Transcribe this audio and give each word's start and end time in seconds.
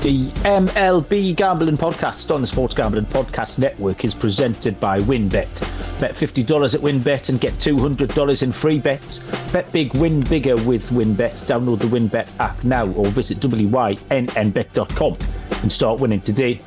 The 0.00 0.28
MLB 0.44 1.36
Gambling 1.36 1.76
Podcast 1.76 2.34
on 2.34 2.40
the 2.40 2.46
Sports 2.46 2.74
Gambling 2.74 3.04
Podcast 3.04 3.58
Network 3.58 4.02
is 4.02 4.14
presented 4.14 4.80
by 4.80 4.98
WynnBET. 5.00 6.00
Bet 6.00 6.12
$50 6.12 6.74
at 6.74 6.80
WynnBET 6.80 7.28
and 7.28 7.38
get 7.38 7.52
$200 7.52 8.42
in 8.42 8.50
free 8.50 8.78
bets. 8.78 9.18
Bet 9.52 9.70
big, 9.72 9.94
win 9.98 10.20
bigger 10.20 10.56
with 10.64 10.88
WynnBET. 10.88 11.44
Download 11.44 11.78
the 11.78 11.86
WynnBET 11.86 12.40
app 12.40 12.64
now 12.64 12.88
or 12.92 13.04
visit 13.08 13.40
wynnbet.com 13.40 15.18
and 15.60 15.70
start 15.70 16.00
winning 16.00 16.22
today. 16.22 16.62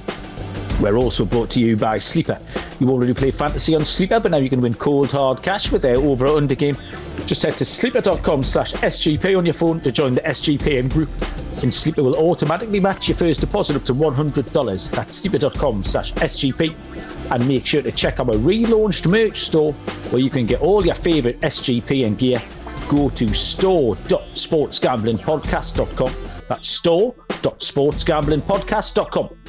We're 0.80 0.98
also 0.98 1.26
brought 1.26 1.50
to 1.52 1.60
you 1.60 1.76
by 1.76 1.98
Sleeper. 1.98 2.40
You 2.84 2.90
already 2.90 3.14
play 3.14 3.32
fantasy 3.32 3.76
on 3.76 3.86
Sleeper, 3.86 4.20
but 4.20 4.32
now 4.32 4.38
you 4.38 4.50
can 4.50 4.60
win 4.60 4.74
cold 4.74 5.10
hard 5.10 5.42
cash 5.42 5.72
with 5.72 5.84
their 5.84 5.96
over 5.96 6.28
under 6.28 6.54
game. 6.54 6.76
Just 7.26 7.44
head 7.44 7.54
to 7.54 7.64
sleeper.com 7.64 8.44
slash 8.44 8.74
SGP 8.74 9.38
on 9.38 9.46
your 9.46 9.54
phone 9.54 9.80
to 9.80 9.90
join 9.90 10.14
the 10.14 10.20
SGPN 10.20 10.92
group. 10.92 11.08
And 11.62 11.74
Sleeper 11.74 12.04
will 12.04 12.18
automatically 12.18 12.82
match 12.82 13.08
your 13.08 13.16
first 13.16 13.40
deposit 13.40 13.78
up 13.78 13.84
to 13.84 13.94
$100. 13.94 14.92
That's 14.92 15.16
sleeper.com 15.16 15.86
slash 15.86 16.12
SGP. 16.16 16.76
And 17.32 17.48
make 17.48 17.66
sure 17.66 17.82
to 17.82 17.92
check 17.94 18.20
out 18.20 18.28
our 18.28 18.36
relaunched 18.36 19.10
merch 19.10 19.38
store 19.38 19.72
where 20.12 20.22
you 20.22 20.30
can 20.30 20.46
get 20.46 20.60
all 20.60 20.86
your 20.86 20.96
favourite 20.96 21.40
SGP 21.40 22.06
and 22.06 22.18
gear. 22.18 22.40
Go 22.90 23.08
to 23.08 23.34
store.sportsgamblingpodcast.com. 23.34 26.12
That's 26.50 26.68
store.sportsgamblingpodcast.com. 26.68 29.43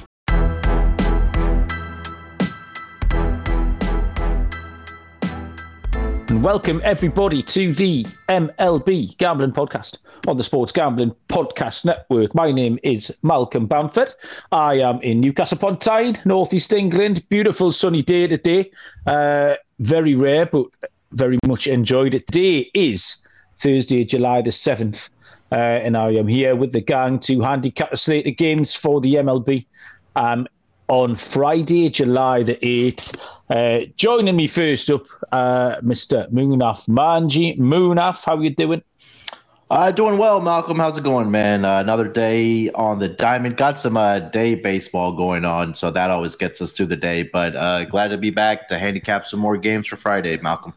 welcome 6.45 6.83
everybody 6.84 7.43
to 7.43 7.73
the 7.73 8.05
MLB 8.29 9.16
Gambling 9.16 9.53
Podcast 9.53 10.01
on 10.29 10.37
the 10.37 10.45
Sports 10.45 10.73
Gambling 10.73 11.17
Podcast 11.30 11.87
Network. 11.87 12.34
My 12.34 12.53
name 12.53 12.79
is 12.83 13.17
Malcolm 13.23 13.65
Bamford. 13.65 14.15
I 14.53 14.75
am 14.75 15.01
in 15.01 15.20
Newcastle 15.20 15.57
upon 15.57 15.79
Tyne, 15.79 16.19
northeast 16.27 16.75
England. 16.75 17.27
Beautiful 17.30 17.73
sunny 17.73 18.03
day 18.03 18.27
today. 18.27 18.70
Uh, 19.06 19.55
very 19.78 20.14
rare, 20.14 20.45
but 20.45 20.67
very 21.12 21.39
much 21.47 21.67
enjoyed 21.67 22.12
it. 22.12 22.27
Today 22.27 22.70
is 22.75 23.27
Thursday, 23.56 24.05
July 24.05 24.42
the 24.42 24.51
7th, 24.51 25.08
uh, 25.51 25.55
and 25.55 25.97
I 25.97 26.11
am 26.11 26.27
here 26.29 26.55
with 26.55 26.73
the 26.73 26.83
gang 26.83 27.20
to 27.20 27.41
handicap 27.41 27.91
the 27.91 27.97
slate 27.97 28.27
of 28.27 28.36
games 28.36 28.75
for 28.75 29.01
the 29.01 29.14
MLB. 29.14 29.64
Um, 30.14 30.47
on 30.89 31.17
Friday, 31.17 31.89
July 31.89 32.42
the 32.42 32.56
8th. 32.56 33.19
Uh, 33.50 33.81
joining 33.97 34.37
me 34.37 34.47
first 34.47 34.89
up, 34.91 35.06
uh, 35.31 35.77
Mr. 35.83 36.31
Munaf 36.33 36.89
Manji. 36.89 37.59
Munaf, 37.59 38.25
how 38.25 38.41
you 38.41 38.48
doing? 38.48 38.83
Uh, 39.70 39.91
doing 39.91 40.17
well, 40.17 40.41
Malcolm. 40.41 40.78
How's 40.78 40.97
it 40.97 41.05
going, 41.05 41.31
man? 41.31 41.64
Uh, 41.64 41.81
another 41.81 42.09
day 42.09 42.70
on 42.70 43.01
the 43.01 43.09
diamond. 43.09 43.56
Got 43.56 43.78
some 43.78 43.97
uh, 43.97 44.20
day 44.20 44.55
baseball 44.55 45.12
going 45.12 45.45
on, 45.45 45.75
so 45.75 45.91
that 45.91 46.11
always 46.11 46.36
gets 46.36 46.62
us 46.62 46.73
through 46.73 46.86
the 46.86 46.97
day. 46.97 47.23
But 47.23 47.55
uh, 47.55 47.84
glad 47.84 48.11
to 48.11 48.19
be 48.19 48.31
back 48.31 48.69
to 48.69 48.78
handicap 48.78 49.27
some 49.27 49.41
more 49.41 49.58
games 49.58 49.89
for 49.89 49.97
Friday, 49.97 50.39
Malcolm. 50.39 50.73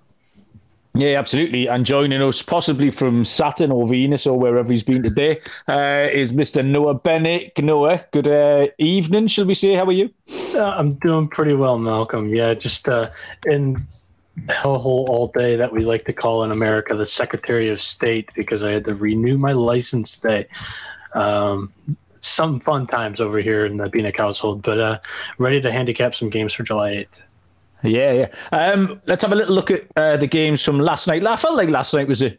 Yeah, 0.98 1.20
absolutely. 1.20 1.68
And 1.68 1.86
joining 1.86 2.24
us, 2.24 2.42
possibly 2.42 2.90
from 2.90 3.24
Saturn 3.24 3.72
or 3.72 3.88
Venus 3.88 4.26
or 4.26 4.40
wherever 4.40 4.68
he's 4.68 4.82
been 4.82 5.04
today, 5.04 5.40
uh, 5.68 6.08
is 6.12 6.34
Mr. 6.34 6.66
Noah 6.66 6.96
Bennett. 6.96 7.56
Noah, 7.60 8.04
good 8.12 8.28
uh, 8.28 8.68
evening, 8.80 9.28
shall 9.28 9.46
we 9.46 9.54
say? 9.54 9.74
How 9.74 9.86
are 9.86 9.92
you? 9.92 10.10
Uh, 10.56 10.70
I'm 10.70 10.96
doing 10.96 11.28
pretty 11.28 11.54
well, 11.54 11.78
Malcolm. 11.78 12.34
Yeah, 12.34 12.56
just 12.56 12.90
uh, 12.90 13.12
in 13.46 13.86
hellhole 14.48 15.08
all 15.10 15.28
day 15.28 15.56
that 15.56 15.72
we 15.72 15.86
like 15.86 16.04
to 16.06 16.14
call 16.14 16.44
in 16.44 16.52
America 16.52 16.96
the 16.96 17.06
Secretary 17.06 17.70
of 17.70 17.80
State 17.80 18.32
because 18.34 18.64
I 18.64 18.72
had 18.72 18.86
to 18.86 18.96
renew 18.96 19.38
my 19.38 19.52
license 19.52 20.18
today. 20.18 20.48
Um, 21.14 21.72
some 22.22 22.60
fun 22.60 22.88
times 22.88 23.22
over 23.22 23.38
here 23.38 23.68
in 23.68 23.78
the 23.78 23.88
Beanick 23.88 24.18
household, 24.18 24.64
but 24.64 24.80
uh, 24.80 25.00
ready 25.38 25.62
to 25.62 25.72
handicap 25.72 26.16
some 26.16 26.30
games 26.30 26.54
for 26.54 26.64
July 26.64 26.96
8th. 26.96 27.20
Yeah, 27.84 28.12
yeah. 28.12 28.28
Um, 28.52 29.00
let's 29.06 29.24
have 29.24 29.32
a 29.32 29.36
little 29.36 29.56
look 29.56 29.72
at 29.72 29.86
uh, 29.96 30.18
the 30.18 30.28
games 30.28 30.64
from 30.64 30.80
last 30.80 31.08
night. 31.08 31.26
I 31.26 31.36
felt 31.36 31.56
like 31.56 31.70
last 31.70 31.94
night 31.94 32.08
was 32.08 32.22
a 32.22 32.36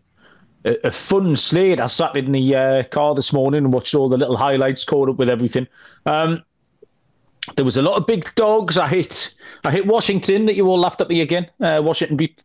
a, 0.65 0.89
a 0.89 0.91
fun 0.91 1.37
slate. 1.37 1.81
I 1.81 1.87
sat 1.87 2.17
in 2.17 2.33
the 2.33 2.55
uh, 2.55 2.83
car 2.85 3.15
this 3.15 3.33
morning 3.33 3.65
and 3.65 3.73
watched 3.73 3.95
all 3.95 4.09
the 4.09 4.17
little 4.17 4.37
highlights, 4.37 4.85
caught 4.85 5.09
up 5.09 5.17
with 5.17 5.31
everything. 5.31 5.67
Um, 6.07 6.43
there 7.57 7.65
was 7.65 7.77
a 7.77 7.83
lot 7.83 7.97
of 7.97 8.07
big 8.07 8.35
dogs. 8.35 8.77
I 8.77 8.89
hit 8.89 9.35
I 9.65 9.71
hit 9.71 9.87
Washington 9.87 10.47
that 10.47 10.57
you 10.57 10.67
all 10.69 10.79
laughed 10.79 11.01
at 11.01 11.09
me 11.09 11.21
again. 11.21 11.49
Uh, 11.61 11.81
Washington 11.85 12.17
beat 12.17 12.45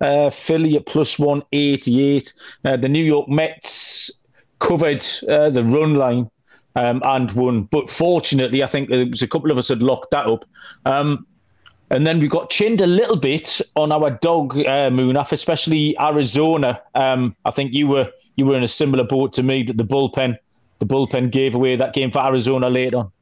uh, 0.00 0.28
Philly 0.30 0.76
at 0.76 0.86
plus 0.86 1.18
one 1.18 1.42
eighty 1.52 2.02
eight. 2.02 2.32
Uh, 2.64 2.76
the 2.76 2.88
New 2.88 3.04
York 3.04 3.28
Mets 3.28 4.10
covered 4.58 5.02
uh, 5.28 5.48
the 5.50 5.64
run 5.64 5.94
line 5.94 6.30
um, 6.76 7.00
and 7.04 7.32
won, 7.32 7.64
but 7.64 7.88
fortunately, 7.88 8.62
I 8.62 8.66
think 8.66 8.88
there 8.88 9.06
was 9.06 9.22
a 9.22 9.28
couple 9.28 9.50
of 9.50 9.58
us 9.58 9.68
had 9.68 9.82
locked 9.82 10.10
that 10.10 10.26
up. 10.26 10.44
Um, 10.84 11.26
and 11.92 12.06
then 12.06 12.18
we 12.20 12.26
got 12.26 12.48
chinned 12.48 12.80
a 12.80 12.86
little 12.86 13.16
bit 13.16 13.60
on 13.76 13.92
our 13.92 14.10
dog 14.10 14.56
uh, 14.56 14.88
Munaf, 14.90 15.30
especially 15.30 15.94
Arizona. 16.00 16.80
Um, 16.94 17.36
I 17.44 17.50
think 17.50 17.74
you 17.74 17.86
were 17.86 18.10
you 18.36 18.46
were 18.46 18.56
in 18.56 18.62
a 18.62 18.68
similar 18.68 19.04
boat 19.04 19.32
to 19.34 19.42
me 19.42 19.62
that 19.64 19.76
the 19.76 19.84
bullpen 19.84 20.36
the 20.78 20.86
bullpen 20.86 21.30
gave 21.30 21.54
away 21.54 21.76
that 21.76 21.92
game 21.92 22.10
for 22.10 22.24
Arizona 22.24 22.70
late 22.70 22.94
on. 22.94 23.12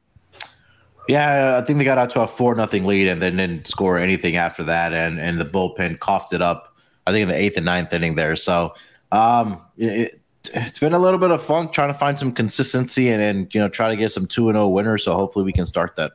Yeah, 1.09 1.59
I 1.61 1.65
think 1.65 1.79
they 1.79 1.83
got 1.83 1.97
out 1.97 2.11
to 2.11 2.21
a 2.21 2.27
four 2.27 2.55
nothing 2.55 2.85
lead 2.85 3.09
and 3.09 3.21
then 3.21 3.35
didn't 3.35 3.67
score 3.67 3.99
anything 3.99 4.37
after 4.37 4.63
that, 4.63 4.93
and 4.93 5.19
and 5.19 5.37
the 5.37 5.45
bullpen 5.45 5.99
coughed 5.99 6.31
it 6.31 6.41
up. 6.41 6.73
I 7.05 7.11
think 7.11 7.23
in 7.23 7.27
the 7.27 7.35
eighth 7.35 7.57
and 7.57 7.65
ninth 7.65 7.91
inning 7.91 8.15
there. 8.15 8.37
So 8.37 8.73
um, 9.11 9.61
it, 9.77 10.21
has 10.53 10.79
been 10.79 10.93
a 10.93 10.99
little 10.99 11.19
bit 11.19 11.29
of 11.29 11.43
funk 11.43 11.73
trying 11.73 11.91
to 11.91 11.99
find 11.99 12.17
some 12.17 12.31
consistency 12.31 13.09
and, 13.09 13.21
and 13.21 13.53
you 13.53 13.59
know 13.59 13.67
try 13.67 13.89
to 13.89 13.97
get 13.97 14.13
some 14.13 14.27
two 14.27 14.47
and 14.47 14.55
zero 14.55 14.69
winners. 14.69 15.03
So 15.03 15.13
hopefully 15.13 15.43
we 15.43 15.51
can 15.51 15.65
start 15.65 15.97
that. 15.97 16.13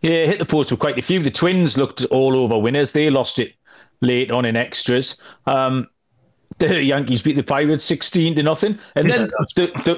Yeah, 0.00 0.26
hit 0.26 0.38
the 0.38 0.46
post 0.46 0.70
with 0.70 0.80
quite 0.80 0.98
a 0.98 1.02
few. 1.02 1.20
The 1.20 1.30
Twins 1.30 1.76
looked 1.76 2.04
all 2.06 2.36
over 2.36 2.58
winners. 2.58 2.92
They 2.92 3.10
lost 3.10 3.38
it 3.38 3.54
late 4.00 4.30
on 4.30 4.44
in 4.44 4.56
extras. 4.56 5.20
Um, 5.46 5.88
the 6.58 6.82
Yankees 6.82 7.22
beat 7.22 7.36
the 7.36 7.42
Pirates 7.42 7.84
16 7.84 8.36
to 8.36 8.42
nothing. 8.42 8.78
And 8.94 9.10
then 9.10 9.20
yeah, 9.22 9.26
the, 9.56 9.66
the, 9.84 9.94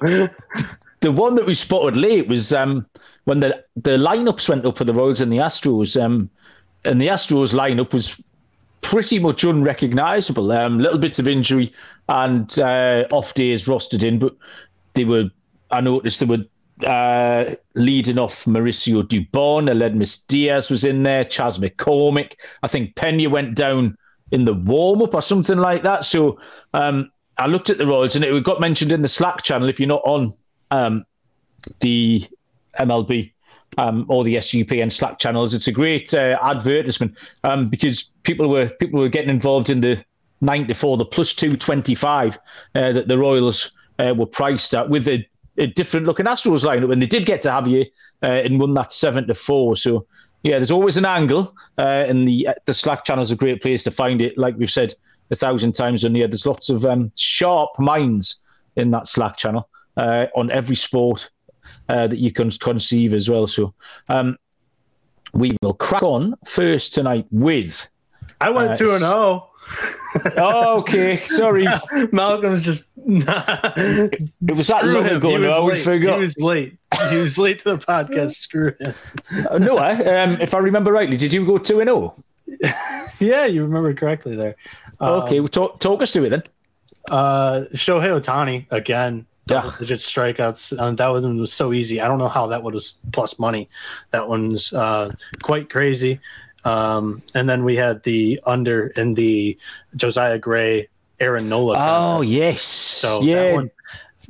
the, 0.00 0.30
the, 1.00 1.12
one 1.12 1.34
that 1.34 1.46
we 1.46 1.54
spotted 1.54 1.96
late 1.96 2.26
was 2.26 2.52
um, 2.52 2.86
when 3.24 3.40
the, 3.40 3.64
the 3.76 3.96
lineups 3.96 4.48
went 4.48 4.64
up 4.64 4.78
for 4.78 4.84
the 4.84 4.94
Royals 4.94 5.20
and 5.20 5.30
the 5.30 5.38
Astros. 5.38 6.00
Um, 6.02 6.30
and 6.86 7.00
the 7.00 7.08
Astros 7.08 7.54
lineup 7.54 7.92
was 7.92 8.20
pretty 8.80 9.18
much 9.18 9.44
unrecognizable. 9.44 10.52
Um, 10.52 10.78
little 10.78 10.98
bits 10.98 11.18
of 11.18 11.28
injury 11.28 11.72
and 12.08 12.58
uh, 12.58 13.04
off 13.12 13.34
days 13.34 13.66
rostered 13.66 14.04
in, 14.04 14.18
but 14.18 14.36
they 14.94 15.04
were, 15.04 15.30
I 15.70 15.80
noticed 15.80 16.20
there 16.20 16.28
were 16.28 16.44
uh, 16.82 17.54
leading 17.74 18.18
off 18.18 18.44
Mauricio 18.44 19.02
Dubon, 19.02 19.70
Aledmys 19.70 20.26
Diaz 20.26 20.70
was 20.70 20.84
in 20.84 21.02
there, 21.02 21.24
Chas 21.24 21.58
McCormick. 21.58 22.34
I 22.62 22.68
think 22.68 22.96
Pena 22.96 23.30
went 23.30 23.54
down 23.54 23.96
in 24.32 24.44
the 24.44 24.54
warm 24.54 25.02
up 25.02 25.14
or 25.14 25.22
something 25.22 25.58
like 25.58 25.82
that. 25.82 26.04
So 26.04 26.38
um, 26.72 27.10
I 27.38 27.46
looked 27.46 27.70
at 27.70 27.78
the 27.78 27.86
Royals 27.86 28.16
and 28.16 28.24
it 28.24 28.44
got 28.44 28.60
mentioned 28.60 28.92
in 28.92 29.02
the 29.02 29.08
Slack 29.08 29.42
channel. 29.42 29.68
If 29.68 29.78
you're 29.78 29.88
not 29.88 30.02
on 30.04 30.32
um, 30.70 31.04
the 31.80 32.24
MLB 32.78 33.32
um, 33.78 34.06
or 34.08 34.24
the 34.24 34.36
SGPN 34.36 34.90
Slack 34.90 35.18
channels, 35.18 35.54
it's 35.54 35.68
a 35.68 35.72
great 35.72 36.12
uh, 36.12 36.38
advertisement 36.42 37.16
um, 37.44 37.68
because 37.68 38.10
people 38.24 38.48
were 38.48 38.68
people 38.80 39.00
were 39.00 39.08
getting 39.08 39.30
involved 39.30 39.70
in 39.70 39.80
the 39.80 40.04
94, 40.40 40.96
the 40.96 41.04
plus 41.04 41.34
225 41.34 42.38
uh, 42.74 42.92
that 42.92 43.08
the 43.08 43.18
Royals 43.18 43.72
uh, 43.98 44.14
were 44.16 44.26
priced 44.26 44.74
at 44.74 44.88
with 44.90 45.04
the 45.04 45.24
a 45.58 45.66
different 45.66 46.06
looking 46.06 46.26
Astros 46.26 46.64
lineup, 46.64 46.92
and 46.92 47.00
they 47.00 47.06
did 47.06 47.26
get 47.26 47.40
to 47.42 47.52
have 47.52 47.68
you 47.68 47.84
uh, 48.22 48.26
and 48.26 48.58
won 48.60 48.74
that 48.74 48.92
seven 48.92 49.26
to 49.26 49.34
four. 49.34 49.76
So 49.76 50.06
yeah, 50.42 50.58
there's 50.58 50.70
always 50.70 50.96
an 50.96 51.06
angle, 51.06 51.56
uh, 51.78 52.04
and 52.08 52.28
the 52.28 52.48
the 52.66 52.74
Slack 52.74 53.04
channel 53.04 53.22
is 53.22 53.30
a 53.30 53.36
great 53.36 53.62
place 53.62 53.82
to 53.84 53.90
find 53.90 54.20
it. 54.20 54.36
Like 54.36 54.56
we've 54.56 54.70
said 54.70 54.92
a 55.30 55.36
thousand 55.36 55.72
times 55.72 56.04
on 56.04 56.14
here, 56.14 56.28
there's 56.28 56.46
lots 56.46 56.68
of 56.68 56.84
um, 56.84 57.10
sharp 57.16 57.70
minds 57.78 58.36
in 58.76 58.90
that 58.90 59.06
Slack 59.06 59.36
channel 59.36 59.68
uh, 59.96 60.26
on 60.34 60.50
every 60.50 60.76
sport 60.76 61.30
uh, 61.88 62.06
that 62.06 62.18
you 62.18 62.32
can 62.32 62.50
conceive 62.50 63.14
as 63.14 63.30
well. 63.30 63.46
So 63.46 63.74
um, 64.10 64.36
we 65.32 65.56
will 65.62 65.74
crack 65.74 66.02
on 66.02 66.34
first 66.46 66.92
tonight 66.92 67.26
with. 67.30 67.88
I 68.40 68.50
went 68.50 68.72
uh, 68.72 68.76
two 68.76 68.90
and 68.90 69.00
zero. 69.00 69.50
Oh 70.36 70.78
okay, 70.78 71.16
sorry. 71.16 71.66
Malcolm's 72.12 72.64
just. 72.64 72.86
it 72.96 74.30
was 74.40 74.68
that 74.68 74.86
long 74.86 75.04
him. 75.04 75.16
ago. 75.16 75.36
No, 75.36 75.64
we 75.64 75.76
forgot. 75.76 76.16
He 76.16 76.20
was 76.20 76.38
late. 76.38 76.78
He 77.10 77.16
was 77.16 77.38
late 77.38 77.58
to 77.60 77.76
the 77.76 77.78
podcast. 77.78 78.34
Screw 78.34 78.72
him. 78.78 78.94
Uh, 79.50 79.58
no, 79.58 79.78
um, 79.78 80.40
if 80.40 80.54
I 80.54 80.58
remember 80.58 80.92
rightly, 80.92 81.16
did 81.16 81.32
you 81.32 81.44
go 81.44 81.58
two 81.58 81.80
and 81.80 81.88
zero? 81.88 82.14
Oh? 82.16 83.10
yeah, 83.18 83.46
you 83.46 83.62
remember 83.64 83.94
correctly 83.94 84.36
there. 84.36 84.56
Okay, 85.00 85.38
um, 85.38 85.44
well, 85.44 85.48
talk 85.48 85.80
talk 85.80 86.02
us 86.02 86.12
through 86.12 86.26
it 86.26 86.30
then. 86.30 86.42
Uh, 87.10 87.64
Shohei 87.72 88.20
Ohtani 88.20 88.66
again. 88.70 89.26
Yeah. 89.46 89.70
digit 89.78 90.00
strikeouts. 90.00 90.78
Uh, 90.78 90.92
that 90.92 91.08
one 91.08 91.38
was 91.38 91.52
so 91.52 91.74
easy. 91.74 92.00
I 92.00 92.08
don't 92.08 92.18
know 92.18 92.28
how 92.28 92.46
that 92.46 92.62
one 92.62 92.72
was 92.72 92.94
plus 93.12 93.38
money. 93.38 93.68
That 94.10 94.26
one's 94.26 94.72
uh, 94.72 95.10
quite 95.42 95.68
crazy. 95.68 96.18
Um, 96.64 97.22
and 97.34 97.48
then 97.48 97.64
we 97.64 97.76
had 97.76 98.02
the 98.02 98.40
under 98.46 98.88
in 98.88 99.14
the 99.14 99.58
Josiah 99.96 100.38
Gray, 100.38 100.88
Aaron 101.20 101.48
Nola. 101.48 101.76
Oh 101.78 102.22
yes, 102.22 102.62
so 102.62 103.20
yeah. 103.22 103.54
One, 103.54 103.70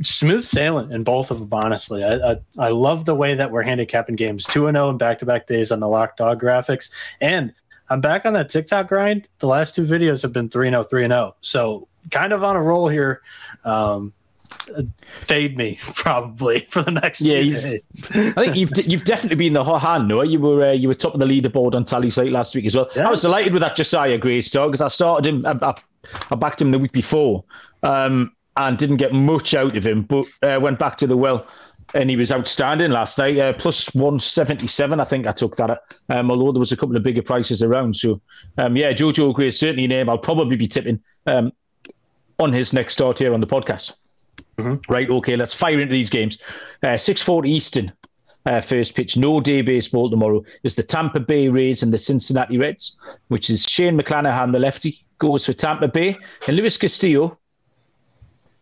smooth 0.03 0.45
sailing 0.45 0.91
in 0.91 1.05
both 1.05 1.31
of 1.31 1.39
them. 1.39 1.49
Honestly, 1.53 2.03
I, 2.03 2.33
I, 2.33 2.37
I 2.59 2.69
love 2.71 3.05
the 3.05 3.15
way 3.15 3.35
that 3.35 3.51
we're 3.51 3.63
handicapping 3.63 4.17
games 4.17 4.45
two 4.45 4.67
and 4.67 4.75
zero 4.75 4.87
oh 4.87 4.91
in 4.91 4.99
back 4.99 5.19
to 5.21 5.27
back 5.27 5.47
days 5.47 5.71
on 5.71 5.81
the 5.81 5.89
lock 5.89 6.17
dog 6.17 6.41
graphics, 6.41 6.91
and 7.21 7.53
I'm 7.91 8.01
back 8.01 8.27
on 8.27 8.33
that 8.33 8.49
TikTok 8.49 8.89
grind. 8.89 9.29
The 9.39 9.47
last 9.47 9.75
two 9.75 9.85
videos 9.85 10.23
have 10.23 10.33
been 10.33 10.49
3 10.49 10.71
0, 10.71 10.83
3 10.85 11.07
0. 11.07 11.37
So 11.43 11.89
kind 12.11 12.33
of 12.33 12.43
on 12.43 12.57
a 12.57 12.63
roll 12.63 12.89
here. 12.89 13.23
Um, 13.65 14.13
fade 15.05 15.57
me 15.57 15.79
probably 15.95 16.61
for 16.71 16.83
the 16.83 16.93
next 16.93 17.21
yeah, 17.21 17.43
days. 17.43 17.83
I 18.15 18.33
think 18.33 18.57
you've 18.57 18.71
you've 18.87 19.05
definitely 19.05 19.37
been 19.37 19.53
the 19.53 19.65
hot 19.65 19.83
hand, 19.83 20.09
Noah. 20.09 20.27
You 20.27 20.41
were 20.41 20.65
uh, 20.65 20.73
you 20.73 20.89
were 20.89 20.95
top 20.95 21.15
of 21.15 21.21
the 21.21 21.27
leaderboard 21.27 21.75
on 21.75 21.85
Tallysight 21.85 22.31
last 22.31 22.55
week 22.55 22.67
as 22.67 22.77
well. 22.77 22.89
Yeah. 22.97 23.09
I 23.09 23.11
was 23.11 23.23
delighted 23.23 23.53
with 23.53 23.63
that 23.63 23.77
Josiah 23.77 24.19
Gray 24.19 24.41
stock 24.41 24.71
because 24.71 24.81
I 24.81 24.89
started 24.89 25.27
him, 25.27 25.47
I, 25.47 25.53
I, 25.63 25.75
I, 26.31 26.35
backed 26.37 26.61
him 26.61 26.71
the 26.71 26.79
week 26.79 26.93
before, 26.93 27.45
um, 27.83 28.35
and 28.57 28.79
didn't 28.79 28.97
get 28.97 29.13
much 29.13 29.55
out 29.55 29.77
of 29.77 29.87
him, 29.87 30.03
but 30.03 30.27
uh, 30.43 30.59
went 30.61 30.79
back 30.79 30.97
to 30.99 31.07
the 31.07 31.17
well. 31.17 31.47
And 31.93 32.11
he 32.11 32.17
was 32.17 32.33
outstanding 32.33 32.91
last 32.91 33.19
night, 33.19 33.39
uh, 33.39 33.53
plus 33.53 33.95
177. 33.95 34.99
I 34.99 35.05
think 35.05 35.29
I 35.29 35.31
took 35.31 35.55
that, 35.57 35.81
um, 36.09 36.29
although 36.29 36.51
there 36.51 36.59
was 36.59 36.73
a 36.73 36.77
couple 36.77 36.97
of 36.97 37.05
bigger 37.05 37.23
prices 37.23 37.63
around. 37.63 37.95
So, 37.95 38.21
um, 38.59 38.75
yeah, 38.75 38.93
Jojo 38.93 39.33
Gray 39.33 39.49
is 39.49 39.59
certainly 39.61 39.85
a 39.85 39.89
name 39.89 40.09
I'll 40.09 40.19
probably 40.19 40.57
be 40.57 40.67
tipping 40.67 41.01
um, 41.27 41.53
on 42.41 42.53
his 42.53 42.73
next 42.73 42.95
start 42.95 43.21
here 43.21 43.33
on 43.33 43.41
the 43.41 43.47
podcast. 43.47 43.93
Mm-hmm. 44.59 44.93
Right, 44.93 45.11
okay, 45.11 45.37
let's 45.37 45.55
fire 45.55 45.81
into 45.81 45.93
these 45.93 46.11
games. 46.11 46.39
Uh, 46.83 46.97
640 46.97 47.51
Eastern, 47.51 47.93
uh, 48.47 48.61
first 48.61 48.95
pitch. 48.95 49.17
No 49.17 49.41
day 49.41 49.63
baseball 49.63 50.11
tomorrow. 50.11 50.45
Is 50.63 50.75
the 50.77 50.83
Tampa 50.83 51.21
Bay 51.21 51.49
Rays 51.49 51.83
and 51.83 51.93
the 51.93 51.99
Cincinnati 51.99 52.59
Reds, 52.59 52.97
which 53.29 53.51
is 53.51 53.65
Shane 53.65 53.99
McClanahan, 53.99 54.53
the 54.53 54.59
lefty, 54.59 54.99
goes 55.19 55.47
for 55.47 55.53
Tampa 55.53 55.89
Bay, 55.89 56.17
and 56.47 56.57
Luis 56.57 56.77
Castillo 56.77 57.37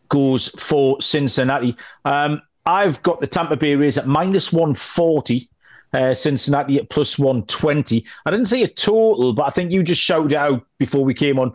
goes 0.09 0.49
for 0.49 1.01
Cincinnati. 1.01 1.77
Um, 2.05 2.41
I've 2.67 3.03
got 3.03 3.21
the 3.21 3.27
Tampa 3.27 3.57
Bay 3.57 3.75
Rays 3.75 3.99
at 3.99 4.07
minus 4.07 4.53
140. 4.53 5.49
Uh, 5.95 6.15
Cincinnati 6.15 6.79
at 6.79 6.89
plus 6.89 7.19
120. 7.19 8.03
I 8.25 8.31
didn't 8.31 8.47
say 8.47 8.63
a 8.63 8.69
total, 8.69 9.35
but 9.35 9.43
I 9.43 9.51
think 9.51 9.71
you 9.71 9.83
just 9.83 10.01
shouted 10.01 10.33
out 10.33 10.65
before 10.79 11.05
we 11.05 11.13
came 11.13 11.39
on 11.39 11.55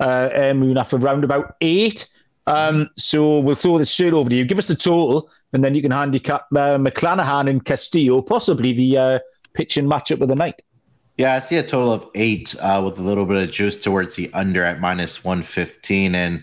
uh, 0.00 0.30
Munaf 0.54 0.94
about 1.22 1.56
eight. 1.60 2.08
Um, 2.46 2.90
so 2.96 3.38
we'll 3.38 3.54
throw 3.54 3.78
this 3.78 3.90
straight 3.90 4.12
over 4.12 4.28
to 4.28 4.36
you. 4.36 4.44
Give 4.44 4.58
us 4.58 4.68
the 4.68 4.74
total, 4.74 5.30
and 5.52 5.64
then 5.64 5.74
you 5.74 5.82
can 5.82 5.90
handicap 5.90 6.42
uh, 6.52 6.76
McClanahan 6.76 7.48
and 7.48 7.64
Castillo, 7.64 8.20
possibly 8.20 8.72
the 8.72 8.98
uh, 8.98 9.18
pitching 9.54 9.86
matchup 9.86 10.20
of 10.20 10.28
the 10.28 10.34
night. 10.34 10.62
Yeah, 11.16 11.34
I 11.34 11.38
see 11.38 11.56
a 11.56 11.62
total 11.62 11.92
of 11.92 12.08
eight 12.16 12.56
uh, 12.60 12.82
with 12.84 12.98
a 12.98 13.02
little 13.02 13.24
bit 13.24 13.36
of 13.36 13.50
juice 13.50 13.76
towards 13.76 14.16
the 14.16 14.32
under 14.34 14.64
at 14.64 14.80
minus 14.80 15.22
115. 15.22 16.14
And 16.14 16.42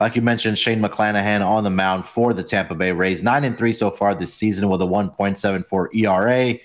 like 0.00 0.14
you 0.14 0.22
mentioned, 0.22 0.58
Shane 0.58 0.80
McClanahan 0.80 1.44
on 1.44 1.64
the 1.64 1.70
mound 1.70 2.06
for 2.06 2.32
the 2.32 2.44
Tampa 2.44 2.74
Bay 2.74 2.92
Rays, 2.92 3.22
nine 3.22 3.42
and 3.44 3.58
three 3.58 3.72
so 3.72 3.90
far 3.90 4.14
this 4.14 4.32
season 4.32 4.68
with 4.68 4.80
a 4.80 4.86
1.74 4.86 5.94
ERA. 5.94 6.58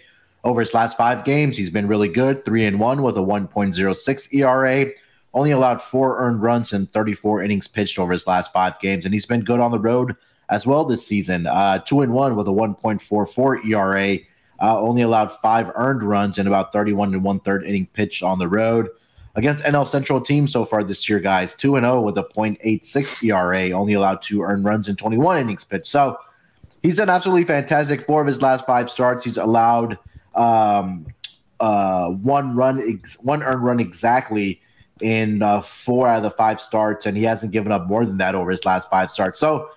Over 0.43 0.61
his 0.61 0.73
last 0.73 0.95
five 0.95 1.25
games, 1.25 1.57
he's 1.57 1.71
been 1.71 1.87
really 1.87 2.07
good, 2.07 2.45
three 2.45 2.65
and 2.65 2.79
one 2.79 3.01
with 3.01 3.17
a 3.17 3.21
1.06 3.21 4.33
ERA 4.33 4.91
only 5.37 5.51
allowed 5.51 5.83
four 5.83 6.17
earned 6.17 6.41
runs 6.41 6.73
in 6.73 6.87
34 6.87 7.43
innings 7.43 7.67
pitched 7.67 7.99
over 7.99 8.11
his 8.11 8.25
last 8.25 8.51
five 8.51 8.79
games, 8.79 9.05
and 9.05 9.13
he's 9.13 9.25
been 9.25 9.41
good 9.43 9.59
on 9.59 9.71
the 9.71 9.79
road 9.79 10.15
as 10.49 10.65
well 10.65 10.83
this 10.83 11.05
season. 11.05 11.45
Uh, 11.45 11.77
two 11.79 12.01
and 12.01 12.11
one 12.11 12.35
with 12.35 12.47
a 12.47 12.51
1.44 12.51 13.65
ERA. 13.65 14.17
Uh, 14.59 14.81
only 14.81 15.03
allowed 15.03 15.31
five 15.39 15.71
earned 15.75 16.01
runs 16.01 16.39
in 16.39 16.47
about 16.47 16.73
31 16.73 17.13
and 17.13 17.23
one 17.23 17.39
third 17.41 17.63
inning 17.63 17.85
pitched 17.93 18.23
on 18.23 18.39
the 18.39 18.47
road 18.47 18.89
against 19.35 19.63
NL 19.63 19.87
Central 19.87 20.19
teams 20.19 20.51
so 20.51 20.65
far 20.65 20.83
this 20.83 21.07
year, 21.07 21.19
guys. 21.19 21.53
2 21.53 21.75
and 21.75 21.85
0 21.85 22.01
with 22.01 22.17
a 22.17 22.23
0.86 22.23 23.23
ERA, 23.23 23.77
only 23.77 23.93
allowed 23.93 24.23
two 24.23 24.41
earned 24.41 24.65
runs 24.65 24.87
in 24.87 24.95
21 24.95 25.37
innings 25.37 25.63
pitched. 25.63 25.85
So 25.85 26.17
he's 26.81 26.97
done 26.97 27.09
absolutely 27.09 27.45
fantastic. 27.45 28.01
Four 28.01 28.21
of 28.21 28.27
his 28.27 28.41
last 28.41 28.65
five 28.65 28.89
starts, 28.89 29.23
he's 29.23 29.37
allowed 29.37 29.99
um, 30.33 31.05
uh, 31.59 32.09
one 32.09 32.55
run, 32.55 32.81
ex- 32.81 33.17
one 33.21 33.43
earned 33.43 33.63
run 33.63 33.79
exactly 33.79 34.59
in 35.01 35.41
uh, 35.41 35.61
four 35.61 36.07
out 36.07 36.17
of 36.17 36.23
the 36.23 36.31
five 36.31 36.59
starts, 36.59 37.05
and 37.05 37.17
he 37.17 37.23
hasn't 37.23 37.51
given 37.51 37.71
up 37.71 37.87
more 37.87 38.05
than 38.05 38.17
that 38.17 38.35
over 38.35 38.51
his 38.51 38.65
last 38.65 38.89
five 38.89 39.11
starts. 39.11 39.39
So, 39.39 39.69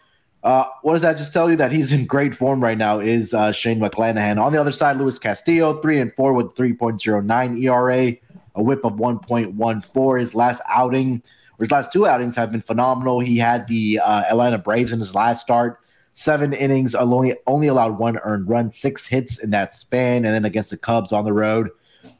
uh, 0.42 0.64
what 0.82 0.94
does 0.94 1.02
that 1.02 1.18
just 1.18 1.32
tell 1.32 1.50
you? 1.50 1.56
That 1.56 1.72
he's 1.72 1.92
in 1.92 2.06
great 2.06 2.34
form 2.34 2.62
right 2.62 2.78
now 2.78 3.00
is 3.00 3.34
uh, 3.34 3.52
Shane 3.52 3.78
McClanahan. 3.78 4.40
On 4.40 4.52
the 4.52 4.60
other 4.60 4.72
side, 4.72 4.96
Luis 4.96 5.18
Castillo, 5.18 5.80
three 5.82 6.00
and 6.00 6.12
four 6.14 6.32
with 6.32 6.54
3.09 6.54 7.62
ERA, 7.62 8.16
a 8.54 8.62
whip 8.62 8.84
of 8.84 8.94
1.14. 8.94 10.20
His 10.20 10.34
last 10.34 10.62
outing, 10.68 11.22
or 11.58 11.64
his 11.64 11.70
last 11.70 11.92
two 11.92 12.06
outings, 12.06 12.36
have 12.36 12.50
been 12.50 12.62
phenomenal. 12.62 13.20
He 13.20 13.36
had 13.36 13.66
the 13.68 14.00
uh, 14.02 14.22
Atlanta 14.30 14.58
Braves 14.58 14.92
in 14.92 14.98
his 14.98 15.14
last 15.14 15.42
start. 15.42 15.78
Seven 16.14 16.52
innings, 16.52 16.94
only 16.94 17.36
only 17.46 17.68
allowed 17.68 17.98
one 17.98 18.18
earned 18.18 18.48
run, 18.48 18.72
six 18.72 19.06
hits 19.06 19.38
in 19.38 19.50
that 19.50 19.74
span, 19.74 20.24
and 20.24 20.34
then 20.34 20.44
against 20.44 20.70
the 20.70 20.76
Cubs 20.76 21.12
on 21.12 21.24
the 21.24 21.32
road, 21.32 21.70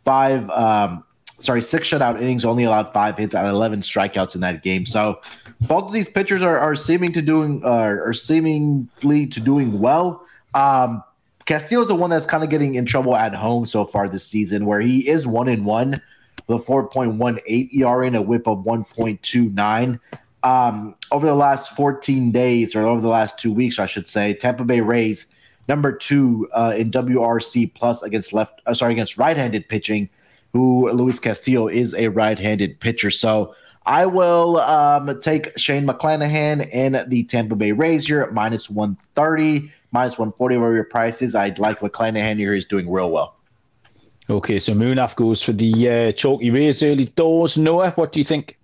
five 0.05 0.49
um, 0.50 1.05
sorry, 1.41 1.63
six 1.63 1.89
shutout 1.89 2.17
innings, 2.21 2.45
only 2.45 2.65
allowed 2.65 2.93
five 2.93 3.19
hits 3.19 3.35
of 3.35 3.45
11 3.45 3.81
strikeouts 3.81 4.35
in 4.35 4.41
that 4.43 4.63
game. 4.63 4.87
So 4.87 5.21
both 5.63 5.85
of 5.85 5.93
these 5.93 6.09
pitchers 6.09 6.43
are, 6.43 6.59
are 6.59 6.77
seeming 6.77 7.13
to 7.13 7.23
doing 7.23 7.63
uh, 7.65 7.69
are 7.69 8.15
seemingly 8.15 9.27
to 9.27 9.41
doing 9.41 9.81
well. 9.81 10.25
Um, 10.55 11.03
Castillo 11.47 11.83
is 11.83 11.89
the 11.89 11.95
one 11.95 12.11
that's 12.11 12.27
kind 12.27 12.45
of 12.45 12.51
getting 12.51 12.77
in 12.77 12.87
trouble 12.87 13.17
at 13.17 13.35
home 13.35 13.67
so 13.67 13.85
far 13.85 14.09
this 14.09 14.25
season, 14.27 14.67
where 14.67 14.81
he 14.81 15.09
is 15.09 15.27
one 15.27 15.49
in 15.49 15.65
one 15.65 15.95
with 16.47 16.63
a 16.63 16.65
4.18 16.65 17.75
ERA 17.75 18.07
and 18.07 18.17
a 18.17 18.23
whip 18.23 18.47
of 18.47 18.59
1.29. 18.59 19.99
Um, 20.43 20.95
over 21.13 21.27
the 21.27 21.35
last 21.35 21.77
14 21.77 22.31
days, 22.31 22.75
or 22.75 22.83
over 22.83 23.01
the 23.01 23.09
last 23.09 23.39
two 23.39 23.53
weeks, 23.53 23.79
I 23.79 23.87
should 23.87 24.07
say, 24.07 24.35
Tampa 24.35 24.65
Bay 24.65 24.81
Rays 24.81 25.27
number 25.69 25.93
two 25.93 26.49
uh, 26.53 26.75
in 26.77 26.91
WRC 26.91 27.75
plus 27.75 28.03
against 28.03 28.33
left, 28.33 28.61
uh, 28.67 28.75
sorry, 28.75 28.93
against 28.93 29.19
right-handed 29.19 29.69
pitching 29.69 30.09
who 30.52 30.91
Luis 30.91 31.19
Castillo 31.19 31.69
is 31.69 31.94
a 31.94 32.08
right-handed 32.08 32.81
pitcher. 32.81 33.11
So 33.11 33.55
I 33.87 34.06
will 34.06 34.58
um, 34.58 35.20
take 35.20 35.56
Shane 35.58 35.87
McClanahan 35.87 36.69
and 36.73 37.05
the 37.08 37.25
Tampa 37.25 37.56
Bay 37.56 37.73
Rays 37.73 38.06
here 38.06 38.23
at 38.23 38.32
minus 38.32 38.69
130, 38.69 39.73
minus 39.93 40.12
140, 40.12 40.56
where 40.58 40.75
your 40.75 40.85
price 40.85 41.23
is. 41.23 41.35
I'd 41.35 41.58
like 41.58 41.81
McClanahan 41.81 42.37
here. 42.37 42.55
He's 42.55 42.64
doing 42.64 42.91
real 42.91 43.11
well. 43.11 43.37
Okay, 44.29 44.61
so 44.61 44.75
Munaf 44.75 45.17
goes 45.17 45.43
for 45.43 45.52
the 45.52 45.88
uh, 45.88 46.12
chalky 46.12 46.50
Rays 46.50 46.82
early 46.82 47.06
doors. 47.06 47.58
Noah, 47.58 47.91
what 47.93 48.12
do 48.12 48.20
you 48.20 48.25
think? 48.25 48.56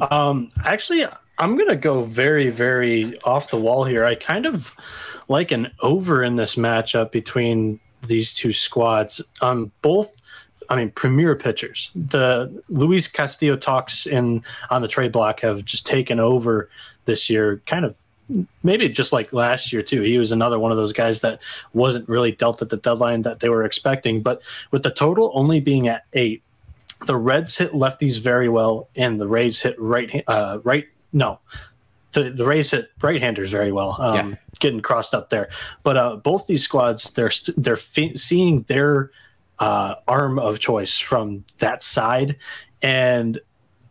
Um, 0.00 0.50
actually, 0.64 1.04
I'm 1.38 1.56
going 1.56 1.68
to 1.68 1.76
go 1.76 2.04
very, 2.04 2.48
very 2.48 3.18
off 3.24 3.50
the 3.50 3.58
wall 3.58 3.84
here. 3.84 4.04
I 4.04 4.14
kind 4.14 4.46
of 4.46 4.74
like 5.28 5.50
an 5.50 5.70
over 5.80 6.22
in 6.24 6.36
this 6.36 6.54
matchup 6.54 7.12
between 7.12 7.80
these 8.06 8.32
two 8.32 8.52
squads. 8.52 9.20
Um, 9.42 9.72
both 9.82 10.12
I 10.68 10.76
mean, 10.76 10.90
premier 10.90 11.34
pitchers. 11.34 11.90
The 11.94 12.62
Luis 12.68 13.08
Castillo 13.08 13.56
talks 13.56 14.06
in 14.06 14.44
on 14.70 14.82
the 14.82 14.88
trade 14.88 15.12
block 15.12 15.40
have 15.40 15.64
just 15.64 15.86
taken 15.86 16.20
over 16.20 16.68
this 17.06 17.30
year, 17.30 17.62
kind 17.66 17.84
of 17.84 17.98
maybe 18.62 18.88
just 18.88 19.12
like 19.12 19.32
last 19.32 19.72
year 19.72 19.82
too. 19.82 20.02
He 20.02 20.18
was 20.18 20.32
another 20.32 20.58
one 20.58 20.70
of 20.70 20.76
those 20.76 20.92
guys 20.92 21.22
that 21.22 21.40
wasn't 21.72 22.08
really 22.08 22.32
dealt 22.32 22.60
at 22.60 22.68
the 22.68 22.76
deadline 22.76 23.22
that 23.22 23.40
they 23.40 23.48
were 23.48 23.64
expecting. 23.64 24.20
But 24.20 24.42
with 24.70 24.82
the 24.82 24.90
total 24.90 25.30
only 25.34 25.60
being 25.60 25.88
at 25.88 26.04
eight, 26.12 26.42
the 27.06 27.16
Reds 27.16 27.56
hit 27.56 27.72
lefties 27.72 28.20
very 28.20 28.48
well, 28.48 28.88
and 28.96 29.20
the 29.20 29.28
Rays 29.28 29.60
hit 29.60 29.76
right 29.78 30.22
uh, 30.26 30.58
right 30.64 30.88
no. 31.12 31.38
The, 32.12 32.30
the 32.30 32.44
Rays 32.44 32.70
hit 32.70 32.90
right-handers 33.02 33.50
very 33.50 33.70
well, 33.70 33.94
um, 34.00 34.30
yeah. 34.30 34.36
getting 34.60 34.80
crossed 34.80 35.12
up 35.12 35.28
there. 35.28 35.50
But 35.82 35.96
uh, 35.98 36.16
both 36.16 36.46
these 36.46 36.64
squads, 36.64 37.10
they're 37.10 37.30
they're 37.56 37.76
fe- 37.76 38.14
seeing 38.14 38.62
their 38.62 39.10
uh, 39.60 39.96
arm 40.06 40.38
of 40.38 40.58
choice 40.58 40.98
from 40.98 41.44
that 41.58 41.82
side. 41.82 42.36
And 42.82 43.40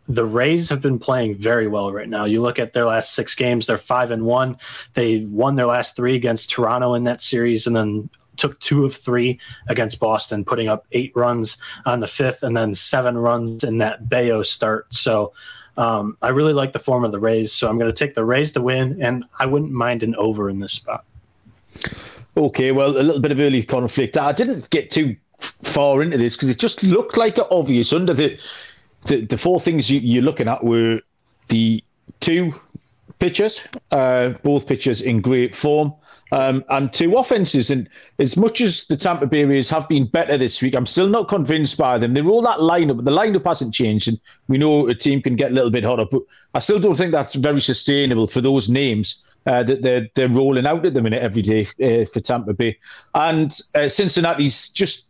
the 0.08 0.26
Rays 0.26 0.70
have 0.70 0.82
been 0.82 1.00
playing 1.00 1.36
very 1.36 1.68
well 1.68 1.92
right 1.92 2.08
now. 2.08 2.26
You 2.26 2.42
look 2.42 2.60
at 2.60 2.74
their 2.74 2.86
last 2.86 3.14
six 3.14 3.36
games, 3.36 3.66
they're 3.66 3.78
five 3.78 4.12
and 4.12 4.26
one. 4.26 4.58
They 4.94 5.26
won 5.32 5.56
their 5.56 5.66
last 5.66 5.96
three 5.96 6.16
against 6.16 6.50
Toronto 6.50 6.94
in 6.94 7.04
that 7.04 7.22
series 7.22 7.68
and 7.68 7.76
then 7.76 8.10
took 8.38 8.60
two 8.60 8.86
of 8.86 8.96
three 8.96 9.40
against 9.68 10.00
Boston, 10.00 10.46
putting 10.46 10.70
up 10.70 10.86
eight 10.94 11.12
runs 11.16 11.58
on 11.86 12.00
the 12.00 12.08
fifth 12.08 12.44
and 12.44 12.56
then 12.56 12.74
seven 12.74 13.18
runs 13.18 13.64
in 13.64 13.80
that 13.80 14.08
Bello 14.08 14.44
start. 14.44 14.94
So 14.94 15.34
um, 15.76 16.18
I 16.22 16.30
really 16.30 16.54
like 16.54 16.72
the 16.74 16.80
form 16.80 17.04
of 17.04 17.12
the 17.12 17.20
Rays. 17.20 17.52
So 17.52 17.68
I'm 17.70 17.78
going 17.78 17.92
to 17.92 17.98
take 17.98 18.16
the 18.16 18.26
Rays 18.26 18.52
to 18.54 18.62
win, 18.62 19.02
and 19.02 19.26
I 19.40 19.46
wouldn't 19.46 19.72
mind 19.72 20.04
an 20.04 20.16
over 20.16 20.50
in 20.50 20.60
this 20.60 20.74
spot. 20.74 21.04
Okay, 22.36 22.72
well, 22.72 22.92
a 22.92 23.02
little 23.02 23.22
bit 23.22 23.32
of 23.32 23.40
early 23.40 23.64
conflict. 23.64 24.18
I 24.18 24.32
didn't 24.32 24.70
get 24.70 24.90
too 24.92 25.16
far 25.38 26.02
into 26.02 26.18
this 26.18 26.36
because 26.36 26.50
it 26.50 26.60
just 26.60 26.84
looked 26.84 27.18
like 27.18 27.38
obvious 27.52 27.94
under 27.94 28.14
the 28.14 28.40
the, 29.06 29.22
the 29.22 29.38
four 29.38 29.60
things 29.60 29.90
you, 29.90 30.00
you're 30.00 30.24
looking 30.24 30.48
at 30.48 30.64
were 30.64 31.02
the 31.50 31.84
two 32.20 32.54
pitchers, 33.20 33.62
uh, 33.92 34.30
both 34.44 34.68
pitchers 34.68 35.02
in 35.02 35.22
great 35.22 35.56
form, 35.56 35.94
um, 36.32 36.64
and 36.70 36.92
two 36.92 37.16
offenses. 37.16 37.72
And 37.72 37.90
as 38.20 38.38
much 38.38 38.62
as 38.62 38.86
the 38.86 38.98
Tampa 38.98 39.28
Bay 39.28 39.46
Rays 39.46 39.70
have 39.70 39.88
been 39.88 40.08
better 40.08 40.38
this 40.38 40.62
week, 40.62 40.76
I'm 40.76 40.86
still 40.86 41.08
not 41.08 41.30
convinced 41.30 41.78
by 41.78 41.98
them. 41.98 42.14
They 42.14 42.22
roll 42.22 42.42
that 42.42 42.60
lineup, 42.60 42.98
but 42.98 43.06
the 43.06 43.12
lineup 43.12 43.46
hasn't 43.46 43.74
changed, 43.74 44.08
and 44.08 44.20
we 44.48 44.58
know 44.58 44.88
a 44.88 44.96
team 44.96 45.22
can 45.22 45.36
get 45.36 45.52
a 45.52 45.54
little 45.54 45.72
bit 45.72 45.86
hotter. 45.86 46.06
But 46.10 46.24
I 46.54 46.60
still 46.60 46.80
don't 46.80 46.98
think 46.98 47.12
that's 47.12 47.36
very 47.36 47.62
sustainable 47.62 48.28
for 48.28 48.42
those 48.42 48.70
names 48.70 49.24
uh, 49.46 49.64
that 49.64 49.82
they're 49.82 50.08
they're 50.16 50.28
rolling 50.28 50.68
out 50.68 50.86
at 50.86 50.94
the 50.94 51.02
minute 51.02 51.24
every 51.24 51.42
day 51.42 51.62
uh, 51.82 52.06
for 52.06 52.20
Tampa 52.20 52.54
Bay, 52.54 52.78
and 53.16 53.58
uh, 53.76 53.88
Cincinnati's 53.88 54.70
just 54.70 55.07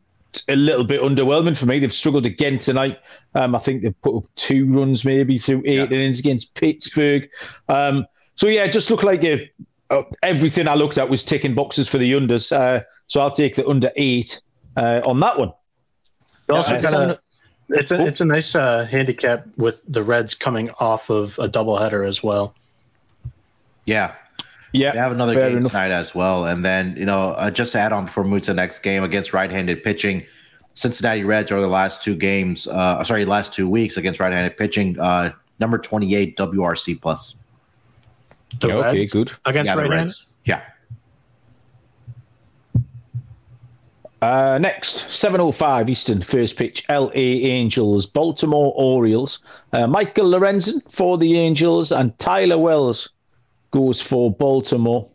a 0.48 0.55
little 0.55 0.84
bit 0.84 1.01
underwhelming 1.01 1.57
for 1.57 1.65
me. 1.65 1.79
They've 1.79 1.91
struggled 1.91 2.25
again 2.25 2.57
tonight. 2.57 3.00
Um, 3.36 3.55
I 3.55 3.57
think 3.57 3.81
they've 3.81 4.01
put 4.01 4.17
up 4.17 4.24
two 4.36 4.69
runs 4.69 5.05
maybe 5.05 5.38
through 5.38 5.63
eight 5.65 5.75
yeah. 5.75 5.86
innings 5.86 6.19
against 6.19 6.55
Pittsburgh. 6.55 7.29
Um, 7.69 8.05
so 8.36 8.48
yeah, 8.48 8.65
it 8.65 8.72
just 8.72 8.91
looked 8.91 9.03
like 9.03 9.24
a, 9.24 9.50
uh, 9.89 10.03
everything 10.24 10.67
I 10.67 10.75
looked 10.75 10.98
at 10.98 11.10
was 11.10 11.24
ticking 11.24 11.55
boxes 11.55 11.88
for 11.88 11.98
the 11.98 12.12
unders. 12.13 12.51
Uh, 12.51 12.84
so 13.07 13.22
I'll 13.22 13.31
take 13.31 13.55
the 13.55 13.67
under 13.67 13.91
eight 13.96 14.41
uh, 14.75 15.01
on 15.05 15.19
that 15.22 15.39
one. 15.39 15.51
Also, 16.50 16.75
uh, 16.75 17.15
it's 17.69 17.91
a 17.91 18.05
it's 18.05 18.22
a 18.22 18.25
nice 18.25 18.55
uh, 18.55 18.86
handicap 18.86 19.46
with 19.57 19.81
the 19.88 20.01
Reds 20.01 20.36
coming 20.36 20.69
off 20.79 21.10
of 21.10 21.38
a 21.39 21.50
doubleheader 21.50 22.07
as 22.07 22.24
well. 22.24 22.55
Yeah, 23.86 24.13
yeah, 24.77 24.91
they 24.91 25.00
have 25.00 25.12
another 25.12 25.34
game 25.34 25.57
enough. 25.57 25.72
tonight 25.72 25.91
as 25.91 26.13
well. 26.15 26.46
And 26.46 26.63
then 26.63 26.96
you 26.98 27.05
know, 27.05 27.31
uh, 27.31 27.51
just 27.51 27.72
to 27.74 27.79
add 27.79 27.93
on 27.93 28.05
before 28.05 28.24
we 28.24 28.39
to 28.39 28.48
the 28.48 28.53
next 28.53 28.79
game 28.79 29.03
against 29.03 29.34
right-handed 29.34 29.84
pitching, 29.84 30.25
Cincinnati 30.74 31.24
Reds 31.24 31.51
are 31.51 31.62
the 31.62 31.67
last 31.67 32.03
two 32.03 32.15
games. 32.15 32.67
Uh, 32.67 33.03
sorry, 33.03 33.25
last 33.25 33.53
two 33.53 33.69
weeks 33.69 33.98
against 33.98 34.19
right-handed 34.19 34.57
pitching. 34.57 35.00
Uh, 35.00 35.31
number 35.60 35.77
twenty-eight 35.77 36.38
WRC 36.38 37.01
plus. 37.01 37.36
The 38.62 38.77
okay, 38.77 39.05
good 39.05 39.31
against 39.46 39.67
yeah, 39.67 39.75
right-handed. 39.75 40.15
Yeah. 40.46 40.62
Uh, 44.22 44.57
next, 44.60 45.05
7.05 45.10 45.89
Eastern, 45.89 46.22
first 46.22 46.57
pitch, 46.57 46.84
LA 46.89 47.12
Angels, 47.13 48.07
Baltimore 48.07 48.74
Orioles. 48.75 49.39
Uh, 49.74 49.86
Michael 49.86 50.31
Lorenzen 50.31 50.81
for 50.91 51.19
the 51.19 51.38
Angels 51.38 51.91
and 51.91 52.17
Tyler 52.17 52.57
Wells 52.57 53.10
goes 53.71 54.01
for 54.01 54.31
Baltimore. 54.31 55.07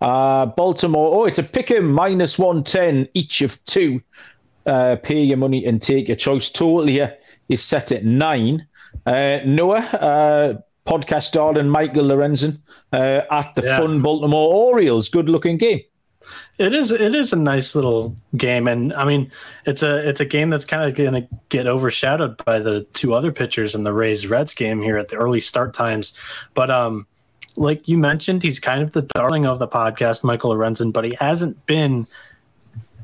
Uh, 0.00 0.46
Baltimore, 0.46 1.06
oh, 1.08 1.24
it's 1.24 1.38
a 1.38 1.42
pick 1.42 1.70
'em, 1.70 1.92
minus 1.92 2.38
110 2.38 3.08
each 3.14 3.42
of 3.42 3.62
two. 3.64 4.00
Uh, 4.66 4.96
pay 5.02 5.22
your 5.22 5.36
money 5.36 5.64
and 5.64 5.80
take 5.80 6.08
your 6.08 6.16
choice. 6.16 6.50
Total 6.50 6.86
here 6.86 7.16
is 7.48 7.62
set 7.62 7.92
at 7.92 8.04
nine. 8.04 8.66
Uh, 9.06 9.38
Noah, 9.44 9.78
uh, 9.78 10.54
podcast 10.86 11.58
and 11.58 11.70
Michael 11.70 12.04
Lorenzen 12.04 12.58
uh, 12.92 13.22
at 13.30 13.54
the 13.54 13.62
yeah. 13.62 13.78
fun 13.78 14.02
Baltimore 14.02 14.52
Orioles. 14.52 15.08
Good 15.08 15.28
looking 15.28 15.56
game. 15.56 15.80
It 16.58 16.74
is. 16.74 16.90
It 16.90 17.14
is 17.14 17.32
a 17.32 17.36
nice 17.36 17.74
little 17.74 18.14
game, 18.36 18.68
and 18.68 18.92
I 18.92 19.04
mean, 19.04 19.30
it's 19.64 19.82
a 19.82 20.06
it's 20.06 20.20
a 20.20 20.26
game 20.26 20.50
that's 20.50 20.66
kind 20.66 20.84
of 20.84 20.94
going 20.94 21.14
to 21.14 21.28
get 21.48 21.66
overshadowed 21.66 22.44
by 22.44 22.58
the 22.58 22.82
two 22.92 23.14
other 23.14 23.32
pitchers 23.32 23.74
in 23.74 23.82
the 23.82 23.94
Rays 23.94 24.26
Reds 24.26 24.54
game 24.54 24.82
here 24.82 24.98
at 24.98 25.08
the 25.08 25.16
early 25.16 25.40
start 25.40 25.72
times. 25.72 26.12
But 26.52 26.70
um, 26.70 27.06
like 27.56 27.88
you 27.88 27.98
mentioned, 27.98 28.42
he's 28.42 28.60
kind 28.60 28.82
of 28.82 28.92
the 28.92 29.02
darling 29.14 29.46
of 29.46 29.58
the 29.58 29.68
podcast, 29.68 30.24
Michael 30.24 30.54
Lorenzen, 30.54 30.92
but 30.92 31.04
he 31.04 31.12
hasn't 31.18 31.66
been 31.66 32.06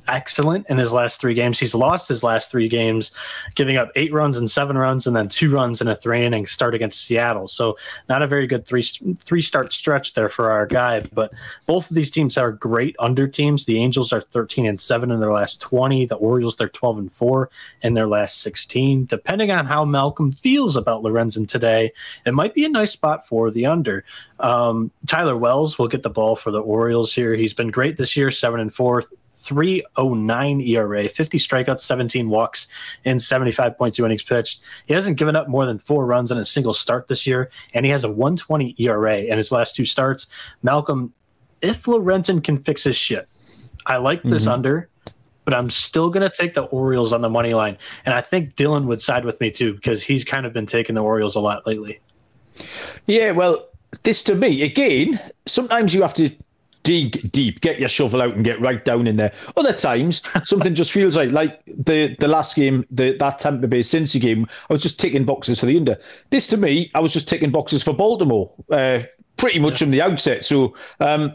excellent 0.08 0.66
in 0.68 0.78
his 0.78 0.92
last 0.92 1.20
three 1.20 1.34
games. 1.34 1.58
He's 1.58 1.74
lost 1.74 2.08
his 2.08 2.22
last 2.22 2.50
three 2.50 2.68
games, 2.68 3.12
giving 3.54 3.76
up 3.76 3.90
eight 3.96 4.12
runs 4.12 4.36
and 4.36 4.50
seven 4.50 4.76
runs, 4.76 5.06
and 5.06 5.14
then 5.14 5.28
two 5.28 5.50
runs 5.50 5.80
in 5.80 5.88
a 5.88 5.96
three 5.96 6.24
inning 6.24 6.46
start 6.46 6.74
against 6.74 7.04
Seattle. 7.04 7.48
So 7.48 7.76
not 8.08 8.22
a 8.22 8.26
very 8.26 8.46
good 8.46 8.66
three 8.66 8.82
three 9.24 9.42
start 9.42 9.72
stretch 9.72 10.14
there 10.14 10.28
for 10.28 10.50
our 10.50 10.66
guy. 10.66 11.02
But 11.12 11.32
both 11.66 11.90
of 11.90 11.94
these 11.94 12.10
teams 12.10 12.36
are 12.36 12.52
great 12.52 12.96
under 12.98 13.26
teams. 13.26 13.64
The 13.64 13.78
Angels 13.78 14.12
are 14.12 14.20
thirteen 14.20 14.66
and 14.66 14.80
seven 14.80 15.10
in 15.10 15.20
their 15.20 15.32
last 15.32 15.60
twenty. 15.60 16.06
The 16.06 16.16
Orioles 16.16 16.56
they're 16.56 16.68
twelve 16.68 16.98
and 16.98 17.12
four 17.12 17.50
in 17.82 17.94
their 17.94 18.06
last 18.06 18.42
sixteen. 18.42 19.04
Depending 19.06 19.50
on 19.50 19.66
how 19.66 19.84
Malcolm 19.84 20.32
feels 20.32 20.76
about 20.76 21.02
Lorenzen 21.02 21.48
today, 21.48 21.92
it 22.24 22.34
might 22.34 22.54
be 22.54 22.64
a 22.64 22.68
nice 22.68 22.92
spot 22.92 23.26
for 23.26 23.50
the 23.50 23.66
under. 23.66 24.04
Um, 24.40 24.90
Tyler 25.06 25.36
Wells 25.36 25.78
will 25.78 25.88
get 25.88 26.02
the 26.02 26.10
ball 26.10 26.36
for 26.36 26.50
the 26.50 26.60
Orioles 26.60 27.12
here. 27.14 27.34
He's 27.34 27.54
been 27.54 27.70
great 27.70 27.96
this 27.96 28.16
year, 28.16 28.30
seven 28.30 28.60
and 28.60 28.74
four, 28.74 29.02
309 29.46 30.60
ERA, 30.60 31.08
50 31.08 31.38
strikeouts, 31.38 31.80
17 31.80 32.28
walks 32.28 32.66
in 33.04 33.18
75.2 33.18 34.04
innings 34.04 34.24
pitched. 34.24 34.60
He 34.86 34.94
hasn't 34.94 35.16
given 35.16 35.36
up 35.36 35.48
more 35.48 35.64
than 35.64 35.78
four 35.78 36.04
runs 36.04 36.30
in 36.30 36.38
a 36.38 36.44
single 36.44 36.74
start 36.74 37.06
this 37.06 37.26
year, 37.26 37.50
and 37.72 37.86
he 37.86 37.92
has 37.92 38.04
a 38.04 38.10
120 38.10 38.74
ERA 38.78 39.18
in 39.18 39.38
his 39.38 39.52
last 39.52 39.76
two 39.76 39.84
starts. 39.84 40.26
Malcolm, 40.62 41.12
if 41.62 41.84
Lorenzen 41.84 42.42
can 42.42 42.56
fix 42.56 42.82
his 42.82 42.96
shit, 42.96 43.30
I 43.86 43.98
like 43.98 44.22
this 44.24 44.42
mm-hmm. 44.42 44.52
under, 44.52 44.88
but 45.44 45.54
I'm 45.54 45.70
still 45.70 46.10
going 46.10 46.28
to 46.28 46.36
take 46.36 46.54
the 46.54 46.64
Orioles 46.64 47.12
on 47.12 47.20
the 47.20 47.30
money 47.30 47.54
line. 47.54 47.78
And 48.04 48.14
I 48.14 48.20
think 48.20 48.56
Dylan 48.56 48.86
would 48.86 49.00
side 49.00 49.24
with 49.24 49.40
me 49.40 49.50
too, 49.50 49.74
because 49.74 50.02
he's 50.02 50.24
kind 50.24 50.44
of 50.44 50.52
been 50.52 50.66
taking 50.66 50.96
the 50.96 51.02
Orioles 51.02 51.36
a 51.36 51.40
lot 51.40 51.66
lately. 51.66 52.00
Yeah, 53.06 53.30
well, 53.30 53.68
this 54.02 54.22
to 54.24 54.34
me, 54.34 54.62
again, 54.62 55.20
sometimes 55.46 55.94
you 55.94 56.02
have 56.02 56.14
to 56.14 56.30
dig 56.86 57.32
deep, 57.32 57.60
get 57.62 57.80
your 57.80 57.88
shovel 57.88 58.22
out 58.22 58.36
and 58.36 58.44
get 58.44 58.60
right 58.60 58.84
down 58.84 59.08
in 59.08 59.16
there. 59.16 59.32
Other 59.56 59.72
times, 59.72 60.22
something 60.44 60.72
just 60.72 60.92
feels 60.92 61.16
like 61.16 61.32
like 61.32 61.60
the 61.66 62.16
the 62.20 62.28
last 62.28 62.54
game, 62.54 62.86
the 62.92 63.16
that 63.18 63.40
Tampa 63.40 63.66
Bay 63.66 63.80
Cincy 63.80 64.20
game, 64.20 64.46
I 64.70 64.72
was 64.72 64.82
just 64.82 65.00
ticking 65.00 65.24
boxes 65.24 65.58
for 65.58 65.66
the 65.66 65.76
under. 65.76 65.98
This 66.30 66.46
to 66.48 66.56
me, 66.56 66.88
I 66.94 67.00
was 67.00 67.12
just 67.12 67.28
ticking 67.28 67.50
boxes 67.50 67.82
for 67.82 67.92
Baltimore, 67.92 68.48
uh, 68.70 69.00
pretty 69.36 69.58
much 69.58 69.72
yeah. 69.74 69.84
from 69.84 69.90
the 69.90 70.00
outset. 70.00 70.44
So. 70.44 70.74
Um, 71.00 71.32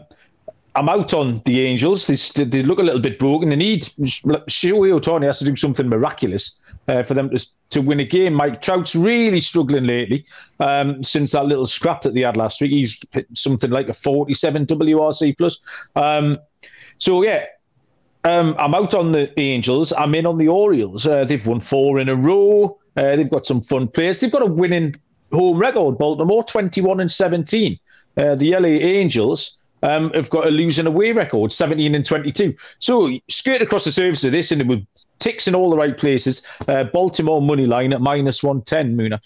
I'm 0.74 0.88
out 0.88 1.12
on 1.12 1.42
the 1.44 1.60
Angels. 1.60 2.06
They, 2.06 2.44
they 2.44 2.62
look 2.62 2.78
a 2.78 2.82
little 2.82 3.00
bit 3.00 3.18
broken. 3.18 3.50
They 3.50 3.56
need 3.56 3.82
Shohei 3.82 4.98
Ohtani 4.98 5.26
has 5.26 5.38
to 5.40 5.44
do 5.44 5.54
something 5.54 5.88
miraculous 5.88 6.58
uh, 6.88 7.02
for 7.02 7.14
them 7.14 7.30
to, 7.30 7.46
to 7.70 7.80
win 7.80 8.00
a 8.00 8.04
game. 8.04 8.34
Mike 8.34 8.62
Trout's 8.62 8.96
really 8.96 9.40
struggling 9.40 9.84
lately 9.84 10.24
um, 10.60 11.02
since 11.02 11.32
that 11.32 11.46
little 11.46 11.66
scrap 11.66 12.00
that 12.02 12.14
they 12.14 12.20
had 12.20 12.36
last 12.36 12.60
week. 12.60 12.70
He's 12.70 12.98
hit 13.12 13.26
something 13.34 13.70
like 13.70 13.88
a 13.90 13.94
47 13.94 14.66
WRC 14.66 15.36
plus. 15.36 15.58
Um, 15.94 16.36
so 16.98 17.22
yeah, 17.22 17.44
um, 18.24 18.54
I'm 18.58 18.74
out 18.74 18.94
on 18.94 19.12
the 19.12 19.38
Angels. 19.38 19.92
I'm 19.92 20.14
in 20.14 20.26
on 20.26 20.38
the 20.38 20.48
Orioles. 20.48 21.06
Uh, 21.06 21.24
they've 21.24 21.46
won 21.46 21.60
four 21.60 21.98
in 21.98 22.08
a 22.08 22.16
row. 22.16 22.78
Uh, 22.96 23.16
they've 23.16 23.30
got 23.30 23.44
some 23.44 23.60
fun 23.60 23.88
players. 23.88 24.20
They've 24.20 24.32
got 24.32 24.42
a 24.42 24.46
winning 24.46 24.92
home 25.32 25.58
record. 25.58 25.98
Baltimore 25.98 26.44
21 26.44 27.00
and 27.00 27.10
17. 27.10 27.78
Uh, 28.16 28.34
the 28.34 28.52
LA 28.52 28.68
Angels 28.68 29.58
um, 29.82 30.12
have 30.12 30.30
got 30.30 30.46
a 30.46 30.50
losing 30.50 30.86
away 30.86 31.12
record, 31.12 31.52
17 31.52 31.94
and 31.94 32.04
22. 32.04 32.54
So 32.78 33.18
straight 33.28 33.62
across 33.62 33.84
the 33.84 33.92
surface 33.92 34.24
of 34.24 34.32
this, 34.32 34.52
and 34.52 34.60
it 34.60 34.66
with 34.66 34.86
ticks 35.18 35.48
in 35.48 35.54
all 35.54 35.70
the 35.70 35.76
right 35.76 35.96
places. 35.96 36.46
Uh, 36.68 36.84
Baltimore 36.84 37.42
money 37.42 37.66
line 37.66 37.92
at 37.92 38.00
minus 38.00 38.42
110, 38.42 38.96
Muna. 38.96 39.20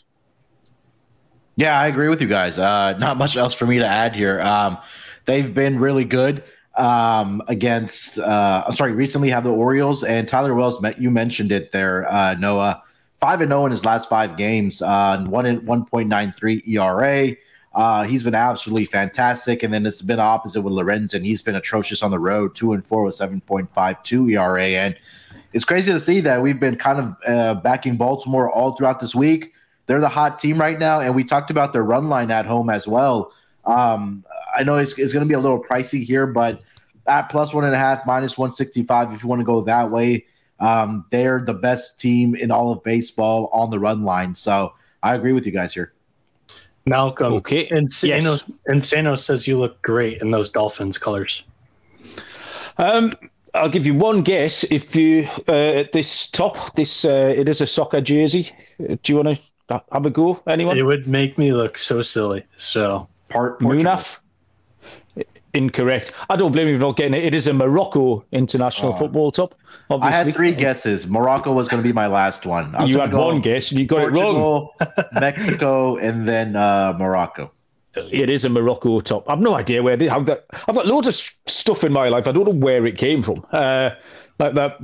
Yeah, 1.56 1.78
I 1.80 1.86
agree 1.86 2.08
with 2.08 2.20
you 2.20 2.28
guys. 2.28 2.58
Uh, 2.58 2.96
not 2.98 3.16
much 3.16 3.36
else 3.36 3.54
for 3.54 3.66
me 3.66 3.78
to 3.78 3.86
add 3.86 4.14
here. 4.14 4.40
Um, 4.42 4.76
they've 5.24 5.54
been 5.54 5.78
really 5.78 6.04
good 6.04 6.44
um, 6.76 7.42
against. 7.48 8.18
Uh, 8.18 8.64
I'm 8.66 8.76
sorry, 8.76 8.92
recently 8.92 9.30
have 9.30 9.44
the 9.44 9.50
Orioles 9.50 10.04
and 10.04 10.28
Tyler 10.28 10.54
Wells. 10.54 10.80
Met, 10.80 11.00
You 11.00 11.10
mentioned 11.10 11.52
it 11.52 11.72
there, 11.72 12.10
uh, 12.12 12.34
Noah. 12.34 12.82
Five 13.18 13.40
and 13.40 13.50
zero 13.50 13.62
oh 13.62 13.66
in 13.66 13.72
his 13.72 13.86
last 13.86 14.10
five 14.10 14.36
games. 14.36 14.82
Uh, 14.82 15.24
one 15.24 15.46
in 15.46 15.64
one 15.64 15.86
point 15.86 16.10
nine 16.10 16.32
three 16.32 16.62
ERA. 16.66 17.34
Uh, 17.76 18.04
he's 18.04 18.22
been 18.22 18.34
absolutely 18.34 18.86
fantastic. 18.86 19.62
And 19.62 19.72
then 19.72 19.84
it's 19.84 20.00
been 20.00 20.18
opposite 20.18 20.62
with 20.62 20.72
Lorenzen. 20.72 21.22
He's 21.22 21.42
been 21.42 21.54
atrocious 21.54 22.02
on 22.02 22.10
the 22.10 22.18
road, 22.18 22.54
two 22.54 22.72
and 22.72 22.84
four 22.84 23.02
with 23.02 23.14
7.52 23.14 24.32
ERA. 24.32 24.64
And 24.64 24.96
it's 25.52 25.66
crazy 25.66 25.92
to 25.92 26.00
see 26.00 26.20
that 26.20 26.40
we've 26.40 26.58
been 26.58 26.76
kind 26.76 26.98
of 26.98 27.16
uh, 27.26 27.54
backing 27.60 27.96
Baltimore 27.96 28.50
all 28.50 28.74
throughout 28.74 28.98
this 28.98 29.14
week. 29.14 29.52
They're 29.84 30.00
the 30.00 30.08
hot 30.08 30.38
team 30.38 30.58
right 30.58 30.78
now. 30.78 31.00
And 31.00 31.14
we 31.14 31.22
talked 31.22 31.50
about 31.50 31.74
their 31.74 31.84
run 31.84 32.08
line 32.08 32.30
at 32.30 32.46
home 32.46 32.70
as 32.70 32.88
well. 32.88 33.30
Um, 33.66 34.24
I 34.56 34.62
know 34.62 34.76
it's, 34.76 34.98
it's 34.98 35.12
going 35.12 35.24
to 35.24 35.28
be 35.28 35.34
a 35.34 35.40
little 35.40 35.62
pricey 35.62 36.02
here, 36.02 36.26
but 36.26 36.62
at 37.06 37.28
plus 37.28 37.52
one 37.52 37.64
and 37.64 37.74
a 37.74 37.78
half, 37.78 38.06
minus 38.06 38.38
165, 38.38 39.12
if 39.12 39.22
you 39.22 39.28
want 39.28 39.40
to 39.40 39.44
go 39.44 39.60
that 39.60 39.90
way, 39.90 40.24
um, 40.60 41.04
they're 41.10 41.40
the 41.40 41.52
best 41.52 42.00
team 42.00 42.34
in 42.34 42.50
all 42.50 42.72
of 42.72 42.82
baseball 42.82 43.50
on 43.52 43.68
the 43.68 43.78
run 43.78 44.02
line. 44.02 44.34
So 44.34 44.72
I 45.02 45.14
agree 45.14 45.32
with 45.32 45.44
you 45.44 45.52
guys 45.52 45.74
here. 45.74 45.92
Malcolm. 46.86 47.34
Okay. 47.34 47.68
Insano, 47.68 48.22
yes. 48.22 48.44
Insano 48.68 49.18
says 49.18 49.46
you 49.46 49.58
look 49.58 49.82
great 49.82 50.22
in 50.22 50.30
those 50.30 50.50
Dolphins 50.50 50.98
colors. 50.98 51.42
Um, 52.78 53.10
I'll 53.54 53.68
give 53.68 53.86
you 53.86 53.94
one 53.94 54.22
guess. 54.22 54.64
If 54.64 54.94
you 54.94 55.26
uh, 55.48 55.52
at 55.52 55.92
this 55.92 56.30
top, 56.30 56.74
this 56.74 57.04
uh, 57.04 57.34
it 57.36 57.48
is 57.48 57.60
a 57.60 57.66
soccer 57.66 58.00
jersey. 58.00 58.50
Do 58.78 58.98
you 59.06 59.16
want 59.16 59.38
to 59.68 59.82
have 59.92 60.06
a 60.06 60.10
go? 60.10 60.40
Anyone? 60.46 60.78
It 60.78 60.82
would 60.82 61.06
make 61.06 61.38
me 61.38 61.52
look 61.52 61.78
so 61.78 62.02
silly. 62.02 62.44
So 62.56 63.08
part 63.30 63.60
Munaf. 63.60 64.20
Incorrect. 65.56 66.12
I 66.28 66.36
don't 66.36 66.52
blame 66.52 66.68
you 66.68 66.74
for 66.74 66.82
not 66.82 66.96
getting 66.96 67.14
it. 67.14 67.24
It 67.24 67.34
is 67.34 67.46
a 67.46 67.52
Morocco 67.52 68.24
international 68.32 68.92
oh. 68.94 68.98
football 68.98 69.32
top. 69.32 69.54
Obviously. 69.88 70.14
I 70.14 70.24
had 70.24 70.34
three 70.34 70.54
guesses. 70.54 71.06
Morocco 71.06 71.52
was 71.52 71.68
going 71.68 71.82
to 71.82 71.88
be 71.88 71.92
my 71.92 72.06
last 72.06 72.44
one. 72.44 72.74
You 72.86 73.00
had 73.00 73.12
one 73.12 73.40
guess 73.40 73.70
and 73.70 73.80
you 73.80 73.86
got 73.86 74.12
Portugal, 74.12 74.74
it 74.80 74.86
wrong. 74.96 75.04
Mexico 75.20 75.96
and 75.96 76.28
then 76.28 76.56
uh, 76.56 76.94
Morocco. 76.98 77.50
It 77.96 78.28
is 78.28 78.44
a 78.44 78.50
Morocco 78.50 79.00
top. 79.00 79.28
I've 79.30 79.40
no 79.40 79.54
idea 79.54 79.82
where 79.82 79.96
they 79.96 80.08
have 80.08 80.26
that. 80.26 80.44
I've 80.68 80.74
got 80.74 80.86
loads 80.86 81.08
of 81.08 81.14
stuff 81.14 81.82
in 81.82 81.92
my 81.92 82.10
life. 82.10 82.28
I 82.28 82.32
don't 82.32 82.44
know 82.44 82.54
where 82.54 82.84
it 82.84 82.98
came 82.98 83.22
from. 83.22 83.44
Uh, 83.50 83.90
like 84.38 84.52
that 84.54 84.78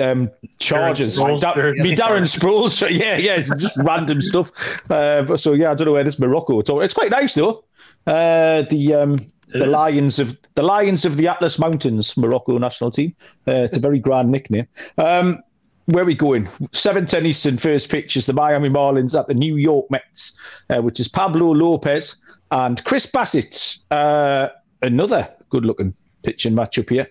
um, 0.00 0.30
charges. 0.58 1.18
Darren 1.18 1.40
da- 1.40 1.54
me 1.54 1.94
Darren 1.94 2.26
Sproles. 2.26 2.78
Yeah, 2.98 3.16
yeah, 3.16 3.38
just 3.38 3.76
random 3.78 4.20
stuff. 4.20 4.50
Uh, 4.90 5.36
so 5.36 5.52
yeah, 5.52 5.70
I 5.70 5.74
don't 5.74 5.86
know 5.86 5.92
where 5.92 6.04
this 6.04 6.18
Morocco 6.18 6.60
top. 6.62 6.82
It's 6.82 6.94
quite 6.94 7.10
nice 7.10 7.34
though. 7.34 7.64
Uh, 8.06 8.62
the 8.62 8.94
um, 8.94 9.16
the 9.52 9.66
Lions 9.66 10.18
of 10.18 10.38
the 10.54 10.62
Lions 10.62 11.04
of 11.04 11.16
the 11.16 11.28
Atlas 11.28 11.58
Mountains, 11.58 12.16
Morocco 12.16 12.58
national 12.58 12.90
team. 12.90 13.14
Uh, 13.46 13.52
it's 13.52 13.76
a 13.76 13.80
very 13.80 13.98
grand 13.98 14.30
nickname. 14.30 14.66
Um, 14.96 15.42
where 15.86 16.04
are 16.04 16.06
we 16.06 16.14
going? 16.14 16.44
7:10 16.72 17.24
Eastern 17.24 17.56
first 17.56 17.90
pitch 17.90 18.16
is 18.16 18.26
the 18.26 18.34
Miami 18.34 18.68
Marlins 18.68 19.18
at 19.18 19.26
the 19.26 19.34
New 19.34 19.56
York 19.56 19.90
Mets, 19.90 20.38
uh, 20.68 20.82
which 20.82 21.00
is 21.00 21.08
Pablo 21.08 21.52
Lopez 21.52 22.18
and 22.50 22.84
Chris 22.84 23.06
Bassitt. 23.06 23.84
Uh, 23.90 24.48
another 24.82 25.28
good-looking 25.48 25.94
pitching 26.22 26.54
matchup 26.54 26.90
here. 26.90 27.06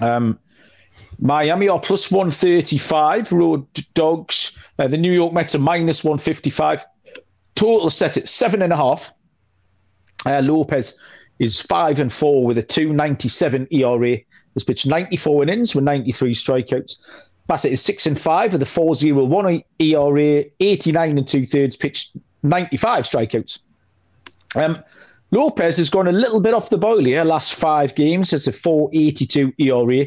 Um, 0.00 0.38
Miami 1.18 1.68
are 1.68 1.80
plus 1.80 2.10
135, 2.10 3.32
road 3.32 3.66
dogs. 3.94 4.58
Uh, 4.78 4.88
the 4.88 4.96
New 4.96 5.12
York 5.12 5.32
Mets 5.32 5.54
are 5.54 5.60
minus 5.60 6.04
155. 6.04 6.84
Total 7.54 7.90
set 7.90 8.16
at 8.16 8.28
seven 8.28 8.62
and 8.62 8.72
a 8.72 8.76
half. 8.76 9.12
Uh, 10.26 10.42
Lopez 10.44 11.00
is 11.38 11.60
five 11.60 12.00
and 12.00 12.12
four 12.12 12.44
with 12.44 12.58
a 12.58 12.62
297 12.62 13.68
ERA. 13.70 14.18
Has 14.54 14.64
pitched 14.64 14.86
94 14.86 15.42
innings 15.42 15.74
with 15.74 15.84
93 15.84 16.34
strikeouts. 16.34 17.30
Bassitt 17.48 17.72
is 17.72 17.82
six 17.82 18.06
and 18.06 18.18
five 18.18 18.52
with 18.52 18.62
a 18.62 18.66
4.01 18.66 19.62
ERA, 19.78 20.44
89 20.60 21.18
and 21.18 21.28
two 21.28 21.44
thirds, 21.44 21.76
pitched 21.76 22.16
95 22.42 23.04
strikeouts. 23.04 23.58
Um, 24.56 24.78
Lopez 25.30 25.76
has 25.78 25.90
gone 25.90 26.06
a 26.06 26.12
little 26.12 26.40
bit 26.40 26.54
off 26.54 26.70
the 26.70 26.78
boil 26.78 27.02
here. 27.02 27.24
Last 27.24 27.54
five 27.54 27.94
games 27.94 28.30
has 28.30 28.46
a 28.46 28.52
4.82 28.52 29.52
ERA, 29.58 30.06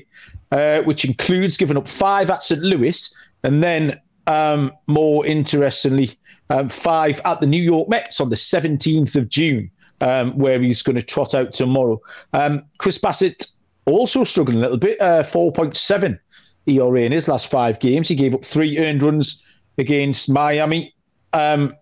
uh, 0.51 0.83
which 0.83 1.03
includes 1.05 1.57
giving 1.57 1.77
up 1.77 1.87
five 1.87 2.31
at 2.31 2.41
St. 2.41 2.61
Louis, 2.61 3.13
and 3.43 3.61
then 3.61 3.99
um, 4.25 4.71
more 4.87 5.25
interestingly, 5.25 6.11
um, 6.49 6.69
five 6.69 7.19
at 7.25 7.41
the 7.41 7.45
New 7.45 7.61
York 7.61 7.89
Mets 7.89 8.21
on 8.21 8.29
the 8.29 8.35
17th 8.35 9.15
of 9.15 9.27
June, 9.27 9.69
um, 10.01 10.37
where 10.37 10.59
he's 10.59 10.81
going 10.81 10.95
to 10.95 11.01
trot 11.01 11.33
out 11.33 11.51
tomorrow. 11.51 12.01
Um, 12.33 12.63
Chris 12.77 12.97
Bassitt 12.97 13.51
also 13.91 14.23
struggling 14.23 14.57
a 14.57 14.61
little 14.61 14.77
bit, 14.77 14.99
uh, 15.01 15.23
4.7 15.23 16.19
ERA 16.67 17.01
in 17.01 17.11
his 17.11 17.27
last 17.27 17.49
five 17.49 17.79
games. 17.79 18.09
He 18.09 18.15
gave 18.15 18.35
up 18.35 18.43
three 18.43 18.77
earned 18.77 19.01
runs 19.03 19.43
against 19.77 20.29
Miami 20.29 20.93
um, 21.33 21.75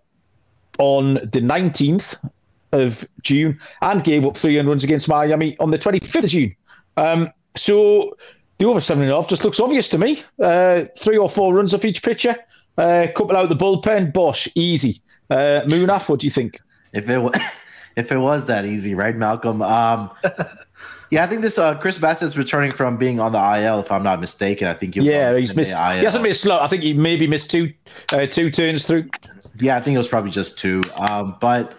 on 0.79 1.15
the 1.15 1.41
19th 1.41 2.17
of 2.71 3.07
June 3.21 3.57
and 3.81 4.03
gave 4.03 4.25
up 4.25 4.37
three 4.37 4.59
earned 4.59 4.67
runs 4.67 4.83
against 4.83 5.07
Miami 5.07 5.57
on 5.59 5.71
the 5.71 5.77
25th 5.77 6.23
of 6.23 6.29
June. 6.29 6.55
Um, 6.97 7.31
so 7.55 8.15
the 8.57 8.65
over 8.65 8.79
seven 8.79 9.03
and 9.03 9.11
a 9.11 9.15
half 9.15 9.27
just 9.27 9.43
looks 9.43 9.59
obvious 9.59 9.89
to 9.89 9.97
me. 9.97 10.21
Uh, 10.41 10.85
three 10.97 11.17
or 11.17 11.29
four 11.29 11.53
runs 11.53 11.73
off 11.73 11.85
each 11.85 12.03
pitcher, 12.03 12.35
uh, 12.77 13.07
couple 13.15 13.35
out 13.35 13.49
the 13.49 13.55
bullpen, 13.55 14.13
Bosch, 14.13 14.47
easy. 14.55 15.01
Uh, 15.29 15.61
Munaf, 15.65 16.09
what 16.09 16.19
do 16.19 16.27
you 16.27 16.31
think? 16.31 16.59
If 16.93 17.09
it 17.09 17.17
was, 17.17 17.35
if 17.95 18.11
it 18.11 18.17
was 18.17 18.45
that 18.45 18.65
easy, 18.65 18.93
right, 18.95 19.15
Malcolm? 19.15 19.61
Um, 19.61 20.11
yeah, 21.11 21.23
I 21.23 21.27
think 21.27 21.41
this 21.41 21.57
uh, 21.57 21.75
Chris 21.75 21.97
Bassitt's 21.97 22.35
returning 22.35 22.71
from 22.71 22.97
being 22.97 23.19
on 23.19 23.31
the 23.31 23.59
IL, 23.59 23.79
if 23.79 23.91
I'm 23.91 24.03
not 24.03 24.19
mistaken. 24.19 24.67
I 24.67 24.73
think 24.73 24.95
he 24.95 25.01
yeah, 25.01 25.35
he's 25.37 25.55
missed. 25.55 25.77
He 25.77 26.03
hasn't 26.03 26.23
missed 26.23 26.41
slow. 26.41 26.59
I 26.59 26.67
think 26.67 26.83
he 26.83 26.93
maybe 26.93 27.27
missed 27.27 27.51
two 27.51 27.73
uh, 28.11 28.25
two 28.25 28.49
turns 28.49 28.85
through. 28.85 29.09
Yeah, 29.57 29.77
I 29.77 29.81
think 29.81 29.95
it 29.95 29.99
was 29.99 30.07
probably 30.07 30.31
just 30.31 30.57
two. 30.57 30.83
Um, 30.95 31.37
but 31.39 31.77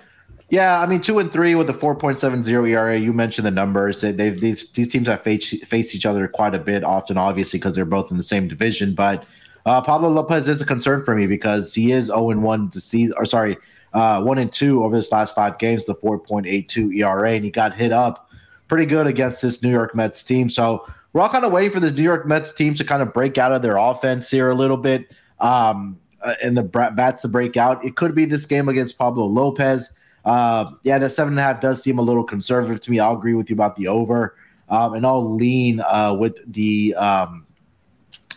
yeah, 0.48 0.80
I 0.80 0.86
mean, 0.86 1.00
two 1.00 1.18
and 1.18 1.30
three 1.30 1.54
with 1.54 1.68
a 1.68 1.74
4.70 1.74 2.68
ERA. 2.68 2.98
You 2.98 3.12
mentioned 3.12 3.46
the 3.46 3.50
numbers. 3.50 4.00
They, 4.00 4.12
they've 4.12 4.40
these 4.40 4.70
these 4.70 4.88
teams 4.88 5.08
have 5.08 5.22
faced 5.22 5.64
faced 5.66 5.94
each 5.94 6.06
other 6.06 6.28
quite 6.28 6.54
a 6.54 6.58
bit, 6.58 6.84
often, 6.84 7.18
obviously, 7.18 7.58
because 7.58 7.74
they're 7.74 7.84
both 7.84 8.10
in 8.10 8.16
the 8.16 8.22
same 8.22 8.46
division. 8.46 8.94
But 8.94 9.24
uh, 9.66 9.80
Pablo 9.82 10.08
Lopez 10.08 10.48
is 10.48 10.62
a 10.62 10.66
concern 10.66 11.04
for 11.04 11.16
me 11.16 11.26
because 11.26 11.74
he 11.74 11.90
is 11.90 12.06
0 12.06 12.30
and 12.30 12.42
1 12.44 12.70
to 12.70 12.80
see, 12.80 13.10
or 13.12 13.24
sorry, 13.24 13.56
uh, 13.96 14.20
1 14.20 14.36
and 14.36 14.52
2 14.52 14.84
over 14.84 14.94
his 14.94 15.10
last 15.10 15.34
five 15.34 15.56
games, 15.56 15.84
the 15.84 15.94
4.82 15.94 16.94
ERA, 16.96 17.32
and 17.32 17.42
he 17.42 17.50
got 17.50 17.74
hit 17.74 17.92
up 17.92 18.28
pretty 18.68 18.84
good 18.84 19.06
against 19.06 19.40
this 19.40 19.62
New 19.62 19.70
York 19.70 19.94
Mets 19.94 20.22
team. 20.22 20.50
So 20.50 20.86
we're 21.12 21.22
all 21.22 21.30
kind 21.30 21.46
of 21.46 21.52
waiting 21.52 21.70
for 21.70 21.80
the 21.80 21.90
New 21.90 22.02
York 22.02 22.26
Mets 22.26 22.52
team 22.52 22.74
to 22.74 22.84
kind 22.84 23.00
of 23.00 23.14
break 23.14 23.38
out 23.38 23.52
of 23.52 23.62
their 23.62 23.78
offense 23.78 24.30
here 24.30 24.50
a 24.50 24.54
little 24.54 24.76
bit 24.76 25.10
um, 25.40 25.98
uh, 26.20 26.34
and 26.42 26.58
the 26.58 26.62
bats 26.62 27.22
to 27.22 27.28
break 27.28 27.56
out. 27.56 27.82
It 27.86 27.96
could 27.96 28.14
be 28.14 28.26
this 28.26 28.44
game 28.44 28.68
against 28.68 28.98
Pablo 28.98 29.24
Lopez. 29.24 29.90
Uh, 30.26 30.72
yeah, 30.82 30.98
that 30.98 31.10
seven 31.10 31.32
and 31.32 31.40
a 31.40 31.42
half 31.42 31.62
does 31.62 31.82
seem 31.82 31.98
a 31.98 32.02
little 32.02 32.24
conservative 32.24 32.80
to 32.82 32.90
me. 32.90 33.00
I'll 33.00 33.16
agree 33.16 33.32
with 33.32 33.48
you 33.48 33.54
about 33.54 33.76
the 33.76 33.88
over, 33.88 34.36
um, 34.68 34.92
and 34.92 35.06
I'll 35.06 35.34
lean 35.34 35.80
uh, 35.80 36.14
with 36.20 36.36
the 36.52 36.94
um, 36.96 37.46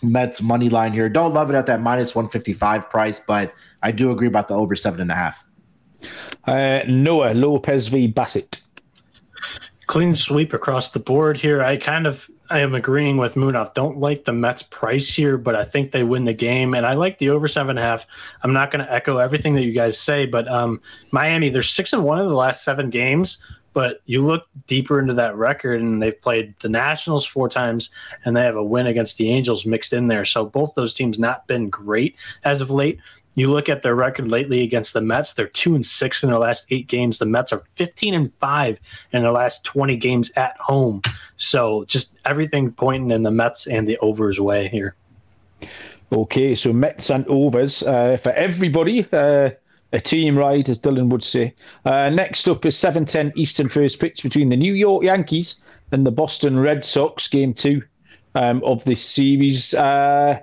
Mets 0.03 0.41
money 0.41 0.69
line 0.69 0.93
here. 0.93 1.09
Don't 1.09 1.33
love 1.33 1.49
it 1.49 1.55
at 1.55 1.65
that 1.65 1.81
minus 1.81 2.15
one 2.15 2.29
fifty 2.29 2.53
five 2.53 2.89
price, 2.89 3.19
but 3.19 3.53
I 3.81 3.91
do 3.91 4.11
agree 4.11 4.27
about 4.27 4.47
the 4.47 4.53
over 4.53 4.75
seven 4.75 5.01
and 5.01 5.11
a 5.11 5.15
half. 5.15 5.43
Uh, 6.45 6.81
Noah 6.87 7.33
Lopez 7.33 7.87
v 7.87 8.11
Bassitt. 8.11 8.61
Clean 9.87 10.15
sweep 10.15 10.53
across 10.53 10.91
the 10.91 10.99
board 10.99 11.37
here. 11.37 11.63
I 11.63 11.77
kind 11.77 12.05
of 12.05 12.29
I 12.51 12.59
am 12.59 12.73
agreeing 12.73 13.17
with 13.17 13.35
Munaf. 13.35 13.75
Don't 13.75 13.99
like 13.99 14.25
the 14.25 14.33
Mets 14.33 14.63
price 14.63 15.13
here, 15.13 15.37
but 15.37 15.55
I 15.55 15.63
think 15.63 15.91
they 15.91 16.03
win 16.03 16.25
the 16.25 16.33
game, 16.33 16.73
and 16.73 16.85
I 16.85 16.93
like 16.93 17.19
the 17.19 17.29
over 17.29 17.47
seven 17.47 17.71
and 17.71 17.79
a 17.79 17.83
half. 17.83 18.07
I'm 18.43 18.53
not 18.53 18.71
going 18.71 18.83
to 18.83 18.91
echo 18.91 19.17
everything 19.17 19.53
that 19.55 19.63
you 19.63 19.71
guys 19.71 19.99
say, 19.99 20.25
but 20.25 20.47
um, 20.47 20.81
Miami, 21.11 21.49
they're 21.49 21.61
six 21.61 21.93
and 21.93 22.03
one 22.03 22.19
in 22.19 22.27
the 22.27 22.35
last 22.35 22.63
seven 22.63 22.89
games. 22.89 23.37
But 23.71 24.01
you 24.05 24.25
look 24.25 24.47
deeper 24.65 24.99
into 24.99 25.13
that 25.13 25.35
record, 25.35 25.79
and 25.79 26.01
they've 26.01 26.19
played 26.19 26.55
the 26.59 26.69
Nationals 26.69 27.23
four 27.23 27.49
times, 27.49 27.91
and 28.25 28.35
they 28.35 28.41
have 28.41 28.55
a 28.55 28.63
win 28.63 28.87
against 28.87 29.17
the 29.17 29.29
Angels 29.29 29.63
mixed 29.63 29.93
in 29.93 30.07
there. 30.07 30.25
So 30.25 30.43
both 30.43 30.73
those 30.73 30.95
teams 30.95 31.19
not 31.19 31.45
been 31.45 31.69
great 31.69 32.15
as 32.43 32.61
of 32.61 32.71
late. 32.71 32.99
You 33.39 33.49
look 33.49 33.69
at 33.69 33.83
their 33.83 33.95
record 33.95 34.27
lately 34.27 34.63
against 34.63 34.91
the 34.91 34.99
Mets; 34.99 35.31
they're 35.31 35.47
two 35.47 35.73
and 35.73 35.85
six 35.85 36.23
in 36.23 36.29
their 36.29 36.37
last 36.37 36.65
eight 36.71 36.87
games. 36.87 37.19
The 37.19 37.25
Mets 37.25 37.53
are 37.53 37.61
fifteen 37.75 38.13
and 38.13 38.33
five 38.33 38.81
in 39.13 39.21
their 39.21 39.31
last 39.31 39.63
twenty 39.63 39.95
games 39.95 40.29
at 40.35 40.57
home. 40.57 41.01
So 41.37 41.85
just 41.85 42.19
everything 42.25 42.73
pointing 42.73 43.11
in 43.11 43.23
the 43.23 43.31
Mets 43.31 43.65
and 43.65 43.87
the 43.87 43.97
overs 43.99 44.41
way 44.41 44.67
here. 44.67 44.93
Okay, 46.17 46.53
so 46.53 46.73
Mets 46.73 47.09
and 47.09 47.25
overs 47.27 47.81
uh, 47.81 48.17
for 48.17 48.33
everybody. 48.33 49.05
Uh, 49.13 49.51
a 49.93 50.01
team 50.01 50.37
ride, 50.37 50.67
as 50.67 50.77
Dylan 50.77 51.09
would 51.09 51.23
say. 51.23 51.53
Uh, 51.85 52.09
next 52.09 52.49
up 52.49 52.65
is 52.65 52.75
7:10 52.75 53.31
Eastern 53.37 53.69
first 53.69 54.01
pitch 54.01 54.21
between 54.21 54.49
the 54.49 54.57
New 54.57 54.73
York 54.73 55.05
Yankees 55.05 55.61
and 55.93 56.05
the 56.05 56.11
Boston 56.11 56.59
Red 56.59 56.83
Sox. 56.83 57.29
Game 57.29 57.53
two 57.53 57.83
um, 58.35 58.61
of 58.65 58.83
this 58.83 59.01
series. 59.01 59.73
Uh, 59.73 60.39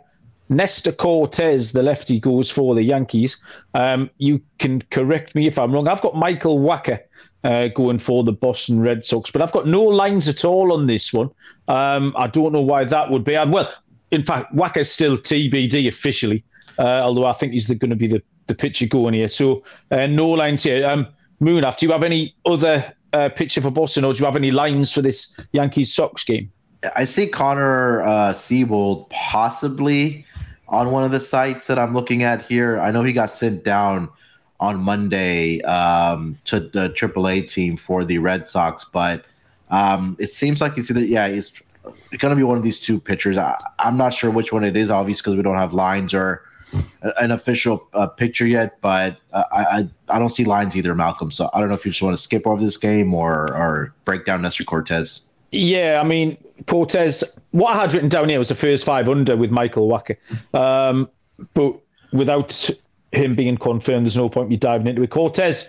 Nestor 0.49 0.93
Cortes, 0.93 1.73
the 1.73 1.83
lefty, 1.83 2.21
goes 2.21 2.51
for 2.51 2.75
the 2.75 2.83
Yankees. 2.83 3.43
Um, 3.75 4.11
you 4.19 4.41
can 4.59 4.83
correct 4.91 5.35
me 5.35 5.47
if 5.47 5.59
I'm 5.59 5.73
wrong. 5.73 5.89
I've 5.89 6.03
got 6.03 6.15
Michael 6.15 6.61
Wacha 6.61 7.01
uh, 7.45 7.69
going 7.69 7.99
for 7.99 8.25
the 8.25 8.33
Boston 8.33 8.81
Red 8.81 9.05
Sox, 9.05 9.31
but 9.31 9.43
I've 9.43 9.53
got 9.53 9.67
no 9.67 9.83
lines 9.83 10.29
at 10.29 10.45
all 10.45 10.73
on 10.73 10.87
this 10.87 11.13
one. 11.13 11.31
Um, 11.69 12.15
I 12.17 12.27
don't 12.27 12.53
know 12.53 12.61
why 12.61 12.85
that 12.85 13.11
would 13.11 13.25
be. 13.25 13.35
Well, 13.35 13.73
in 14.11 14.23
fact, 14.23 14.55
Wacha's 14.55 14.91
still 14.91 15.17
TBD 15.17 15.89
officially, 15.89 16.45
uh, 16.79 17.01
although 17.03 17.27
I 17.27 17.33
think 17.33 17.53
he's 17.53 17.69
going 17.69 17.91
to 17.91 17.97
be 17.97 18.07
the, 18.07 18.23
the 18.47 18.55
pitcher 18.55 18.87
going 18.87 19.15
here. 19.15 19.29
So 19.29 19.65
uh, 19.91 20.07
no 20.07 20.29
lines 20.29 20.63
here. 20.63 20.87
Um, 20.87 21.09
Munaf, 21.41 21.79
do 21.79 21.87
you 21.87 21.93
have 21.93 22.05
any 22.05 22.35
other 22.47 22.93
uh, 23.13 23.29
pitcher 23.31 23.61
for 23.61 23.71
Boston, 23.71 24.05
or 24.05 24.13
do 24.13 24.21
you 24.21 24.25
have 24.25 24.37
any 24.37 24.51
lines 24.51 24.93
for 24.93 25.03
this 25.03 25.49
Yankees 25.53 25.95
Sox 25.95 26.25
game? 26.25 26.51
I 26.95 27.05
see 27.05 27.27
Connor 27.27 28.03
uh, 28.03 28.33
Seabold 28.33 29.11
possibly 29.11 30.26
on 30.69 30.91
one 30.91 31.05
of 31.05 31.11
the 31.11 31.21
sites 31.21 31.67
that 31.69 31.79
I'm 31.79 31.95
looking 31.95 32.23
at 32.23 32.43
here. 32.43 32.79
I 32.81 32.91
know 32.91 33.03
he 33.03 33.13
got 33.13 33.31
sent 33.31 33.65
down 33.65 34.09
on 34.59 34.79
Monday 34.79 35.61
um, 35.63 36.39
to 36.45 36.61
the 36.61 36.91
AAA 36.91 37.49
team 37.49 37.77
for 37.77 38.05
the 38.05 38.19
Red 38.19 38.49
Sox, 38.49 38.85
but 38.85 39.25
um, 39.71 40.17
it 40.19 40.31
seems 40.31 40.61
like 40.61 40.75
he's 40.75 40.91
either 40.91 41.05
yeah 41.05 41.29
he's 41.29 41.53
going 42.19 42.31
to 42.31 42.37
be 42.37 42.43
one 42.43 42.57
of 42.57 42.63
these 42.63 42.81
two 42.81 43.01
pitchers. 43.01 43.37
I, 43.37 43.57
am 43.79 43.97
not 43.97 44.15
sure 44.15 44.31
which 44.31 44.53
one 44.53 44.65
it 44.65 44.77
is, 44.77 44.91
obviously, 44.91 45.23
because 45.23 45.37
we 45.37 45.43
don't 45.43 45.57
have 45.57 45.73
lines 45.73 46.15
or 46.15 46.43
an 47.19 47.31
official 47.31 47.89
uh, 47.95 48.07
picture 48.07 48.47
yet. 48.47 48.81
But 48.81 49.19
uh, 49.33 49.45
I, 49.53 49.89
I, 50.09 50.19
don't 50.19 50.31
see 50.31 50.45
lines 50.45 50.77
either, 50.77 50.95
Malcolm. 50.95 51.31
So 51.31 51.49
I 51.53 51.61
don't 51.61 51.69
know 51.69 51.75
if 51.75 51.85
you 51.85 51.93
just 51.93 52.03
want 52.03 52.17
to 52.17 52.23
skip 52.23 52.47
over 52.47 52.61
this 52.61 52.77
game 52.77 53.15
or 53.15 53.53
or 53.55 53.95
break 54.05 54.25
down 54.25 54.43
Nestor 54.43 54.65
Cortes. 54.65 55.23
Yeah, 55.57 56.01
I 56.03 56.07
mean 56.07 56.37
Cortes, 56.67 57.25
What 57.53 57.77
I 57.77 57.81
had 57.81 57.95
written 57.95 58.09
down 58.09 58.29
here 58.29 58.39
was 58.39 58.49
the 58.49 58.55
first 58.55 58.85
five 58.85 59.09
under 59.09 59.37
with 59.37 59.51
Michael 59.51 59.89
Wacha, 59.89 60.17
um, 60.55 61.09
but 61.55 61.79
without 62.13 62.69
him 63.13 63.35
being 63.35 63.57
confirmed, 63.57 64.07
there's 64.07 64.17
no 64.17 64.29
point 64.29 64.49
me 64.49 64.57
diving 64.57 64.87
into 64.87 65.03
it. 65.03 65.11
Cortes, 65.11 65.69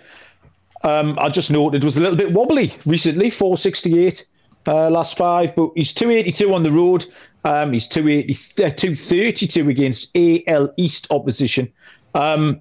um, 0.84 1.18
I 1.18 1.28
just 1.28 1.50
noted 1.50 1.84
was 1.84 1.96
a 1.96 2.00
little 2.00 2.16
bit 2.16 2.32
wobbly 2.32 2.72
recently, 2.86 3.30
468 3.30 4.26
uh, 4.66 4.90
last 4.90 5.16
five, 5.16 5.54
but 5.56 5.70
he's 5.74 5.94
282 5.94 6.54
on 6.54 6.62
the 6.62 6.72
road. 6.72 7.06
Um, 7.44 7.72
he's 7.72 7.88
280, 7.88 8.64
uh, 8.64 8.68
232 8.68 9.68
against 9.68 10.16
AL 10.16 10.72
East 10.76 11.10
opposition. 11.10 11.72
Um, 12.14 12.60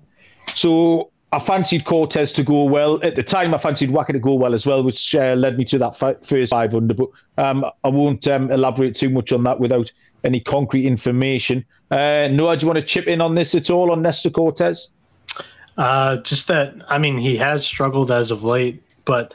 so 0.54 1.12
I 1.34 1.40
fancied 1.40 1.84
Cortes 1.84 2.32
to 2.34 2.44
go 2.44 2.64
well. 2.64 3.04
At 3.04 3.16
the 3.16 3.24
time, 3.24 3.54
I 3.54 3.58
fancied 3.58 3.90
Wacha 3.90 4.14
to 4.14 4.20
go 4.20 4.34
well 4.34 4.54
as 4.54 4.66
well, 4.66 4.82
which 4.82 5.14
uh, 5.14 5.34
led 5.34 5.58
me 5.58 5.66
to 5.66 5.78
that 5.80 5.96
fi- 5.96 6.16
first 6.24 6.52
five 6.52 6.74
under. 6.74 6.94
But 6.94 7.10
um, 7.38 7.66
I 7.84 7.90
won't 7.90 8.26
um, 8.28 8.50
elaborate 8.50 8.96
too 8.96 9.10
much 9.10 9.34
on 9.34 9.44
that 9.44 9.60
without 9.60 9.92
any 10.24 10.40
concrete 10.40 10.86
information. 10.86 11.66
Uh, 11.92 12.30
Noah, 12.32 12.56
do 12.56 12.66
you 12.66 12.72
want 12.72 12.80
to 12.80 12.86
chip 12.86 13.08
in 13.08 13.20
on 13.20 13.36
this 13.36 13.54
at 13.56 13.70
all 13.70 13.92
on 13.92 14.02
Nestor 14.02 14.30
Cortes? 14.30 14.90
Uh, 15.78 16.18
just 16.18 16.48
that, 16.48 16.74
I 16.88 16.98
mean, 16.98 17.18
he 17.18 17.36
has 17.38 17.66
struggled 17.66 18.10
as 18.10 18.32
of 18.32 18.44
late, 18.44 18.82
but 19.04 19.34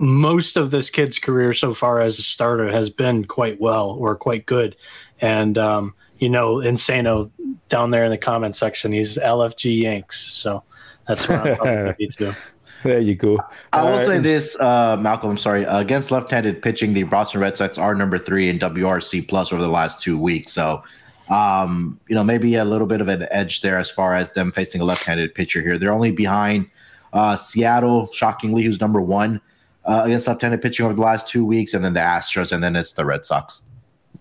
most 0.00 0.56
of 0.56 0.70
this 0.70 0.88
kid's 0.88 1.18
career 1.18 1.52
so 1.52 1.74
far 1.74 2.00
as 2.00 2.18
a 2.18 2.22
starter 2.22 2.72
has 2.72 2.88
been 2.88 3.26
quite 3.26 3.60
well 3.60 3.90
or 3.90 4.16
quite 4.16 4.46
good. 4.46 4.74
And, 5.20 5.58
um, 5.58 5.94
you 6.18 6.30
know, 6.30 6.56
Insano 6.56 7.30
down 7.68 7.90
there 7.90 8.04
in 8.04 8.10
the 8.10 8.18
comment 8.18 8.56
section, 8.56 8.92
he's 8.92 9.18
LFG 9.18 9.82
Yanks. 9.82 10.20
So 10.20 10.64
that's 11.06 11.28
what 11.28 11.46
I'm 11.46 11.56
probably 11.56 12.06
to. 12.18 12.36
There 12.82 12.98
you 12.98 13.14
go. 13.14 13.38
I 13.72 13.84
will 13.84 13.98
uh, 13.98 14.04
say 14.04 14.18
this, 14.18 14.58
uh, 14.58 14.96
Malcolm. 14.96 15.30
I'm 15.30 15.38
sorry. 15.38 15.66
Uh, 15.66 15.80
against 15.80 16.10
left-handed 16.10 16.62
pitching, 16.62 16.94
the 16.94 17.02
Boston 17.02 17.40
Red 17.40 17.56
Sox 17.56 17.76
are 17.76 17.94
number 17.94 18.18
three 18.18 18.48
in 18.48 18.58
WRC 18.58 19.28
plus 19.28 19.52
over 19.52 19.60
the 19.60 19.68
last 19.68 20.00
two 20.00 20.18
weeks. 20.18 20.52
So, 20.52 20.82
um, 21.28 22.00
you 22.08 22.14
know, 22.14 22.24
maybe 22.24 22.54
a 22.54 22.64
little 22.64 22.86
bit 22.86 23.00
of 23.00 23.08
an 23.08 23.26
edge 23.30 23.60
there 23.60 23.78
as 23.78 23.90
far 23.90 24.14
as 24.14 24.32
them 24.32 24.50
facing 24.50 24.80
a 24.80 24.84
left-handed 24.84 25.34
pitcher 25.34 25.60
here. 25.60 25.78
They're 25.78 25.92
only 25.92 26.10
behind 26.10 26.70
uh, 27.12 27.36
Seattle, 27.36 28.10
shockingly, 28.12 28.62
who's 28.62 28.80
number 28.80 29.00
one 29.00 29.42
uh, 29.84 30.02
against 30.04 30.26
left-handed 30.26 30.62
pitching 30.62 30.86
over 30.86 30.94
the 30.94 31.02
last 31.02 31.28
two 31.28 31.44
weeks, 31.44 31.74
and 31.74 31.84
then 31.84 31.92
the 31.92 32.00
Astros, 32.00 32.50
and 32.50 32.64
then 32.64 32.76
it's 32.76 32.94
the 32.94 33.04
Red 33.04 33.26
Sox. 33.26 33.62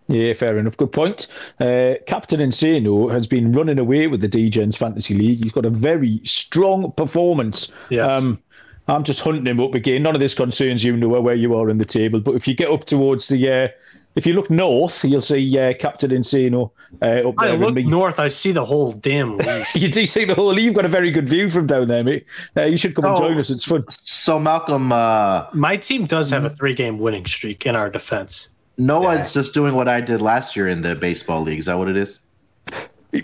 Yeah, 0.10 0.34
fair 0.34 0.58
enough. 0.58 0.76
Good 0.76 0.91
point. 0.91 1.28
Uh, 1.60 1.93
Captain 2.08 2.39
Insano 2.39 3.12
has 3.12 3.28
been 3.28 3.52
running 3.52 3.78
away 3.78 4.08
with 4.08 4.22
the 4.22 4.28
DGens 4.28 4.76
Fantasy 4.76 5.13
League. 5.13 5.43
He's 5.43 5.52
got 5.52 5.65
a 5.65 5.69
very 5.69 6.19
strong 6.24 6.91
performance. 6.93 7.72
Yes. 7.91 8.12
Um, 8.12 8.41
I'm 8.88 9.04
just 9.04 9.22
hunting 9.22 9.45
him 9.45 9.60
up 9.60 9.76
again. 9.76 10.02
None 10.02 10.15
of 10.15 10.19
this 10.19 10.34
concerns 10.34 10.84
you, 10.84 10.98
Noah, 10.98 11.22
where 11.22 11.36
you 11.36 11.56
are 11.56 11.69
in 11.69 11.78
the 11.78 11.86
table. 11.86 12.19
But 12.19 12.34
if 12.34 12.48
you 12.48 12.56
get 12.56 12.72
up 12.72 12.86
towards 12.86 13.28
the, 13.28 13.52
uh, 13.52 13.67
if 14.15 14.26
you 14.26 14.34
look 14.34 14.50
north, 14.50 15.06
you'll 15.06 15.22
see 15.22 15.60
uh, 15.60 15.74
Captain 15.76 16.10
Insano 16.10 16.72
uh, 17.04 17.30
up 17.30 17.36
there. 17.36 17.50
I 17.50 17.56
look 17.56 17.76
north, 17.86 18.17
I 18.17 18.30
see 18.30 18.52
the 18.52 18.65
whole 18.65 18.93
damn 18.93 19.38
league. 19.38 19.65
you 19.76 19.89
do 19.89 20.08
see 20.08 20.26
the 20.26 20.34
whole 20.34 20.48
league. 20.48 20.65
You've 20.65 20.74
got 20.74 20.86
a 20.86 20.89
very 20.89 21.12
good 21.12 21.30
view 21.30 21.50
from 21.50 21.67
down 21.67 21.88
there, 21.88 22.04
mate. 22.04 22.26
Uh, 22.58 22.63
you 22.63 22.78
should 22.78 22.95
come 22.95 23.06
oh, 23.06 23.10
and 23.10 23.17
join 23.17 23.38
us. 23.38 23.52
It's 23.52 23.63
fun. 23.63 23.86
So, 23.89 24.39
Malcolm, 24.39 24.91
uh, 24.91 25.45
my 25.54 25.78
team 25.78 26.08
does 26.08 26.32
have 26.32 26.45
a 26.45 26.50
three-game 26.50 26.98
winning 26.98 27.28
streak 27.28 27.67
in 27.67 27.76
our 27.76 27.91
defense. 27.91 28.48
Noah's 28.80 29.36
yeah. 29.36 29.42
just 29.42 29.54
doing 29.54 29.76
what 29.76 29.88
I 29.88 30.02
did 30.02 30.22
last 30.22 30.56
year 30.56 30.68
in 30.68 30.82
the 30.82 30.96
baseball 30.96 31.42
league. 31.42 31.60
Is 31.60 31.65
that 31.65 31.78
what 31.78 31.89
it 31.89 31.98
is? 31.98 32.20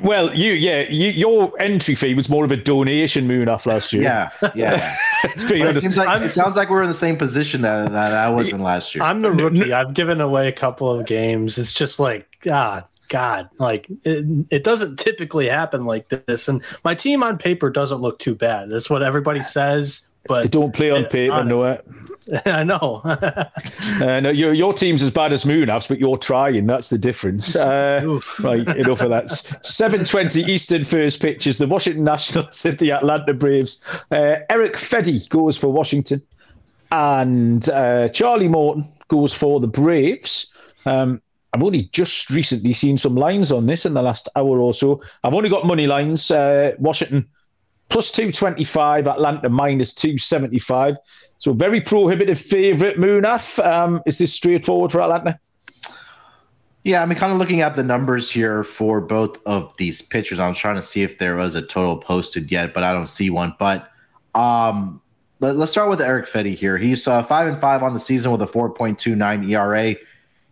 Well, 0.02 0.34
you 0.34 0.54
yeah, 0.54 0.82
you, 0.90 1.10
your 1.10 1.54
entry 1.62 1.94
fee 1.94 2.16
was 2.16 2.28
more 2.28 2.44
of 2.44 2.52
a 2.52 2.58
donation 2.58 3.28
Munaf 3.28 3.68
last 3.68 3.94
year. 3.94 4.02
Yeah, 4.02 4.30
yeah. 4.56 4.96
it 5.24 5.38
seems 5.80 5.96
like 5.96 6.22
it 6.22 6.30
sounds 6.30 6.56
like 6.56 6.70
we're 6.70 6.82
in 6.82 6.88
the 6.88 6.96
same 6.96 7.18
position 7.18 7.62
that, 7.62 7.92
that 7.92 8.12
I 8.12 8.28
was 8.28 8.52
in 8.52 8.64
last 8.64 8.96
year. 8.96 9.04
I'm 9.04 9.22
the 9.22 9.32
rookie. 9.32 9.72
I've 9.72 9.94
given 9.94 10.22
away 10.22 10.48
a 10.48 10.52
couple 10.52 10.90
of 10.92 11.06
games. 11.06 11.60
It's 11.60 11.74
just 11.74 12.00
like 12.00 12.28
ah, 12.52 12.88
God, 13.10 13.48
like 13.60 13.88
it, 14.04 14.26
it 14.50 14.64
doesn't 14.64 14.98
typically 14.98 15.48
happen 15.48 15.86
like 15.86 16.10
this. 16.10 16.48
And 16.48 16.64
my 16.84 16.96
team 16.96 17.22
on 17.22 17.38
paper 17.38 17.70
doesn't 17.70 18.02
look 18.02 18.18
too 18.18 18.34
bad. 18.34 18.72
That's 18.72 18.90
what 18.90 19.04
everybody 19.04 19.42
says. 19.42 20.02
But 20.28 20.44
they 20.44 20.50
don't 20.50 20.74
play 20.74 20.92
on 20.92 21.06
paper, 21.06 21.44
Noah. 21.44 21.82
I 22.46 22.64
know. 22.64 23.02
uh, 23.04 24.20
no, 24.20 24.30
your 24.30 24.54
your 24.54 24.74
team's 24.74 25.04
as 25.04 25.12
bad 25.12 25.32
as 25.32 25.46
Munaf's, 25.46 25.88
but 25.88 26.00
you're 26.00 26.18
trying. 26.18 26.66
That's 26.66 26.90
the 26.90 26.98
difference. 26.98 27.56
Uh, 27.56 28.20
right, 28.40 28.68
enough 28.76 29.02
of 29.02 29.12
that. 29.12 29.30
Seven 29.64 30.04
twenty 30.04 30.42
Eastern 30.44 30.84
first 30.84 31.22
pitches. 31.22 31.60
The 31.60 31.68
Washington 31.68 32.04
Nationals 32.04 32.66
at 32.66 32.80
the 32.80 32.92
Atlanta 32.92 33.34
Braves. 33.34 33.84
Uh, 34.12 34.38
Erick 34.50 34.74
Fedde 34.74 35.30
goes 35.30 35.58
for 35.58 35.72
Washington, 35.72 36.22
and 36.92 37.70
uh, 37.70 38.10
Charlie 38.10 38.48
Morton 38.48 38.84
goes 39.08 39.34
for 39.34 39.60
the 39.60 39.68
Braves. 39.68 40.52
Um, 40.88 41.22
I've 41.54 41.64
only 41.64 41.84
just 41.94 42.30
recently 42.32 42.74
seen 42.74 42.98
some 42.98 43.16
lines 43.16 43.52
on 43.52 43.66
this 43.66 43.86
in 43.86 43.94
the 43.94 44.02
last 44.02 44.28
hour 44.36 44.60
or 44.60 44.74
so. 44.74 45.00
I've 45.24 45.34
only 45.34 45.50
got 45.50 45.66
money 45.66 45.88
lines. 45.88 46.30
Uh, 46.30 46.74
Washington 46.80 47.28
plus 47.90 48.12
225, 48.12 49.08
Atlanta 49.08 49.50
minus 49.50 49.94
275. 49.94 50.98
So 51.38 51.54
very 51.54 51.82
prohibitive 51.82 52.40
favourite, 52.40 52.98
Munaf. 52.98 53.64
Um, 53.66 54.02
is 54.06 54.18
this 54.18 54.34
straightforward 54.34 54.92
for 54.92 55.02
Atlanta? 55.02 55.40
Yeah, 56.84 57.02
I 57.02 57.06
mean, 57.08 57.18
kind 57.18 57.34
of 57.34 57.40
looking 57.40 57.62
at 57.62 57.76
the 57.76 57.84
numbers 57.84 58.30
here 58.30 58.64
for 58.64 59.02
both 59.02 59.40
of 59.48 59.76
these 59.78 60.04
pitchers. 60.04 60.40
I 60.40 60.48
was 60.48 60.58
trying 60.58 60.76
to 60.76 60.84
see 60.84 61.02
if 61.02 61.18
there 61.18 61.36
was 61.36 61.56
a 61.56 61.62
total 61.64 61.98
posted 61.98 62.52
yet, 62.52 62.76
but 62.76 62.84
I 62.84 62.94
don't 62.94 63.08
see 63.08 63.32
one. 63.32 63.56
But 63.58 63.90
um, 64.36 65.02
let, 65.40 65.56
us 65.56 65.72
start 65.72 65.90
with 65.90 66.00
Erick 66.00 66.28
Fedde 66.28 66.54
here. 66.54 66.78
He's 66.78 67.08
uh, 67.08 67.24
five 67.24 67.48
and 67.48 67.60
five 67.60 67.82
on 67.82 67.94
the 67.94 68.00
season 68.00 68.32
with 68.32 68.42
a 68.44 68.46
4.29 68.46 69.50
ERA. 69.50 69.96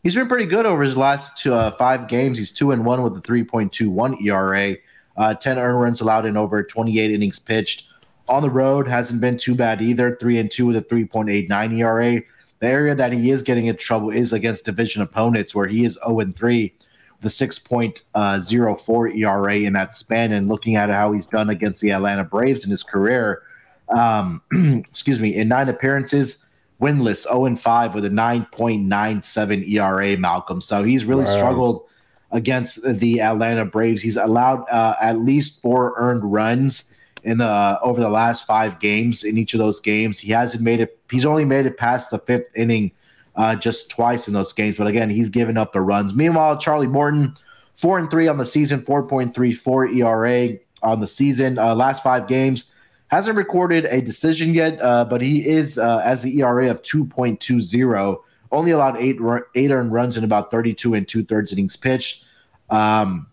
He's 0.02 0.16
been 0.16 0.28
pretty 0.28 0.46
good 0.46 0.66
over 0.66 0.82
his 0.82 0.98
last 0.98 1.38
two, 1.38 1.54
uh, 1.54 1.70
five 1.72 2.08
games. 2.08 2.40
He's 2.40 2.52
two 2.52 2.72
and 2.72 2.84
one 2.84 3.04
with 3.04 3.16
a 3.16 3.22
3.21 3.22 4.22
ERA 4.26 4.76
uh, 5.18 5.34
10 5.34 5.60
earned 5.60 5.82
runs 5.82 6.02
allowed 6.02 6.26
in 6.26 6.38
over 6.38 6.64
28 6.64 7.12
innings 7.12 7.40
pitched. 7.40 7.88
On 8.30 8.42
the 8.42 8.50
road 8.50 8.88
hasn't 8.88 9.22
been 9.22 9.38
too 9.38 9.56
bad 9.56 9.82
either. 9.82 10.18
Three 10.20 10.40
and 10.40 10.50
two 10.50 10.68
with 10.68 10.78
a 10.78 10.82
3.89 10.82 11.78
ERA. 11.78 12.22
The 12.60 12.68
area 12.68 12.96
that 12.96 13.12
he 13.12 13.32
is 13.32 13.42
getting 13.42 13.68
in 13.68 13.76
trouble 13.76 14.10
is 14.10 14.32
against 14.32 14.66
division 14.66 15.02
opponents, 15.02 15.54
where 15.54 15.68
he 15.68 15.84
is 15.84 16.00
0 16.06 16.22
and 16.22 16.36
3 16.36 16.74
with 17.22 17.42
a 17.42 17.46
6.04 17.46 19.18
ERA 19.18 19.56
in 19.56 19.74
that 19.74 19.94
span. 19.94 20.32
And 20.32 20.48
looking 20.48 20.76
at 20.78 20.90
how 20.90 21.12
he's 21.12 21.26
done 21.26 21.50
against 21.50 21.82
the 21.82 21.92
Atlanta 21.92 22.24
Braves 22.24 22.64
in 22.64 22.72
his 22.72 22.84
career, 22.84 23.44
um, 23.90 24.42
excuse 24.90 25.20
me, 25.20 25.36
in 25.36 25.50
nine 25.50 25.68
appearances, 25.68 26.38
winless 26.82 27.24
0 27.24 27.46
and 27.46 27.60
5 27.60 27.96
with 27.96 28.06
a 28.06 28.10
9.97 28.10 29.70
ERA, 29.70 30.18
Malcolm. 30.18 30.62
So 30.62 30.84
he's 30.84 31.04
really 31.04 31.26
wow. 31.26 31.36
struggled 31.36 31.86
against 32.34 32.82
the 32.84 33.22
Atlanta 33.22 33.64
Braves. 33.64 34.02
He's 34.02 34.18
allowed 34.18 34.66
uh, 34.70 34.96
at 35.00 35.20
least 35.20 35.62
four 35.62 35.94
earned 35.98 36.30
runs 36.30 36.92
in 37.24 37.38
the 37.38 37.80
over 37.82 38.02
the 38.02 38.10
last 38.10 38.46
five 38.46 38.80
games. 38.80 39.24
In 39.24 39.38
each 39.38 39.54
of 39.54 39.60
those 39.60 39.80
games, 39.80 40.20
he 40.20 40.32
hasn't 40.32 40.62
made 40.62 40.82
it. 40.82 41.00
He's 41.10 41.26
only 41.26 41.46
made 41.46 41.66
it 41.66 41.78
past 41.78 42.12
the 42.12 42.20
fifth 42.20 42.48
inning 42.56 42.92
uh, 43.36 43.56
just 43.56 43.90
twice 43.90 44.28
in 44.28 44.34
those 44.34 44.52
games. 44.52 44.78
But 44.78 44.88
again, 44.88 45.10
he's 45.10 45.30
given 45.30 45.58
up 45.58 45.72
the 45.72 45.82
runs. 45.82 46.14
Meanwhile, 46.14 46.58
Charlie 46.58 46.88
Morton, 46.88 47.34
four 47.76 48.00
and 48.00 48.10
three 48.10 48.28
on 48.28 48.38
the 48.38 48.46
season, 48.46 48.84
four 48.84 49.08
point 49.08 49.34
three 49.34 49.54
four 49.54 49.88
ERA 49.88 50.58
on 50.82 51.00
the 51.00 51.08
season. 51.08 51.58
Uh, 51.58 51.76
last 51.76 52.04
five 52.04 52.28
games. 52.28 52.66
Hasn't 53.08 53.38
recorded 53.38 53.86
a 53.86 54.02
decision 54.02 54.56
yet, 54.56 54.82
uh, 54.82 55.06
but 55.06 55.22
he 55.22 55.48
is 55.48 55.78
uh, 55.78 56.02
as 56.04 56.24
the 56.24 56.40
ERA 56.40 56.72
of 56.72 56.82
2.20 56.82 57.62
only 58.54 58.72
allowed 58.72 58.98
eight 58.98 59.18
eight 59.56 59.72
earned 59.72 59.92
runs 59.92 60.16
in 60.16 60.24
about 60.24 60.52
32 60.52 60.94
and 60.94 61.08
two 61.08 61.24
thirds 61.24 61.52
innings 61.52 61.76
pitched. 61.76 62.24
Um, 62.70 63.28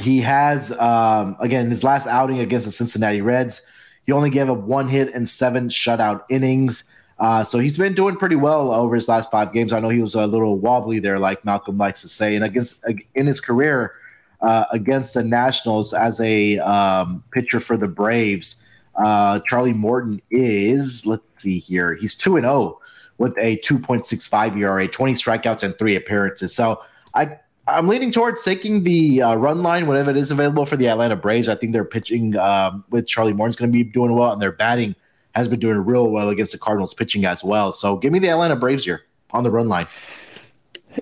he 0.00 0.20
has 0.22 0.72
um, 0.72 1.36
again 1.40 1.68
his 1.68 1.84
last 1.84 2.06
outing 2.06 2.38
against 2.38 2.66
the 2.66 2.72
Cincinnati 2.72 3.20
Reds. 3.20 3.60
He 4.06 4.12
only 4.12 4.30
gave 4.30 4.48
up 4.48 4.58
one 4.58 4.88
hit 4.88 5.12
and 5.12 5.28
seven 5.28 5.68
shutout 5.68 6.22
innings. 6.30 6.84
Uh, 7.18 7.44
so 7.44 7.58
he's 7.58 7.76
been 7.76 7.94
doing 7.94 8.16
pretty 8.16 8.34
well 8.34 8.72
over 8.72 8.94
his 8.94 9.08
last 9.08 9.30
five 9.30 9.52
games. 9.52 9.72
I 9.72 9.78
know 9.78 9.90
he 9.90 10.00
was 10.00 10.14
a 10.14 10.26
little 10.26 10.58
wobbly 10.58 10.98
there, 10.98 11.18
like 11.18 11.44
Malcolm 11.44 11.78
likes 11.78 12.00
to 12.02 12.08
say. 12.08 12.34
And 12.34 12.44
against 12.44 12.82
in 13.14 13.26
his 13.26 13.40
career 13.40 13.94
uh, 14.40 14.64
against 14.72 15.14
the 15.14 15.22
Nationals 15.22 15.92
as 15.92 16.20
a 16.20 16.58
um, 16.58 17.22
pitcher 17.30 17.60
for 17.60 17.76
the 17.76 17.86
Braves, 17.86 18.56
uh, 18.96 19.40
Charlie 19.48 19.72
Morton 19.72 20.20
is 20.30 21.06
let's 21.06 21.32
see 21.32 21.58
here, 21.58 21.94
he's 21.94 22.14
two 22.14 22.36
and 22.36 22.44
zero 22.44 22.54
oh 22.54 22.81
with 23.18 23.36
a 23.38 23.58
2.65 23.58 24.56
ERA, 24.58 24.88
20 24.88 25.14
strikeouts 25.14 25.62
and 25.62 25.76
three 25.78 25.96
appearances. 25.96 26.54
So 26.54 26.82
I 27.14 27.38
I'm 27.68 27.86
leaning 27.86 28.10
towards 28.10 28.42
taking 28.42 28.82
the 28.82 29.22
uh, 29.22 29.34
run 29.36 29.62
line 29.62 29.86
whenever 29.86 30.10
it 30.10 30.16
is 30.16 30.32
available 30.32 30.66
for 30.66 30.76
the 30.76 30.88
Atlanta 30.88 31.14
Braves. 31.14 31.48
I 31.48 31.54
think 31.54 31.72
their 31.72 31.84
pitching 31.84 32.36
um, 32.36 32.84
with 32.90 33.06
Charlie 33.06 33.32
Morton's 33.32 33.56
going 33.56 33.70
to 33.70 33.72
be 33.72 33.84
doing 33.84 34.14
well, 34.14 34.32
and 34.32 34.42
their 34.42 34.52
batting 34.52 34.96
has 35.34 35.48
been 35.48 35.60
doing 35.60 35.78
real 35.78 36.10
well 36.10 36.28
against 36.28 36.52
the 36.52 36.58
Cardinals 36.58 36.92
pitching 36.92 37.24
as 37.24 37.44
well. 37.44 37.70
So 37.72 37.96
give 37.96 38.12
me 38.12 38.18
the 38.18 38.30
Atlanta 38.30 38.56
Braves 38.56 38.84
here 38.84 39.04
on 39.30 39.44
the 39.44 39.50
run 39.50 39.68
line. 39.68 39.86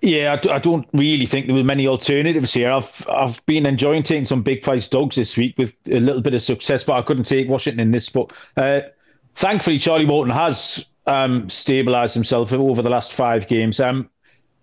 Yeah, 0.02 0.40
I, 0.50 0.58
don't 0.58 0.86
really 0.92 1.26
think 1.26 1.46
there 1.46 1.54
were 1.54 1.64
many 1.64 1.88
alternatives 1.88 2.54
here. 2.54 2.70
I've 2.70 3.04
I've 3.10 3.44
been 3.46 3.66
enjoying 3.66 4.04
taking 4.04 4.26
some 4.26 4.42
big 4.42 4.62
price 4.62 4.86
dogs 4.86 5.16
this 5.16 5.36
week 5.36 5.58
with 5.58 5.76
a 5.90 5.98
little 5.98 6.22
bit 6.22 6.34
of 6.34 6.42
success, 6.42 6.84
but 6.84 6.92
I 6.92 7.02
couldn't 7.02 7.24
take 7.24 7.48
Washington 7.48 7.80
in 7.80 7.90
this 7.90 8.06
spot. 8.06 8.32
Uh, 8.56 8.82
thankfully, 9.34 9.78
Charlie 9.80 10.06
Morton 10.06 10.32
has 10.32 10.89
um, 11.06 11.46
stabilised 11.48 12.14
himself 12.14 12.52
over 12.52 12.82
the 12.82 12.90
last 12.90 13.12
five 13.12 13.46
games. 13.46 13.80
Um, 13.80 14.10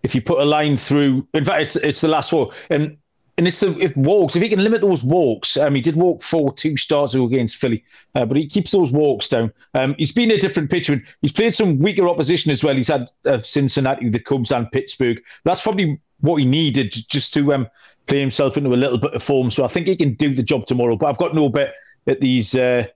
if 0.04 0.16
you 0.16 0.22
put 0.22 0.40
a 0.40 0.46
line 0.46 0.78
through, 0.78 1.28
in 1.34 1.44
fact, 1.44 1.62
it's, 1.62 1.76
it's 1.78 2.02
the 2.02 2.08
last 2.08 2.30
four, 2.30 2.52
and 2.70 2.98
and 3.38 3.48
it's 3.48 3.60
the 3.60 3.78
if 3.80 3.96
walks. 3.96 4.36
If 4.36 4.42
he 4.42 4.50
can 4.50 4.64
limit 4.64 4.82
those 4.82 5.04
walks, 5.04 5.58
um, 5.58 5.76
he 5.76 5.82
did 5.82 5.96
walk 5.96 6.24
four 6.24 6.52
two 6.54 6.76
starts 6.76 7.14
against 7.14 7.58
Philly, 7.58 7.84
uh, 8.16 8.26
but 8.26 8.38
he 8.38 8.48
keeps 8.48 8.72
those 8.72 8.92
walks 8.92 9.30
down. 9.30 9.54
Um, 9.76 9.96
he's 9.98 10.12
been 10.12 10.32
a 10.32 10.40
different 10.40 10.72
pitcher. 10.72 10.94
And 10.94 11.04
he's 11.22 11.32
played 11.32 11.54
some 11.54 11.78
weaker 11.80 12.08
opposition 12.08 12.52
as 12.52 12.64
well. 12.64 12.76
He's 12.76 12.88
had 12.88 13.10
uh, 13.26 13.40
Cincinnati, 13.40 14.10
the 14.10 14.20
Cubs, 14.20 14.52
and 14.52 14.72
Pittsburgh. 14.72 15.22
That's 15.44 15.62
probably 15.62 16.00
what 16.22 16.38
he 16.38 16.46
needed 16.46 16.92
just 17.10 17.34
to 17.36 17.54
um, 17.54 17.68
play 18.08 18.20
himself 18.20 18.58
into 18.58 18.74
a 18.74 18.76
little 18.76 18.98
bit 18.98 19.14
of 19.14 19.22
form. 19.22 19.52
So 19.52 19.64
I 19.64 19.68
think 19.68 19.86
he 19.86 19.96
can 19.96 20.16
do 20.16 20.34
the 20.34 20.42
job 20.42 20.66
tomorrow. 20.66 20.96
But 20.96 21.08
I've 21.08 21.20
got 21.20 21.36
no 21.36 21.50
bet 21.50 21.76
at 22.08 22.22
these 22.22 22.56
uh, 22.56 22.88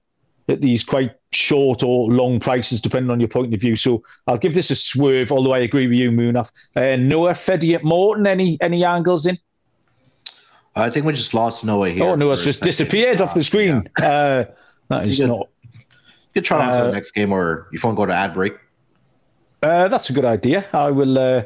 at 0.48 0.62
these 0.62 0.84
quite 0.84 1.12
short 1.32 1.84
or 1.84 2.10
long 2.10 2.40
prices, 2.40 2.82
depending 2.82 3.10
on 3.10 3.20
your 3.20 3.30
point 3.30 3.54
of 3.54 3.62
view. 3.62 3.76
So 3.76 4.04
I'll 4.28 4.38
give 4.38 4.54
this 4.54 4.70
a 4.72 4.76
swerve, 4.76 5.32
although 5.32 5.54
I 5.54 5.60
agree 5.60 5.88
with 5.88 5.98
you, 5.98 6.12
Munaf. 6.12 6.52
Uh, 6.76 6.96
Noah 6.98 7.32
Fedde 7.32 7.76
at 7.76 7.84
Morton, 7.84 8.28
any 8.28 8.58
any 8.62 8.84
angles 8.84 9.26
in? 9.26 9.38
I 10.76 10.90
think 10.90 11.06
we 11.06 11.14
just 11.14 11.34
lost 11.34 11.64
Noah 11.64 11.90
here. 11.90 12.06
Oh, 12.06 12.16
Noah's 12.16 12.46
just 12.46 12.62
disappeared 12.62 13.20
off 13.22 13.34
the 13.34 13.44
screen. 13.44 13.84
Yeah. 14.00 14.08
Uh, 14.08 14.46
that 14.90 15.06
is 15.06 15.20
you 15.20 15.26
could, 15.26 15.32
not. 15.32 15.50
You 15.74 15.80
could 16.36 16.46
try 16.46 16.66
on 16.66 16.74
uh, 16.74 16.78
to 16.80 16.84
the 16.86 16.92
next 16.94 17.12
game, 17.12 17.32
or 17.32 17.68
you 17.72 17.80
want 17.84 17.96
to 17.96 18.02
go 18.02 18.06
to 18.06 18.14
ad 18.14 18.34
break. 18.34 18.54
Uh, 19.62 19.88
that's 19.88 20.10
a 20.10 20.14
good 20.14 20.26
idea. 20.26 20.66
I 20.74 20.90
will 20.90 21.20
uh, 21.20 21.44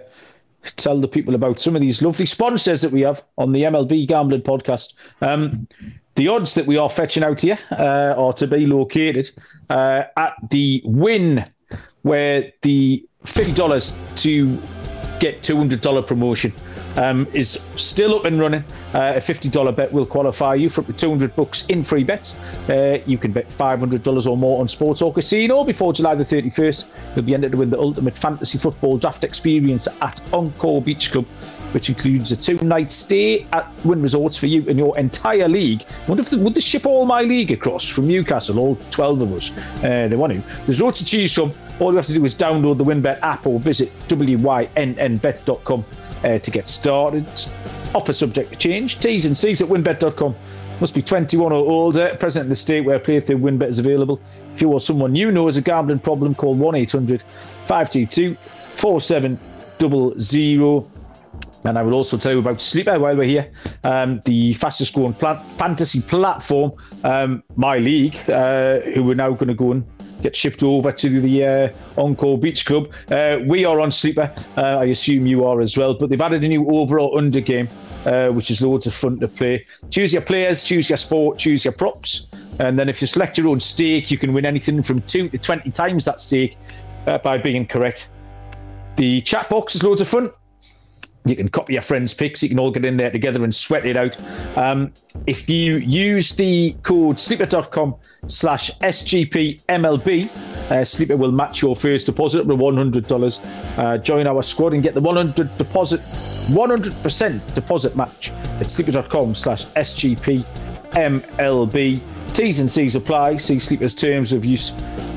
tell 0.62 1.00
the 1.00 1.08
people 1.08 1.36
about 1.36 1.60
some 1.60 1.76
of 1.76 1.82
these 1.82 2.02
lovely 2.02 2.26
sponsors 2.26 2.82
that 2.82 2.92
we 2.92 3.02
have 3.02 3.24
on 3.38 3.52
the 3.52 3.64
MLB 3.64 4.08
Gambling 4.08 4.42
Podcast. 4.42 4.94
Um, 5.22 5.68
the 6.16 6.28
odds 6.28 6.56
that 6.56 6.66
we 6.66 6.78
are 6.78 6.90
fetching 6.90 7.24
out 7.24 7.42
here 7.42 7.60
uh, 7.72 8.16
are 8.18 8.34
to 8.34 8.48
be 8.48 8.66
located 8.66 9.30
uh, 9.70 10.04
at 10.18 10.34
the 10.50 10.82
win, 10.86 11.46
where 12.02 12.52
the 12.62 13.06
fifty 13.24 13.54
dollars 13.54 13.98
to 14.16 14.58
get 15.20 15.44
two 15.44 15.58
hundred 15.58 15.82
dollar 15.82 16.02
promotion 16.02 16.54
um, 16.98 17.28
is 17.34 17.66
still 17.76 18.16
up 18.16 18.26
and 18.26 18.40
running. 18.40 18.64
Uh, 18.94 19.14
a 19.16 19.20
$50 19.20 19.76
bet 19.76 19.92
will 19.92 20.06
qualify 20.06 20.54
you 20.54 20.70
for 20.70 20.82
up 20.82 20.88
to 20.88 20.94
200 20.94 21.36
bucks 21.36 21.66
in 21.68 21.84
free 21.84 22.04
bets. 22.04 22.36
Uh, 22.70 23.00
you 23.06 23.18
can 23.18 23.32
bet 23.32 23.50
$500 23.50 24.28
or 24.28 24.38
more 24.38 24.62
on 24.62 24.68
sports 24.68 25.02
or 25.02 25.14
casino 25.14 25.64
before 25.64 25.94
July 25.94 26.16
the 26.16 26.24
31st. 26.24 26.88
You'll 27.16 27.26
be 27.26 27.34
entered 27.34 27.52
to 27.52 27.58
win 27.58 27.70
the 27.70 27.80
ultimate 27.80 28.18
fantasy 28.18 28.58
football 28.58 28.98
draft 28.98 29.24
experience 29.24 29.88
at 30.02 30.22
Encore 30.34 30.82
Beach 30.82 31.12
Club, 31.12 31.26
which 31.76 31.90
includes 31.90 32.32
a 32.32 32.38
two-night 32.38 32.90
stay 32.90 33.46
at 33.52 33.70
Wynn 33.84 34.02
Resorts 34.02 34.38
for 34.38 34.48
you 34.48 34.64
and 34.70 34.80
your 34.80 34.98
entire 34.98 35.50
league. 35.50 35.84
I 35.84 36.08
wonder 36.08 36.22
if 36.22 36.30
they, 36.30 36.38
would 36.38 36.56
they 36.56 36.62
ship 36.62 36.86
all 36.86 37.06
my 37.06 37.22
league 37.22 37.52
across 37.52 37.86
from 37.86 38.08
Newcastle, 38.08 38.60
all 38.60 38.78
12 38.92 39.22
of 39.22 39.34
us? 39.34 39.52
Uh, 39.84 40.08
they 40.10 40.16
want 40.16 40.32
to. 40.32 40.40
There's 40.66 40.82
loads 40.82 41.00
to 41.00 41.06
choose 41.06 41.34
from. 41.34 41.52
All 41.82 41.92
you 41.92 41.98
have 41.98 42.06
to 42.06 42.14
do 42.14 42.24
is 42.24 42.34
download 42.34 42.78
the 42.78 42.86
WynnBET 42.86 43.20
app 43.20 43.46
or 43.46 43.60
visit 43.60 43.92
wynnbet.com 44.08 45.86
uh, 46.24 46.40
to 46.40 46.50
get 46.50 46.66
started. 46.66 47.26
Offer 47.94 48.14
subject 48.14 48.54
to 48.54 48.58
change. 48.58 49.00
T's 49.00 49.26
and 49.26 49.36
C's 49.36 49.62
at 49.62 49.68
wynnbet.com. 49.68 50.34
Must 50.80 50.96
be 50.96 51.02
21 51.02 51.52
or 51.52 51.58
older, 51.58 52.16
present 52.22 52.46
in 52.46 52.50
the 52.50 52.56
state 52.56 52.86
where 52.86 53.00
play 53.00 53.20
through 53.20 53.40
WynnBet 53.40 53.68
is 53.68 53.80
available. 53.80 54.22
If 54.54 54.62
you 54.62 54.72
or 54.72 54.80
someone 54.80 55.14
you 55.14 55.30
know 55.30 55.48
has 55.48 55.58
a 55.58 55.62
gambling 55.62 56.00
problem, 56.00 56.36
call 56.36 56.56
1 56.56 56.76
800 56.76 57.22
522 57.68 58.36
4700. 58.36 60.95
And 61.66 61.80
I 61.80 61.82
will 61.84 61.94
also 61.94 62.18
tell 62.18 62.32
you 62.32 62.40
about 62.40 62.62
Sleeper 62.62 63.00
while 63.00 63.16
we're 63.16 63.24
here, 63.24 63.52
um, 63.84 64.22
the 64.26 64.54
fastest 64.54 64.94
growing 64.94 65.14
plant- 65.14 65.42
fantasy 65.54 66.00
platform, 66.02 66.72
um, 67.04 67.44
My 67.56 67.80
League, 67.80 68.18
uh, 68.30 68.82
who 68.82 69.10
are 69.10 69.16
now 69.16 69.32
going 69.32 69.48
to 69.48 69.56
go 69.56 69.72
and 69.72 69.84
get 70.22 70.36
shipped 70.36 70.62
over 70.62 70.92
to 70.92 71.22
the 71.22 71.44
uh, 71.46 72.02
Encore 72.02 72.38
Beach 72.38 72.66
Club. 72.66 72.94
Uh, 73.12 73.40
we 73.48 73.66
are 73.66 73.80
on 73.80 73.92
Sleeper. 73.92 74.34
Uh, 74.56 74.62
I 74.62 74.86
assume 74.86 75.26
you 75.26 75.44
are 75.44 75.60
as 75.60 75.76
well. 75.76 75.96
But 75.96 76.10
they've 76.10 76.22
added 76.22 76.44
a 76.44 76.48
new 76.48 76.70
overall 76.70 77.18
under 77.18 77.42
game, 77.42 77.68
uh, 78.06 78.30
which 78.30 78.52
is 78.52 78.62
loads 78.62 78.86
of 78.86 78.94
fun 78.94 79.20
to 79.20 79.28
play. 79.28 79.64
Choose 79.90 80.14
your 80.14 80.22
players, 80.22 80.64
choose 80.64 80.88
your 80.88 80.98
sport, 80.98 81.40
choose 81.40 81.66
your 81.66 81.74
props. 81.74 82.28
And 82.60 82.78
then 82.78 82.90
if 82.90 83.02
you 83.02 83.08
select 83.08 83.40
your 83.40 83.48
own 83.48 83.60
stake, 83.60 84.12
you 84.12 84.18
can 84.20 84.34
win 84.34 84.46
anything 84.46 84.84
from 84.84 85.00
2 85.00 85.30
to 85.30 85.38
20 85.38 85.72
times 85.72 86.06
that 86.06 86.20
stake 86.20 86.58
uh, 87.08 87.18
by 87.18 87.40
being 87.40 87.66
correct. 87.66 88.10
The 88.98 89.22
chat 89.22 89.50
box 89.50 89.76
is 89.76 89.84
loads 89.84 90.00
of 90.00 90.08
fun. 90.08 90.30
You 91.26 91.36
can 91.36 91.50
copy 91.50 91.74
your 91.74 91.82
friends' 91.82 92.14
picks. 92.14 92.44
You 92.44 92.50
can 92.50 92.60
all 92.60 92.70
get 92.72 92.86
in 92.86 92.98
there 92.98 93.10
together 93.10 93.44
and 93.44 93.54
sweat 93.54 93.86
it 93.86 93.98
out. 93.98 94.16
Um, 94.58 94.94
if 95.26 95.50
you 95.50 95.78
use 95.78 96.36
the 96.36 96.76
code 96.84 97.20
sleeper.com 97.20 97.96
slash 98.28 98.70
SGPMLB, 98.80 100.30
uh, 100.72 100.86
Sleeper 100.86 101.18
will 101.18 101.32
match 101.32 101.64
your 101.64 101.76
first 101.76 102.06
deposit 102.06 102.46
with 102.46 102.60
$100. 102.60 103.78
Uh, 103.78 103.98
join 103.98 104.28
our 104.28 104.44
squad 104.44 104.76
and 104.76 104.84
get 104.84 104.94
the 104.94 105.02
100 105.02 105.58
deposit, 105.58 106.00
100% 106.02 107.54
deposit 107.54 107.96
match 107.96 108.30
at 108.60 108.70
sleeper.com 108.70 109.34
slash 109.34 109.66
SGPMLB. 109.66 110.46
T's 112.34 112.60
and 112.60 112.70
C's 112.70 112.96
apply. 112.96 113.38
See 113.38 113.58
Sleeper's 113.60 113.96
terms 113.96 114.34
of 114.34 114.44
use 114.46 114.74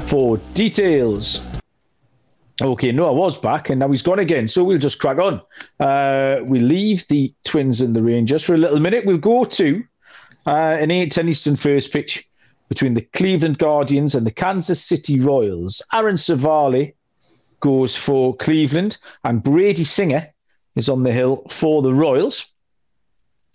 for 0.06 0.38
details. 0.54 1.40
Okay, 2.60 2.90
no, 2.90 3.06
I 3.06 3.12
was 3.12 3.38
back 3.38 3.70
and 3.70 3.78
now 3.78 3.88
he's 3.88 4.02
gone 4.02 4.18
again. 4.18 4.48
So 4.48 4.64
we'll 4.64 4.78
just 4.78 4.98
crack 4.98 5.18
on. 5.18 5.40
Uh, 5.78 6.40
we 6.44 6.58
leave 6.58 7.06
the 7.08 7.32
Twins 7.44 7.80
and 7.80 7.94
the 7.94 8.02
Rangers 8.02 8.42
for 8.42 8.54
a 8.54 8.58
little 8.58 8.80
minute. 8.80 9.06
We'll 9.06 9.18
go 9.18 9.44
to 9.44 9.84
uh, 10.46 10.76
an 10.80 10.90
8 10.90 11.12
10 11.12 11.28
Eastern 11.28 11.56
first 11.56 11.92
pitch 11.92 12.28
between 12.68 12.94
the 12.94 13.02
Cleveland 13.02 13.58
Guardians 13.58 14.14
and 14.14 14.26
the 14.26 14.32
Kansas 14.32 14.82
City 14.82 15.20
Royals. 15.20 15.82
Aaron 15.94 16.16
Civale 16.16 16.94
goes 17.60 17.96
for 17.96 18.36
Cleveland 18.36 18.98
and 19.22 19.42
Brady 19.42 19.84
Singer 19.84 20.26
is 20.74 20.88
on 20.88 21.04
the 21.04 21.12
hill 21.12 21.44
for 21.48 21.80
the 21.82 21.94
Royals. 21.94 22.52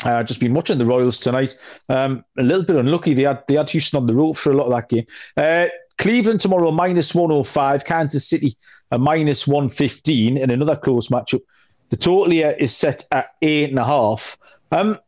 Uh, 0.05 0.23
just 0.23 0.39
been 0.39 0.53
watching 0.53 0.77
the 0.77 0.85
Royals 0.85 1.19
tonight. 1.19 1.55
Um, 1.89 2.23
a 2.37 2.43
little 2.43 2.65
bit 2.65 2.75
unlucky. 2.75 3.13
They 3.13 3.23
had 3.23 3.43
they 3.47 3.55
had 3.55 3.69
Houston 3.69 3.99
on 3.99 4.05
the 4.05 4.13
rope 4.13 4.37
for 4.37 4.51
a 4.51 4.55
lot 4.55 4.65
of 4.65 4.71
that 4.71 4.89
game. 4.89 5.05
Uh, 5.37 5.67
Cleveland 5.97 6.39
tomorrow 6.39 6.71
minus 6.71 7.15
105, 7.15 7.85
Kansas 7.85 8.27
City 8.27 8.55
a 8.93 8.97
minus 8.97 9.47
115 9.47 10.37
in 10.37 10.51
another 10.51 10.75
close 10.75 11.07
matchup. 11.07 11.41
The 11.89 11.97
total 11.97 12.31
here 12.31 12.55
is 12.59 12.75
set 12.75 13.05
at 13.11 13.31
eight 13.41 13.71
and 13.71 13.79
a 13.79 13.83
half. 13.83 14.37
Um, 14.71 14.99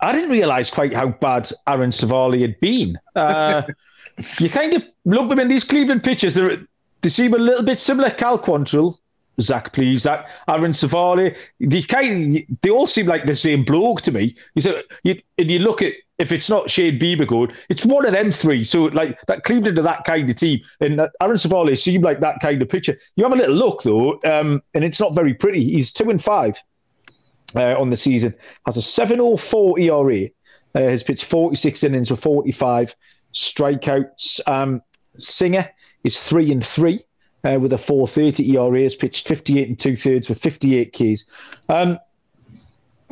I 0.00 0.12
didn't 0.12 0.32
realise 0.32 0.68
quite 0.70 0.92
how 0.92 1.08
bad 1.08 1.48
Aaron 1.68 1.92
Civale 1.92 2.40
had 2.40 2.58
been. 2.58 2.98
Uh, 3.14 3.62
you 4.40 4.50
kind 4.50 4.74
of 4.74 4.82
look 5.04 5.28
them 5.28 5.38
in 5.38 5.46
these 5.46 5.64
Cleveland 5.64 6.02
pitches. 6.02 6.34
They 6.34 7.08
seem 7.08 7.34
a 7.34 7.38
little 7.38 7.64
bit 7.64 7.78
similar. 7.78 8.10
Cal 8.10 8.36
Quantrill, 8.36 8.98
Zach 9.40 9.72
Plesac, 9.72 10.00
Zach, 10.00 10.28
Aaron 10.48 10.72
Civale. 10.72 11.36
They 11.60 11.82
kind 11.82 12.36
of, 12.36 12.42
they 12.62 12.70
all 12.70 12.88
seem 12.88 13.06
like 13.06 13.26
the 13.26 13.34
same 13.34 13.64
bloke 13.64 14.00
to 14.02 14.12
me. 14.12 14.34
You, 14.54 14.62
say, 14.62 14.82
you, 15.04 15.20
and 15.38 15.48
you 15.48 15.60
look 15.60 15.82
at 15.82 15.94
if 16.20 16.32
it's 16.32 16.50
not 16.50 16.70
Shane 16.70 16.98
Bieber 16.98 17.26
going, 17.26 17.50
it's 17.70 17.86
one 17.86 18.04
of 18.04 18.12
them 18.12 18.30
three. 18.30 18.62
So 18.62 18.84
like 18.84 19.18
that 19.22 19.42
Cleveland 19.42 19.78
are 19.78 19.82
that 19.82 20.04
kind 20.04 20.28
of 20.28 20.36
team, 20.36 20.60
and 20.80 21.00
Aaron 21.00 21.38
Civale 21.38 21.76
seemed 21.76 22.04
like 22.04 22.20
that 22.20 22.40
kind 22.40 22.60
of 22.60 22.68
pitcher. 22.68 22.96
You 23.16 23.24
have 23.24 23.32
a 23.32 23.36
little 23.36 23.54
look 23.54 23.82
though, 23.82 24.12
um, 24.26 24.62
and 24.74 24.84
it's 24.84 25.00
not 25.00 25.14
very 25.14 25.32
pretty. 25.32 25.64
He's 25.64 25.92
two 25.92 26.10
and 26.10 26.22
five 26.22 26.62
uh, 27.56 27.80
on 27.80 27.88
the 27.88 27.96
season, 27.96 28.34
has 28.66 28.76
a 28.76 28.80
7.04 28.80 29.80
ERA, 29.80 30.28
uh, 30.74 30.88
has 30.88 31.02
pitched 31.02 31.24
46 31.24 31.84
innings 31.84 32.10
with 32.10 32.20
45 32.22 32.94
strikeouts. 33.32 34.46
Um, 34.46 34.82
Singer 35.18 35.68
is 36.04 36.20
three 36.20 36.52
and 36.52 36.64
three. 36.64 37.00
Uh, 37.42 37.58
with 37.58 37.72
a 37.72 37.78
430 37.78 38.54
ERA, 38.54 38.82
has 38.82 38.94
pitched 38.94 39.26
58 39.26 39.66
and 39.66 39.78
two 39.78 39.96
thirds 39.96 40.28
with 40.28 40.38
58 40.38 40.92
Ks. 40.92 41.32
Um, 41.70 41.98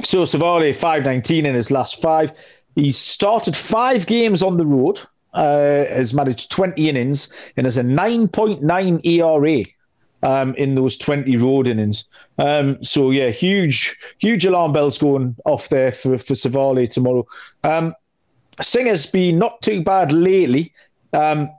so 0.04 0.24
Civale 0.26 0.74
519 0.74 1.46
in 1.46 1.54
his 1.54 1.70
last 1.70 2.02
five. 2.02 2.32
He's 2.78 2.96
started 2.96 3.56
five 3.56 4.06
games 4.06 4.40
on 4.40 4.56
the 4.56 4.64
road, 4.64 5.00
uh, 5.34 5.84
has 5.86 6.14
managed 6.14 6.52
20 6.52 6.88
innings, 6.88 7.34
and 7.56 7.66
has 7.66 7.76
a 7.76 7.82
9.9 7.82 9.04
ERA 9.04 9.64
um, 10.22 10.54
in 10.54 10.76
those 10.76 10.96
20 10.96 11.36
road 11.38 11.66
innings. 11.66 12.04
Um, 12.38 12.80
so, 12.80 13.10
yeah, 13.10 13.30
huge, 13.30 13.96
huge 14.20 14.44
alarm 14.44 14.72
bells 14.72 14.96
going 14.96 15.34
off 15.44 15.70
there 15.70 15.90
for, 15.90 16.16
for 16.18 16.34
Civale 16.34 16.88
tomorrow. 16.88 17.24
Um, 17.64 17.94
Singer's 18.62 19.06
been 19.06 19.40
not 19.40 19.60
too 19.60 19.82
bad 19.82 20.12
lately. 20.12 20.72
Um, 21.12 21.50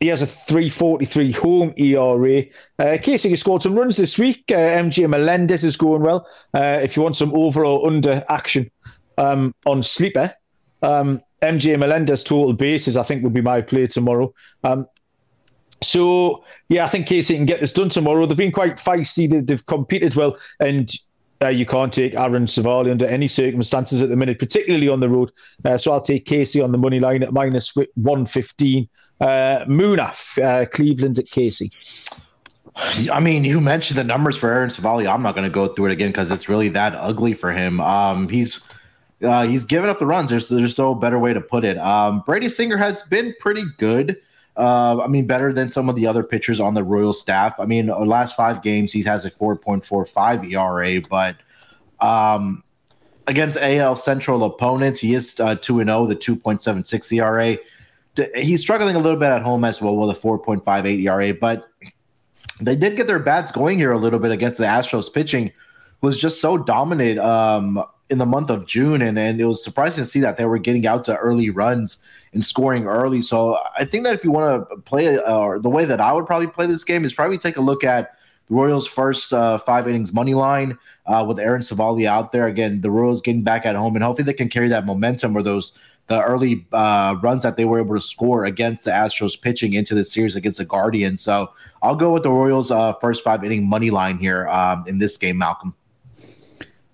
he 0.00 0.08
has 0.08 0.20
a 0.20 0.26
343 0.26 1.30
home 1.30 1.74
ERA. 1.76 2.42
Uh, 2.80 2.98
Casey 3.00 3.30
has 3.30 3.38
scored 3.38 3.62
some 3.62 3.78
runs 3.78 3.98
this 3.98 4.18
week. 4.18 4.42
Uh, 4.50 4.56
MJ 4.56 5.08
Melendez 5.08 5.62
is 5.62 5.76
going 5.76 6.02
well. 6.02 6.26
Uh, 6.54 6.80
if 6.82 6.96
you 6.96 7.04
want 7.04 7.14
some 7.14 7.32
overall 7.34 7.86
under 7.86 8.24
action 8.28 8.68
um, 9.16 9.54
on 9.64 9.84
Sleeper, 9.84 10.34
um, 10.82 11.20
MJ 11.42 11.78
Melendez 11.78 12.22
total 12.22 12.52
bases, 12.52 12.96
I 12.96 13.02
think, 13.02 13.22
would 13.22 13.32
be 13.32 13.40
my 13.40 13.60
play 13.60 13.86
tomorrow. 13.86 14.32
Um, 14.64 14.86
so, 15.82 16.44
yeah, 16.68 16.84
I 16.84 16.88
think 16.88 17.06
Casey 17.06 17.36
can 17.36 17.46
get 17.46 17.60
this 17.60 17.72
done 17.72 17.88
tomorrow. 17.88 18.26
They've 18.26 18.36
been 18.36 18.52
quite 18.52 18.76
feisty. 18.76 19.28
They, 19.28 19.52
have 19.52 19.66
competed 19.66 20.14
well, 20.14 20.36
and 20.60 20.90
uh, 21.42 21.48
you 21.48 21.64
can't 21.64 21.92
take 21.92 22.18
Aaron 22.20 22.44
Civale 22.44 22.90
under 22.90 23.06
any 23.06 23.26
circumstances 23.26 24.02
at 24.02 24.10
the 24.10 24.16
minute, 24.16 24.38
particularly 24.38 24.88
on 24.88 25.00
the 25.00 25.08
road. 25.08 25.30
Uh, 25.64 25.78
so 25.78 25.92
I'll 25.92 26.00
take 26.00 26.26
Casey 26.26 26.60
on 26.60 26.72
the 26.72 26.78
money 26.78 27.00
line 27.00 27.22
at 27.22 27.32
minus 27.32 27.74
115. 27.74 28.88
Uh, 29.20 29.26
Munaf, 29.66 30.42
uh, 30.42 30.66
Cleveland 30.66 31.18
at 31.18 31.30
Casey. 31.30 31.70
I 33.10 33.20
mean, 33.20 33.44
you 33.44 33.60
mentioned 33.60 33.98
the 33.98 34.04
numbers 34.04 34.36
for 34.36 34.52
Aaron 34.52 34.70
Civale. 34.70 35.06
I'm 35.12 35.22
not 35.22 35.34
going 35.34 35.46
to 35.46 35.52
go 35.52 35.68
through 35.68 35.86
it 35.86 35.92
again 35.92 36.10
because 36.10 36.30
it's 36.30 36.48
really 36.48 36.68
that 36.70 36.94
ugly 36.94 37.34
for 37.34 37.52
him. 37.52 37.80
Um, 37.80 38.28
he's 38.28 38.60
uh, 39.22 39.46
he's 39.46 39.64
given 39.64 39.90
up 39.90 39.98
the 39.98 40.06
runs. 40.06 40.30
There's 40.30 40.48
there's 40.48 40.78
no 40.78 40.94
better 40.94 41.18
way 41.18 41.32
to 41.32 41.40
put 41.40 41.64
it. 41.64 41.78
Um, 41.78 42.22
Brady 42.26 42.48
Singer 42.48 42.76
has 42.76 43.02
been 43.02 43.34
pretty 43.40 43.64
good. 43.78 44.16
Uh, 44.56 45.00
I 45.02 45.06
mean, 45.06 45.26
better 45.26 45.52
than 45.52 45.70
some 45.70 45.88
of 45.88 45.96
the 45.96 46.06
other 46.06 46.22
pitchers 46.22 46.60
on 46.60 46.74
the 46.74 46.82
Royal 46.82 47.12
staff. 47.12 47.58
I 47.58 47.66
mean, 47.66 47.86
last 47.86 48.36
five 48.36 48.62
games 48.62 48.92
he 48.92 49.02
has 49.02 49.24
a 49.24 49.30
4.45 49.30 50.52
ERA, 50.52 51.00
but 51.08 51.36
um, 52.04 52.62
against 53.26 53.56
AL 53.58 53.96
Central 53.96 54.44
opponents, 54.44 55.00
he 55.00 55.14
is 55.14 55.38
uh, 55.40 55.54
two 55.54 55.80
and 55.80 55.88
zero, 55.88 56.00
oh, 56.00 56.06
the 56.06 56.16
2.76 56.16 57.12
ERA. 57.16 57.58
He's 58.34 58.60
struggling 58.60 58.96
a 58.96 58.98
little 58.98 59.18
bit 59.18 59.30
at 59.30 59.40
home 59.42 59.64
as 59.64 59.80
well 59.80 59.96
with 59.96 60.16
a 60.16 60.20
4.58 60.20 61.04
ERA, 61.04 61.32
but 61.32 61.68
they 62.60 62.76
did 62.76 62.96
get 62.96 63.06
their 63.06 63.18
bats 63.18 63.52
going 63.52 63.78
here 63.78 63.92
a 63.92 63.98
little 63.98 64.18
bit 64.18 64.32
against 64.32 64.58
the 64.58 64.64
Astros 64.64 65.10
pitching 65.10 65.52
was 66.02 66.18
just 66.18 66.40
so 66.40 66.58
dominant 66.58 67.18
um, 67.18 67.82
in 68.10 68.18
the 68.18 68.26
month 68.26 68.50
of 68.50 68.66
June, 68.66 69.00
and, 69.02 69.18
and 69.18 69.40
it 69.40 69.44
was 69.44 69.62
surprising 69.62 70.04
to 70.04 70.10
see 70.10 70.20
that 70.20 70.36
they 70.36 70.44
were 70.44 70.58
getting 70.58 70.86
out 70.86 71.04
to 71.04 71.16
early 71.16 71.48
runs 71.48 71.98
and 72.32 72.44
scoring 72.44 72.86
early. 72.86 73.22
So 73.22 73.58
I 73.78 73.84
think 73.84 74.04
that 74.04 74.14
if 74.14 74.24
you 74.24 74.32
want 74.32 74.68
to 74.68 74.76
play, 74.78 75.16
uh, 75.18 75.58
the 75.58 75.68
way 75.68 75.84
that 75.84 76.00
I 76.00 76.12
would 76.12 76.26
probably 76.26 76.48
play 76.48 76.66
this 76.66 76.84
game 76.84 77.04
is 77.04 77.14
probably 77.14 77.38
take 77.38 77.56
a 77.56 77.60
look 77.60 77.84
at 77.84 78.16
the 78.48 78.54
Royals' 78.54 78.86
first 78.86 79.32
uh, 79.32 79.58
five 79.58 79.88
innings 79.88 80.12
money 80.12 80.34
line 80.34 80.76
uh, 81.06 81.24
with 81.26 81.38
Aaron 81.38 81.62
Civale 81.62 82.06
out 82.06 82.32
there. 82.32 82.46
Again, 82.46 82.80
the 82.80 82.90
Royals 82.90 83.22
getting 83.22 83.42
back 83.42 83.64
at 83.64 83.76
home, 83.76 83.94
and 83.94 84.04
hopefully 84.04 84.26
they 84.26 84.32
can 84.32 84.48
carry 84.48 84.68
that 84.68 84.84
momentum 84.84 85.36
or 85.36 85.42
those 85.42 85.72
the 86.08 86.20
early 86.24 86.66
uh, 86.72 87.14
runs 87.22 87.44
that 87.44 87.56
they 87.56 87.64
were 87.64 87.78
able 87.78 87.94
to 87.94 88.00
score 88.00 88.44
against 88.44 88.84
the 88.84 88.90
Astros 88.90 89.40
pitching 89.40 89.74
into 89.74 89.94
the 89.94 90.04
series 90.04 90.34
against 90.34 90.58
the 90.58 90.64
Guardians. 90.64 91.22
So 91.22 91.52
I'll 91.82 91.94
go 91.94 92.12
with 92.12 92.24
the 92.24 92.32
Royals' 92.32 92.72
uh, 92.72 92.94
first 92.94 93.22
five 93.22 93.44
inning 93.44 93.68
money 93.68 93.90
line 93.90 94.18
here 94.18 94.48
um, 94.48 94.84
in 94.88 94.98
this 94.98 95.16
game, 95.16 95.38
Malcolm. 95.38 95.72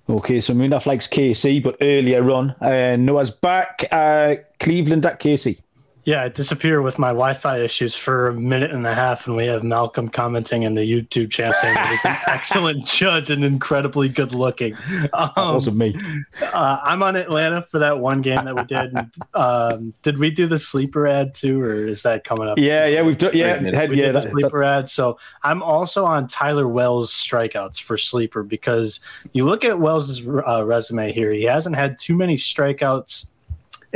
Okay, 0.09 0.40
so 0.40 0.55
Munaf 0.55 0.87
likes 0.87 1.09
KC, 1.09 1.62
but 1.62 1.77
earlier 1.81 2.31
on, 2.31 2.53
uh, 2.61 2.95
Noah's 2.97 3.33
back. 3.33 3.85
Uh, 3.90 4.37
Cleveland 4.61 5.05
at 5.05 5.19
KC. 5.19 5.59
Yeah, 6.07 6.23
I 6.23 6.29
disappear 6.29 6.83
with 6.83 7.01
my 7.01 7.09
Wi-Fi 7.09 7.59
issues 7.59 7.97
for 7.97 8.29
a 8.29 8.33
minute 8.33 8.71
and 8.71 8.87
a 8.87 8.95
half, 8.95 9.27
and 9.27 9.35
we 9.35 9.45
have 9.47 9.64
Malcolm 9.64 10.09
commenting 10.09 10.62
in 10.62 10.77
the 10.77 10.83
YouTube 10.83 11.33
channel 11.33 11.53
saying 11.61 11.75
that 11.75 11.90
he's 11.90 12.05
an 12.05 12.16
excellent 12.33 12.87
judge 12.87 13.29
and 13.29 13.45
incredibly 13.45 14.09
good 14.09 14.33
looking. 14.33 14.77
Um, 15.12 15.31
that 15.35 15.53
wasn't 15.53 15.79
me. 15.79 15.97
Uh, 16.40 16.79
I'm 16.85 17.03
on 17.03 17.16
Atlanta 17.16 17.62
for 17.73 17.81
that 17.81 17.99
one 17.99 18.23
game 18.23 18.45
that 18.45 18.55
we 18.55 18.62
did. 18.62 18.95
um, 19.35 19.95
did 20.03 20.19
we 20.19 20.31
do 20.31 20.47
the 20.47 20.59
sleeper 20.59 21.09
ad 21.09 21.35
too, 21.35 21.61
or 21.61 21.75
is 21.75 22.05
that 22.05 22.23
coming 22.23 22.47
up? 22.47 22.57
Yeah, 22.57 22.87
yeah, 22.87 23.03
we've 23.03 23.19
done. 23.19 23.33
Yeah, 23.35 23.61
had, 23.73 23.90
we 23.90 23.97
yeah, 23.97 24.12
did 24.12 24.14
the 24.14 24.31
sleeper 24.31 24.61
that, 24.61 24.79
ad. 24.79 24.88
So 24.88 25.19
I'm 25.42 25.61
also 25.61 26.05
on 26.05 26.29
Tyler 26.29 26.69
Wells' 26.69 27.11
strikeouts 27.11 27.83
for 27.83 27.99
sleeper 27.99 28.45
because 28.45 29.01
you 29.33 29.45
look 29.45 29.64
at 29.64 29.81
Wells' 29.81 30.25
uh, 30.25 30.64
resume 30.64 31.12
here. 31.12 31.33
He 31.33 31.42
hasn't 31.42 31.75
had 31.75 31.99
too 31.99 32.14
many 32.14 32.37
strikeouts 32.37 33.27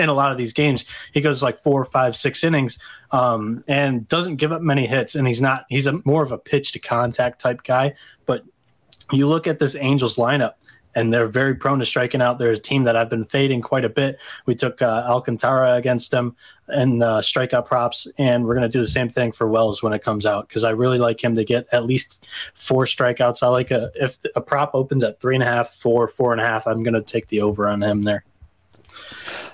in 0.01 0.09
a 0.09 0.15
lot 0.15 0.33
of 0.33 0.39
these 0.39 0.53
games. 0.53 0.85
He 1.13 1.21
goes 1.21 1.43
like 1.43 1.59
four, 1.59 1.85
five, 1.85 2.17
six 2.17 2.43
innings, 2.43 2.79
um, 3.13 3.63
and 3.69 4.09
doesn't 4.09 4.37
give 4.37 4.53
up 4.53 4.63
many 4.63 4.87
hits. 4.87 5.15
And 5.15 5.27
he's 5.27 5.41
not 5.41 5.67
he's 5.69 5.87
a 5.87 6.01
more 6.05 6.23
of 6.23 6.33
a 6.33 6.39
pitch 6.39 6.73
to 6.73 6.79
contact 6.79 7.41
type 7.41 7.63
guy. 7.63 7.95
But 8.27 8.45
you 9.13 9.29
look 9.29 9.47
at 9.47 9.59
this 9.59 9.77
Angels 9.77 10.17
lineup. 10.17 10.55
And 10.97 11.15
they're 11.15 11.29
very 11.29 11.55
prone 11.55 11.79
to 11.79 11.87
striking 11.87 12.21
out. 12.21 12.41
They're 12.41 12.51
a 12.51 12.59
team 12.59 12.83
that 12.83 12.97
I've 12.97 13.09
been 13.09 13.25
fading 13.25 13.63
quite 13.63 13.85
a 13.85 13.89
bit. 13.89 14.19
We 14.47 14.57
took 14.57 14.83
uh, 14.83 15.05
Alcantara 15.07 15.75
against 15.75 16.11
them 16.11 16.35
and 16.67 17.01
uh, 17.01 17.21
strikeout 17.21 17.67
props, 17.67 18.09
and 18.19 18.45
we're 18.45 18.55
going 18.55 18.69
to 18.69 18.79
do 18.79 18.81
the 18.81 18.89
same 18.89 19.09
thing 19.09 19.31
for 19.31 19.47
Wells 19.47 19.85
when 19.85 19.93
it 19.93 20.03
comes 20.03 20.27
out 20.27 20.49
because 20.49 20.65
I 20.65 20.71
really 20.71 20.99
like 20.99 21.23
him 21.23 21.37
to 21.37 21.45
get 21.45 21.69
at 21.71 21.85
least 21.85 22.27
four 22.55 22.87
strikeouts. 22.87 23.41
I 23.45 23.47
like 23.47 23.71
a 23.71 23.93
if 23.95 24.19
a 24.35 24.41
prop 24.41 24.73
opens 24.75 25.05
at 25.05 25.21
three 25.21 25.37
and 25.37 25.45
a 25.45 25.47
half, 25.47 25.71
four, 25.75 26.09
four 26.09 26.33
and 26.33 26.41
a 26.41 26.45
half. 26.45 26.67
I'm 26.67 26.83
going 26.83 26.95
to 26.95 27.03
take 27.03 27.29
the 27.29 27.41
over 27.41 27.69
on 27.69 27.83
him 27.83 28.03
there. 28.03 28.25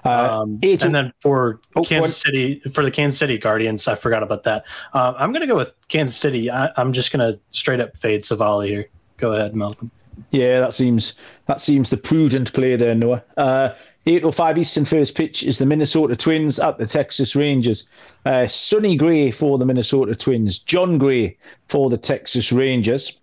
Uh, 0.06 0.42
um, 0.42 0.60
and 0.62 0.94
then 0.94 1.12
for 1.20 1.60
oh, 1.74 1.82
Kansas 1.82 2.16
City, 2.16 2.60
for 2.72 2.84
the 2.84 2.90
Kansas 2.90 3.18
City 3.18 3.38
Guardians, 3.38 3.88
I 3.88 3.96
forgot 3.96 4.22
about 4.22 4.44
that. 4.44 4.64
Uh, 4.92 5.14
I'm 5.18 5.32
going 5.32 5.40
to 5.40 5.48
go 5.48 5.56
with 5.56 5.72
Kansas 5.88 6.16
City. 6.16 6.48
I, 6.48 6.70
am 6.76 6.92
just 6.92 7.12
going 7.12 7.32
to 7.32 7.40
straight 7.50 7.80
up 7.80 7.96
fade 7.96 8.22
Civale 8.22 8.66
here. 8.66 8.88
Go 9.16 9.32
ahead, 9.32 9.56
Malcolm. 9.56 9.90
Yeah, 10.30 10.60
that 10.60 10.72
seems 10.72 11.14
that 11.46 11.60
seems 11.60 11.90
the 11.90 11.96
prudent 11.96 12.52
play 12.52 12.76
there, 12.76 12.94
Noah. 12.94 13.22
Uh, 13.36 13.68
8:05 14.06 14.58
Eastern 14.58 14.84
first 14.84 15.16
pitch 15.16 15.42
is 15.42 15.58
the 15.58 15.66
Minnesota 15.66 16.14
Twins 16.14 16.58
at 16.60 16.78
the 16.78 16.86
Texas 16.86 17.34
Rangers. 17.34 17.90
Uh, 18.24 18.46
Sonny 18.46 18.96
Gray 18.96 19.30
for 19.30 19.58
the 19.58 19.66
Minnesota 19.66 20.14
Twins. 20.14 20.58
Jon 20.58 20.98
Gray 20.98 21.36
for 21.68 21.90
the 21.90 21.98
Texas 21.98 22.52
Rangers. 22.52 23.18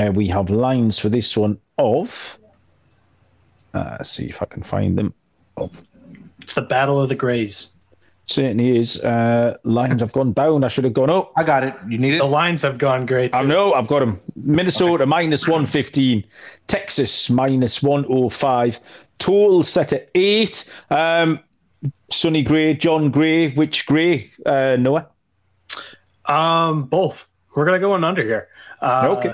Uh, 0.00 0.12
we 0.12 0.28
have 0.28 0.50
lines 0.50 0.98
for 0.98 1.08
this 1.08 1.36
one 1.36 1.58
of. 1.78 2.38
Uh, 3.74 4.02
see 4.02 4.26
if 4.26 4.40
I 4.40 4.46
can 4.46 4.62
find 4.62 4.96
them. 4.96 5.12
It's 6.40 6.54
the 6.54 6.62
Battle 6.62 7.00
of 7.00 7.08
the 7.08 7.14
Grays. 7.14 7.70
Certainly 8.26 8.76
is. 8.76 9.02
Uh, 9.02 9.56
lines 9.64 10.02
have 10.02 10.12
gone 10.12 10.34
down. 10.34 10.62
I 10.62 10.68
should 10.68 10.84
have 10.84 10.92
gone 10.92 11.08
up. 11.08 11.32
I 11.36 11.44
got 11.44 11.64
it. 11.64 11.74
You 11.88 11.96
need 11.96 12.14
it. 12.14 12.18
The 12.18 12.26
lines 12.26 12.60
have 12.60 12.76
gone 12.76 13.06
great. 13.06 13.34
I 13.34 13.42
know. 13.42 13.72
I've 13.72 13.88
got 13.88 14.00
them. 14.00 14.20
Minnesota 14.36 15.04
okay. 15.04 15.08
minus 15.08 15.48
one 15.48 15.64
fifteen. 15.64 16.22
Texas 16.66 17.30
minus 17.30 17.82
one 17.82 18.04
oh 18.08 18.28
five. 18.28 18.78
Total 19.18 19.62
set 19.62 19.94
at 19.94 20.10
eight. 20.14 20.70
Um, 20.90 21.40
Sonny 22.10 22.42
Gray, 22.42 22.74
Jon 22.74 23.10
Gray. 23.10 23.50
Which 23.52 23.86
Gray? 23.86 24.28
Uh, 24.44 24.76
Noah. 24.78 25.08
Um, 26.26 26.84
both. 26.84 27.26
We're 27.54 27.64
gonna 27.64 27.78
go 27.78 27.92
on 27.92 28.04
under 28.04 28.22
here. 28.22 28.48
Uh, 28.82 29.16
okay. 29.18 29.32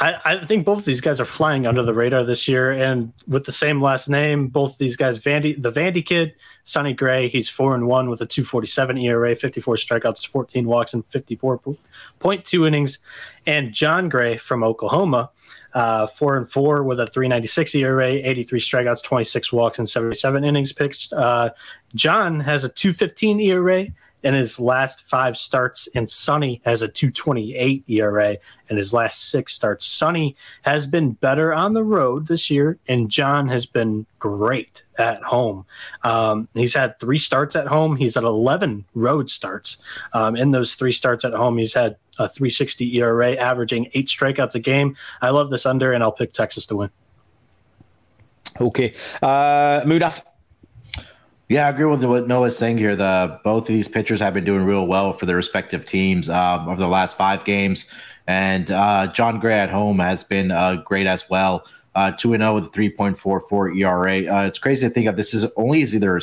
I, 0.00 0.20
I, 0.24 0.46
think 0.46 0.64
both 0.64 0.78
of 0.78 0.84
these 0.84 1.00
guys 1.00 1.20
are 1.20 1.24
flying 1.24 1.66
under 1.66 1.82
the 1.82 1.94
radar 1.94 2.24
this 2.24 2.48
year, 2.48 2.72
and 2.72 3.12
with 3.26 3.44
the 3.44 3.52
same 3.52 3.80
last 3.82 4.08
name, 4.08 4.48
both 4.48 4.78
these 4.78 4.96
guys, 4.96 5.18
Vandy, 5.18 5.60
the 5.60 5.70
Vandy 5.70 6.04
kid, 6.04 6.34
Sonny 6.64 6.92
Gray, 6.92 7.28
he's 7.28 7.48
four 7.48 7.74
and 7.74 7.86
one 7.86 8.08
with 8.08 8.20
a 8.20 8.26
2.47 8.26 9.02
ERA, 9.02 9.36
54 9.36 9.76
strikeouts, 9.76 10.26
14 10.26 10.66
walks, 10.66 10.94
and 10.94 11.06
54.2 11.06 12.66
innings, 12.66 12.98
and 13.46 13.72
Jon 13.72 14.08
Gray 14.08 14.36
from 14.36 14.64
Oklahoma, 14.64 15.30
uh, 15.74 16.06
four 16.06 16.36
and 16.36 16.50
four 16.50 16.82
with 16.82 17.00
a 17.00 17.04
3.96 17.04 17.74
ERA, 17.80 18.06
83 18.06 18.60
strikeouts, 18.60 19.02
26 19.02 19.52
walks, 19.52 19.78
and 19.78 19.88
77 19.88 20.44
innings 20.44 20.72
pitched. 20.72 21.12
Uh, 21.12 21.50
Jon 21.94 22.40
has 22.40 22.64
a 22.64 22.70
2.15 22.70 23.42
ERA 23.44 23.88
in 24.24 24.32
his 24.32 24.58
last 24.58 25.02
five 25.02 25.36
starts, 25.36 25.86
and 25.94 26.08
Sonny 26.08 26.62
has 26.64 26.80
a 26.80 26.88
228 26.88 27.84
ERA 27.88 28.38
in 28.70 28.76
his 28.76 28.94
last 28.94 29.28
six 29.28 29.52
starts. 29.52 29.84
Sonny 29.84 30.34
has 30.62 30.86
been 30.86 31.12
better 31.12 31.52
on 31.52 31.74
the 31.74 31.84
road 31.84 32.26
this 32.26 32.50
year, 32.50 32.78
and 32.88 33.10
Jon 33.10 33.46
has 33.48 33.66
been 33.66 34.06
great 34.18 34.82
at 34.98 35.22
home. 35.22 35.66
Um, 36.02 36.48
he's 36.54 36.74
had 36.74 36.98
three 36.98 37.18
starts 37.18 37.54
at 37.54 37.66
home. 37.66 37.96
He's 37.96 38.14
had 38.14 38.24
11 38.24 38.86
road 38.94 39.28
starts. 39.28 39.76
Um, 40.14 40.36
in 40.36 40.50
those 40.50 40.74
three 40.74 40.92
starts 40.92 41.26
at 41.26 41.34
home, 41.34 41.58
he's 41.58 41.74
had 41.74 41.96
a 42.18 42.26
360 42.26 42.96
ERA, 42.98 43.32
averaging 43.34 43.90
eight 43.92 44.06
strikeouts 44.06 44.54
a 44.54 44.60
game. 44.60 44.96
I 45.20 45.30
love 45.30 45.50
this 45.50 45.66
under, 45.66 45.92
and 45.92 46.02
I'll 46.02 46.12
pick 46.12 46.32
Texas 46.32 46.64
to 46.66 46.76
win. 46.76 46.90
Okay. 48.58 48.94
Uh, 49.20 49.82
Munaf, 49.82 50.22
yeah, 51.54 51.68
I 51.68 51.70
agree 51.70 51.84
with 51.84 52.02
what 52.02 52.26
Noah's 52.26 52.58
saying 52.58 52.78
here. 52.78 52.96
The 52.96 53.38
both 53.44 53.68
of 53.68 53.68
these 53.68 53.86
pitchers 53.86 54.18
have 54.18 54.34
been 54.34 54.44
doing 54.44 54.64
real 54.64 54.88
well 54.88 55.12
for 55.12 55.24
their 55.24 55.36
respective 55.36 55.84
teams 55.86 56.28
um, 56.28 56.68
over 56.68 56.80
the 56.80 56.88
last 56.88 57.16
five 57.16 57.44
games, 57.44 57.86
and 58.26 58.72
uh, 58.72 59.06
Jon 59.06 59.38
Gray 59.38 59.60
at 59.60 59.70
home 59.70 60.00
has 60.00 60.24
been 60.24 60.50
uh, 60.50 60.82
great 60.84 61.06
as 61.06 61.30
well. 61.30 61.64
Uh, 61.94 62.10
two 62.10 62.34
and 62.34 62.40
zero 62.40 62.50
oh 62.50 62.54
with 62.56 62.64
a 62.64 62.68
three 62.70 62.90
point 62.90 63.16
four 63.16 63.38
four 63.38 63.70
ERA. 63.70 64.26
Uh, 64.26 64.46
it's 64.46 64.58
crazy 64.58 64.88
to 64.88 64.92
think 64.92 65.06
of. 65.06 65.14
This 65.14 65.32
is 65.32 65.46
only 65.56 65.78
his 65.78 65.94
either 65.94 66.20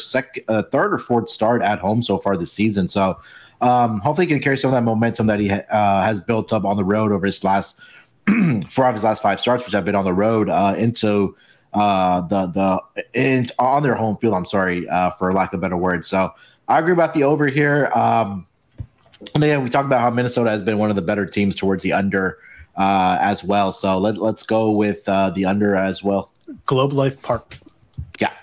uh, 0.50 0.64
third 0.64 0.94
or 0.94 1.00
fourth 1.00 1.30
start 1.30 1.62
at 1.62 1.80
home 1.80 2.04
so 2.04 2.18
far 2.18 2.36
this 2.36 2.52
season. 2.52 2.90
So 2.90 3.18
um, 3.62 4.02
hopefully, 4.02 4.28
he 4.28 4.34
can 4.34 4.42
carry 4.42 4.58
some 4.58 4.68
of 4.68 4.74
that 4.74 4.84
momentum 4.84 5.28
that 5.28 5.40
he 5.40 5.48
ha- 5.48 5.64
uh, 5.70 6.04
has 6.04 6.20
built 6.20 6.52
up 6.52 6.66
on 6.66 6.76
the 6.76 6.84
road 6.84 7.14
over 7.14 7.26
his 7.26 7.42
last 7.42 7.80
four 8.70 8.86
of 8.86 8.96
his 8.96 9.06
last 9.06 9.22
five 9.22 9.40
starts, 9.40 9.64
which 9.64 9.72
have 9.72 9.86
been 9.86 9.96
on 9.96 10.04
the 10.04 10.14
road, 10.14 10.50
into 10.78 11.38
uh, 11.74 12.22
the 12.22 12.48
the 12.48 13.04
in, 13.14 13.48
on 13.60 13.84
their 13.84 13.96
home 13.96 14.18
field. 14.18 14.34
I'm 14.34 14.46
sorry, 14.46 14.88
uh, 14.90 15.12
for 15.12 15.32
lack 15.32 15.54
of 15.54 15.60
a 15.60 15.62
better 15.62 15.78
word. 15.78 16.06
So 16.06 16.34
I 16.68 16.80
agree 16.80 16.94
about 16.94 17.14
the 17.14 17.24
over 17.24 17.48
here. 17.48 17.92
Um, 17.94 18.48
and 19.36 19.44
again, 19.44 19.64
we 19.64 19.70
talked 19.70 19.86
about 19.86 20.02
how 20.02 20.10
Minnesota 20.10 20.50
has 20.50 20.62
been 20.62 20.78
one 20.78 20.90
of 20.90 20.96
the 20.96 21.02
better 21.02 21.26
teams 21.26 21.56
towards 21.56 21.84
the 21.84 21.94
under 21.94 22.40
uh, 22.76 23.18
as 23.22 23.44
well. 23.44 23.72
So 23.72 23.98
let 23.98 24.18
let's 24.18 24.44
go 24.44 24.72
with 24.72 25.08
uh, 25.08 25.30
the 25.30 25.46
under 25.46 25.76
as 25.76 26.04
well. 26.04 26.32
Globe 26.66 26.94
Life 26.94 27.22
Park. 27.22 27.58
Yeah. 28.20 28.34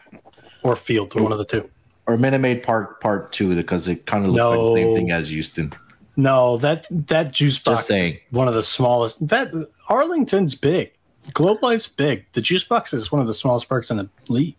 Or 0.62 0.76
Field, 0.76 1.18
one 1.20 1.32
of 1.32 1.38
the 1.38 1.44
two. 1.44 1.68
Or 2.06 2.16
Minute 2.16 2.40
Maid 2.40 2.62
Park 2.62 3.00
Part 3.00 3.32
Two, 3.32 3.54
because 3.54 3.88
it 3.88 4.06
kind 4.06 4.24
of 4.24 4.30
looks 4.30 4.42
no. 4.42 4.50
like 4.50 4.74
the 4.74 4.80
same 4.80 4.94
thing 4.94 5.10
as 5.10 5.28
Houston. 5.28 5.72
No, 6.16 6.56
that 6.58 6.86
that 6.90 7.32
juice 7.32 7.58
box 7.58 7.86
saying. 7.86 8.14
one 8.30 8.48
of 8.48 8.54
the 8.54 8.62
smallest. 8.62 9.26
That 9.28 9.48
Arlington's 9.88 10.54
big. 10.54 10.90
Globe 11.32 11.62
Life's 11.62 11.88
big. 11.88 12.24
The 12.32 12.40
juice 12.40 12.64
box 12.64 12.92
is 12.92 13.12
one 13.12 13.20
of 13.20 13.26
the 13.26 13.34
smallest 13.34 13.68
parks 13.68 13.90
in 13.90 13.96
the 13.98 14.08
league. 14.28 14.56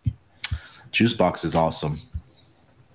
Juice 0.92 1.14
box 1.14 1.44
is 1.44 1.54
awesome. 1.54 2.00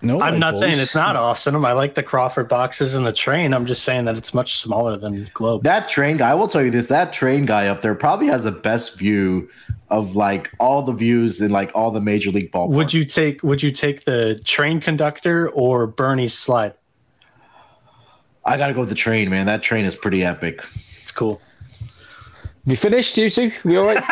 No, 0.01 0.19
I'm 0.19 0.39
not 0.39 0.57
saying 0.57 0.77
it's 0.77 0.93
not 0.93 1.15
awesome. 1.15 1.65
I 1.65 1.71
like 1.71 1.95
the 1.95 2.03
Crawford 2.03 2.49
boxes 2.49 2.93
and 2.93 3.07
the 3.07 3.13
train. 3.13 3.53
I'm 3.53 3.65
just 3.65 3.83
saying 3.83 4.05
that 4.05 4.17
it's 4.17 4.33
much 4.33 4.61
smaller 4.61 4.97
than 4.97 5.29
Globe. 5.33 5.63
That 5.63 5.87
train 5.87 6.17
guy, 6.17 6.31
I 6.31 6.33
will 6.33 6.49
tell 6.49 6.63
you 6.63 6.69
this: 6.69 6.87
that 6.87 7.13
train 7.13 7.45
guy 7.45 7.67
up 7.67 7.81
there 7.81 7.95
probably 7.95 8.27
has 8.27 8.43
the 8.43 8.51
best 8.51 8.97
view 8.97 9.49
of 9.89 10.15
like 10.15 10.51
all 10.59 10.81
the 10.81 10.91
views 10.91 11.41
in 11.41 11.51
like 11.51 11.71
all 11.73 11.91
the 11.91 12.01
major 12.01 12.29
league 12.29 12.51
ballparks. 12.51 12.75
Would 12.75 12.93
you 12.93 13.05
take 13.05 13.41
Would 13.41 13.63
you 13.63 13.71
take 13.71 14.03
the 14.03 14.39
train 14.43 14.81
conductor 14.81 15.49
or 15.49 15.87
Bernie's 15.87 16.33
slide? 16.33 16.73
I 18.43 18.57
got 18.57 18.67
to 18.67 18.73
go 18.73 18.81
with 18.81 18.89
the 18.89 18.95
train, 18.95 19.29
man. 19.29 19.45
That 19.47 19.63
train 19.63 19.85
is 19.85 19.95
pretty 19.95 20.23
epic. 20.23 20.63
It's 21.01 21.11
cool. 21.11 21.41
We 22.65 22.75
finished, 22.75 23.17
you 23.17 23.29
two? 23.29 23.51
We 23.63 23.77
all 23.77 23.85
right? 23.85 24.03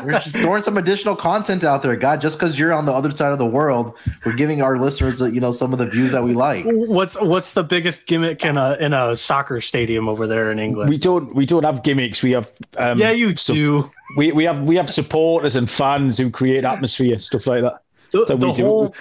we're 0.04 0.12
just 0.12 0.34
throwing 0.36 0.62
some 0.62 0.78
additional 0.78 1.14
content 1.14 1.62
out 1.62 1.82
there, 1.82 1.94
God. 1.94 2.20
Just 2.20 2.38
because 2.38 2.58
you're 2.58 2.72
on 2.72 2.86
the 2.86 2.92
other 2.92 3.10
side 3.10 3.32
of 3.32 3.38
the 3.38 3.46
world, 3.46 3.94
we're 4.24 4.34
giving 4.34 4.62
our 4.62 4.78
listeners, 4.78 5.20
you 5.20 5.40
know, 5.40 5.52
some 5.52 5.72
of 5.72 5.78
the 5.78 5.86
views 5.86 6.12
that 6.12 6.22
we 6.22 6.32
like. 6.32 6.64
What's 6.66 7.20
what's 7.20 7.52
the 7.52 7.62
biggest 7.62 8.06
gimmick 8.06 8.44
in 8.44 8.56
a 8.56 8.76
in 8.80 8.94
a 8.94 9.16
soccer 9.16 9.60
stadium 9.60 10.08
over 10.08 10.26
there 10.26 10.50
in 10.50 10.58
England? 10.58 10.88
We 10.88 10.96
don't 10.96 11.34
we 11.34 11.44
don't 11.44 11.64
have 11.64 11.82
gimmicks. 11.82 12.22
We 12.22 12.32
have 12.32 12.50
um, 12.78 12.98
yeah, 12.98 13.10
you 13.10 13.34
so 13.34 13.54
do. 13.54 13.90
We 14.16 14.32
we 14.32 14.44
have 14.44 14.62
we 14.62 14.76
have 14.76 14.88
supporters 14.88 15.56
and 15.56 15.68
fans 15.68 16.16
who 16.16 16.30
create 16.30 16.64
atmosphere, 16.64 17.18
stuff 17.18 17.46
like 17.46 17.62
that. 17.62 17.82
The, 18.10 18.26
so 18.26 18.36
the 18.36 18.52
whole, 18.54 18.94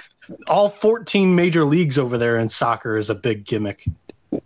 all 0.49 0.69
14 0.69 1.33
major 1.33 1.63
leagues 1.63 1.97
over 1.97 2.17
there 2.17 2.37
in 2.37 2.49
soccer 2.49 2.97
is 2.97 3.09
a 3.09 3.15
big 3.15 3.45
gimmick. 3.45 3.85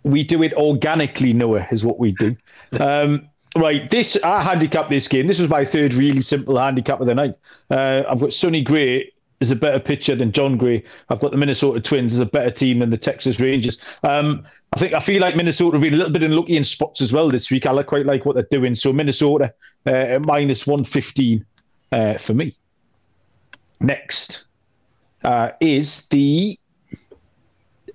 We 0.04 0.22
do 0.22 0.44
it 0.44 0.54
organically, 0.54 1.32
Noah, 1.32 1.66
is 1.72 1.84
what 1.84 1.98
we 1.98 2.12
do. 2.12 2.36
Um, 2.78 3.28
Right, 3.54 3.90
this 3.90 4.16
I 4.24 4.42
handicap 4.42 4.88
this 4.88 5.06
game. 5.08 5.26
This 5.26 5.38
was 5.38 5.50
my 5.50 5.64
third 5.64 5.92
really 5.92 6.22
simple 6.22 6.58
handicap 6.58 7.00
of 7.00 7.06
the 7.06 7.14
night. 7.14 7.34
Uh, 7.70 8.02
I've 8.08 8.20
got 8.20 8.32
Sonny 8.32 8.62
Gray 8.62 9.12
is 9.40 9.50
a 9.50 9.56
better 9.56 9.78
pitcher 9.78 10.14
than 10.14 10.32
Jon 10.32 10.56
Gray. 10.56 10.82
I've 11.10 11.20
got 11.20 11.32
the 11.32 11.36
Minnesota 11.36 11.80
Twins 11.80 12.14
as 12.14 12.20
a 12.20 12.24
better 12.24 12.50
team 12.50 12.78
than 12.78 12.88
the 12.88 12.96
Texas 12.96 13.40
Rangers. 13.40 13.82
Um, 14.04 14.44
I 14.72 14.78
think 14.78 14.94
I 14.94 15.00
feel 15.00 15.20
like 15.20 15.36
Minnesota 15.36 15.76
have 15.76 15.82
been 15.82 15.92
a 15.92 15.96
little 15.98 16.12
bit 16.12 16.22
unlucky 16.22 16.56
in 16.56 16.64
spots 16.64 17.02
as 17.02 17.12
well 17.12 17.28
this 17.28 17.50
week. 17.50 17.66
I 17.66 17.82
quite 17.82 18.06
like 18.06 18.24
what 18.24 18.36
they're 18.36 18.46
doing. 18.50 18.74
So 18.74 18.90
Minnesota 18.90 19.52
uh, 19.84 20.18
minus 20.26 20.66
one 20.66 20.84
fifteen 20.84 21.44
uh, 21.90 22.14
for 22.14 22.32
me. 22.32 22.54
Next 23.80 24.46
uh, 25.24 25.50
is 25.60 26.06
the 26.08 26.58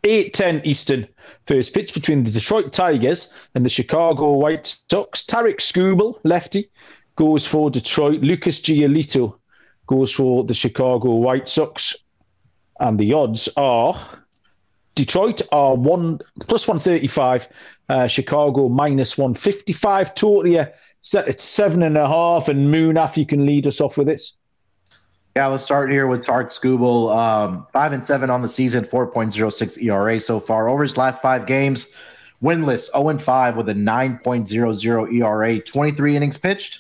8-10 0.07 0.65
Eastern 0.65 1.07
first 1.45 1.73
pitch 1.73 1.93
between 1.93 2.23
the 2.23 2.31
Detroit 2.31 2.71
Tigers 2.71 3.33
and 3.55 3.65
the 3.65 3.69
Chicago 3.69 4.33
White 4.33 4.65
Sox. 4.89 5.25
Tarik 5.25 5.59
Skubal, 5.59 6.19
lefty, 6.23 6.69
goes 7.15 7.45
for 7.45 7.69
Detroit. 7.69 8.21
Lucas 8.21 8.61
Giolito 8.61 9.37
goes 9.85 10.13
for 10.13 10.43
the 10.43 10.53
Chicago 10.53 11.15
White 11.15 11.47
Sox. 11.47 11.95
And 12.79 12.99
the 12.99 13.13
odds 13.13 13.49
are 13.57 13.95
Detroit 14.97 15.43
are 15.51 15.75
one 15.75 16.17
plus 16.47 16.67
135, 16.67 17.47
uh, 17.89 18.07
Chicago 18.07 18.67
minus 18.67 19.15
155. 19.15 20.15
Totally 20.15 20.59
set 21.01 21.27
at 21.27 21.39
seven 21.39 21.83
and 21.83 21.97
a 21.97 22.07
half. 22.07 22.49
And 22.49 22.73
Munaf, 22.73 23.15
you 23.15 23.25
can 23.25 23.45
lead 23.45 23.67
us 23.67 23.79
off 23.79 23.97
with 23.97 24.07
this. 24.07 24.35
Yeah, 25.37 25.45
let's 25.45 25.63
start 25.63 25.91
here 25.91 26.07
with 26.07 26.25
Tarik 26.25 26.47
Skubal. 26.47 27.15
Um, 27.15 27.67
five 27.71 27.93
and 27.93 28.07
seven 28.07 28.31
on 28.31 28.41
the 28.41 28.49
season, 28.49 28.83
4.06 28.83 29.83
ERA 29.83 30.19
so 30.19 30.39
far. 30.39 30.67
Over 30.67 30.81
his 30.81 30.97
last 30.97 31.21
five 31.21 31.45
games, 31.45 31.89
winless, 32.41 32.89
0 32.91 33.09
and 33.09 33.21
5 33.21 33.55
with 33.55 33.69
a 33.69 33.75
9.00 33.75 35.13
ERA, 35.13 35.59
23 35.59 36.15
innings 36.15 36.37
pitched, 36.37 36.79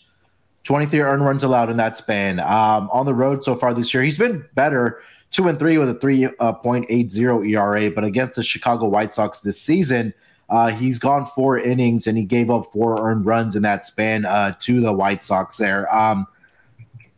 23 0.63 1.01
earned 1.01 1.23
runs 1.23 1.43
allowed 1.43 1.69
in 1.69 1.77
that 1.77 1.95
span. 1.97 2.39
Um, 2.39 2.89
on 2.91 3.05
the 3.05 3.13
road 3.13 3.43
so 3.43 3.55
far 3.55 3.75
this 3.75 3.93
year, 3.93 4.01
he's 4.01 4.17
been 4.17 4.43
better, 4.55 5.03
2 5.29 5.49
and 5.49 5.59
3 5.59 5.77
with 5.77 5.91
a 5.91 5.93
3.80 5.93 7.51
ERA. 7.51 7.91
But 7.91 8.05
against 8.05 8.37
the 8.37 8.43
Chicago 8.43 8.87
White 8.87 9.13
Sox 9.13 9.39
this 9.39 9.61
season, 9.61 10.15
uh, 10.49 10.71
he's 10.71 10.97
gone 10.97 11.27
four 11.27 11.59
innings 11.59 12.07
and 12.07 12.17
he 12.17 12.25
gave 12.25 12.49
up 12.49 12.71
four 12.73 13.07
earned 13.07 13.27
runs 13.27 13.55
in 13.55 13.61
that 13.61 13.85
span 13.85 14.25
uh, 14.25 14.55
to 14.61 14.81
the 14.81 14.93
White 14.93 15.23
Sox 15.23 15.57
there. 15.57 15.95
Um, 15.95 16.25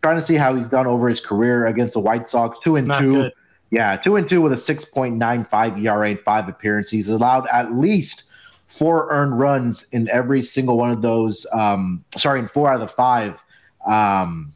trying 0.01 0.17
to 0.17 0.21
see 0.21 0.35
how 0.35 0.55
he's 0.55 0.69
done 0.69 0.87
over 0.87 1.09
his 1.09 1.21
career 1.21 1.67
against 1.67 1.93
the 1.93 1.99
White 1.99 2.29
Sox. 2.29 2.59
Two 2.59 2.75
and 2.75 2.87
Not 2.87 2.99
two. 2.99 3.13
Good. 3.13 3.33
Yeah, 3.71 3.97
two 3.97 4.15
and 4.15 4.27
two 4.27 4.41
with 4.41 4.51
a 4.51 4.55
6.95 4.55 5.83
ERA 5.83 6.09
in 6.09 6.17
five 6.17 6.49
appearances. 6.49 6.91
He's 6.91 7.09
allowed 7.09 7.47
at 7.51 7.75
least 7.75 8.23
four 8.67 9.11
earned 9.11 9.37
runs 9.37 9.83
in 9.91 10.09
every 10.09 10.41
single 10.41 10.77
one 10.77 10.89
of 10.89 11.01
those. 11.01 11.45
Um, 11.53 12.03
sorry, 12.17 12.39
in 12.39 12.47
four 12.47 12.69
out 12.69 12.75
of 12.75 12.81
the 12.81 12.87
five. 12.87 13.43
Um, 13.85 14.55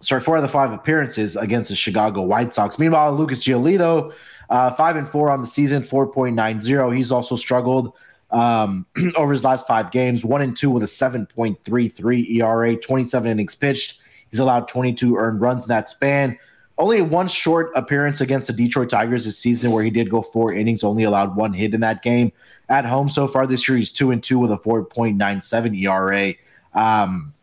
sorry, 0.00 0.20
four 0.20 0.36
out 0.36 0.44
of 0.44 0.50
the 0.50 0.52
five 0.52 0.72
appearances 0.72 1.36
against 1.36 1.70
the 1.70 1.76
Chicago 1.76 2.22
White 2.22 2.52
Sox. 2.52 2.78
Meanwhile, 2.78 3.14
Lucas 3.14 3.42
Giolito, 3.42 4.12
uh, 4.50 4.72
five 4.74 4.96
and 4.96 5.08
four 5.08 5.30
on 5.30 5.40
the 5.40 5.46
season, 5.46 5.82
4.90. 5.82 6.94
He's 6.94 7.10
also 7.10 7.36
struggled 7.36 7.94
um, 8.30 8.84
over 9.16 9.32
his 9.32 9.42
last 9.44 9.66
five 9.66 9.90
games, 9.90 10.22
one 10.22 10.42
and 10.42 10.54
two 10.54 10.70
with 10.70 10.82
a 10.82 10.86
7.33 10.86 12.30
ERA, 12.36 12.76
27 12.76 13.30
innings 13.30 13.54
pitched. 13.54 14.01
He's 14.32 14.40
allowed 14.40 14.66
22 14.66 15.16
earned 15.16 15.40
runs 15.40 15.64
in 15.64 15.68
that 15.68 15.88
span. 15.88 16.38
Only 16.78 17.02
one 17.02 17.28
short 17.28 17.70
appearance 17.76 18.20
against 18.20 18.48
the 18.48 18.52
Detroit 18.54 18.90
Tigers 18.90 19.26
this 19.26 19.38
season 19.38 19.70
where 19.70 19.84
he 19.84 19.90
did 19.90 20.10
go 20.10 20.22
four 20.22 20.52
innings, 20.52 20.82
only 20.82 21.04
allowed 21.04 21.36
one 21.36 21.52
hit 21.52 21.74
in 21.74 21.80
that 21.82 22.02
game. 22.02 22.32
At 22.68 22.86
home 22.86 23.08
so 23.10 23.28
far 23.28 23.46
this 23.46 23.68
year, 23.68 23.76
he's 23.76 23.92
two 23.92 24.10
and 24.10 24.22
two 24.22 24.38
with 24.38 24.50
a 24.50 24.56
4.97 24.56 25.78
ERA. 25.80 26.34
Um, 26.74 27.34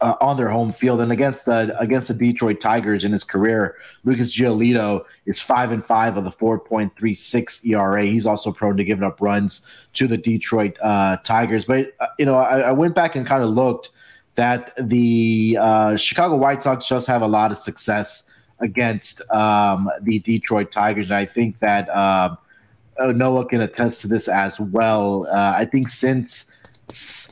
uh, 0.00 0.14
on 0.20 0.36
their 0.36 0.48
home 0.48 0.72
field 0.72 1.00
and 1.00 1.12
against 1.12 1.44
the 1.44 1.76
against 1.78 2.08
the 2.08 2.14
Detroit 2.14 2.60
Tigers 2.60 3.04
in 3.04 3.12
his 3.12 3.24
career, 3.24 3.76
Lucas 4.04 4.32
Giolito 4.32 5.04
is 5.26 5.40
five 5.40 5.72
and 5.72 5.84
five 5.84 6.16
with 6.16 6.26
a 6.26 6.30
4.36 6.30 7.66
ERA. 7.66 8.04
He's 8.04 8.26
also 8.26 8.52
prone 8.52 8.76
to 8.76 8.84
giving 8.84 9.04
up 9.04 9.20
runs 9.20 9.66
to 9.94 10.06
the 10.06 10.16
Detroit 10.16 10.76
uh, 10.82 11.16
Tigers. 11.18 11.64
But 11.64 11.92
uh, 12.00 12.06
you 12.18 12.26
know, 12.26 12.36
I, 12.36 12.60
I, 12.60 12.72
went 12.72 12.94
back 12.94 13.16
and 13.16 13.26
kind 13.26 13.42
of 13.42 13.50
looked 13.50 13.90
that 14.34 14.72
the 14.78 15.58
uh, 15.60 15.96
Chicago 15.96 16.36
White 16.36 16.62
Sox 16.62 16.88
just 16.88 17.06
have 17.06 17.22
a 17.22 17.26
lot 17.26 17.50
of 17.50 17.58
success 17.58 18.30
against 18.60 19.20
um, 19.30 19.90
the 20.02 20.20
Detroit 20.20 20.70
Tigers. 20.70 21.06
And 21.06 21.16
I 21.16 21.26
think 21.26 21.58
that 21.58 21.88
uh, 21.90 22.36
Noah 22.98 23.46
can 23.46 23.60
attest 23.60 24.00
to 24.02 24.08
this 24.08 24.28
as 24.28 24.58
well. 24.58 25.26
Uh, 25.30 25.54
I 25.56 25.64
think 25.64 25.90
since 25.90 26.46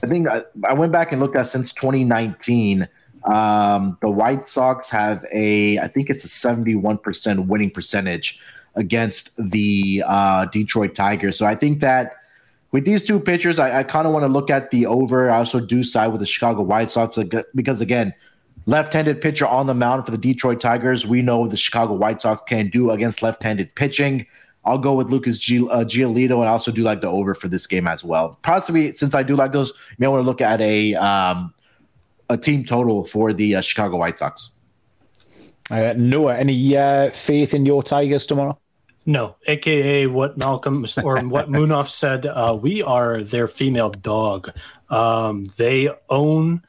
I 0.02 0.06
think 0.06 0.28
I, 0.28 0.42
I, 0.66 0.72
went 0.72 0.92
back 0.92 1.12
and 1.12 1.20
looked 1.20 1.36
at 1.36 1.46
since 1.46 1.72
2019. 1.72 2.88
Um, 3.24 3.98
the 4.00 4.08
White 4.08 4.48
Sox 4.48 4.88
have 4.88 5.26
a, 5.30 5.78
I 5.78 5.88
think 5.88 6.08
it's 6.08 6.24
a 6.24 6.28
71% 6.28 7.46
winning 7.46 7.70
percentage 7.70 8.40
against 8.76 9.36
the 9.36 10.02
uh, 10.06 10.46
Detroit 10.46 10.94
Tigers. 10.94 11.36
So 11.36 11.44
I 11.44 11.54
think 11.54 11.80
that 11.80 12.14
with 12.72 12.84
these 12.84 13.04
two 13.04 13.18
pitchers, 13.18 13.58
I, 13.58 13.80
I 13.80 13.82
kind 13.82 14.06
of 14.06 14.12
want 14.12 14.24
to 14.24 14.28
look 14.28 14.50
at 14.50 14.70
the 14.70 14.86
over. 14.86 15.30
I 15.30 15.38
also 15.38 15.60
do 15.60 15.82
side 15.82 16.08
with 16.08 16.20
the 16.20 16.26
Chicago 16.26 16.62
White 16.62 16.90
Sox 16.90 17.18
because, 17.54 17.80
again, 17.80 18.14
left-handed 18.66 19.20
pitcher 19.20 19.46
on 19.46 19.66
the 19.66 19.74
mound 19.74 20.04
for 20.04 20.12
the 20.12 20.18
Detroit 20.18 20.60
Tigers. 20.60 21.06
We 21.06 21.22
know 21.22 21.46
the 21.46 21.56
Chicago 21.56 21.94
White 21.94 22.22
Sox 22.22 22.42
can 22.46 22.68
do 22.68 22.90
against 22.90 23.22
left-handed 23.22 23.74
pitching. 23.74 24.26
I'll 24.64 24.78
go 24.78 24.94
with 24.94 25.08
Lucas 25.08 25.38
G- 25.38 25.68
uh, 25.68 25.84
Giolito, 25.84 26.34
and 26.34 26.44
I 26.44 26.48
also 26.48 26.70
do 26.70 26.82
like 26.82 27.00
the 27.00 27.08
over 27.08 27.34
for 27.34 27.48
this 27.48 27.66
game 27.66 27.88
as 27.88 28.04
well. 28.04 28.38
Possibly, 28.42 28.92
since 28.92 29.14
I 29.14 29.22
do 29.22 29.34
like 29.34 29.52
those, 29.52 29.68
you 29.70 29.96
may 29.98 30.08
want 30.08 30.20
to 30.22 30.26
look 30.26 30.40
at 30.40 30.60
a 30.60 30.94
um, 30.96 31.54
a 32.28 32.36
team 32.36 32.64
total 32.64 33.06
for 33.06 33.32
the 33.32 33.56
uh, 33.56 33.60
Chicago 33.62 33.96
White 33.96 34.18
Sox. 34.18 34.50
Uh, 35.70 35.94
Noah, 35.96 36.36
any 36.36 36.76
uh, 36.76 37.10
faith 37.10 37.54
in 37.54 37.64
your 37.64 37.82
Tigers 37.82 38.26
tomorrow? 38.26 38.58
No, 39.06 39.36
aka 39.46 40.06
what 40.06 40.36
Malcolm 40.38 40.86
or 41.02 41.18
what 41.24 41.50
Munaf 41.50 41.88
said. 41.88 42.26
Uh, 42.26 42.58
we 42.60 42.82
are 42.82 43.22
their 43.22 43.48
female 43.48 43.90
dog. 43.90 44.50
Um, 44.88 45.52
they 45.56 45.88
own 46.08 46.62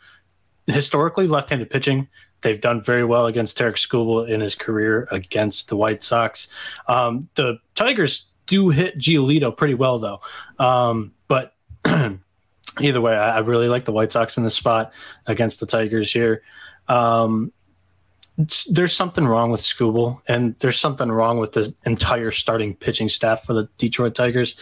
historically 0.68 1.28
left-handed 1.28 1.70
pitching. 1.70 2.08
They've 2.42 2.62
done 2.62 2.82
very 2.82 3.04
well 3.04 3.28
against 3.28 3.58
Tarik 3.58 3.76
Skubal 3.76 4.28
in 4.28 4.42
his 4.42 4.56
career 4.56 5.08
against 5.12 5.70
the 5.70 5.76
White 5.76 6.04
Sox. 6.04 6.48
Um, 6.88 7.30
the 7.36 7.60
Tigers 7.76 8.28
do 8.48 8.70
hit 8.70 8.98
Giolito 8.98 9.56
pretty 9.56 9.76
well 9.76 10.00
though, 10.00 10.22
um, 10.58 11.14
but 11.28 11.54
either 12.80 13.02
way, 13.02 13.16
I, 13.16 13.38
I, 13.38 13.40
really 13.40 13.68
like 13.68 13.86
the 13.86 13.92
White 13.92 14.12
Sox 14.12 14.38
in 14.38 14.44
the 14.44 14.50
spot 14.50 14.94
against 15.28 15.60
the 15.60 15.66
Tigers 15.66 16.12
here. 16.12 16.42
Um, 16.88 17.52
there's 18.70 18.96
something 18.96 19.26
wrong 19.26 19.52
with 19.52 19.62
Skubal, 19.62 20.22
and 20.28 20.56
there's 20.60 20.80
something 20.80 21.12
wrong 21.12 21.40
with 21.40 21.54
the 21.54 21.74
entire 21.86 22.32
starting 22.32 22.76
pitching 22.76 23.10
staff 23.10 23.44
for 23.44 23.54
the 23.54 23.68
Detroit 23.78 24.16
Tigers. 24.16 24.56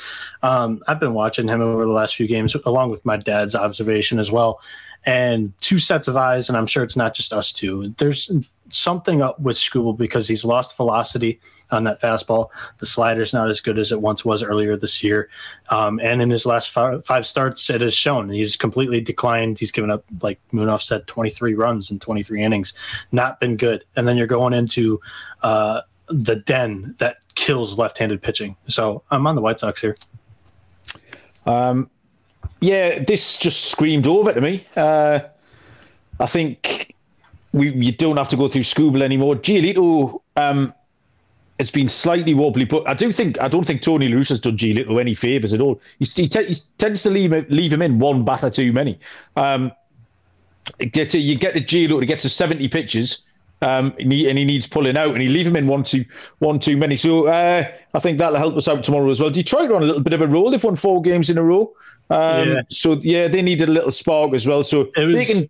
Um, 0.44 0.82
I've 0.88 1.00
been 1.00 1.14
watching 1.14 1.48
him 1.48 1.62
over 1.62 1.86
the 1.86 1.92
last 1.92 2.16
few 2.16 2.28
games, 2.28 2.56
along 2.66 2.92
with 2.92 3.04
my 3.06 3.18
dad's 3.18 3.56
observation 3.56 4.20
as 4.20 4.32
well, 4.32 4.62
and 5.06 5.54
two 5.62 5.80
sets 5.80 6.08
of 6.08 6.16
eyes. 6.16 6.50
And 6.50 6.58
I'm 6.58 6.68
sure 6.68 6.84
it's 6.84 6.98
not 6.98 7.14
just 7.14 7.34
us 7.34 7.52
two. 7.52 7.94
There's 7.98 8.32
something 8.70 9.22
up 9.22 9.40
with 9.40 9.58
Skubal 9.58 9.98
because 9.98 10.28
he's 10.28 10.46
lost 10.46 10.78
velocity 10.78 11.40
on 11.72 11.84
that 11.84 12.02
fastball. 12.02 12.50
The 12.80 12.86
slider's 12.86 13.34
not 13.34 13.50
as 13.50 13.62
good 13.62 13.78
as 13.78 13.92
it 13.92 14.02
once 14.02 14.26
was 14.26 14.42
earlier 14.44 14.76
this 14.76 15.04
year. 15.04 15.30
Um, 15.70 16.00
and 16.00 16.22
in 16.22 16.30
his 16.30 16.46
last 16.46 16.70
five, 16.70 17.06
five, 17.06 17.26
starts, 17.26 17.70
it 17.70 17.82
has 17.82 17.94
shown 17.94 18.30
he's 18.30 18.56
completely 18.56 19.02
declined. 19.02 19.60
He's 19.60 19.72
given 19.72 19.92
up, 19.92 20.04
like 20.22 20.40
Munaf 20.54 20.82
said, 20.82 21.08
23 21.08 21.54
runs 21.54 21.92
in 21.92 22.00
23 22.00 22.44
innings. 22.44 22.74
Not 23.12 23.40
been 23.40 23.58
good. 23.58 23.86
And 23.96 24.08
then 24.08 24.18
you're 24.18 24.28
going 24.28 24.54
into 24.54 25.00
uh, 25.44 25.82
the 26.08 26.36
den 26.36 26.96
that 26.98 27.18
kills 27.36 27.78
left-handed 27.78 28.22
pitching. 28.22 28.56
So 28.68 29.04
I'm 29.12 29.28
on 29.28 29.36
the 29.36 29.42
White 29.42 29.60
Sox 29.60 29.82
here. 29.82 29.96
Um, 31.46 31.90
yeah, 32.62 33.04
this 33.04 33.38
just 33.38 33.66
screamed 33.66 34.08
over 34.08 34.34
to 34.34 34.42
me. 34.42 34.66
Uh, 34.76 35.20
I 36.20 36.26
think 36.26 36.89
we 37.54 37.72
you 37.72 37.92
don't 37.92 38.18
have 38.18 38.30
to 38.30 38.38
go 38.38 38.48
through 38.48 38.62
Skubal 38.62 39.02
anymore. 39.02 39.36
Giolito 39.36 40.22
um, 40.36 40.74
has 41.58 41.72
been 41.72 41.88
slightly 41.88 42.34
wobbly, 42.34 42.66
but 42.66 42.88
I 42.88 42.94
do 42.94 43.12
think 43.12 43.40
I 43.40 43.48
don't 43.48 43.66
think 43.66 43.82
Tony 43.82 44.08
La 44.08 44.18
Russa's 44.18 44.40
done 44.40 44.58
Giolito 44.58 45.00
any 45.00 45.14
favors 45.14 45.54
at 45.54 45.62
all. 45.62 45.82
He, 46.00 46.06
he, 46.06 46.24
he, 46.24 46.56
tends 46.78 47.04
to 47.04 47.10
leave 47.10 47.32
leave 47.50 47.74
him 47.74 47.82
in 47.82 48.00
one 48.00 48.24
batter 48.24 48.50
too 48.50 48.72
many. 48.72 49.00
Um, 49.36 49.72
get 50.92 51.10
to, 51.12 51.20
you 51.20 51.38
get 51.38 51.54
the 51.54 51.62
Giolito 51.62 52.00
to 52.00 52.06
get 52.06 52.20
to 52.20 52.30
seventy 52.30 52.68
pitches. 52.68 53.26
Um, 53.62 53.94
and, 54.00 54.10
he, 54.10 54.30
and 54.30 54.38
he 54.38 54.46
needs 54.46 54.66
pulling 54.68 54.96
out, 54.96 55.10
and 55.10 55.22
he 55.22 55.28
leave 55.28 55.46
him 55.46 55.58
in 55.58 55.68
one 55.68 55.84
too 55.84 56.06
one 56.38 56.60
too 56.60 56.78
many. 56.78 56.96
So 56.96 57.28
uh, 57.28 57.70
I 57.94 58.00
think 58.00 58.18
that'll 58.18 58.38
help 58.38 58.56
us 58.56 58.70
out 58.70 58.84
tomorrow 58.84 59.10
as 59.10 59.20
well. 59.20 59.30
Detroit 59.30 59.70
are 59.70 59.76
on 59.76 59.84
a 59.84 59.86
little 59.86 60.02
bit 60.02 60.14
of 60.14 60.22
a 60.22 60.28
roll. 60.28 60.50
They've 60.50 60.64
won 60.64 60.78
four 60.78 61.02
games 61.02 61.30
in 61.30 61.38
a 61.38 61.44
row. 61.44 61.74
Um, 62.10 62.50
yeah. 62.50 62.62
So 62.70 62.94
yeah, 63.02 63.28
they 63.28 63.42
needed 63.42 63.68
a 63.68 63.72
little 63.74 63.92
spark 63.92 64.34
as 64.34 64.48
well. 64.48 64.64
So 64.64 64.90
was, 64.96 65.14
they 65.14 65.26
can 65.26 65.50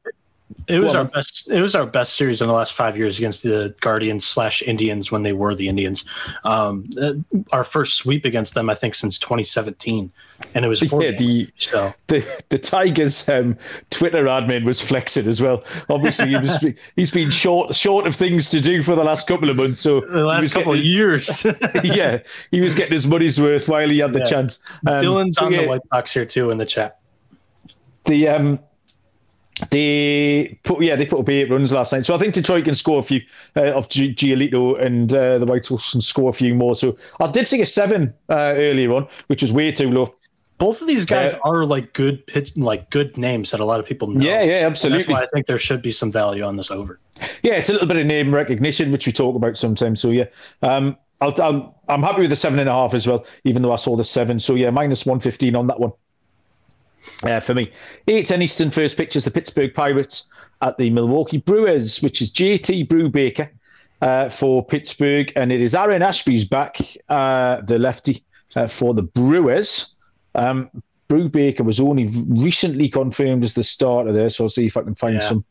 It 0.67 0.79
was 0.79 0.95
our 0.95 1.05
best. 1.05 1.49
It 1.49 1.61
was 1.61 1.75
our 1.75 1.85
best 1.85 2.15
series 2.15 2.41
in 2.41 2.47
the 2.47 2.53
last 2.53 2.73
five 2.73 2.97
years 2.97 3.17
against 3.17 3.43
the 3.43 3.73
Guardians 3.81 4.25
slash 4.25 4.61
Indians 4.63 5.11
when 5.11 5.21
they 5.21 5.33
were 5.33 5.53
the 5.53 5.67
Indians. 5.67 6.05
Um, 6.43 6.89
uh, 6.99 7.13
our 7.51 7.63
first 7.63 7.97
sweep 7.97 8.25
against 8.25 8.55
them, 8.55 8.69
I 8.69 8.75
think, 8.75 8.95
since 8.95 9.19
2017, 9.19 10.11
and 10.55 10.65
it 10.65 10.67
was 10.67 10.79
four 10.81 11.03
yeah, 11.03 11.11
the, 11.11 11.45
so. 11.57 11.93
the 12.07 12.43
the 12.49 12.57
Tigers 12.57 13.29
um, 13.29 13.57
Twitter 13.91 14.25
admin 14.25 14.65
was 14.65 14.81
flexing 14.81 15.27
as 15.27 15.41
well. 15.41 15.63
Obviously, 15.89 16.29
he 16.29 16.37
was, 16.37 16.65
he's 16.95 17.11
been 17.11 17.29
short 17.29 17.75
short 17.75 18.07
of 18.07 18.15
things 18.15 18.49
to 18.49 18.59
do 18.59 18.81
for 18.81 18.95
the 18.95 19.03
last 19.03 19.27
couple 19.27 19.49
of 19.49 19.57
months. 19.57 19.79
So 19.79 20.01
the 20.01 20.25
last 20.25 20.51
couple 20.51 20.73
of 20.73 20.79
years, 20.79 21.45
yeah, 21.83 22.19
he 22.49 22.61
was 22.61 22.73
getting 22.73 22.93
his 22.93 23.07
money's 23.07 23.39
worth 23.39 23.69
while 23.69 23.89
he 23.89 23.99
had 23.99 24.13
the 24.13 24.19
yeah. 24.19 24.25
chance. 24.25 24.59
Um, 24.87 25.01
Dylan's 25.01 25.37
on 25.37 25.51
yeah, 25.51 25.61
the 25.61 25.67
White 25.67 25.81
Sox 25.91 26.13
here 26.13 26.25
too 26.25 26.49
in 26.49 26.57
the 26.57 26.65
chat. 26.65 26.99
The 28.05 28.27
um 28.29 28.59
they 29.71 30.59
put 30.63 30.81
yeah 30.81 30.95
they 30.95 31.05
put 31.05 31.19
up 31.19 31.29
eight 31.29 31.49
runs 31.49 31.73
last 31.73 31.91
night, 31.91 32.05
so 32.05 32.15
I 32.15 32.17
think 32.17 32.33
Detroit 32.33 32.65
can 32.65 32.75
score 32.75 32.99
a 32.99 33.03
few 33.03 33.21
uh, 33.55 33.71
of 33.71 33.89
G- 33.89 34.13
Giolito 34.13 34.79
and 34.79 35.13
uh, 35.13 35.37
the 35.37 35.45
White 35.45 35.65
Sox 35.65 35.91
can 35.91 36.01
score 36.01 36.29
a 36.29 36.33
few 36.33 36.55
more. 36.55 36.75
So 36.75 36.95
I 37.19 37.29
did 37.29 37.47
see 37.47 37.61
a 37.61 37.65
seven 37.65 38.13
uh, 38.29 38.53
earlier 38.55 38.93
on, 38.93 39.07
which 39.27 39.41
was 39.41 39.51
way 39.51 39.71
too 39.71 39.91
low. 39.91 40.15
Both 40.57 40.81
of 40.81 40.87
these 40.87 41.05
guys 41.05 41.33
uh, 41.33 41.39
are 41.45 41.65
like 41.65 41.93
good 41.93 42.25
pitch, 42.27 42.55
like 42.57 42.89
good 42.89 43.17
names 43.17 43.51
that 43.51 43.61
a 43.61 43.65
lot 43.65 43.79
of 43.79 43.85
people 43.85 44.09
know. 44.09 44.25
Yeah, 44.25 44.43
yeah, 44.43 44.67
absolutely. 44.67 45.03
And 45.03 45.09
that's 45.09 45.13
why 45.13 45.23
I 45.23 45.27
think 45.33 45.47
there 45.47 45.57
should 45.57 45.81
be 45.81 45.93
some 45.93 46.11
value 46.11 46.43
on 46.43 46.57
this 46.57 46.69
over. 46.69 46.99
Yeah, 47.43 47.53
it's 47.53 47.69
a 47.69 47.73
little 47.73 47.87
bit 47.87 47.97
of 47.97 48.05
name 48.05 48.35
recognition, 48.35 48.91
which 48.91 49.05
we 49.05 49.13
talk 49.13 49.35
about 49.35 49.57
sometimes. 49.57 50.01
So 50.01 50.09
yeah, 50.09 50.25
um, 50.61 50.97
I'll, 51.21 51.33
I'll, 51.41 51.81
I'm 51.87 52.03
happy 52.03 52.21
with 52.21 52.29
the 52.29 52.35
seven 52.35 52.59
and 52.59 52.67
a 52.67 52.73
half 52.73 52.93
as 52.93 53.07
well, 53.07 53.25
even 53.45 53.61
though 53.61 53.71
I 53.71 53.77
saw 53.77 53.95
the 53.95 54.03
seven. 54.03 54.37
So 54.37 54.55
yeah, 54.55 54.69
minus 54.69 55.05
one 55.05 55.21
fifteen 55.21 55.55
on 55.55 55.67
that 55.67 55.79
one 55.79 55.93
uh, 57.23 57.39
for 57.39 57.53
me. 57.53 57.71
8 58.07 58.25
10 58.25 58.41
Eastern 58.41 58.71
first 58.71 58.97
pictures 58.97 59.25
the 59.25 59.31
Pittsburgh 59.31 59.73
Pirates 59.73 60.29
at 60.61 60.77
the 60.77 60.89
Milwaukee 60.89 61.37
Brewers, 61.37 62.01
which 62.01 62.21
is 62.21 62.31
JT 62.31 62.87
Brubaker 62.87 63.49
uh, 64.01 64.29
for 64.29 64.65
Pittsburgh. 64.65 65.31
And 65.35 65.51
it 65.51 65.61
is 65.61 65.75
Aaron 65.75 66.01
Ashby's 66.01 66.45
back, 66.45 66.77
uh, 67.09 67.61
the 67.61 67.79
lefty, 67.79 68.23
uh, 68.55 68.67
for 68.67 68.93
the 68.93 69.03
Brewers. 69.03 69.95
Um, 70.35 70.69
Brubaker 71.09 71.61
was 71.61 71.79
only 71.79 72.07
recently 72.27 72.87
confirmed 72.87 73.43
as 73.43 73.55
the 73.55 73.63
starter 73.63 74.11
there, 74.11 74.29
so 74.29 74.45
I'll 74.45 74.49
see 74.49 74.67
if 74.67 74.77
I 74.77 74.83
can 74.83 74.95
find 74.95 75.15
yeah. 75.15 75.21
some 75.21 75.43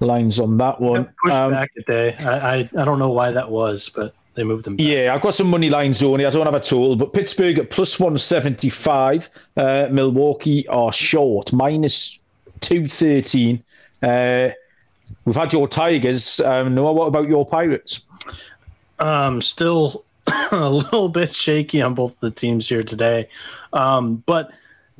lines 0.00 0.40
on 0.40 0.56
that 0.58 0.80
one. 0.80 1.12
Pushed 1.22 1.36
um, 1.36 1.50
back 1.50 1.70
a 1.76 1.82
day. 1.82 2.14
I, 2.20 2.32
I, 2.32 2.70
I 2.78 2.84
don't 2.84 2.98
know 2.98 3.10
why 3.10 3.30
that 3.30 3.50
was, 3.50 3.90
but 3.94 4.14
they 4.34 4.44
moved 4.44 4.64
them. 4.64 4.76
Back. 4.76 4.86
Yeah, 4.86 5.14
I've 5.14 5.22
got 5.22 5.34
some 5.34 5.48
money 5.48 5.70
lines 5.70 6.02
only. 6.02 6.26
I 6.26 6.30
don't 6.30 6.46
have 6.46 6.54
a 6.54 6.60
total, 6.60 6.96
but 6.96 7.12
Pittsburgh 7.12 7.58
at 7.58 7.70
plus 7.70 7.98
one 7.98 8.18
seventy 8.18 8.70
five. 8.70 9.28
Uh, 9.56 9.88
Milwaukee 9.90 10.66
are 10.68 10.92
short 10.92 11.52
minus 11.52 12.18
two 12.60 12.86
thirteen. 12.86 13.62
Uh, 14.02 14.50
we've 15.24 15.36
had 15.36 15.52
your 15.52 15.68
Tigers. 15.68 16.40
Um, 16.40 16.74
Noah, 16.74 16.92
what 16.92 17.06
about 17.06 17.28
your 17.28 17.46
Pirates? 17.46 18.00
Um, 18.98 19.42
still 19.42 20.04
a 20.50 20.70
little 20.70 21.08
bit 21.08 21.34
shaky 21.34 21.82
on 21.82 21.94
both 21.94 22.18
the 22.20 22.30
teams 22.30 22.68
here 22.68 22.82
today, 22.82 23.28
um, 23.72 24.22
but 24.26 24.50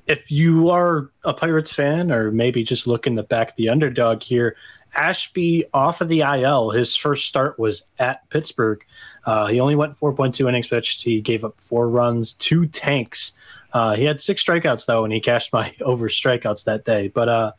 if 0.06 0.30
you 0.30 0.68
are 0.70 1.08
a 1.24 1.32
Pirates 1.32 1.72
fan 1.72 2.12
or 2.12 2.30
maybe 2.30 2.62
just 2.62 2.86
looking 2.86 3.16
to 3.16 3.22
back 3.22 3.56
the 3.56 3.70
underdog 3.70 4.22
here, 4.22 4.56
Ashby 4.94 5.64
off 5.72 6.00
of 6.00 6.08
the 6.08 6.20
IL. 6.20 6.70
His 6.70 6.94
first 6.96 7.26
start 7.26 7.58
was 7.58 7.90
at 7.98 8.28
Pittsburgh. 8.30 8.84
Uh, 9.24 9.46
he 9.46 9.60
only 9.60 9.76
went 9.76 9.98
4.2 9.98 10.48
innings 10.48 10.68
pitched. 10.68 11.02
He 11.02 11.20
gave 11.20 11.44
up 11.44 11.60
four 11.60 11.88
runs, 11.88 12.34
two 12.34 12.66
tanks. 12.66 13.32
Uh, 13.72 13.96
he 13.96 14.04
had 14.04 14.20
six 14.20 14.42
strikeouts 14.42 14.86
though, 14.86 15.04
and 15.04 15.12
he 15.12 15.20
cashed 15.20 15.52
my 15.52 15.74
over 15.80 16.08
strikeouts 16.08 16.64
that 16.64 16.84
day. 16.84 17.08
But 17.08 17.28
uh, 17.28 17.52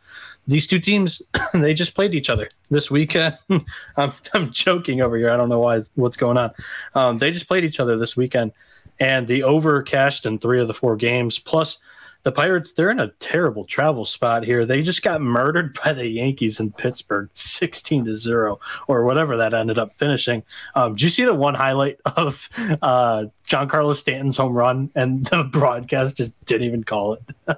these 0.47 0.65
two 0.65 0.79
teams, 0.79 1.21
they 1.53 1.73
just 1.73 1.93
played 1.93 2.15
each 2.15 2.29
other 2.29 2.47
this 2.69 2.89
week. 2.89 3.15
I'm, 3.49 4.13
I'm 4.33 4.51
joking 4.51 5.01
over 5.01 5.17
here. 5.17 5.29
I 5.29 5.37
don't 5.37 5.49
know 5.49 5.59
why 5.59 5.81
what's 5.95 6.17
going 6.17 6.37
on. 6.37 6.51
Um, 6.95 7.17
they 7.17 7.31
just 7.31 7.47
played 7.47 7.65
each 7.65 7.79
other 7.79 7.97
this 7.97 8.15
weekend, 8.15 8.53
and 8.99 9.27
the 9.27 9.43
over 9.43 9.83
cashed 9.83 10.25
in 10.25 10.39
three 10.39 10.61
of 10.61 10.67
the 10.67 10.73
four 10.73 10.95
games. 10.95 11.37
Plus, 11.37 11.79
the 12.25 12.31
Pirates, 12.31 12.73
they're 12.73 12.89
in 12.89 12.99
a 12.99 13.11
terrible 13.19 13.65
travel 13.65 14.03
spot 14.03 14.43
here. 14.43 14.65
They 14.65 14.81
just 14.81 15.03
got 15.03 15.21
murdered 15.21 15.77
by 15.83 15.93
the 15.93 16.07
Yankees 16.07 16.59
in 16.59 16.71
Pittsburgh, 16.71 17.29
16 17.33 18.05
to 18.05 18.17
0, 18.17 18.59
or 18.87 19.05
whatever 19.05 19.37
that 19.37 19.53
ended 19.53 19.77
up 19.77 19.93
finishing. 19.93 20.41
Um, 20.73 20.93
did 20.93 21.03
you 21.03 21.09
see 21.09 21.23
the 21.23 21.35
one 21.35 21.53
highlight 21.53 21.99
of 22.17 22.49
uh, 22.81 23.25
Giancarlo 23.47 23.95
Stanton's 23.95 24.37
home 24.37 24.53
run? 24.53 24.89
And 24.95 25.27
the 25.27 25.43
broadcast 25.43 26.17
just 26.17 26.45
didn't 26.45 26.65
even 26.65 26.83
call 26.83 27.13
it. 27.13 27.57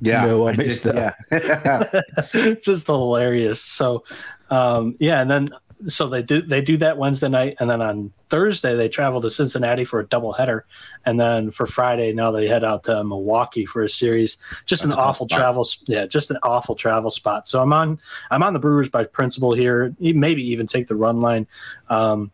yeah, 0.00 0.24
no, 0.24 0.48
I 0.48 0.56
missed 0.56 0.84
that. 0.84 1.16
Yeah. 1.30 2.54
just 2.62 2.86
hilarious. 2.86 3.60
So, 3.60 4.02
um, 4.48 4.96
yeah, 4.98 5.20
and 5.20 5.30
then 5.30 5.48
so 5.86 6.08
they 6.08 6.22
do 6.22 6.42
they 6.42 6.60
do 6.60 6.76
that 6.78 6.98
Wednesday 6.98 7.28
night, 7.28 7.56
and 7.60 7.68
then 7.68 7.82
on 7.82 8.12
Thursday 8.30 8.74
they 8.74 8.88
travel 8.88 9.20
to 9.20 9.30
Cincinnati 9.30 9.84
for 9.84 10.00
a 10.00 10.06
doubleheader, 10.06 10.62
and 11.04 11.20
then 11.20 11.50
for 11.50 11.66
Friday 11.66 12.12
now 12.12 12.30
they 12.30 12.48
head 12.48 12.64
out 12.64 12.84
to 12.84 13.04
Milwaukee 13.04 13.66
for 13.66 13.82
a 13.82 13.88
series. 13.88 14.38
Just 14.64 14.82
That's 14.82 14.94
an 14.94 14.98
awful 14.98 15.26
travel, 15.26 15.66
yeah, 15.86 16.06
just 16.06 16.30
an 16.30 16.38
awful 16.42 16.74
travel 16.74 17.10
spot. 17.10 17.46
So 17.46 17.60
I'm 17.60 17.72
on 17.72 18.00
I'm 18.30 18.42
on 18.42 18.52
the 18.52 18.58
Brewers 18.58 18.88
by 18.88 19.04
principle 19.04 19.52
here. 19.52 19.94
Maybe 20.00 20.42
even 20.48 20.66
take 20.66 20.88
the 20.88 20.96
run 20.96 21.20
line. 21.20 21.46
Um, 21.88 22.30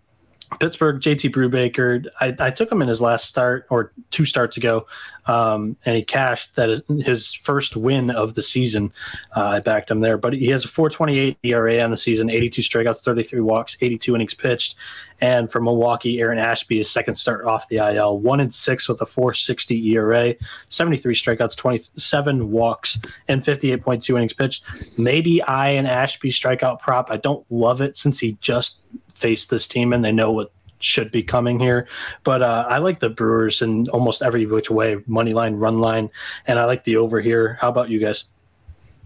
Pittsburgh, 0.59 1.01
JT 1.01 1.33
Brubaker, 1.33 2.07
I, 2.21 2.35
I, 2.39 2.51
took 2.51 2.71
him 2.71 2.83
in 2.83 2.89
his 2.89 3.01
last 3.01 3.29
start 3.29 3.67
or 3.71 3.93
two 4.11 4.25
starts 4.25 4.57
ago, 4.57 4.87
um, 5.27 5.77
and 5.85 5.97
he 5.97 6.03
cashed 6.03 6.55
that 6.57 6.69
is 6.69 6.83
his 7.05 7.33
first 7.33 7.77
win 7.77 8.11
of 8.11 8.35
the 8.35 8.43
season. 8.43 8.93
Uh, 9.37 9.45
I 9.45 9.61
backed 9.61 9.91
him 9.91 10.01
there, 10.01 10.19
but 10.19 10.33
he 10.33 10.49
has 10.49 10.65
a 10.65 10.69
4.28 10.69 11.37
ERA 11.43 11.81
on 11.81 11.91
the 11.91 11.97
season, 11.97 12.31
82 12.31 12.63
strikeouts, 12.63 13.03
33 13.03 13.41
walks, 13.41 13.77
82 13.81 14.15
innings 14.15 14.35
pitched, 14.35 14.77
and 15.21 15.51
for 15.51 15.61
Milwaukee, 15.61 16.21
Aaron 16.21 16.39
Ashby, 16.39 16.79
his 16.79 16.91
second 16.91 17.15
start 17.15 17.45
off 17.45 17.69
the 17.69 17.77
IL, 17.77 18.19
one 18.19 18.41
and 18.41 18.53
six 18.53 18.89
with 18.89 19.01
a 19.01 19.07
4.60 19.07 19.85
ERA, 19.93 20.35
73 20.69 21.15
strikeouts, 21.15 21.57
27 21.57 22.51
walks, 22.51 22.99
and 23.29 23.41
58.2 23.41 24.17
innings 24.17 24.33
pitched. 24.33 24.65
Maybe 24.99 25.41
I 25.43 25.71
and 25.71 25.87
Ashby 25.87 26.31
strikeout 26.31 26.81
prop. 26.81 27.11
I 27.11 27.19
don't 27.19 27.47
love 27.51 27.81
it 27.81 27.97
since 27.97 28.19
he 28.19 28.37
just 28.41 28.81
face 29.15 29.47
this 29.47 29.67
team 29.67 29.93
and 29.93 30.05
they 30.05 30.13
know 30.13 30.33
what 30.33 30.53
should 30.79 31.11
be 31.11 31.23
coming 31.23 31.59
here. 31.59 31.87
But 32.25 32.43
uh, 32.43 32.67
I 32.69 32.79
like 32.79 33.01
the 33.01 33.11
Brewers 33.11 33.63
in 33.63 33.89
almost 33.91 34.23
every 34.23 34.47
which 34.47 34.71
way, 34.71 34.99
money 35.07 35.33
line, 35.33 35.55
run 35.55 35.79
line, 35.79 36.11
and 36.47 36.59
I 36.59 36.65
like 36.65 36.85
the 36.85 36.97
over 36.97 37.21
here. 37.21 37.57
How 37.61 37.69
about 37.69 37.89
you 37.89 38.01
guys? 38.01 38.25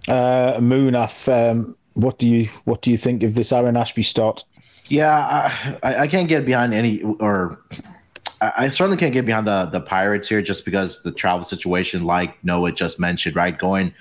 Uh, 0.09 0.55
Munaf, 0.59 1.29
um, 1.29 1.77
what 1.95 2.19
do 2.19 2.29
you 2.29 2.49
what 2.65 2.83
do 2.83 2.91
you 2.91 2.97
think 2.97 3.23
of 3.23 3.35
this 3.35 3.53
Aaron 3.53 3.77
Ashby 3.77 4.03
start? 4.03 4.45
Yeah, 4.87 5.53
I, 5.83 5.97
I 6.03 6.07
can't 6.07 6.29
get 6.29 6.47
behind 6.47 6.73
any, 6.73 7.03
or 7.03 7.59
I 8.41 8.69
certainly 8.69 8.97
can't 8.97 9.13
get 9.13 9.27
behind 9.27 9.47
the 9.47 9.67
the 9.67 9.81
Pirates 9.81 10.29
here, 10.29 10.43
just 10.43 10.65
because 10.65 11.03
the 11.03 11.11
travel 11.11 11.45
situation, 11.45 12.05
like 12.05 12.43
Noah 12.45 12.73
just 12.73 12.99
mentioned, 12.99 13.35
right? 13.35 13.57
Going 13.57 13.93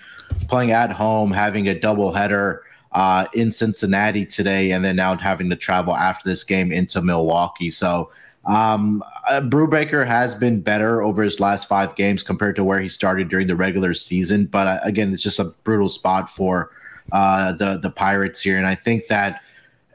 playing 0.47 0.71
at 0.71 0.91
home, 0.91 1.31
having 1.31 1.67
a 1.67 1.79
double 1.79 2.11
header 2.11 2.63
uh, 2.95 3.27
in 3.33 3.51
Cincinnati 3.51 4.25
today, 4.25 4.71
and 4.71 4.83
then 4.83 4.95
now 4.95 5.15
having 5.17 5.49
to 5.49 5.55
travel 5.55 5.93
after 5.93 6.27
this 6.27 6.45
game 6.45 6.71
into 6.71 7.01
Milwaukee. 7.01 7.69
So 7.69 8.09
um, 8.45 9.03
uh, 9.27 9.41
Brubaker 9.41 10.07
has 10.07 10.33
been 10.33 10.61
better 10.61 11.03
over 11.03 11.21
his 11.21 11.41
last 11.41 11.67
five 11.67 11.95
games 11.95 12.23
compared 12.23 12.55
to 12.55 12.63
where 12.63 12.79
he 12.79 12.87
started 12.87 13.27
during 13.27 13.47
the 13.47 13.55
regular 13.55 13.93
season. 13.93 14.45
But 14.45 14.67
uh, 14.67 14.79
again, 14.83 15.11
it's 15.11 15.21
just 15.21 15.39
a 15.39 15.45
brutal 15.65 15.89
spot 15.89 16.31
for 16.31 16.71
uh, 17.11 17.51
the 17.51 17.77
the 17.77 17.91
Pirates 17.91 18.41
here, 18.41 18.57
and 18.57 18.65
I 18.65 18.75
think 18.75 19.07
that 19.07 19.41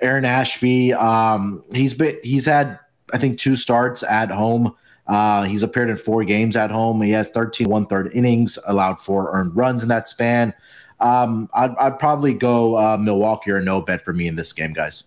Aaron 0.02 0.26
Ashby, 0.26 0.92
um, 0.92 1.64
he's 1.72 1.94
been 1.94 2.18
he's 2.22 2.44
had 2.44 2.78
I 3.14 3.18
think 3.18 3.38
two 3.38 3.56
starts 3.56 4.02
at 4.02 4.30
home. 4.30 4.76
Uh, 5.06 5.44
he's 5.44 5.62
appeared 5.62 5.88
in 5.88 5.96
four 5.96 6.22
games 6.22 6.54
at 6.54 6.70
home. 6.70 7.00
He 7.00 7.10
has 7.12 7.30
13 7.30 7.68
one 7.68 7.86
third 7.86 8.12
innings, 8.14 8.58
allowed 8.66 9.00
four 9.00 9.32
earned 9.32 9.56
runs 9.56 9.82
in 9.82 9.88
that 9.88 10.06
span. 10.06 10.52
Um, 11.00 11.48
I'd, 11.54 11.74
I'd 11.76 11.98
probably 11.98 12.34
go 12.34 12.76
uh, 12.76 12.96
Milwaukee 12.96 13.50
or 13.50 13.60
no 13.60 13.80
bet 13.80 14.04
for 14.04 14.12
me 14.12 14.28
in 14.28 14.36
this 14.36 14.52
game, 14.52 14.72
guys. 14.72 15.04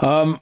Um, 0.00 0.40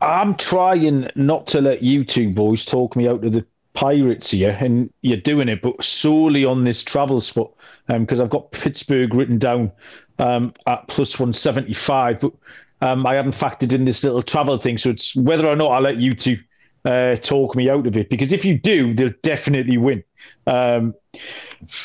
I'm 0.00 0.34
trying 0.36 1.10
not 1.14 1.46
to 1.48 1.60
let 1.60 1.82
you 1.82 2.04
two 2.04 2.32
boys 2.32 2.64
talk 2.64 2.96
me 2.96 3.08
out 3.08 3.24
of 3.24 3.32
the 3.32 3.46
Pirates 3.74 4.30
here, 4.30 4.56
and 4.58 4.92
you're 5.02 5.18
doing 5.18 5.48
it, 5.48 5.60
but 5.62 5.82
solely 5.84 6.44
on 6.44 6.64
this 6.64 6.82
travel 6.82 7.20
spot 7.20 7.52
because 7.86 8.20
um, 8.20 8.24
I've 8.24 8.30
got 8.30 8.50
Pittsburgh 8.50 9.14
written 9.14 9.38
down 9.38 9.70
um, 10.18 10.52
at 10.66 10.88
plus 10.88 11.18
175, 11.18 12.20
but 12.20 12.32
um, 12.80 13.06
I 13.06 13.14
haven't 13.14 13.32
factored 13.32 13.72
in 13.74 13.84
this 13.84 14.02
little 14.02 14.22
travel 14.22 14.56
thing. 14.56 14.78
So 14.78 14.90
it's 14.90 15.14
whether 15.14 15.46
or 15.46 15.56
not 15.56 15.72
I 15.72 15.78
let 15.80 15.98
you 15.98 16.12
two 16.12 16.38
uh, 16.86 17.16
talk 17.16 17.54
me 17.54 17.68
out 17.68 17.86
of 17.86 17.96
it, 17.96 18.08
because 18.08 18.32
if 18.32 18.44
you 18.44 18.58
do, 18.58 18.94
they'll 18.94 19.12
definitely 19.22 19.76
win. 19.76 20.02
Um, 20.46 20.94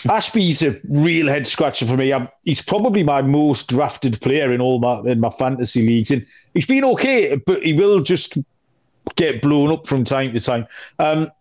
Ashby's 0.10 0.64
a 0.64 0.80
real 0.90 1.28
head 1.28 1.48
scratcher 1.48 1.86
for 1.86 1.98
me. 1.98 2.12
I'm, 2.12 2.28
he's 2.44 2.62
probably 2.62 3.04
my 3.04 3.22
most 3.22 3.70
drafted 3.70 4.20
player 4.22 4.52
in 4.52 4.62
all 4.62 4.80
my 4.80 5.00
in 5.10 5.20
my 5.20 5.30
fantasy 5.30 5.86
leagues, 5.86 6.12
and 6.12 6.26
he's 6.54 6.66
been 6.66 6.84
okay, 6.86 7.36
but 7.46 7.64
he 7.64 7.74
will 7.74 8.02
just 8.02 8.38
get 9.16 9.42
blown 9.42 9.72
up 9.72 9.88
from 9.88 10.04
time 10.04 10.32
to 10.32 10.40
time. 10.40 10.68
Um, 11.00 11.32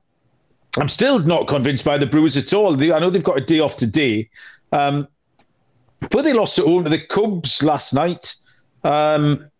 I'm 0.78 0.88
still 0.88 1.18
not 1.18 1.48
convinced 1.48 1.84
by 1.84 1.98
the 1.98 2.06
Brewers 2.06 2.36
at 2.36 2.52
all. 2.52 2.74
They, 2.74 2.92
I 2.92 2.98
know 2.98 3.10
they've 3.10 3.22
got 3.22 3.38
a 3.38 3.44
day 3.44 3.58
off 3.58 3.76
today. 3.76 4.28
Um, 4.72 5.08
but 6.10 6.22
they 6.22 6.32
lost 6.32 6.58
at 6.58 6.64
home 6.64 6.84
to 6.84 6.90
the 6.90 6.98
Cubs 6.98 7.62
last 7.62 7.92
night. 7.92 8.34
Um, 8.84 9.50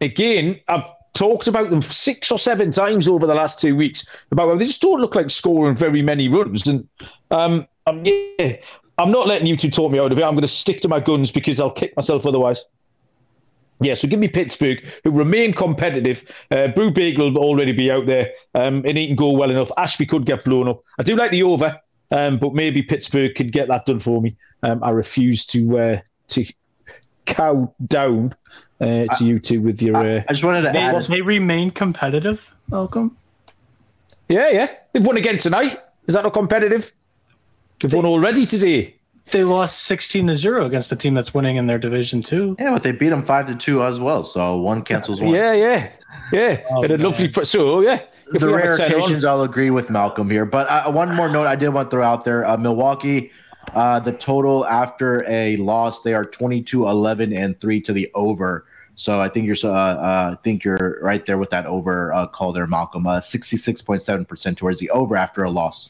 again, 0.00 0.58
I've 0.68 0.90
talked 1.12 1.46
about 1.46 1.70
them 1.70 1.82
six 1.82 2.32
or 2.32 2.38
seven 2.38 2.72
times 2.72 3.06
over 3.06 3.26
the 3.26 3.34
last 3.34 3.60
two 3.60 3.76
weeks 3.76 4.04
about 4.32 4.48
how 4.48 4.56
they 4.56 4.66
just 4.66 4.82
don't 4.82 5.00
look 5.00 5.14
like 5.14 5.30
scoring 5.30 5.76
very 5.76 6.02
many 6.02 6.28
runs. 6.28 6.66
And 6.66 6.88
um, 7.86 7.98
um, 7.98 8.04
yeah, 8.04 8.56
I'm 8.98 9.10
not 9.10 9.26
letting 9.26 9.46
you 9.46 9.56
two 9.56 9.70
talk 9.70 9.90
me 9.92 9.98
out 9.98 10.12
of 10.12 10.18
it. 10.18 10.22
I'm 10.24 10.34
going 10.34 10.42
to 10.42 10.48
stick 10.48 10.80
to 10.82 10.88
my 10.88 11.00
guns 11.00 11.30
because 11.30 11.60
I'll 11.60 11.70
kick 11.70 11.94
myself 11.96 12.26
otherwise. 12.26 12.64
Yeah, 13.80 13.94
so 13.94 14.06
give 14.06 14.20
me 14.20 14.28
Pittsburgh, 14.28 14.86
who 15.02 15.10
remain 15.10 15.52
competitive. 15.52 16.22
Uh, 16.50 16.68
Brubaker 16.68 17.18
will 17.18 17.38
already 17.38 17.72
be 17.72 17.90
out 17.90 18.06
there, 18.06 18.32
um, 18.54 18.84
and 18.86 18.96
he 18.96 19.08
can 19.08 19.16
go 19.16 19.32
well 19.32 19.50
enough. 19.50 19.70
Ashby 19.76 20.06
could 20.06 20.24
get 20.24 20.44
blown 20.44 20.68
up. 20.68 20.78
I 20.98 21.02
do 21.02 21.16
like 21.16 21.32
the 21.32 21.42
over, 21.42 21.78
um, 22.12 22.38
but 22.38 22.54
maybe 22.54 22.82
Pittsburgh 22.82 23.34
could 23.34 23.52
get 23.52 23.68
that 23.68 23.84
done 23.84 23.98
for 23.98 24.22
me. 24.22 24.36
Um, 24.62 24.82
I 24.82 24.90
refuse 24.90 25.44
to 25.46 25.78
uh, 25.78 26.00
to 26.28 26.46
cow 27.26 27.74
down 27.88 28.30
uh, 28.80 29.06
to 29.06 29.24
you 29.24 29.38
two 29.40 29.60
with 29.60 29.82
your. 29.82 29.96
Uh, 29.96 30.22
I 30.28 30.32
just 30.32 30.44
wanted 30.44 30.62
to 30.62 30.72
They, 30.72 30.78
add. 30.78 31.02
they 31.04 31.20
remain 31.20 31.70
competitive, 31.72 32.48
Malcolm. 32.68 33.16
yeah, 34.28 34.50
yeah, 34.50 34.68
they've 34.92 35.04
won 35.04 35.16
again 35.16 35.36
tonight. 35.36 35.80
Is 36.06 36.14
that 36.14 36.22
not 36.22 36.32
competitive? 36.32 36.92
They've 37.80 37.92
won 37.92 38.04
already 38.06 38.46
today. 38.46 38.96
They 39.30 39.42
lost 39.42 39.84
16 39.84 40.26
to 40.26 40.36
0 40.36 40.66
against 40.66 40.90
the 40.90 40.96
team 40.96 41.14
that's 41.14 41.32
winning 41.32 41.56
in 41.56 41.66
their 41.66 41.78
division, 41.78 42.22
too. 42.22 42.56
Yeah, 42.58 42.72
but 42.72 42.82
they 42.82 42.92
beat 42.92 43.08
them 43.08 43.24
five 43.24 43.46
to 43.46 43.54
two 43.54 43.82
as 43.82 43.98
well. 43.98 44.22
So 44.22 44.56
one 44.58 44.82
cancels 44.82 45.20
one. 45.20 45.32
Yeah, 45.32 45.54
yeah, 45.54 45.90
yeah. 46.30 46.60
Oh, 46.70 46.82
and 46.82 46.92
a 46.92 46.98
lovely. 46.98 47.24
man. 47.24 47.32
Pr- 47.32 47.44
so 47.44 47.80
yeah, 47.80 48.00
if 48.34 48.40
the 48.40 48.46
we 48.46 48.52
have 48.52 48.64
a 48.64 48.68
rare 48.68 48.76
10 48.76 48.94
on- 48.94 49.00
occasions, 49.00 49.24
I'll 49.24 49.42
agree 49.42 49.70
with 49.70 49.88
Malcolm 49.88 50.28
here. 50.30 50.44
But 50.44 50.68
uh, 50.68 50.92
one 50.92 51.14
more 51.14 51.30
note 51.30 51.46
I 51.46 51.56
did 51.56 51.70
want 51.70 51.90
to 51.90 51.96
throw 51.96 52.04
out 52.04 52.24
there: 52.24 52.44
uh, 52.46 52.58
Milwaukee, 52.58 53.32
uh, 53.72 53.98
the 54.00 54.12
total 54.12 54.66
after 54.66 55.24
a 55.26 55.56
loss, 55.56 56.02
they 56.02 56.12
are 56.12 56.24
22, 56.24 56.86
11, 56.86 57.32
and 57.32 57.58
three 57.60 57.80
to 57.80 57.92
the 57.94 58.10
over. 58.14 58.66
So 58.94 59.20
I 59.20 59.28
think 59.28 59.46
you're 59.46 59.56
so. 59.56 59.72
Uh, 59.72 59.76
uh, 59.76 60.34
I 60.34 60.42
think 60.44 60.64
you're 60.64 61.00
right 61.02 61.24
there 61.24 61.38
with 61.38 61.50
that 61.50 61.64
over 61.66 62.12
uh, 62.12 62.26
call 62.26 62.52
there, 62.52 62.66
Malcolm. 62.66 63.06
Uh, 63.06 63.20
66.7 63.20 64.28
percent 64.28 64.58
towards 64.58 64.80
the 64.80 64.90
over 64.90 65.16
after 65.16 65.42
a 65.42 65.50
loss. 65.50 65.88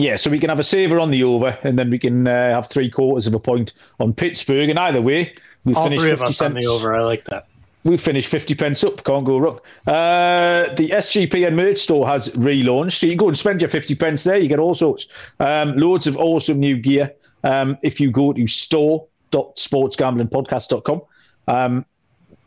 Yeah, 0.00 0.16
so 0.16 0.30
we 0.30 0.38
can 0.38 0.48
have 0.48 0.58
a 0.58 0.64
saver 0.64 0.98
on 0.98 1.10
the 1.10 1.22
over, 1.24 1.58
and 1.62 1.78
then 1.78 1.90
we 1.90 1.98
can 1.98 2.26
uh, 2.26 2.54
have 2.54 2.68
three 2.68 2.88
quarters 2.88 3.26
of 3.26 3.34
a 3.34 3.38
point 3.38 3.74
on 3.98 4.14
Pittsburgh. 4.14 4.70
And 4.70 4.78
either 4.78 5.02
way, 5.02 5.34
we 5.66 5.74
All 5.74 5.84
finish 5.84 6.00
fifty 6.00 6.32
cents. 6.32 6.66
over. 6.66 6.94
I 6.94 7.02
like 7.02 7.26
that. 7.26 7.48
We 7.84 7.98
finish 7.98 8.26
fifty 8.26 8.54
pence 8.54 8.82
up. 8.82 9.04
Can't 9.04 9.26
go 9.26 9.36
wrong. 9.36 9.58
Uh, 9.86 10.72
the 10.74 10.88
SGPN 10.94 11.54
merch 11.54 11.76
store 11.76 12.08
has 12.08 12.30
relaunched, 12.30 13.00
so 13.00 13.06
you 13.06 13.14
go 13.14 13.28
and 13.28 13.36
spend 13.36 13.60
your 13.60 13.68
fifty 13.68 13.94
pence 13.94 14.24
there. 14.24 14.38
You 14.38 14.48
get 14.48 14.58
all 14.58 14.74
sorts, 14.74 15.06
um, 15.38 15.76
loads 15.76 16.06
of 16.06 16.16
awesome 16.16 16.58
new 16.58 16.78
gear. 16.78 17.12
Um, 17.44 17.76
if 17.82 18.00
you 18.00 18.10
go 18.10 18.32
to 18.32 18.46
store.sportsgamblingpodcast.com, 18.46 21.00
um, 21.48 21.84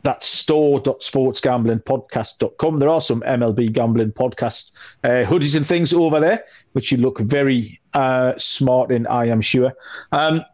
that's 0.04 0.26
store.sportsgamblingpodcast.com. 0.26 2.76
There 2.76 2.90
are 2.90 3.00
some 3.00 3.22
MLB 3.22 3.72
gambling 3.72 4.12
podcast 4.12 4.78
uh, 5.02 5.24
hoodies 5.26 5.56
and 5.56 5.66
things 5.66 5.94
over 5.94 6.20
there, 6.20 6.44
which 6.72 6.92
you 6.92 6.98
look 6.98 7.18
very 7.20 7.80
uh, 7.94 8.34
smart 8.36 8.92
in, 8.92 9.06
I 9.06 9.24
am 9.26 9.40
sure. 9.40 9.72
Um, 10.12 10.44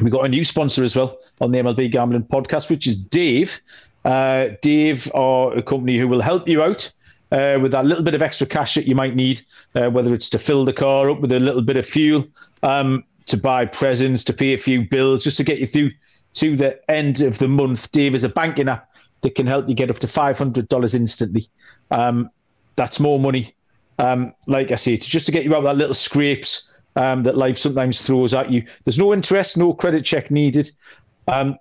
we 0.00 0.10
got 0.10 0.24
a 0.26 0.28
new 0.28 0.42
sponsor 0.44 0.84
as 0.84 0.96
well 0.96 1.18
on 1.40 1.52
the 1.52 1.60
MLB 1.60 1.90
Gambling 1.90 2.24
Podcast, 2.24 2.68
which 2.68 2.86
is 2.86 2.96
Dave. 2.96 3.60
Uh, 4.04 4.48
Dave 4.60 5.10
are 5.14 5.56
a 5.56 5.62
company 5.62 5.96
who 5.96 6.08
will 6.08 6.20
help 6.20 6.46
you 6.46 6.62
out 6.62 6.92
uh, 7.32 7.58
with 7.62 7.72
that 7.72 7.86
little 7.86 8.04
bit 8.04 8.14
of 8.14 8.22
extra 8.22 8.46
cash 8.46 8.74
that 8.74 8.86
you 8.86 8.94
might 8.94 9.14
need, 9.14 9.40
uh, 9.74 9.88
whether 9.88 10.12
it's 10.12 10.28
to 10.30 10.38
fill 10.38 10.64
the 10.64 10.72
car 10.72 11.08
up 11.08 11.20
with 11.20 11.32
a 11.32 11.40
little 11.40 11.62
bit 11.62 11.76
of 11.76 11.86
fuel, 11.86 12.26
um, 12.62 13.04
to 13.26 13.36
buy 13.36 13.64
presents, 13.64 14.24
to 14.24 14.32
pay 14.32 14.54
a 14.54 14.58
few 14.58 14.88
bills, 14.88 15.24
just 15.24 15.36
to 15.38 15.44
get 15.44 15.58
you 15.58 15.66
through 15.66 15.90
to 16.36 16.56
the 16.56 16.90
end 16.90 17.20
of 17.20 17.38
the 17.38 17.48
month. 17.48 17.90
Dave 17.92 18.14
is 18.14 18.24
a 18.24 18.28
banking 18.28 18.68
app 18.68 18.94
that 19.22 19.34
can 19.34 19.46
help 19.46 19.68
you 19.68 19.74
get 19.74 19.90
up 19.90 19.98
to 20.00 20.06
$500 20.06 20.94
instantly. 20.94 21.42
Um, 21.90 22.30
that's 22.76 23.00
more 23.00 23.18
money, 23.18 23.54
um, 23.98 24.34
like 24.46 24.70
I 24.70 24.76
say, 24.76 24.96
to, 24.96 25.08
just 25.08 25.26
to 25.26 25.32
get 25.32 25.44
you 25.44 25.54
out 25.54 25.58
of 25.58 25.64
that 25.64 25.76
little 25.76 25.94
scrapes 25.94 26.80
um, 26.96 27.22
that 27.22 27.36
life 27.36 27.56
sometimes 27.56 28.02
throws 28.02 28.34
at 28.34 28.50
you. 28.50 28.64
There's 28.84 28.98
no 28.98 29.12
interest, 29.12 29.56
no 29.56 29.72
credit 29.72 30.04
check 30.04 30.30
needed. 30.30 30.70
Um, 31.28 31.58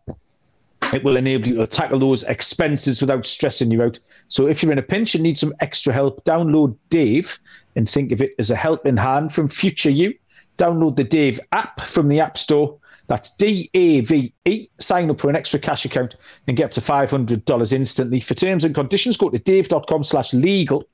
it 0.93 1.03
will 1.03 1.17
enable 1.17 1.47
you 1.47 1.55
to 1.55 1.67
tackle 1.67 1.99
those 1.99 2.23
expenses 2.23 3.01
without 3.01 3.26
stressing 3.26 3.71
you 3.71 3.82
out. 3.82 3.99
So 4.28 4.47
if 4.47 4.61
you're 4.61 4.71
in 4.71 4.80
a 4.80 4.84
pinch 4.84 5.15
and 5.15 5.23
need 5.23 5.38
some 5.38 5.53
extra 5.59 5.93
help, 5.93 6.23
download 6.26 6.78
Dave 6.89 7.38
and 7.76 7.89
think 7.89 8.11
of 8.11 8.21
it 8.21 8.32
as 8.39 8.51
a 8.51 8.55
helping 8.55 8.97
hand 8.97 9.34
from 9.34 9.47
future 9.47 9.89
you. 9.89 10.13
Download 10.57 10.95
the 10.95 11.03
Dave 11.03 11.39
app 11.51 11.82
from 11.82 12.07
the 12.07 12.19
App 12.19 12.38
Store. 12.38 12.78
That's 13.08 13.36
D 13.36 13.70
A 13.74 14.01
V 14.01 14.34
E. 14.45 14.68
Sign 14.80 15.10
up 15.10 15.20
for 15.20 15.30
an 15.30 15.36
extra 15.36 15.60
cash 15.60 15.86
account 15.86 16.16
and 16.47 16.58
get 16.58 16.66
up 16.66 16.72
to 16.72 16.82
$500 16.82 17.74
instantly. 17.74 18.20
For 18.20 18.34
terms 18.34 18.66
and 18.66 18.74
conditions, 18.74 19.18
go 19.18 19.30
to 19.30 19.38
dave.com 19.38 20.03
slash 20.03 20.34
legal. 20.34 20.88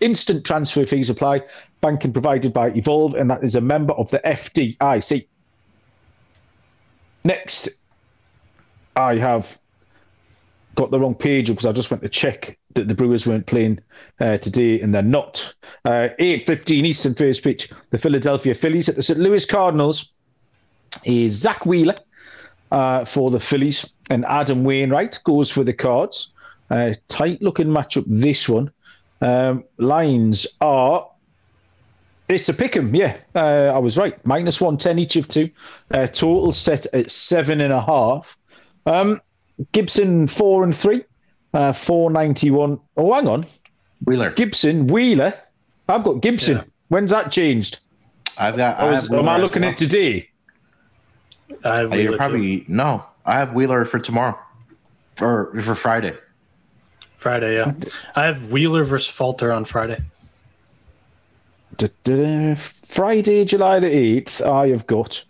Instant 0.00 0.44
transfer 0.44 0.86
fees 0.86 1.10
apply. 1.10 1.42
Banking 1.80 2.12
provided 2.12 2.52
by 2.52 2.68
Evolve, 2.70 3.14
and 3.14 3.30
that 3.30 3.42
is 3.42 3.54
a 3.54 3.60
member 3.60 3.94
of 3.94 4.10
the 4.10 4.18
FDIC. 4.20 5.26
Next, 7.24 7.68
I 8.96 9.16
have 9.16 9.58
got 10.74 10.90
the 10.90 11.00
wrong 11.00 11.14
page 11.14 11.48
because 11.48 11.66
I 11.66 11.72
just 11.72 11.90
went 11.90 12.02
to 12.02 12.08
check 12.08 12.56
that 12.74 12.86
the 12.86 12.94
Brewers 12.94 13.26
weren't 13.26 13.46
playing 13.46 13.80
uh, 14.20 14.38
today, 14.38 14.80
and 14.80 14.94
they're 14.94 15.02
not. 15.02 15.54
Uh, 15.84 16.08
8.15 16.20 16.84
Eastern 16.84 17.14
first 17.14 17.42
pitch. 17.42 17.70
The 17.90 17.98
Philadelphia 17.98 18.54
Phillies 18.54 18.88
at 18.88 18.94
the 18.94 19.02
St. 19.02 19.18
Louis 19.18 19.44
Cardinals 19.44 20.12
is 21.04 21.32
Zack 21.34 21.66
Wheeler 21.66 21.94
uh, 22.70 23.04
for 23.04 23.30
the 23.30 23.40
Phillies, 23.40 23.88
and 24.10 24.24
Adam 24.26 24.64
Wainwright 24.64 25.18
goes 25.24 25.50
for 25.50 25.64
the 25.64 25.72
Cards. 25.72 26.32
Uh, 26.70 26.92
tight 27.08 27.40
looking 27.40 27.68
matchup, 27.68 28.04
this 28.06 28.48
one. 28.48 28.70
Um, 29.20 29.64
lines 29.78 30.46
are. 30.60 31.08
It's 32.28 32.48
a 32.50 32.54
pick 32.54 32.76
'em, 32.76 32.94
yeah. 32.94 33.16
Uh, 33.34 33.72
I 33.74 33.78
was 33.78 33.96
right. 33.96 34.14
Minus 34.26 34.60
110 34.60 34.98
each 34.98 35.16
of 35.16 35.28
two. 35.28 35.48
Uh, 35.90 36.06
total 36.06 36.52
set 36.52 36.84
at 36.92 37.10
seven 37.10 37.62
and 37.62 37.72
a 37.72 37.80
half. 37.80 38.36
Um, 38.84 39.20
Gibson, 39.72 40.26
four 40.26 40.62
and 40.62 40.76
three. 40.76 41.04
Uh, 41.54 41.72
491. 41.72 42.78
Oh, 42.98 43.14
hang 43.14 43.26
on. 43.26 43.44
Wheeler, 44.04 44.30
Gibson, 44.30 44.86
Wheeler. 44.88 45.32
I've 45.88 46.04
got 46.04 46.20
Gibson. 46.20 46.58
Yeah. 46.58 46.64
When's 46.88 47.10
that 47.10 47.32
changed? 47.32 47.80
I've 48.36 48.56
got. 48.56 48.78
I 48.78 48.90
was, 48.90 49.10
am 49.10 49.28
I 49.28 49.38
looking 49.38 49.62
well. 49.62 49.70
at 49.70 49.76
today? 49.78 50.28
I 51.64 51.78
have 51.78 51.92
Uh, 51.92 51.96
You're 51.96 52.04
Wheeler, 52.04 52.10
too. 52.10 52.16
probably 52.16 52.64
no. 52.68 53.04
I 53.26 53.38
have 53.38 53.52
Wheeler 53.52 53.84
for 53.84 53.98
tomorrow, 53.98 54.38
or 55.20 55.52
for 55.60 55.74
Friday. 55.74 56.14
Friday, 57.16 57.56
yeah. 57.56 57.72
I 58.14 58.24
have 58.24 58.52
Wheeler 58.52 58.84
versus 58.84 59.12
Falter 59.12 59.52
on 59.52 59.64
Friday. 59.64 60.00
Friday, 62.86 63.44
July 63.44 63.78
the 63.80 63.86
8th, 63.88 64.40
I 64.46 64.68
have 64.68 64.86
got 64.86 65.24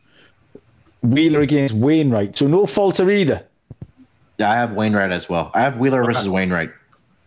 Wheeler 1.03 1.41
against 1.41 1.75
Wainwright. 1.75 2.37
So 2.37 2.47
no 2.47 2.67
falter 2.67 3.11
either. 3.11 3.45
Yeah, 4.39 4.51
I 4.51 4.55
have 4.55 4.73
Wainwright 4.73 5.11
as 5.13 5.29
well. 5.29 5.51
I 5.55 5.61
have 5.61 5.79
Wheeler 5.79 6.05
versus 6.05 6.29
Wainwright. 6.29 6.71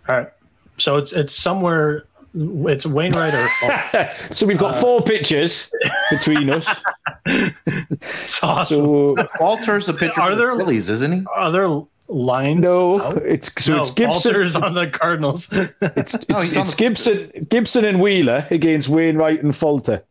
All 0.07 0.17
right. 0.17 0.29
So 0.77 0.97
it's 0.97 1.11
it's 1.11 1.33
somewhere. 1.35 2.05
It's 2.33 2.85
Wainwright 2.85 3.33
or 3.33 3.47
Falter. 3.61 4.09
so 4.31 4.45
we've 4.45 4.57
got 4.57 4.75
four 4.75 5.01
pitchers 5.01 5.69
between 6.09 6.49
us. 6.49 6.67
It's 7.25 8.43
awesome. 8.43 8.77
So 8.77 9.15
Falter's 9.37 9.85
the 9.85 9.93
pitcher 9.93 10.21
Are 10.21 10.35
there- 10.35 10.51
the 10.55 10.57
Phillies, 10.57 10.89
isn't 10.89 11.11
he? 11.11 11.25
Are 11.35 11.51
there 11.51 11.67
lines? 12.07 12.61
no, 12.61 13.01
out? 13.01 13.17
it's 13.17 13.63
so 13.63 13.75
no, 13.75 13.79
it's 13.81 13.91
Gibson. 13.91 14.31
Falter's 14.33 14.55
on 14.55 14.73
the 14.73 14.87
Cardinals. 14.89 15.47
It's, 15.51 15.73
it's, 16.15 16.29
No, 16.29 16.37
he's 16.39 16.55
it's 16.55 16.71
the- 16.71 16.77
Gibson, 16.77 17.31
Gibson 17.49 17.85
and 17.85 17.99
Wheeler 18.01 18.45
against 18.49 18.89
Wainwright 18.89 19.43
and 19.43 19.55
Falter. 19.55 20.03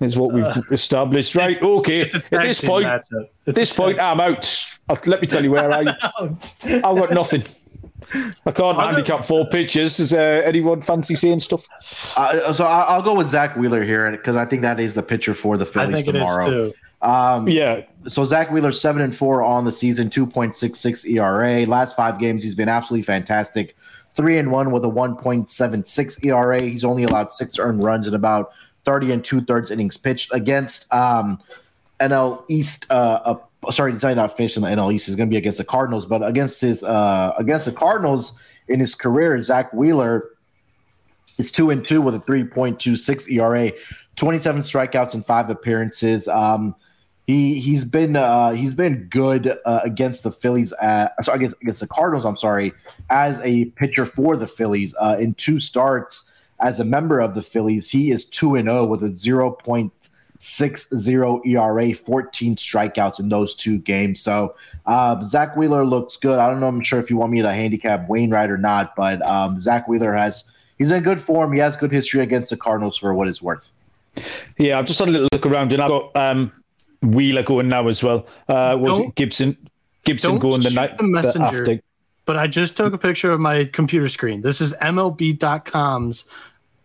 Is 0.00 0.16
what 0.16 0.32
we've 0.32 0.42
uh, 0.44 0.62
established, 0.70 1.34
right? 1.36 1.60
Okay. 1.62 2.02
At 2.08 2.22
this 2.30 2.64
point, 2.64 2.86
at 2.86 3.04
this 3.44 3.70
point, 3.70 4.00
I'm 4.00 4.18
out. 4.18 4.66
I'll, 4.88 4.98
let 5.04 5.20
me 5.20 5.26
tell 5.26 5.44
you 5.44 5.50
where 5.50 5.70
I. 5.70 5.80
I've 6.62 6.82
got 6.82 7.10
nothing. 7.10 7.42
I 8.14 8.50
can't 8.50 8.60
Are 8.60 8.74
there- 8.74 8.84
handicap 8.92 9.24
four 9.24 9.46
pitches. 9.46 9.96
Does 9.98 10.12
uh, 10.14 10.42
anyone 10.44 10.80
fancy 10.80 11.14
saying 11.14 11.40
stuff? 11.40 11.66
Uh, 12.16 12.52
so 12.52 12.64
I- 12.64 12.82
I'll 12.88 13.02
go 13.02 13.14
with 13.14 13.28
Zack 13.28 13.56
Wheeler 13.56 13.82
here 13.84 14.10
because 14.10 14.36
I 14.36 14.44
think 14.44 14.62
that 14.62 14.80
is 14.80 14.94
the 14.94 15.02
pitcher 15.02 15.34
for 15.34 15.56
the 15.56 15.64
I 15.66 15.68
Phillies 15.68 15.94
think 16.04 16.08
it 16.08 16.14
is 16.16 16.20
tomorrow. 16.20 16.46
too. 16.46 16.72
Um, 17.02 17.48
Yeah, 17.48 17.82
so 18.06 18.24
Zack 18.24 18.50
Wheeler 18.50 18.72
seven 18.72 19.00
and 19.00 19.16
four 19.16 19.42
on 19.42 19.64
the 19.64 19.72
season, 19.72 20.10
two 20.10 20.26
point 20.26 20.54
six 20.54 20.78
six 20.78 21.04
ERA. 21.06 21.64
Last 21.66 21.96
five 21.96 22.18
games, 22.18 22.42
he's 22.42 22.54
been 22.54 22.68
absolutely 22.68 23.04
fantastic. 23.04 23.74
Three 24.14 24.36
and 24.38 24.50
one 24.50 24.70
with 24.70 24.84
a 24.84 24.88
one 24.88 25.16
point 25.16 25.50
seven 25.50 25.82
six 25.84 26.18
ERA. 26.24 26.58
He's 26.62 26.84
only 26.84 27.04
allowed 27.04 27.32
six 27.32 27.58
earned 27.58 27.82
runs 27.84 28.06
in 28.06 28.12
about 28.14 28.50
thirty 28.84 29.12
and 29.12 29.24
two 29.24 29.40
thirds 29.40 29.70
innings 29.70 29.96
pitched 29.96 30.28
against 30.34 30.92
um, 30.92 31.38
NL 32.00 32.42
East. 32.48 32.86
Uh, 32.90 33.20
uh, 33.24 33.34
sorry, 33.70 33.92
he's 33.92 34.02
not 34.02 34.36
facing 34.36 34.62
the 34.62 34.68
NL 34.68 34.92
East. 34.92 35.06
He's 35.06 35.16
going 35.16 35.28
to 35.28 35.32
be 35.32 35.38
against 35.38 35.58
the 35.58 35.64
Cardinals, 35.64 36.06
but 36.06 36.26
against 36.26 36.60
his 36.60 36.82
uh, 36.82 37.32
against 37.38 37.66
the 37.66 37.72
Cardinals 37.72 38.32
in 38.68 38.80
his 38.80 38.94
career, 38.94 39.40
Zack 39.42 39.72
Wheeler 39.72 40.30
is 41.38 41.50
two 41.50 41.70
and 41.70 41.86
two 41.86 42.00
with 42.00 42.14
a 42.14 42.20
three 42.20 42.44
point 42.44 42.80
two 42.80 42.96
six 42.96 43.28
ERA, 43.28 43.72
twenty 44.16 44.38
seven 44.38 44.62
strikeouts 44.62 45.14
in 45.14 45.22
five 45.22 45.50
appearances. 45.50 46.28
Um, 46.28 46.74
he 47.26 47.60
he's 47.60 47.84
been 47.84 48.16
uh, 48.16 48.52
he's 48.52 48.74
been 48.74 49.06
good 49.10 49.58
uh, 49.64 49.80
against 49.84 50.22
the 50.22 50.32
Phillies. 50.32 50.72
At, 50.74 51.12
sorry, 51.24 51.36
against 51.36 51.56
against 51.62 51.80
the 51.80 51.86
Cardinals. 51.88 52.24
I'm 52.24 52.38
sorry, 52.38 52.72
as 53.10 53.40
a 53.40 53.66
pitcher 53.66 54.06
for 54.06 54.36
the 54.36 54.46
Phillies 54.46 54.94
uh, 55.00 55.16
in 55.20 55.34
two 55.34 55.60
starts 55.60 56.24
as 56.60 56.80
a 56.80 56.84
member 56.84 57.20
of 57.20 57.34
the 57.34 57.42
Phillies. 57.42 57.90
He 57.90 58.10
is 58.10 58.24
two 58.24 58.54
and 58.54 58.68
zero 58.68 58.84
with 58.86 59.02
a 59.02 59.08
zero 59.08 59.50
point 59.50 60.09
six 60.40 60.88
zero 60.96 61.40
ERA, 61.44 61.94
14 61.94 62.56
strikeouts 62.56 63.20
in 63.20 63.28
those 63.28 63.54
two 63.54 63.78
games. 63.78 64.20
So 64.20 64.56
uh, 64.86 65.22
Zack 65.22 65.56
Wheeler 65.56 65.84
looks 65.84 66.16
good. 66.16 66.38
I 66.38 66.50
don't 66.50 66.60
know. 66.60 66.66
I'm 66.66 66.80
sure 66.80 66.98
if 66.98 67.10
you 67.10 67.16
want 67.16 67.30
me 67.30 67.42
to 67.42 67.52
handicap 67.52 68.08
Wainwright 68.08 68.50
or 68.50 68.58
not, 68.58 68.96
but 68.96 69.24
um, 69.26 69.60
Zack 69.60 69.86
Wheeler 69.86 70.12
has 70.14 70.44
he's 70.78 70.90
in 70.90 71.02
good 71.02 71.22
form. 71.22 71.52
He 71.52 71.60
has 71.60 71.76
good 71.76 71.92
history 71.92 72.20
against 72.20 72.50
the 72.50 72.56
Cardinals 72.56 72.96
for 72.96 73.14
what 73.14 73.28
it's 73.28 73.40
worth. 73.40 73.72
Yeah, 74.58 74.78
I've 74.78 74.86
just 74.86 74.98
had 74.98 75.08
a 75.08 75.12
little 75.12 75.28
look 75.32 75.46
around 75.46 75.72
and 75.72 75.82
I've 75.82 75.88
got 75.88 76.16
um, 76.16 76.50
Wheeler 77.02 77.42
going 77.42 77.68
now 77.68 77.86
as 77.86 78.02
well. 78.02 78.26
Uh, 78.48 78.76
was 78.80 79.12
Gibson 79.14 79.56
Gibson 80.04 80.38
going 80.38 80.62
the 80.62 80.70
night 80.70 80.96
the 80.98 81.04
messenger? 81.04 81.64
The 81.64 81.82
but 82.24 82.36
I 82.36 82.46
just 82.46 82.76
took 82.76 82.92
a 82.92 82.98
picture 82.98 83.32
of 83.32 83.40
my 83.40 83.64
computer 83.64 84.08
screen. 84.08 84.42
This 84.42 84.60
is 84.60 84.72
MLB.com's 84.74 86.26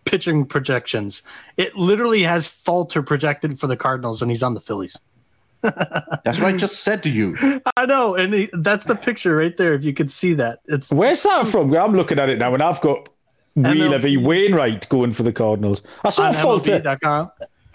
pitching 0.06 0.46
projections. 0.46 1.24
It 1.58 1.76
literally 1.76 2.24
has 2.24 2.48
Falter 2.48 3.04
projected 3.04 3.60
for 3.60 3.68
the 3.68 3.78
Cardinals, 3.78 4.22
and 4.22 4.32
he's 4.32 4.44
on 4.44 4.54
the 4.54 4.62
Phillies. 4.62 4.98
that's 5.62 6.40
what 6.40 6.44
I 6.44 6.58
just 6.58 6.82
said 6.82 7.02
to 7.04 7.10
you. 7.10 7.36
I 7.76 7.86
know, 7.86 8.16
and 8.16 8.34
he, 8.34 8.50
that's 8.54 8.86
the 8.86 8.96
picture 8.96 9.36
right 9.36 9.56
there. 9.58 9.74
If 9.74 9.84
you 9.84 9.94
could 9.94 10.12
see 10.12 10.34
that, 10.36 10.60
it's 10.66 10.92
where's 10.92 11.24
that 11.24 11.48
from? 11.48 11.76
I'm 11.76 11.96
looking 11.96 12.20
at 12.20 12.30
it 12.30 12.38
now, 12.38 12.54
and 12.54 12.62
I've 12.62 12.82
got 12.82 13.10
Wheeler 13.56 14.00
v 14.00 14.18
Wainwright 14.18 14.88
going 14.90 15.12
for 15.12 15.24
the 15.24 15.34
Cardinals. 15.34 15.82
I 16.04 16.10
saw 16.12 16.32
Falter. 16.32 16.84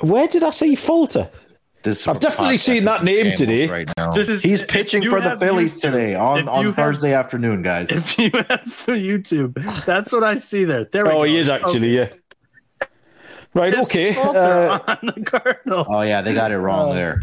Where 0.01 0.29
did 0.29 0.45
I 0.45 0.51
see 0.51 0.77
Falter? 0.77 1.29
This 1.83 2.07
I've 2.07 2.21
definitely 2.21 2.59
seen 2.59 2.85
that 2.85 3.05
name 3.05 3.33
today. 3.33 3.67
Right 3.67 3.91
now. 3.97 4.13
This 4.13 4.29
is, 4.29 4.43
He's 4.43 4.63
pitching 4.63 5.09
for 5.09 5.21
the 5.21 5.39
Phillies 5.39 5.79
YouTube, 5.79 5.81
today 5.81 6.15
on, 6.15 6.47
on 6.47 6.75
Thursday 6.75 7.15
afternoon, 7.15 7.63
guys. 7.63 7.89
If 8.01 8.19
you 8.19 8.31
have 8.33 8.65
YouTube, 8.87 9.85
that's 9.87 10.13
what 10.13 10.23
I 10.23 10.37
see 10.37 10.65
there. 10.65 10.85
There 10.85 11.05
we 11.05 11.11
oh, 11.11 11.15
go. 11.15 11.23
he 11.23 11.39
is 11.39 11.49
actually, 11.49 11.97
yeah. 11.97 12.11
Right, 13.55 13.73
it's 13.73 13.83
okay. 13.83 14.15
Uh, 14.17 14.79
oh, 15.89 16.03
yeah, 16.03 16.21
they 16.23 16.35
got 16.35 16.53
it 16.53 16.59
wrong 16.59 16.91
uh, 16.91 16.95
there. 16.95 17.21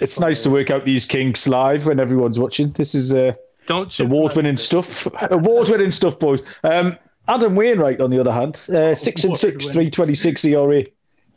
It's 0.00 0.20
nice 0.20 0.42
to 0.42 0.50
work 0.50 0.70
out 0.70 0.84
these 0.84 1.04
kinks 1.04 1.48
live 1.48 1.86
when 1.86 1.98
everyone's 1.98 2.38
watching. 2.38 2.70
This 2.70 2.94
is 2.94 3.14
uh, 3.14 3.32
Don't 3.66 3.98
award 3.98 4.36
winning 4.36 4.56
stuff. 4.56 5.08
award 5.30 5.68
winning 5.68 5.90
stuff, 5.90 6.18
boys. 6.18 6.42
Um, 6.62 6.96
Adam 7.26 7.56
Wainwright, 7.56 8.00
on 8.00 8.10
the 8.10 8.20
other 8.20 8.32
hand, 8.32 8.60
uh, 8.70 8.94
6 8.94 9.24
and 9.24 9.36
6, 9.36 9.70
326 9.70 10.44
ERA. 10.44 10.84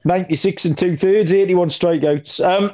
96 0.05 0.65
and 0.65 0.77
two 0.77 0.95
thirds, 0.95 1.33
81 1.33 1.69
strikeouts. 1.69 2.43
Um, 2.43 2.71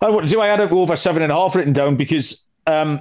I 0.00 0.10
what 0.10 0.26
do 0.26 0.40
I 0.40 0.48
had 0.48 0.60
over 0.60 0.96
seven 0.96 1.22
and 1.22 1.32
a 1.32 1.34
half 1.34 1.54
written 1.54 1.72
down 1.72 1.96
because 1.96 2.44
um, 2.66 3.00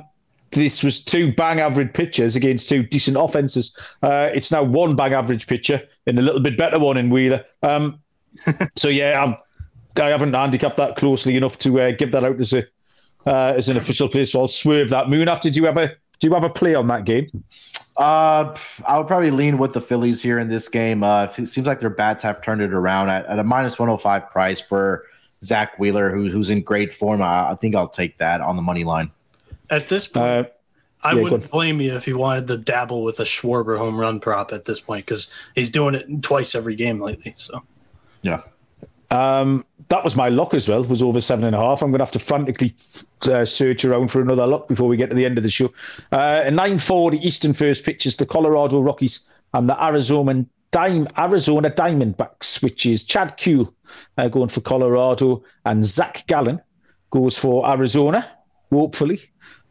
this 0.51 0.83
was 0.83 1.03
two 1.03 1.33
bang 1.33 1.59
average 1.59 1.93
pitchers 1.93 2.35
against 2.35 2.69
two 2.69 2.83
decent 2.83 3.17
offenses. 3.19 3.77
Uh, 4.01 4.29
it's 4.33 4.51
now 4.51 4.63
one 4.63 4.95
bang 4.95 5.13
average 5.13 5.47
pitcher 5.47 5.81
and 6.07 6.17
a 6.19 6.21
little 6.21 6.41
bit 6.41 6.57
better 6.57 6.79
one 6.79 6.97
in 6.97 7.09
Wheeler. 7.09 7.43
Um, 7.63 7.99
so 8.75 8.89
yeah, 8.89 9.23
I'm, 9.23 9.35
I 10.01 10.09
haven't 10.09 10.33
handicapped 10.33 10.77
that 10.77 10.95
closely 10.95 11.35
enough 11.35 11.57
to 11.59 11.81
uh, 11.81 11.91
give 11.91 12.11
that 12.11 12.23
out 12.23 12.39
as 12.39 12.53
a 12.53 12.65
uh, 13.25 13.53
as 13.55 13.69
an 13.69 13.77
official 13.77 14.09
play. 14.09 14.25
So 14.25 14.41
I'll 14.41 14.47
swerve 14.47 14.89
that. 14.89 15.09
Moon, 15.09 15.27
after 15.27 15.49
do 15.49 15.59
you 15.59 15.65
have 15.65 15.77
a 15.77 15.87
do 15.87 16.27
you 16.27 16.33
have 16.33 16.43
a 16.43 16.49
play 16.49 16.75
on 16.75 16.87
that 16.87 17.05
game? 17.05 17.27
Uh, 17.97 18.55
I 18.87 18.97
would 18.97 19.07
probably 19.07 19.31
lean 19.31 19.57
with 19.57 19.73
the 19.73 19.81
Phillies 19.81 20.21
here 20.21 20.39
in 20.39 20.47
this 20.47 20.67
game. 20.67 21.03
Uh, 21.03 21.25
it 21.37 21.45
seems 21.45 21.67
like 21.67 21.79
their 21.79 21.89
bats 21.89 22.23
have 22.23 22.41
turned 22.41 22.61
it 22.61 22.73
around 22.73 23.09
at, 23.09 23.25
at 23.27 23.39
a 23.39 23.43
minus 23.43 23.77
105 23.77 24.31
price 24.31 24.59
for 24.59 25.05
Zack 25.43 25.77
Wheeler, 25.77 26.09
who, 26.09 26.29
who's 26.29 26.49
in 26.49 26.61
great 26.61 26.93
form. 26.93 27.21
I, 27.21 27.51
I, 27.51 27.55
think 27.55 27.75
I'll 27.75 27.89
take 27.89 28.17
that 28.17 28.41
on 28.41 28.55
the 28.55 28.61
money 28.61 28.83
line. 28.83 29.11
At 29.69 29.89
this 29.89 30.07
point, 30.07 30.25
uh, 30.25 30.43
I 31.03 31.13
yeah, 31.13 31.21
wouldn't 31.21 31.51
blame 31.51 31.81
you 31.81 31.95
if 31.95 32.07
you 32.07 32.17
wanted 32.17 32.47
to 32.47 32.57
dabble 32.57 33.03
with 33.03 33.19
a 33.19 33.25
Schwarber 33.25 33.77
home 33.77 33.99
run 33.99 34.19
prop 34.19 34.53
at 34.53 34.65
this 34.65 34.79
point 34.79 35.05
because 35.05 35.29
he's 35.53 35.69
doing 35.69 35.95
it 35.95 36.23
twice 36.23 36.55
every 36.55 36.75
game 36.75 37.01
lately. 37.01 37.33
So, 37.37 37.61
yeah. 38.21 38.41
Um, 39.13 39.63
that 39.89 40.03
was 40.03 40.15
my 40.15 40.29
lock 40.29 40.55
as 40.55 40.67
well. 40.67 40.83
Was 40.85 41.03
over 41.03 41.21
seven 41.21 41.45
and 41.45 41.55
a 41.55 41.59
half. 41.59 41.83
I'm 41.83 41.91
going 41.91 41.99
to 41.99 42.05
have 42.05 42.11
to 42.11 42.19
frantically 42.19 42.73
uh, 43.29 43.45
search 43.45 43.85
around 43.85 44.07
for 44.07 44.21
another 44.21 44.47
lock 44.47 44.67
before 44.67 44.87
we 44.87 44.97
get 44.97 45.11
to 45.11 45.15
the 45.15 45.25
end 45.25 45.37
of 45.37 45.43
the 45.43 45.51
show. 45.51 45.69
Uh, 46.11 46.41
9:40 46.49 47.21
Eastern 47.23 47.53
first 47.53 47.85
pitches 47.85 48.17
the 48.17 48.25
Colorado 48.25 48.81
Rockies 48.81 49.19
and 49.53 49.69
the 49.69 49.85
Arizona 49.85 50.43
Dime, 50.71 51.05
Arizona 51.15 51.69
Diamondbacks, 51.69 52.63
which 52.63 52.87
is 52.87 53.03
Chad 53.03 53.37
Kuhl 53.37 53.71
uh, 54.17 54.27
going 54.29 54.49
for 54.49 54.61
Colorado 54.61 55.43
and 55.65 55.85
Zac 55.85 56.25
Gallen 56.25 56.59
goes 57.11 57.37
for 57.37 57.69
Arizona. 57.69 58.27
Hopefully. 58.71 59.19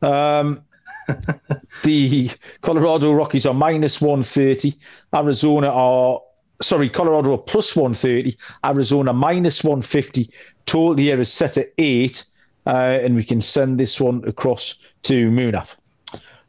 Um, 0.03 0.63
the 1.83 2.31
Colorado 2.61 3.13
Rockies 3.13 3.47
are 3.47 3.55
minus 3.55 4.01
130. 4.01 4.75
Arizona 5.13 5.69
are 5.69 6.21
sorry, 6.63 6.89
Colorado 6.89 7.37
plus 7.37 7.77
130, 7.77 8.37
Arizona 8.65 9.13
minus 9.13 9.63
150. 9.63 10.29
Total 10.67 10.97
here 10.97 11.21
is 11.21 11.33
set 11.33 11.57
at 11.57 11.67
eight, 11.79 12.25
uh, 12.67 12.99
and 13.03 13.15
we 13.15 13.25
can 13.25 13.41
send 13.41 13.79
this 13.79 14.01
one 14.01 14.23
across 14.27 14.79
to 15.03 15.31
Munaf. 15.31 15.77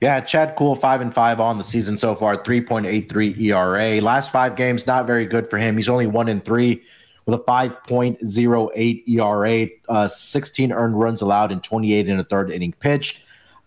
Yeah, 0.01 0.19
Chad 0.19 0.55
Kuhl, 0.57 0.75
five 0.75 0.99
and 0.99 1.13
five 1.13 1.39
on 1.39 1.57
the 1.57 1.63
season 1.63 1.97
so 1.97 2.13
far, 2.13 2.43
3.83 2.43 3.39
ERA. 3.39 4.01
Last 4.01 4.31
five 4.31 4.55
games, 4.55 4.85
not 4.85 5.07
very 5.07 5.25
good 5.25 5.49
for 5.49 5.57
him. 5.57 5.77
He's 5.77 5.87
only 5.87 6.07
one 6.07 6.27
in 6.27 6.41
three 6.41 6.83
with 7.25 7.39
a 7.39 7.43
5.08 7.43 9.03
ERA, 9.07 9.67
uh, 9.87 10.07
16 10.09 10.71
earned 10.73 10.99
runs 10.99 11.21
allowed, 11.21 11.53
and 11.53 11.63
28 11.63 12.09
in 12.09 12.19
a 12.19 12.23
third 12.25 12.51
inning 12.51 12.73
pitched. 12.79 13.21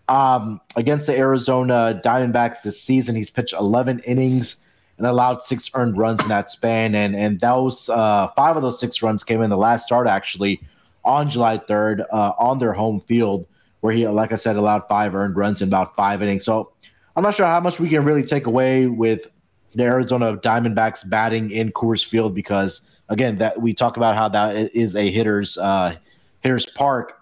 Um, 0.09 0.61
against 0.75 1.07
the 1.07 1.17
Arizona 1.17 1.99
Diamondbacks 2.05 2.61
this 2.61 2.79
season, 2.79 3.15
he's 3.15 3.31
pitched 3.31 3.53
11 3.53 4.01
innings 4.05 4.57
and 4.97 5.07
allowed 5.07 5.41
six 5.41 5.69
earned 5.73 5.97
runs 5.97 6.21
in 6.21 6.27
that 6.29 6.49
span. 6.49 6.95
And 6.95 7.15
and 7.15 7.39
those 7.39 7.89
uh, 7.89 8.27
five 8.35 8.55
of 8.55 8.61
those 8.61 8.79
six 8.79 9.01
runs 9.01 9.23
came 9.23 9.41
in 9.41 9.49
the 9.49 9.57
last 9.57 9.85
start 9.85 10.07
actually 10.07 10.61
on 11.05 11.29
July 11.29 11.57
3rd 11.57 12.05
uh, 12.11 12.33
on 12.37 12.59
their 12.59 12.73
home 12.73 12.99
field, 13.01 13.47
where 13.79 13.93
he, 13.93 14.07
like 14.07 14.31
I 14.31 14.35
said, 14.35 14.57
allowed 14.57 14.87
five 14.89 15.15
earned 15.15 15.37
runs 15.37 15.61
in 15.61 15.69
about 15.69 15.95
five 15.95 16.21
innings. 16.21 16.43
So 16.43 16.71
I'm 17.15 17.23
not 17.23 17.33
sure 17.33 17.45
how 17.45 17.59
much 17.59 17.79
we 17.79 17.89
can 17.89 18.03
really 18.03 18.23
take 18.23 18.45
away 18.45 18.87
with 18.87 19.27
the 19.73 19.83
Arizona 19.83 20.37
Diamondbacks 20.37 21.07
batting 21.09 21.51
in 21.51 21.71
Coors 21.71 22.05
Field 22.05 22.33
because 22.33 22.81
again, 23.09 23.37
that 23.37 23.61
we 23.61 23.73
talk 23.73 23.97
about 23.97 24.15
how 24.15 24.27
that 24.29 24.75
is 24.75 24.95
a 24.95 25.09
hitter's 25.11 25.57
uh, 25.57 25.95
hitter's 26.41 26.65
park. 26.65 27.13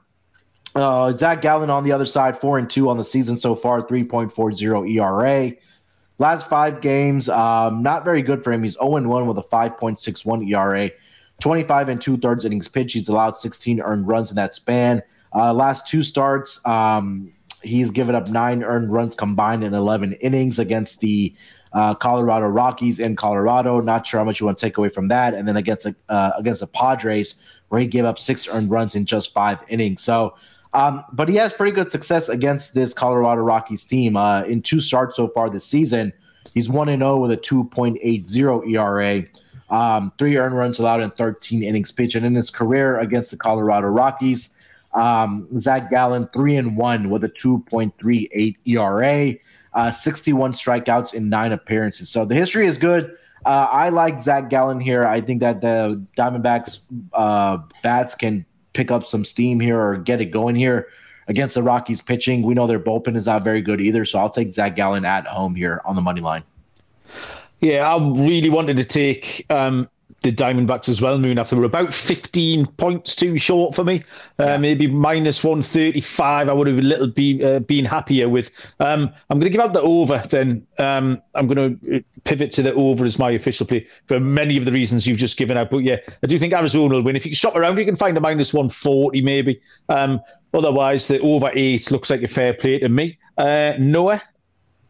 Uh, 0.73 1.11
Zac 1.15 1.41
Gallen 1.41 1.69
on 1.69 1.83
the 1.83 1.91
other 1.91 2.05
side, 2.05 2.37
four 2.37 2.57
and 2.57 2.69
two 2.69 2.89
on 2.89 2.97
the 2.97 3.03
season 3.03 3.37
so 3.37 3.55
far, 3.55 3.81
3.40 3.81 4.91
ERA. 4.91 5.53
Last 6.17 6.47
five 6.47 6.79
games, 6.79 7.27
um, 7.27 7.83
not 7.83 8.05
very 8.05 8.21
good 8.21 8.43
for 8.43 8.51
him. 8.51 8.63
He's 8.63 8.73
0 8.73 9.01
1 9.01 9.27
with 9.27 9.37
a 9.37 9.43
5.61 9.43 10.49
ERA, 10.49 10.89
25 11.41 11.89
and 11.89 12.01
two 12.01 12.17
thirds 12.17 12.45
innings 12.45 12.67
pitched. 12.67 12.93
He's 12.93 13.09
allowed 13.09 13.35
16 13.35 13.81
earned 13.81 14.07
runs 14.07 14.31
in 14.31 14.35
that 14.35 14.55
span. 14.55 15.03
Uh, 15.33 15.53
last 15.53 15.87
two 15.87 16.03
starts, 16.03 16.65
um, 16.65 17.33
he's 17.61 17.91
given 17.91 18.15
up 18.15 18.29
nine 18.29 18.63
earned 18.63 18.93
runs 18.93 19.15
combined 19.15 19.63
in 19.63 19.73
11 19.73 20.13
innings 20.13 20.59
against 20.59 21.01
the 21.01 21.35
uh, 21.73 21.93
Colorado 21.93 22.47
Rockies 22.47 22.99
in 22.99 23.17
Colorado. 23.17 23.81
Not 23.81 24.07
sure 24.07 24.21
how 24.21 24.23
much 24.23 24.39
you 24.39 24.45
want 24.45 24.57
to 24.57 24.65
take 24.65 24.77
away 24.77 24.87
from 24.87 25.09
that. 25.09 25.33
And 25.33 25.45
then 25.45 25.57
against 25.57 25.85
uh, 26.07 26.31
against 26.37 26.61
the 26.61 26.67
Padres, 26.67 27.35
where 27.67 27.81
he 27.81 27.87
gave 27.87 28.05
up 28.05 28.17
six 28.17 28.47
earned 28.47 28.71
runs 28.71 28.95
in 28.95 29.05
just 29.05 29.33
five 29.33 29.59
innings. 29.67 30.01
So 30.01 30.35
um, 30.75 31.05
but 31.13 31.29
he 31.29 31.35
has 31.35 31.53
pretty 31.53 31.71
good 31.71 31.89
success 31.89 32.27
against 32.27 32.73
this 32.73 32.93
Colorado 32.93 33.41
Rockies 33.41 33.85
team. 33.85 34.17
Uh, 34.17 34.43
in 34.43 34.61
two 34.61 34.81
starts 34.81 35.15
so 35.15 35.29
far 35.29 35.49
this 35.49 35.65
season, 35.65 36.11
he's 36.53 36.69
1 36.69 36.87
0 36.87 37.17
with 37.17 37.31
a 37.31 37.37
2.80 37.37 38.67
ERA, 38.67 39.23
um, 39.69 40.11
three 40.19 40.35
earned 40.35 40.57
runs 40.57 40.77
allowed 40.77 41.01
in 41.01 41.11
13 41.11 41.63
innings 41.63 41.93
pitched. 41.93 42.15
And 42.15 42.25
in 42.25 42.35
his 42.35 42.49
career 42.49 42.99
against 42.99 43.31
the 43.31 43.37
Colorado 43.37 43.87
Rockies, 43.87 44.49
um, 44.93 45.47
Zac 45.61 45.89
Gallen 45.89 46.27
3 46.33 46.57
and 46.57 46.77
1 46.77 47.09
with 47.09 47.23
a 47.23 47.29
2.38 47.29 48.57
ERA, 48.65 49.33
uh, 49.73 49.91
61 49.91 50.51
strikeouts 50.51 51.13
in 51.13 51.29
nine 51.29 51.53
appearances. 51.53 52.09
So 52.09 52.25
the 52.25 52.35
history 52.35 52.67
is 52.67 52.77
good. 52.77 53.15
Uh, 53.45 53.69
I 53.71 53.89
like 53.89 54.19
Zac 54.19 54.49
Gallen 54.49 54.81
here. 54.81 55.05
I 55.05 55.21
think 55.21 55.39
that 55.39 55.61
the 55.61 56.05
Diamondbacks 56.17 56.79
uh, 57.13 57.59
bats 57.81 58.13
can 58.13 58.45
pick 58.75 58.91
up 58.91 59.07
some 59.07 59.25
steam 59.25 59.59
here 59.59 59.79
or 59.79 59.97
get 59.97 60.21
it 60.21 60.25
going 60.25 60.55
here 60.55 60.89
against 61.27 61.55
the 61.55 61.63
Rockies 61.63 62.01
pitching. 62.01 62.43
We 62.43 62.53
know 62.53 62.67
their 62.67 62.79
bullpen 62.79 63.15
is 63.15 63.25
not 63.25 63.43
very 63.43 63.61
good 63.61 63.81
either, 63.81 64.05
so 64.05 64.19
I'll 64.19 64.29
take 64.29 64.51
Zac 64.51 64.75
Gallen 64.75 65.05
at 65.05 65.25
home 65.25 65.55
here 65.55 65.81
on 65.85 65.95
the 65.95 66.01
money 66.01 66.21
line. 66.21 66.43
Yeah, 67.61 67.91
I 67.91 67.97
really 67.97 68.49
wanted 68.49 68.77
to 68.77 68.85
take 68.85 69.45
um, 69.49 69.89
the 70.25 70.31
Diamondbacks 70.31 70.89
as 70.89 71.01
well, 71.01 71.19
Moon. 71.19 71.35
They 71.35 71.55
were 71.55 71.65
about 71.65 71.93
15 71.93 72.65
points 72.77 73.15
too 73.15 73.37
short 73.37 73.75
for 73.75 73.83
me. 73.83 74.01
Uh, 74.39 74.45
yeah. 74.45 74.57
Maybe 74.57 74.87
minus 74.87 75.43
135. 75.43 76.49
I 76.49 76.53
would 76.53 76.67
have 76.67 76.79
a 76.79 76.81
little 76.81 77.07
be, 77.07 77.43
uh, 77.43 77.59
been 77.59 77.85
happier 77.85 78.27
with. 78.27 78.49
Um, 78.79 79.13
I'm 79.29 79.39
going 79.39 79.51
to 79.51 79.55
give 79.55 79.61
out 79.61 79.73
the 79.73 79.81
over 79.81 80.17
then. 80.29 80.65
Um, 80.79 81.21
I'm 81.35 81.45
going 81.45 81.79
to 81.79 81.97
uh, 81.97 81.99
pivot 82.23 82.51
to 82.53 82.63
the 82.63 82.73
over 82.73 83.05
as 83.05 83.19
my 83.19 83.31
official 83.31 83.67
play 83.67 83.87
for 84.07 84.19
many 84.19 84.57
of 84.57 84.65
the 84.65 84.71
reasons 84.71 85.05
you've 85.05 85.19
just 85.19 85.37
given 85.37 85.57
out. 85.57 85.69
But 85.69 85.79
yeah, 85.79 85.97
I 86.23 86.27
do 86.27 86.39
think 86.39 86.53
Arizona 86.53 86.95
will 86.95 87.03
win. 87.03 87.15
If 87.15 87.25
you 87.25 87.35
shop 87.35 87.55
around, 87.55 87.77
you 87.77 87.85
can 87.85 87.95
find 87.95 88.17
a 88.17 88.21
minus 88.21 88.51
140 88.53 89.21
maybe. 89.21 89.61
Um, 89.89 90.19
otherwise, 90.55 91.07
the 91.07 91.19
over 91.19 91.51
eight 91.53 91.91
looks 91.91 92.09
like 92.09 92.23
a 92.23 92.27
fair 92.27 92.53
play 92.53 92.79
to 92.79 92.89
me. 92.89 93.17
Uh, 93.37 93.73
Noah, 93.77 94.23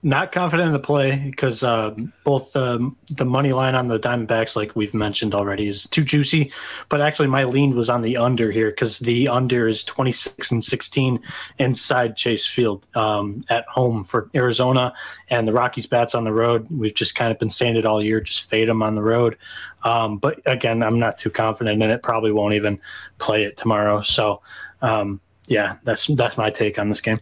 not 0.06 0.32
confident 0.32 0.68
in 0.68 0.74
the 0.74 0.80
play 0.80 1.16
because 1.16 1.64
uh, 1.64 1.90
both 2.24 2.54
the 2.54 2.92
the 3.10 3.26
money 3.26 3.54
line 3.54 3.74
on 3.74 3.88
the 3.88 4.00
Diamondbacks, 4.00 4.56
like 4.56 4.76
we've 4.76 4.94
mentioned 4.94 5.34
already, 5.34 5.68
is 5.68 5.86
too 5.86 6.04
juicy. 6.04 6.52
But 6.90 7.02
actually, 7.02 7.28
my 7.28 7.44
lean 7.44 7.76
was 7.76 7.90
on 7.90 8.04
the 8.04 8.16
under 8.16 8.52
here 8.52 8.70
because 8.70 9.00
the 9.00 9.28
under 9.28 9.68
is 9.68 9.84
26 9.84 10.52
and 10.52 10.64
16 10.64 11.20
inside 11.58 12.16
Chase 12.16 12.46
Field 12.46 12.86
um, 12.94 13.44
at 13.50 13.68
home 13.68 14.04
for 14.04 14.30
Arizona, 14.36 14.94
and 15.32 15.48
the 15.48 15.54
Rockies 15.54 15.88
bats 15.88 16.14
on 16.14 16.24
the 16.24 16.32
road. 16.32 16.68
We've 16.70 16.94
just 16.94 17.16
kind 17.16 17.32
of 17.32 17.40
been 17.40 17.50
saying 17.50 17.76
it 17.76 17.86
all 17.88 18.00
year, 18.00 18.22
just 18.22 18.48
fade 18.48 18.70
them 18.70 18.84
on 18.84 18.94
the 18.94 19.02
road. 19.02 19.36
Um, 19.86 20.20
but 20.20 20.40
again, 20.46 20.84
I'm 20.84 21.00
not 21.00 21.18
too 21.18 21.32
confident 21.32 21.82
in 21.82 21.90
it. 21.90 22.04
Probably 22.04 22.32
won't 22.32 22.54
even 22.54 22.80
play 23.18 23.44
it 23.44 23.58
tomorrow. 23.58 24.02
So 24.02 24.44
um, 24.84 25.20
yeah, 25.48 25.78
that's 25.84 26.06
that's 26.06 26.38
my 26.38 26.52
take 26.52 26.78
on 26.78 26.90
this 26.90 27.02
game. 27.02 27.18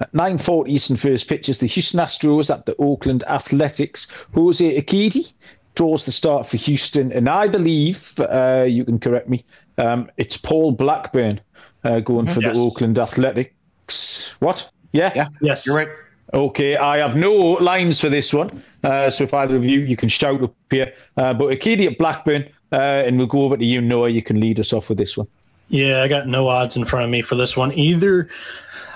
At 0.00 0.12
9.40 0.12 0.68
Eastern 0.68 0.96
first 0.96 1.28
pitches, 1.28 1.60
the 1.60 1.66
Houston 1.66 2.00
Astros 2.00 2.52
at 2.52 2.66
the 2.66 2.74
Oakland 2.78 3.22
Athletics. 3.28 4.08
Jose 4.34 4.80
Urquidy 4.80 5.32
draws 5.76 6.04
the 6.04 6.12
start 6.12 6.46
for 6.46 6.56
Houston, 6.56 7.12
and 7.12 7.28
I 7.28 7.46
believe, 7.46 8.12
uh, 8.18 8.64
you 8.68 8.84
can 8.84 8.98
correct 8.98 9.28
me, 9.28 9.44
um, 9.78 10.10
it's 10.16 10.36
Paul 10.36 10.72
Blackburn 10.72 11.40
uh, 11.84 12.00
going 12.00 12.26
for 12.26 12.40
yes. 12.40 12.54
the 12.54 12.60
Oakland 12.60 12.98
Athletics. 12.98 14.34
What? 14.40 14.70
Yeah? 14.92 15.12
Yeah. 15.14 15.28
Yes. 15.40 15.66
You're 15.66 15.76
right. 15.76 15.88
Okay, 16.32 16.76
I 16.76 16.96
have 16.98 17.14
no 17.14 17.32
lines 17.32 18.00
for 18.00 18.08
this 18.08 18.34
one. 18.34 18.50
Uh, 18.82 19.08
so 19.10 19.24
if 19.24 19.32
either 19.32 19.56
of 19.56 19.64
you, 19.64 19.80
you 19.80 19.96
can 19.96 20.08
shout 20.08 20.42
up 20.42 20.54
here. 20.70 20.92
Uh, 21.16 21.32
but 21.32 21.50
Urquidy 21.50 21.86
at 21.86 21.98
Blackburn, 21.98 22.44
uh, 22.72 23.04
and 23.06 23.18
we'll 23.18 23.28
go 23.28 23.42
over 23.42 23.56
to 23.56 23.64
you, 23.64 23.80
Noah. 23.80 24.08
You 24.08 24.22
can 24.22 24.40
lead 24.40 24.58
us 24.58 24.72
off 24.72 24.88
with 24.88 24.98
this 24.98 25.16
one. 25.16 25.28
Yeah, 25.68 26.02
I 26.02 26.08
got 26.08 26.26
no 26.26 26.48
odds 26.48 26.76
in 26.76 26.84
front 26.84 27.04
of 27.04 27.10
me 27.10 27.22
for 27.22 27.36
this 27.36 27.56
one 27.56 27.72
either. 27.72 28.28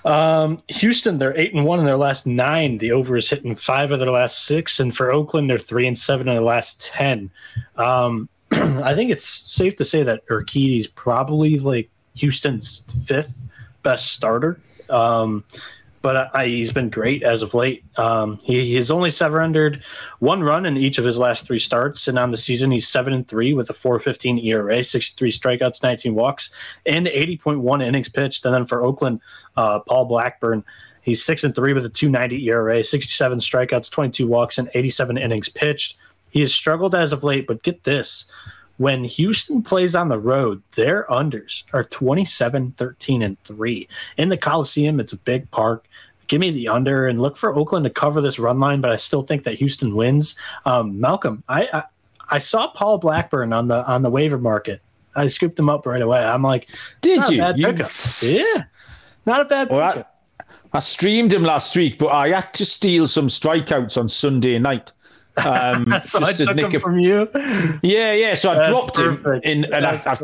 Um, 0.04 0.62
Houston, 0.68 1.18
they're 1.18 1.36
eight 1.38 1.54
and 1.54 1.64
one 1.64 1.80
in 1.80 1.86
their 1.86 1.96
last 1.96 2.26
nine. 2.26 2.78
The 2.78 2.92
over 2.92 3.16
is 3.16 3.28
hitting 3.28 3.54
five 3.54 3.90
of 3.92 3.98
their 3.98 4.10
last 4.10 4.44
six, 4.44 4.80
and 4.80 4.94
for 4.94 5.12
Oakland, 5.12 5.48
they're 5.48 5.58
three 5.58 5.86
and 5.86 5.98
seven 5.98 6.28
in 6.28 6.34
their 6.34 6.42
last 6.42 6.80
ten. 6.80 7.30
Um, 7.76 8.28
I 8.50 8.94
think 8.94 9.10
it's 9.10 9.24
safe 9.24 9.76
to 9.76 9.84
say 9.84 10.02
that 10.02 10.26
Urquidy's 10.26 10.86
probably 10.86 11.58
like 11.58 11.90
Houston's 12.14 12.82
fifth 13.06 13.42
best 13.82 14.12
starter. 14.12 14.58
Um, 14.90 15.44
but 16.02 16.34
I, 16.34 16.46
he's 16.46 16.72
been 16.72 16.90
great 16.90 17.22
as 17.22 17.42
of 17.42 17.54
late. 17.54 17.84
Um, 17.96 18.38
he 18.42 18.74
has 18.76 18.90
only 18.90 19.10
surrendered 19.10 19.82
one 20.20 20.42
run 20.42 20.66
in 20.66 20.76
each 20.76 20.98
of 20.98 21.04
his 21.04 21.18
last 21.18 21.46
three 21.46 21.58
starts, 21.58 22.08
and 22.08 22.18
on 22.18 22.30
the 22.30 22.36
season 22.36 22.70
he's 22.70 22.88
seven 22.88 23.12
and 23.12 23.26
three 23.26 23.52
with 23.54 23.70
a 23.70 23.72
4.15 23.72 24.44
ERA, 24.44 24.82
63 24.84 25.30
strikeouts, 25.30 25.82
19 25.82 26.14
walks, 26.14 26.50
and 26.86 27.06
80.1 27.06 27.82
innings 27.84 28.08
pitched. 28.08 28.44
And 28.44 28.54
then 28.54 28.66
for 28.66 28.84
Oakland, 28.84 29.20
uh, 29.56 29.80
Paul 29.80 30.04
Blackburn, 30.06 30.64
he's 31.02 31.24
six 31.24 31.44
and 31.44 31.54
three 31.54 31.72
with 31.72 31.84
a 31.84 31.90
2.90 31.90 32.42
ERA, 32.44 32.84
67 32.84 33.38
strikeouts, 33.40 33.90
22 33.90 34.26
walks, 34.26 34.58
and 34.58 34.70
87 34.74 35.18
innings 35.18 35.48
pitched. 35.48 35.96
He 36.30 36.40
has 36.40 36.52
struggled 36.52 36.94
as 36.94 37.12
of 37.12 37.24
late, 37.24 37.46
but 37.46 37.62
get 37.62 37.84
this 37.84 38.26
when 38.78 39.04
Houston 39.04 39.62
plays 39.62 39.94
on 39.94 40.08
the 40.08 40.18
road, 40.18 40.62
their 40.74 41.04
unders 41.10 41.64
are 41.72 41.84
27, 41.84 42.72
13, 42.76 43.22
and 43.22 43.40
3. 43.44 43.88
In 44.16 44.28
the 44.28 44.36
Coliseum, 44.36 44.98
it's 45.00 45.12
a 45.12 45.18
big 45.18 45.50
park. 45.50 45.86
Give 46.28 46.40
me 46.40 46.50
the 46.50 46.68
under 46.68 47.06
and 47.06 47.20
look 47.20 47.36
for 47.36 47.54
Oakland 47.54 47.84
to 47.84 47.90
cover 47.90 48.20
this 48.20 48.38
run 48.38 48.60
line, 48.60 48.80
but 48.80 48.90
I 48.90 48.96
still 48.96 49.22
think 49.22 49.44
that 49.44 49.54
Houston 49.54 49.94
wins. 49.94 50.36
Um, 50.64 51.00
Malcolm, 51.00 51.42
I, 51.48 51.68
I, 51.72 51.82
I 52.30 52.38
saw 52.38 52.68
Paul 52.68 52.98
Blackburn 52.98 53.52
on 53.52 53.68
the 53.68 53.84
on 53.86 54.02
the 54.02 54.10
waiver 54.10 54.38
market. 54.38 54.80
I 55.16 55.26
scooped 55.28 55.58
him 55.58 55.68
up 55.68 55.86
right 55.86 56.00
away. 56.00 56.22
I'm 56.22 56.42
like, 56.42 56.70
did 57.00 57.26
you? 57.28 57.42
you 57.56 57.66
yeah, 58.22 58.62
not 59.24 59.40
a 59.40 59.44
bad 59.46 59.70
well, 59.70 59.80
I, 59.80 60.04
I 60.74 60.80
streamed 60.80 61.32
him 61.32 61.42
last 61.42 61.74
week, 61.74 61.98
but 61.98 62.12
I 62.12 62.28
had 62.28 62.52
to 62.54 62.66
steal 62.66 63.08
some 63.08 63.28
strikeouts 63.28 63.98
on 63.98 64.08
Sunday 64.08 64.58
night. 64.58 64.92
Um, 65.44 65.94
so 66.02 66.24
I 66.24 66.32
took 66.32 66.72
him 66.72 66.80
from 66.80 66.98
you. 66.98 67.28
Yeah, 67.82 68.12
yeah. 68.12 68.34
So 68.34 68.50
I 68.50 68.54
That's 68.56 68.68
dropped 68.68 68.96
perfect. 68.96 69.44
him 69.46 69.64
in, 69.64 69.72
and 69.72 69.84
I, 69.84 70.00
I, 70.04 70.16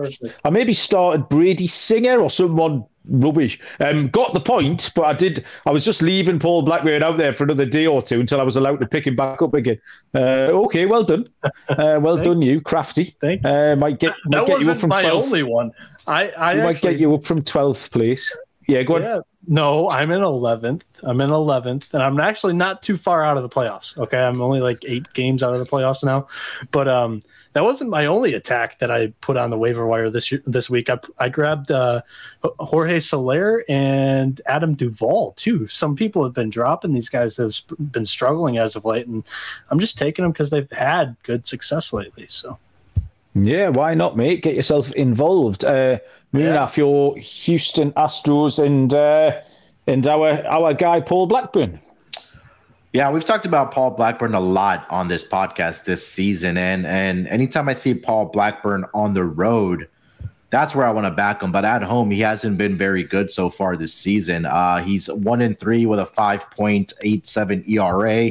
I, 0.45 0.51
maybe 0.51 0.75
started 0.75 1.29
Brady 1.29 1.67
Singer 1.67 2.21
or 2.21 2.31
someone 2.31 2.85
rubbish. 3.07 3.61
Um, 3.81 4.09
got 4.09 4.35
the 4.35 4.41
point, 4.41 4.91
but 4.95 5.03
I 5.03 5.13
did. 5.13 5.45
I 5.67 5.71
was 5.71 5.85
just 5.85 6.03
leaving 6.03 6.39
Paul 6.39 6.63
Blackburn 6.63 7.03
out 7.03 7.17
there 7.17 7.33
for 7.33 7.45
another 7.45 7.67
day 7.67 7.87
or 7.87 8.03
two 8.03 8.21
until 8.21 8.41
I 8.41 8.45
was 8.45 8.57
allowed 8.57 8.81
to 8.81 8.87
pick 8.87 9.07
him 9.07 9.17
back 9.17 9.43
up 9.43 9.55
again. 9.55 9.79
Uh, 10.15 10.49
okay, 10.65 10.87
well 10.87 11.05
done. 11.05 11.25
Uh, 11.69 11.99
well 12.01 12.17
done, 12.17 12.43
you 12.43 12.61
crafty. 12.61 13.15
Thank 13.21 13.45
uh, 13.45 13.77
might 13.77 13.99
get 13.99 14.15
might 14.27 14.47
that 14.47 14.47
get 14.47 14.61
you 14.61 14.71
up 14.71 14.79
from 14.79 14.91
my 14.91 15.03
12th. 15.03 15.25
only 15.25 15.43
one. 15.43 15.71
I, 16.07 16.29
I 16.31 16.51
actually, 16.51 16.63
might 16.63 16.81
get 16.81 16.99
you 16.99 17.15
up 17.15 17.25
from 17.25 17.43
twelfth 17.43 17.91
place. 17.91 18.37
Yeah, 18.67 18.83
go 18.83 18.99
yeah. 18.99 19.21
No, 19.47 19.91
I'm 19.91 20.11
in 20.11 20.23
11th. 20.23 20.83
I'm 21.03 21.21
in 21.21 21.31
11th, 21.31 21.93
and 21.93 22.03
I'm 22.03 22.19
actually 22.19 22.55
not 22.55 22.83
too 22.83 22.97
far 22.97 23.23
out 23.23 23.37
of 23.37 23.43
the 23.43 23.49
playoffs. 23.49 23.97
Okay, 23.99 24.19
I'm 24.19 24.41
only 24.41 24.61
like 24.61 24.83
eight 24.87 25.13
games 25.13 25.43
out 25.43 25.53
of 25.53 25.61
the 25.61 25.67
playoffs 25.67 26.03
now, 26.03 26.29
but 26.71 26.89
um, 26.89 27.21
that 27.53 27.63
wasn't 27.63 27.91
my 27.91 28.07
only 28.07 28.33
attack 28.33 28.79
that 28.79 28.91
I 28.91 29.09
put 29.21 29.37
on 29.37 29.51
the 29.51 29.59
waiver 29.59 29.87
wire 29.87 30.09
this 30.09 30.33
year, 30.33 30.43
this 30.47 30.71
week. 30.71 30.89
I, 30.89 30.99
I 31.19 31.29
grabbed 31.29 31.71
uh, 31.71 32.01
Jorge 32.59 33.01
Soler 33.01 33.65
and 33.69 34.41
Adam 34.47 34.75
Duvall 34.75 35.33
too. 35.33 35.67
Some 35.69 35.95
people 35.95 36.25
have 36.25 36.35
been 36.35 36.51
dropping 36.51 36.95
these 36.95 37.09
guys 37.09 37.37
have 37.37 37.55
been 37.93 38.07
struggling 38.07 38.57
as 38.57 38.77
of 38.77 38.85
late, 38.85 39.07
and 39.07 39.25
I'm 39.71 39.79
just 39.79 39.99
taking 39.99 40.23
them 40.23 40.33
because 40.33 40.51
they've 40.51 40.71
had 40.73 41.17
good 41.23 41.47
success 41.47 41.93
lately. 41.93 42.27
So. 42.29 42.59
Yeah, 43.37 43.71
why 43.71 43.95
not, 43.95 44.17
mate? 44.17 44.43
Get 44.43 44.55
yourself 44.55 44.93
involved. 44.93 45.65
Uh, 45.65 45.99
yeah. 46.43 46.63
off 46.63 46.77
your 46.77 47.17
Houston 47.17 47.93
Astros 47.93 48.65
and 48.65 48.93
uh, 48.93 49.41
and 49.87 50.07
our 50.07 50.45
our 50.47 50.75
guy 50.75 51.01
Paul 51.01 51.27
Blackburn. 51.27 51.79
Yeah, 52.93 53.11
we've 53.11 53.25
talked 53.25 53.45
about 53.45 53.73
Paul 53.73 53.91
Blackburn 53.91 54.35
a 54.35 54.41
lot 54.41 54.87
on 54.89 55.09
this 55.09 55.25
podcast 55.25 55.85
this 55.85 56.07
season, 56.07 56.57
and 56.57 56.87
and 56.87 57.27
anytime 57.29 57.69
I 57.69 57.73
see 57.73 57.95
Paul 57.95 58.27
Blackburn 58.27 58.85
on 58.95 59.15
the 59.15 59.25
road, 59.25 59.89
that's 60.51 60.75
where 60.75 60.87
I 60.87 60.93
want 60.93 61.07
to 61.07 61.11
back 61.11 61.43
him. 61.43 61.51
But 61.51 61.65
at 61.65 61.83
home, 61.83 62.13
he 62.13 62.21
hasn't 62.21 62.57
been 62.57 62.77
very 62.77 63.03
good 63.03 63.31
so 63.33 63.51
far 63.51 63.77
this 63.77 63.93
season. 63.93 64.47
Uh, 64.47 64.83
he's 64.85 65.09
one 65.09 65.43
in 65.43 65.55
three 65.55 65.87
with 65.87 65.99
a 65.99 66.07
five 66.07 66.49
point 66.53 66.93
eight 67.03 67.27
seven 67.27 67.65
ERA. 67.69 68.31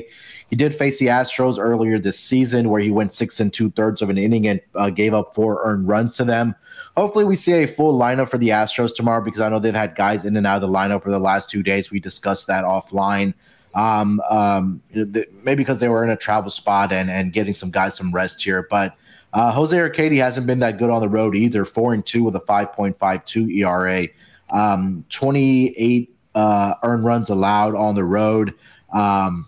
He 0.50 0.56
did 0.56 0.74
face 0.74 1.00
the 1.00 1.08
Astros 1.08 1.58
earlier 1.60 2.00
this 2.00 2.20
season, 2.20 2.70
where 2.70 2.80
he 2.80 2.92
went 2.92 3.12
six 3.12 3.40
and 3.40 3.52
two 3.52 3.72
thirds 3.72 4.02
of 4.02 4.10
an 4.10 4.18
inning 4.18 4.48
and 4.48 4.62
uh, 4.76 4.92
gave 4.92 5.14
up 5.14 5.36
four 5.36 5.62
earned 5.66 5.88
runs 5.88 6.14
to 6.14 6.24
them. 6.24 6.56
Hopefully, 6.96 7.26
we 7.26 7.36
see 7.36 7.54
a 7.54 7.68
full 7.68 7.98
lineup 7.98 8.30
for 8.30 8.38
the 8.38 8.50
Astros 8.50 8.94
tomorrow 8.94 9.24
because 9.24 9.42
I 9.42 9.50
know 9.50 9.60
they've 9.60 9.74
had 9.74 9.96
guys 9.96 10.26
in 10.26 10.38
and 10.38 10.46
out 10.46 10.62
of 10.62 10.70
the 10.70 10.76
lineup 10.76 11.04
for 11.04 11.10
the 11.10 11.20
last 11.20 11.50
two 11.50 11.64
days. 11.64 11.90
We 11.90 12.00
discussed 12.00 12.48
that 12.48 12.64
offline. 12.64 13.34
Um, 13.74 14.22
um, 14.30 14.82
maybe 14.94 15.56
because 15.56 15.80
they 15.80 15.90
were 15.90 16.04
in 16.04 16.12
a 16.12 16.18
travel 16.18 16.52
spot 16.52 16.92
and 16.92 17.10
and 17.10 17.34
getting 17.34 17.56
some 17.56 17.72
guys 17.72 17.96
some 17.96 18.14
rest 18.14 18.44
here, 18.44 18.68
but. 18.70 18.96
Uh, 19.36 19.52
Jose 19.52 19.76
Urquidy 19.76 20.18
hasn't 20.20 20.46
been 20.46 20.60
that 20.60 20.78
good 20.78 20.92
on 20.92 21.02
the 21.02 21.10
road 21.10 21.36
either. 21.36 21.66
Four 21.66 21.96
and 21.96 22.06
two 22.06 22.24
with 22.24 22.36
a 22.36 22.40
5.52 22.42 23.58
ERA, 23.58 24.08
um, 24.52 25.04
28 25.10 26.16
uh, 26.36 26.76
earned 26.84 27.04
runs 27.04 27.30
allowed 27.30 27.74
on 27.74 27.96
the 27.96 28.04
road. 28.04 28.54
Um, 28.94 29.48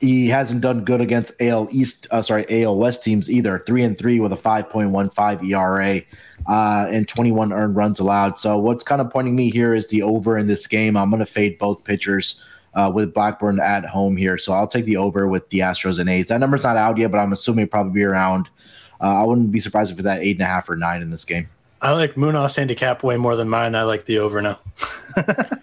he 0.00 0.28
hasn't 0.28 0.60
done 0.60 0.84
good 0.84 1.00
against 1.00 1.32
AL 1.40 1.68
East, 1.72 2.06
uh, 2.10 2.22
sorry, 2.22 2.62
AL 2.62 2.76
West 2.78 3.02
teams 3.02 3.30
either. 3.30 3.64
Three 3.66 3.82
and 3.82 3.98
three 3.98 4.20
with 4.20 4.32
a 4.32 4.36
5.15 4.36 5.44
ERA 5.50 6.02
uh, 6.48 6.86
and 6.90 7.08
21 7.08 7.52
earned 7.52 7.76
runs 7.76 8.00
allowed. 8.00 8.38
So 8.38 8.58
what's 8.58 8.82
kind 8.82 9.00
of 9.00 9.10
pointing 9.10 9.34
me 9.34 9.50
here 9.50 9.74
is 9.74 9.88
the 9.88 10.02
over 10.02 10.38
in 10.38 10.46
this 10.46 10.66
game. 10.66 10.96
I'm 10.96 11.10
going 11.10 11.20
to 11.20 11.26
fade 11.26 11.58
both 11.58 11.84
pitchers 11.84 12.40
uh, 12.74 12.90
with 12.92 13.14
Blackburn 13.14 13.60
at 13.60 13.84
home 13.84 14.16
here. 14.16 14.38
So 14.38 14.52
I'll 14.52 14.68
take 14.68 14.84
the 14.84 14.96
over 14.96 15.26
with 15.26 15.48
the 15.50 15.60
Astros 15.60 15.98
and 15.98 16.08
A's. 16.08 16.26
That 16.26 16.40
number's 16.40 16.62
not 16.62 16.76
out 16.76 16.98
yet, 16.98 17.10
but 17.10 17.18
I'm 17.18 17.32
assuming 17.32 17.64
it'll 17.64 17.72
probably 17.72 17.92
be 17.92 18.04
around. 18.04 18.48
Uh, 19.00 19.22
I 19.22 19.24
wouldn't 19.24 19.50
be 19.50 19.60
surprised 19.60 19.92
if 19.92 19.98
it's 19.98 20.06
at 20.06 20.20
eight 20.20 20.36
and 20.36 20.42
a 20.42 20.46
half 20.46 20.68
or 20.68 20.76
nine 20.76 21.02
in 21.02 21.10
this 21.10 21.24
game. 21.24 21.48
I 21.82 21.92
like 21.92 22.14
Munaf's 22.14 22.56
handicap 22.56 23.02
way 23.02 23.16
more 23.16 23.36
than 23.36 23.48
mine. 23.48 23.74
I 23.74 23.82
like 23.82 24.06
the 24.06 24.18
over 24.18 24.40
now. 24.40 24.58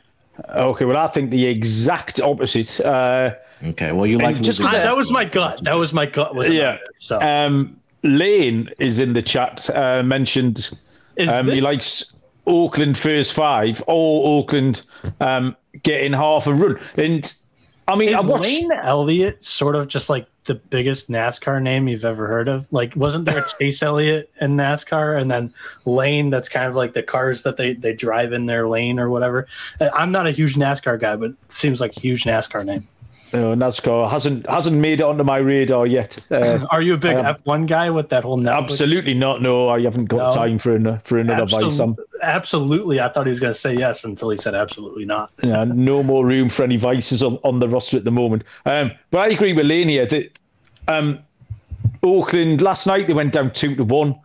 Okay, 0.50 0.86
well, 0.86 0.98
I 0.98 1.08
think 1.08 1.30
the 1.30 1.46
exact 1.46 2.20
opposite. 2.20 2.82
Uh, 2.82 3.36
okay, 3.66 3.92
well, 3.92 4.08
you 4.08 4.18
like 4.18 4.42
just 4.42 4.62
that 4.64 4.98
was 4.98 5.12
my 5.12 5.26
gut. 5.26 5.64
That 5.64 5.74
was 5.74 5.94
my 5.94 6.08
gut. 6.08 6.34
Was 6.34 6.50
yeah. 6.50 6.80
so. 7.00 7.20
Um, 7.22 7.80
Lane 8.04 8.70
is 8.80 9.00
in 9.00 9.14
the 9.14 9.22
chat. 9.22 9.70
Uh, 9.70 10.04
mentioned 10.04 10.72
um, 11.28 11.48
he 11.48 11.62
likes 11.62 12.16
Oakland 12.46 12.98
first 12.98 13.34
five 13.34 13.82
or 13.88 14.40
Oakland 14.40 14.86
um, 15.20 15.56
getting 15.84 16.14
half 16.14 16.48
a 16.48 16.54
run. 16.54 16.78
And 16.98 17.34
I 17.88 17.96
mean, 17.96 18.10
is 18.10 18.16
I 18.16 18.22
watched... 18.22 18.44
Lane 18.44 18.72
Elliott 18.72 19.44
sort 19.44 19.76
of 19.76 19.88
just 19.88 20.10
like 20.10 20.28
the 20.46 20.56
biggest 20.56 21.10
NASCAR 21.10 21.62
name 21.62 21.88
you've 21.88 22.06
ever 22.06 22.28
heard 22.28 22.48
of? 22.48 22.72
Like, 22.72 22.96
wasn't 22.96 23.26
there 23.26 23.44
Chase 23.60 23.82
Elliott 23.82 24.30
in 24.42 24.58
NASCAR, 24.58 25.20
and 25.20 25.32
then 25.32 25.54
Lane? 25.86 26.30
That's 26.30 26.50
kind 26.50 26.66
of 26.66 26.76
like 26.76 26.94
the 26.94 27.04
cars 27.04 27.44
that 27.44 27.58
they 27.58 27.74
they 27.74 27.94
drive 27.94 28.34
in 28.34 28.46
their 28.46 28.68
lane 28.68 29.00
or 29.00 29.10
whatever. 29.10 29.48
Uh, 29.80 29.90
I'm 29.94 30.12
not 30.12 30.28
a 30.28 30.32
huge 30.32 30.56
NASCAR 30.56 31.00
guy, 31.00 31.16
but 31.16 31.32
it 31.32 31.52
seems 31.52 31.80
like 31.80 31.98
a 31.98 32.02
huge 32.02 32.24
NASCAR 32.24 32.66
name. 32.66 32.88
No, 33.34 33.56
NASCAR 33.56 34.10
hasn't 34.10 34.48
hasn't 34.48 34.78
made 34.78 35.02
it 35.02 35.04
onto 35.04 35.24
my 35.24 35.38
radar 35.38 35.88
yet. 35.88 36.26
Uh, 36.32 36.66
Are 36.72 36.84
you 36.84 36.94
a 36.94 36.98
big 36.98 37.18
F1 37.18 37.68
guy 37.68 37.90
with 37.90 38.10
that 38.10 38.24
whole 38.24 38.38
Netflix? 38.38 38.64
Absolutely 38.64 39.16
not. 39.16 39.42
No, 39.42 39.70
I 39.70 39.82
haven't 39.82 40.06
got 40.06 40.30
no. 40.30 40.42
time 40.42 40.60
for 40.60 40.76
an, 40.76 41.00
for 41.00 41.18
another 41.18 41.46
Absol- 41.46 41.96
vice. 41.96 42.06
Absolutely, 42.22 43.02
I 43.02 43.10
thought 43.10 43.26
he 43.26 43.32
was 43.32 43.40
going 43.40 43.54
to 43.54 43.60
say 43.60 43.74
yes 43.74 44.04
until 44.04 44.30
he 44.30 44.38
said 44.38 44.54
absolutely 44.54 45.06
not. 45.06 45.32
yeah, 45.44 45.64
no 45.64 46.04
more 46.04 46.26
room 46.26 46.48
for 46.48 46.64
any 46.64 46.78
vices 46.78 47.24
on, 47.24 47.40
on 47.44 47.60
the 47.60 47.68
roster 47.68 47.98
at 47.98 48.04
the 48.04 48.12
moment. 48.12 48.44
Um, 48.66 48.92
but 49.10 49.20
I 49.20 49.28
agree 49.30 49.54
with 49.54 49.66
Lania 49.66 50.08
that 50.10 50.40
um, 50.88 51.20
Oakland 52.04 52.62
last 52.62 52.86
night 52.86 53.08
they 53.08 53.14
went 53.14 53.34
down 53.34 53.52
two 53.52 53.76
to 53.76 53.84
one. 53.84 54.16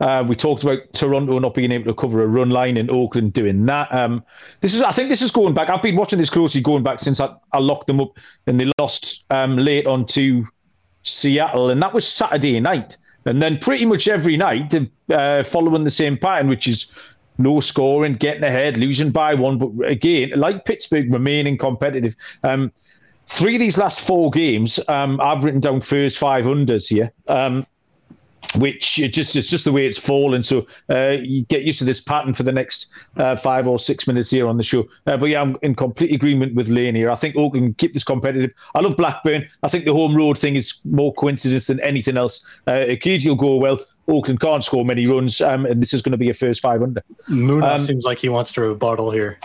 Uh, 0.00 0.24
we 0.26 0.34
talked 0.34 0.62
about 0.62 0.78
Toronto 0.92 1.38
not 1.38 1.54
being 1.54 1.72
able 1.72 1.86
to 1.86 1.94
cover 1.94 2.22
a 2.22 2.26
run 2.26 2.50
line 2.50 2.76
and 2.76 2.90
Oakland 2.90 3.32
doing 3.32 3.66
that. 3.66 3.92
Um, 3.92 4.24
this 4.60 4.74
is, 4.74 4.82
I 4.82 4.90
think, 4.90 5.08
this 5.08 5.22
is 5.22 5.30
going 5.30 5.54
back. 5.54 5.70
I've 5.70 5.82
been 5.82 5.96
watching 5.96 6.18
this 6.18 6.30
closely 6.30 6.60
going 6.60 6.82
back 6.82 7.00
since 7.00 7.20
I, 7.20 7.34
I 7.52 7.58
locked 7.58 7.86
them 7.86 8.00
up 8.00 8.16
and 8.46 8.60
they 8.60 8.70
lost 8.78 9.24
um, 9.30 9.56
late 9.56 9.86
on 9.86 10.06
to 10.06 10.44
Seattle, 11.02 11.70
and 11.70 11.82
that 11.82 11.92
was 11.92 12.06
Saturday 12.06 12.58
night. 12.60 12.96
And 13.24 13.42
then 13.42 13.58
pretty 13.58 13.84
much 13.84 14.08
every 14.08 14.36
night, 14.36 14.74
uh, 15.10 15.42
following 15.42 15.84
the 15.84 15.90
same 15.90 16.16
pattern, 16.16 16.48
which 16.48 16.66
is 16.66 17.16
no 17.38 17.60
scoring, 17.60 18.14
getting 18.14 18.44
ahead, 18.44 18.76
losing 18.76 19.10
by 19.10 19.34
one, 19.34 19.58
but 19.58 19.70
again, 19.84 20.32
like 20.36 20.64
Pittsburgh, 20.64 21.12
remaining 21.12 21.56
competitive. 21.56 22.16
Um, 22.42 22.72
three 23.26 23.54
of 23.54 23.60
these 23.60 23.78
last 23.78 24.00
four 24.00 24.30
games, 24.30 24.80
um, 24.88 25.20
I've 25.20 25.44
written 25.44 25.60
down 25.60 25.80
first 25.80 26.18
five 26.18 26.46
unders 26.46 26.88
here. 26.88 27.12
Which 28.56 28.98
it 28.98 29.12
just 29.12 29.36
it's 29.36 29.50
just 29.50 29.64
the 29.64 29.72
way 29.72 29.86
it's 29.86 29.98
fallen. 29.98 30.42
So 30.42 30.66
uh, 30.88 31.18
you 31.20 31.44
get 31.44 31.62
used 31.62 31.78
to 31.80 31.84
this 31.84 32.00
pattern 32.00 32.32
for 32.32 32.44
the 32.44 32.52
next 32.52 32.90
uh, 33.16 33.36
five 33.36 33.68
or 33.68 33.78
six 33.78 34.06
minutes 34.06 34.30
here 34.30 34.48
on 34.48 34.56
the 34.56 34.62
show. 34.62 34.86
Uh, 35.06 35.16
but 35.18 35.26
yeah, 35.26 35.42
I'm 35.42 35.56
in 35.62 35.74
complete 35.74 36.14
agreement 36.14 36.54
with 36.54 36.68
Lane 36.68 36.94
here. 36.94 37.10
I 37.10 37.14
think 37.14 37.36
Oakland 37.36 37.76
keep 37.76 37.92
this 37.92 38.04
competitive. 38.04 38.52
I 38.74 38.80
love 38.80 38.96
Blackburn. 38.96 39.46
I 39.62 39.68
think 39.68 39.84
the 39.84 39.92
home 39.92 40.16
road 40.16 40.38
thing 40.38 40.56
is 40.56 40.80
more 40.84 41.12
coincidence 41.14 41.66
than 41.66 41.78
anything 41.80 42.16
else. 42.16 42.46
Uh, 42.66 42.86
will 43.04 43.34
go 43.34 43.56
well. 43.56 43.78
Oakland 44.08 44.40
can't 44.40 44.64
score 44.64 44.86
many 44.86 45.06
runs, 45.06 45.40
um, 45.42 45.66
and 45.66 45.82
this 45.82 45.92
is 45.92 46.00
going 46.00 46.12
to 46.12 46.18
be 46.18 46.30
a 46.30 46.34
first 46.34 46.62
five 46.62 46.82
under. 46.82 47.02
Moon 47.28 47.62
um, 47.62 47.82
seems 47.82 48.04
like 48.04 48.18
he 48.18 48.30
wants 48.30 48.52
to 48.54 48.62
rebuttal 48.62 49.10
here. 49.10 49.38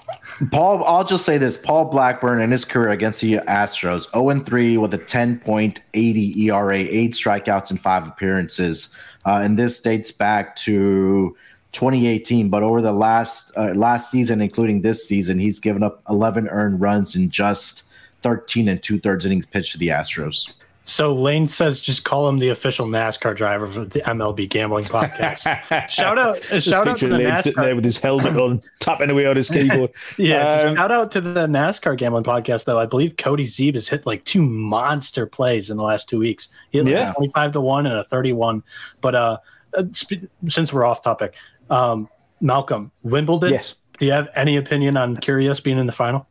Paul, 0.51 0.83
I'll 0.85 1.03
just 1.03 1.25
say 1.25 1.37
this: 1.37 1.57
Paul 1.57 1.85
Blackburn 1.85 2.41
in 2.41 2.49
his 2.49 2.63
career 2.63 2.89
against 2.89 3.19
the 3.19 3.35
Astros, 3.39 4.09
0 4.11 4.29
and 4.29 4.45
3 4.45 4.77
with 4.77 4.93
a 4.93 4.97
10.80 4.97 6.37
ERA, 6.37 6.77
eight 6.77 7.11
strikeouts 7.11 7.71
in 7.71 7.77
five 7.77 8.07
appearances, 8.07 8.89
uh, 9.25 9.41
and 9.43 9.59
this 9.59 9.79
dates 9.79 10.11
back 10.11 10.55
to 10.57 11.35
2018. 11.73 12.49
But 12.49 12.63
over 12.63 12.81
the 12.81 12.93
last 12.93 13.51
uh, 13.57 13.73
last 13.73 14.11
season, 14.11 14.41
including 14.41 14.81
this 14.81 15.05
season, 15.05 15.39
he's 15.39 15.59
given 15.59 15.83
up 15.83 16.01
11 16.09 16.47
earned 16.47 16.79
runs 16.79 17.17
in 17.17 17.29
just 17.29 17.83
13 18.21 18.69
and 18.69 18.81
two 18.81 18.97
thirds 18.97 19.25
innings 19.25 19.45
pitched 19.45 19.73
to 19.73 19.77
the 19.77 19.89
Astros. 19.89 20.53
So 20.85 21.13
Lane 21.13 21.47
says, 21.47 21.79
just 21.79 22.03
call 22.03 22.27
him 22.27 22.39
the 22.39 22.49
official 22.49 22.87
NASCAR 22.87 23.35
driver 23.35 23.71
for 23.71 23.85
the 23.85 24.01
MLB 24.01 24.49
gambling 24.49 24.83
podcast. 24.83 25.39
shout 25.89 26.19
out, 26.19 26.43
shout 26.61 26.87
out 26.87 26.97
to 26.97 27.07
the 27.07 27.17
NASCAR 27.17 27.43
sitting 27.43 27.63
there 27.63 27.75
with 27.75 27.85
his 27.85 27.97
helmet 27.97 28.35
on, 28.35 28.61
tapping 28.79 29.09
away 29.09 29.25
on 29.25 29.37
his 29.37 29.49
keyboard. 29.51 29.91
yeah, 30.17 30.47
um, 30.47 30.75
shout 30.75 30.91
out 30.91 31.11
to 31.13 31.21
the 31.21 31.47
NASCAR 31.47 31.97
gambling 31.97 32.25
podcast 32.25 32.65
though. 32.65 32.79
I 32.79 32.85
believe 32.85 33.15
Cody 33.15 33.45
Zeeb 33.45 33.75
has 33.75 33.87
hit 33.87 34.05
like 34.05 34.25
two 34.25 34.41
monster 34.41 35.25
plays 35.25 35.69
in 35.69 35.77
the 35.77 35.83
last 35.83 36.09
two 36.09 36.19
weeks. 36.19 36.49
He 36.71 36.79
hit 36.79 36.85
like 36.85 36.93
yeah. 36.93 37.13
twenty-five 37.13 37.53
to 37.53 37.61
one 37.61 37.85
and 37.85 37.97
a 37.97 38.03
thirty-one. 38.03 38.61
But 38.99 39.15
uh, 39.15 39.37
uh 39.77 39.83
sp- 39.95 40.27
since 40.49 40.73
we're 40.73 40.85
off 40.85 41.01
topic, 41.01 41.33
um, 41.69 42.09
Malcolm 42.41 42.91
Wimbledon. 43.03 43.53
Yes. 43.53 43.75
Do 43.99 44.05
you 44.05 44.11
have 44.11 44.29
any 44.35 44.57
opinion 44.57 44.97
on 44.97 45.15
Kyrgios 45.17 45.63
being 45.63 45.77
in 45.77 45.85
the 45.85 45.93
final? 45.93 46.27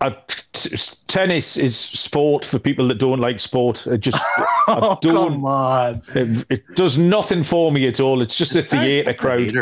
Uh, 0.00 0.10
tennis 1.06 1.56
is 1.56 1.76
sport 1.76 2.44
for 2.44 2.58
people 2.58 2.86
that 2.88 2.98
don't 2.98 3.20
like 3.20 3.40
sport. 3.40 3.86
It 3.86 3.98
just 3.98 4.22
oh, 4.68 4.92
I 4.92 4.98
don't. 5.00 5.32
Come 5.32 5.44
on. 5.44 6.02
It, 6.14 6.46
it, 6.50 6.74
does 6.74 6.98
nothing 6.98 7.42
for 7.42 7.72
me 7.72 7.86
at 7.86 7.98
all. 8.00 8.20
It's 8.20 8.36
just 8.36 8.54
a 8.56 8.62
theater 8.62 9.14
crowd. 9.14 9.56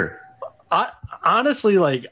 I 0.71 0.91
honestly 1.23 1.79
like. 1.79 2.07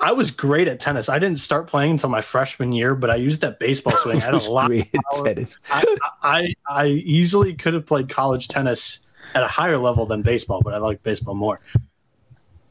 I 0.00 0.10
was 0.10 0.32
great 0.32 0.66
at 0.66 0.80
tennis. 0.80 1.08
I 1.08 1.20
didn't 1.20 1.38
start 1.38 1.68
playing 1.68 1.92
until 1.92 2.08
my 2.08 2.20
freshman 2.20 2.72
year, 2.72 2.94
but 2.96 3.08
I 3.08 3.14
used 3.16 3.40
that 3.42 3.60
baseball 3.60 3.96
swing. 3.98 4.20
I 4.20 4.24
had 4.24 4.34
a 4.34 4.38
lot. 4.50 4.66
Great 4.66 4.92
of 4.94 5.24
tennis. 5.24 5.58
I, 5.70 5.96
I 6.22 6.54
I 6.68 6.86
easily 6.86 7.54
could 7.54 7.74
have 7.74 7.86
played 7.86 8.08
college 8.08 8.48
tennis 8.48 8.98
at 9.34 9.42
a 9.42 9.48
higher 9.48 9.78
level 9.78 10.04
than 10.04 10.22
baseball, 10.22 10.60
but 10.62 10.74
I 10.74 10.78
like 10.78 11.02
baseball 11.02 11.34
more. 11.34 11.58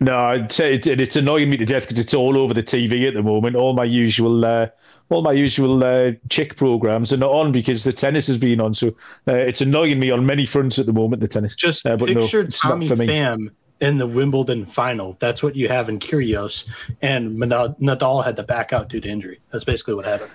No, 0.02 0.32
it's, 0.32 0.60
it's 0.60 1.16
annoying 1.16 1.52
me 1.52 1.58
to 1.58 1.66
death 1.66 1.84
because 1.84 2.00
it's 2.00 2.16
all 2.16 2.36
over 2.36 2.56
the 2.56 2.64
TV 2.64 3.08
at 3.08 3.14
the 3.14 3.22
moment. 3.22 3.56
All 3.56 3.74
my 3.74 3.84
usual, 3.84 4.44
uh, 4.44 4.68
all 5.10 5.22
my 5.22 5.32
usual 5.32 5.84
uh, 5.84 6.14
chick 6.28 6.56
programs 6.56 7.14
are 7.14 7.18
not 7.18 7.30
on 7.30 7.52
because 7.52 7.84
the 7.84 7.94
tennis 7.94 8.26
has 8.26 8.40
been 8.40 8.60
on. 8.60 8.74
So 8.74 8.88
uh, 9.28 9.34
it's 9.34 9.62
annoying 9.62 10.00
me 10.00 10.10
on 10.10 10.26
many 10.26 10.48
fronts 10.48 10.80
at 10.80 10.88
the 10.88 10.94
moment. 10.94 11.22
The 11.22 11.28
tennis. 11.28 11.54
Just 11.54 11.86
uh, 11.86 11.98
but 11.98 12.08
picture 12.08 12.44
no, 12.44 12.50
Tommy 12.50 12.88
Pham 12.88 13.52
in 13.80 14.00
the 14.00 14.08
Wimbledon 14.08 14.66
final. 14.66 15.18
That's 15.20 15.44
what 15.44 15.56
you 15.56 15.68
have 15.68 15.88
in 15.88 16.00
Kyrgios, 16.00 16.68
and 17.04 17.38
Nadal 17.38 18.26
had 18.26 18.36
to 18.38 18.44
back 18.44 18.74
out 18.74 18.90
due 18.90 19.02
to 19.02 19.08
injury. 19.08 19.40
That's 19.52 19.64
basically 19.64 19.94
what 19.94 20.06
happened. 20.06 20.32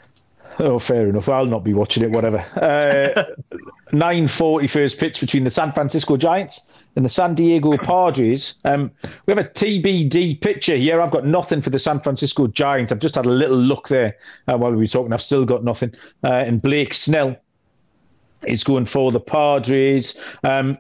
Oh, 0.59 0.79
fair 0.79 1.09
enough. 1.09 1.29
I'll 1.29 1.47
not 1.47 1.65
be 1.65 1.75
watching 1.75 2.03
it. 2.03 2.11
Whatever. 2.11 2.39
Uh, 2.57 3.25
Nine 3.93 4.27
forty 4.27 4.67
first 4.67 4.99
pitch 4.99 5.21
between 5.21 5.45
the 5.45 5.51
San 5.51 5.71
Francisco 5.73 6.17
Giants 6.17 6.67
and 6.97 7.05
the 7.05 7.09
San 7.09 7.35
Diego 7.35 7.77
Padres. 7.77 8.59
Um, 8.65 8.91
we 9.27 9.33
have 9.33 9.39
a 9.39 9.49
TBD 9.49 10.41
picture 10.41 10.75
here. 10.77 11.01
I've 11.01 11.13
got 11.13 11.25
nothing 11.25 11.63
for 11.63 11.71
the 11.71 11.79
San 11.79 12.01
Francisco 12.01 12.49
Giants. 12.49 12.91
I've 12.91 12.99
just 12.99 13.15
had 13.15 13.27
a 13.27 13.31
little 13.31 13.57
look 13.57 13.87
there 13.89 14.17
uh, 14.49 14.57
while 14.57 14.73
we 14.73 14.79
were 14.79 14.87
talking. 14.87 15.13
I've 15.13 15.23
still 15.23 15.45
got 15.45 15.63
nothing. 15.63 15.95
Uh, 16.25 16.33
and 16.33 16.61
Blake 16.61 16.95
Snell 16.95 17.37
is 18.47 18.65
going 18.65 18.87
for 18.87 19.13
the 19.13 19.21
Padres. 19.21 20.21
Um, 20.43 20.77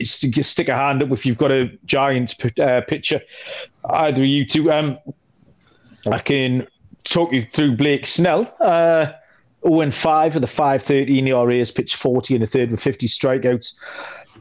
just 0.00 0.50
stick 0.50 0.68
a 0.68 0.76
hand 0.76 1.02
up 1.02 1.12
if 1.12 1.24
you've 1.24 1.38
got 1.38 1.50
a 1.50 1.70
Giants 1.86 2.36
uh, 2.60 2.82
picture. 2.86 3.22
Either 3.86 4.22
of 4.22 4.28
you 4.28 4.44
two. 4.44 4.70
Um, 4.70 4.98
I 6.10 6.18
can 6.18 6.66
talk 7.04 7.32
you 7.32 7.46
through 7.52 7.76
Blake 7.76 8.06
Snell. 8.06 8.54
Uh, 8.60 9.12
0 9.66 9.90
5 9.90 10.34
with 10.34 10.42
the 10.42 10.46
513 10.46 11.28
ERA, 11.28 11.56
has 11.56 11.70
pitched 11.70 11.96
40 11.96 12.34
in 12.34 12.40
the 12.40 12.46
third 12.46 12.70
with 12.70 12.82
50 12.82 13.06
strikeouts. 13.06 13.78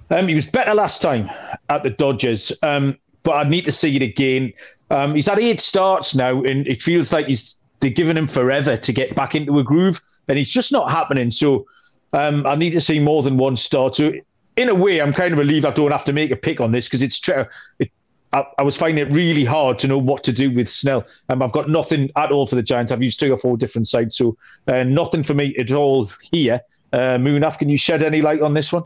Um, 0.09 0.27
he 0.27 0.35
was 0.35 0.45
better 0.45 0.73
last 0.73 1.01
time 1.01 1.29
at 1.69 1.83
the 1.83 1.89
Dodgers, 1.89 2.51
um, 2.61 2.97
but 3.23 3.33
I'd 3.33 3.49
need 3.49 3.63
to 3.65 3.71
see 3.71 3.95
it 3.95 4.01
again. 4.01 4.51
Um, 4.91 5.15
he's 5.15 5.27
had 5.27 5.39
eight 5.39 5.59
starts 5.59 6.13
now, 6.13 6.43
and 6.43 6.67
it 6.67 6.81
feels 6.81 7.13
like 7.13 7.27
he's 7.27 7.57
they're 7.79 7.89
giving 7.91 8.17
him 8.17 8.27
forever 8.27 8.77
to 8.77 8.93
get 8.93 9.15
back 9.15 9.35
into 9.35 9.59
a 9.59 9.63
groove, 9.63 9.99
and 10.27 10.37
it's 10.37 10.49
just 10.49 10.71
not 10.71 10.91
happening. 10.91 11.31
So 11.31 11.65
um, 12.13 12.45
I 12.45 12.55
need 12.55 12.71
to 12.71 12.81
see 12.81 12.99
more 12.99 13.23
than 13.23 13.37
one 13.37 13.57
start. 13.57 13.95
So 13.95 14.13
in 14.55 14.69
a 14.69 14.75
way, 14.75 15.01
I'm 15.01 15.13
kind 15.13 15.33
of 15.33 15.39
relieved 15.39 15.65
I 15.65 15.71
don't 15.71 15.91
have 15.91 16.05
to 16.05 16.13
make 16.13 16.31
a 16.31 16.35
pick 16.35 16.61
on 16.61 16.71
this 16.71 16.87
because 16.87 17.01
it's 17.01 17.19
true. 17.19 17.45
It, 17.79 17.91
I, 18.33 18.45
I, 18.57 18.63
was 18.63 18.75
finding 18.75 19.05
it 19.05 19.11
really 19.11 19.45
hard 19.45 19.77
to 19.79 19.87
know 19.87 19.97
what 19.97 20.23
to 20.23 20.33
do 20.33 20.51
with 20.51 20.67
Snell. 20.67 21.05
Um, 21.29 21.41
I've 21.41 21.51
got 21.51 21.67
nothing 21.67 22.11
at 22.15 22.31
all 22.31 22.45
for 22.45 22.55
the 22.55 22.63
Giants. 22.63 22.91
I've 22.91 23.03
used 23.03 23.19
three 23.19 23.29
or 23.29 23.37
four 23.37 23.57
different 23.57 23.87
sides, 23.87 24.17
so 24.17 24.35
uh, 24.67 24.83
nothing 24.83 25.23
for 25.23 25.33
me 25.33 25.55
at 25.57 25.71
all 25.71 26.09
here. 26.31 26.59
Uh, 26.91 27.17
Munaf, 27.17 27.59
can 27.59 27.69
you 27.69 27.77
shed 27.77 28.03
any 28.03 28.21
light 28.21 28.41
on 28.41 28.53
this 28.53 28.73
one? 28.73 28.83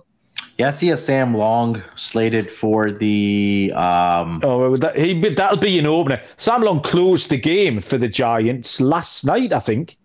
Yeah, 0.58 0.70
I 0.70 0.72
see 0.72 0.90
a 0.90 0.98
Sam 0.98 1.36
Long 1.36 1.84
slated 1.96 2.50
for 2.50 2.92
the. 2.92 3.72
Um... 3.76 4.42
Oh, 4.44 4.76
that, 4.76 4.98
he, 4.98 5.20
that'll 5.30 5.58
be 5.58 5.78
an 5.78 5.86
opener. 5.86 6.22
Sam 6.38 6.62
Long 6.62 6.82
closed 6.82 7.30
the 7.30 7.38
game 7.38 7.80
for 7.80 7.98
the 7.98 8.08
Giants 8.08 8.82
last 8.82 9.26
night, 9.26 9.54
I 9.54 9.60
think. 9.60 9.98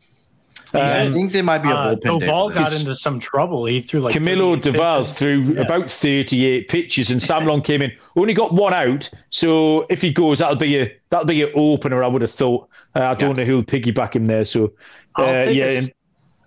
Yeah, 0.75 1.03
um, 1.03 1.11
I 1.11 1.13
think 1.13 1.33
they 1.33 1.43
might 1.43 1.59
be 1.59 1.69
a 1.69 1.75
uh, 1.75 1.95
bullpen. 1.97 2.23
Doval 2.23 2.55
got 2.55 2.75
into 2.75 2.95
some 2.95 3.19
trouble. 3.19 3.67
He 3.67 3.83
threw 3.83 4.01
like 4.01 4.15
Camilo 4.15 4.57
Doval 4.57 5.07
threw 5.07 5.41
yeah. 5.41 5.61
about 5.61 5.91
38 5.91 6.69
pitches, 6.69 7.11
and 7.11 7.23
Sam 7.23 7.45
Long 7.47 7.61
came 7.61 7.83
in. 7.83 7.93
Only 8.17 8.33
got 8.33 8.55
one 8.55 8.73
out. 8.73 9.11
So 9.31 9.87
if 9.91 10.01
he 10.01 10.13
goes, 10.13 10.39
that'll 10.39 10.57
be 10.57 10.81
a 10.81 10.97
that'll 11.11 11.27
be 11.27 11.43
an 11.43 11.53
opener. 11.55 12.03
I 12.03 12.09
would 12.09 12.23
have 12.23 12.31
thought. 12.31 12.69
Uh, 12.95 13.03
I 13.03 13.15
don't 13.15 13.37
yeah. 13.37 13.45
know 13.45 13.51
who'll 13.51 13.63
piggyback 13.63 14.17
him 14.17 14.27
there. 14.27 14.45
So 14.45 14.73
uh, 15.19 15.47
yeah, 15.49 15.67
a, 15.67 15.89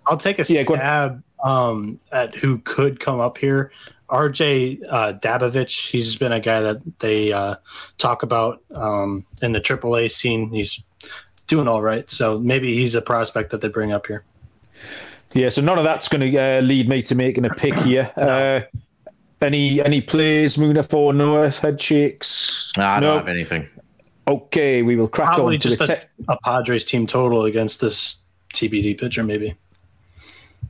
I'll 0.06 0.16
take 0.16 0.38
a 0.38 0.44
yeah, 0.52 0.62
stab 0.62 1.22
um, 1.44 2.00
at 2.10 2.34
who 2.34 2.58
could 2.58 2.98
come 2.98 3.20
up 3.20 3.38
here. 3.38 3.70
RJ 4.08 4.82
uh, 4.88 5.12
Dabovich, 5.14 5.90
he's 5.90 6.14
been 6.14 6.32
a 6.32 6.40
guy 6.40 6.60
that 6.60 6.80
they 7.00 7.32
uh, 7.32 7.56
talk 7.98 8.22
about 8.22 8.62
um, 8.74 9.26
in 9.42 9.52
the 9.52 9.60
AAA 9.60 10.10
scene. 10.10 10.50
He's 10.52 10.82
doing 11.46 11.68
all 11.68 11.82
right. 11.82 12.10
So 12.10 12.38
maybe 12.38 12.74
he's 12.74 12.94
a 12.94 13.02
prospect 13.02 13.50
that 13.50 13.60
they 13.60 13.68
bring 13.68 13.92
up 13.92 14.06
here. 14.06 14.24
Yeah, 15.32 15.48
so 15.48 15.60
none 15.60 15.78
of 15.78 15.84
that's 15.84 16.08
going 16.08 16.32
to 16.32 16.38
uh, 16.38 16.60
lead 16.60 16.88
me 16.88 17.02
to 17.02 17.14
making 17.14 17.44
a 17.44 17.50
pick 17.50 17.74
here. 17.78 18.10
Uh, 18.26 18.60
any 19.42 19.84
any 19.84 20.00
plays, 20.00 20.56
Munaf 20.56 20.94
or 20.94 21.12
Noah 21.12 21.50
head 21.50 21.78
shakes? 21.78 22.72
Nah, 22.76 22.96
I 22.96 23.00
don't 23.00 23.18
have 23.18 23.28
anything. 23.28 23.68
Okay, 24.26 24.80
we 24.82 24.96
will 24.96 25.08
crack 25.08 25.34
Probably 25.34 25.56
on 25.56 25.60
to 25.60 25.68
just 25.68 25.78
the 25.78 26.06
a, 26.28 26.32
a 26.32 26.38
Padres 26.40 26.84
team 26.84 27.06
total 27.06 27.44
against 27.44 27.82
this 27.82 28.16
TBD 28.54 28.98
pitcher, 28.98 29.22
maybe. 29.22 29.54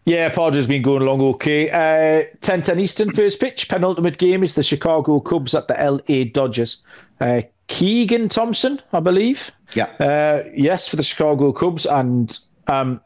Yeah, 0.05 0.29
Padres 0.29 0.67
been 0.67 0.83
going 0.83 1.03
along 1.03 1.21
okay. 1.21 1.71
Uh, 1.71 2.25
10 2.41 2.63
10 2.63 2.79
Eastern 2.79 3.13
first 3.13 3.41
pitch. 3.41 3.69
Penultimate 3.69 4.19
game 4.19 4.43
is 4.43 4.55
the 4.55 4.63
Chicago 4.63 5.21
Cubs 5.21 5.55
at 5.55 5.69
the 5.69 5.75
LA 5.75 6.25
Dodgers. 6.33 6.83
Uh, 7.21 7.43
Keegan 7.69 8.29
Thompson, 8.29 8.81
I 8.93 9.01
believe. 9.01 9.51
Yeah. 9.75 9.87
Uh, 9.99 10.49
yes, 10.55 10.89
for 10.89 10.97
the 10.97 11.03
Chicago 11.03 11.53
Cubs. 11.53 11.87
And 11.87 12.39
um, 12.69 13.01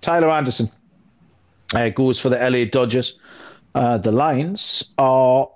Tyler 0.00 0.30
Anderson 0.30 0.68
uh, 1.74 1.90
goes 1.90 2.20
for 2.20 2.28
the 2.28 2.36
LA 2.36 2.64
Dodgers. 2.64 3.18
Uh, 3.74 3.98
the 3.98 4.12
lines 4.12 4.92
are 4.98 5.48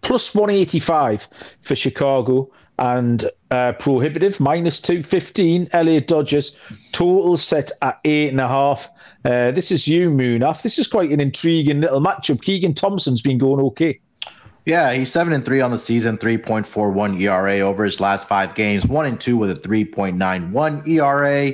plus 0.00 0.34
185 0.34 1.28
for 1.60 1.76
Chicago 1.76 2.46
and 2.78 3.28
uh, 3.50 3.72
prohibitive 3.72 4.40
minus 4.40 4.80
215 4.80 5.68
LA 5.72 6.00
Dodgers 6.00 6.58
total 6.92 7.36
set 7.36 7.70
at 7.82 7.98
eight 8.04 8.30
and 8.30 8.40
a 8.40 8.48
half 8.48 8.88
uh, 9.24 9.50
this 9.50 9.70
is 9.70 9.88
you 9.88 10.10
Munaf 10.10 10.62
this 10.62 10.78
is 10.78 10.86
quite 10.86 11.10
an 11.10 11.20
intriguing 11.20 11.80
little 11.80 12.00
matchup 12.00 12.40
Keegan 12.42 12.74
Thompson's 12.74 13.22
been 13.22 13.38
going 13.38 13.60
okay 13.66 14.00
yeah 14.68 14.92
he's 14.92 15.10
seven 15.10 15.32
and 15.32 15.44
three 15.44 15.60
on 15.60 15.72
the 15.72 15.78
season 15.78 16.16
3.41 16.18 17.20
ERA 17.20 17.58
over 17.60 17.84
his 17.84 17.98
last 17.98 18.28
five 18.28 18.54
games 18.54 18.86
one 18.86 19.06
and 19.06 19.20
two 19.20 19.36
with 19.36 19.50
a 19.50 19.54
3.91 19.54 20.86
ERA 20.86 21.52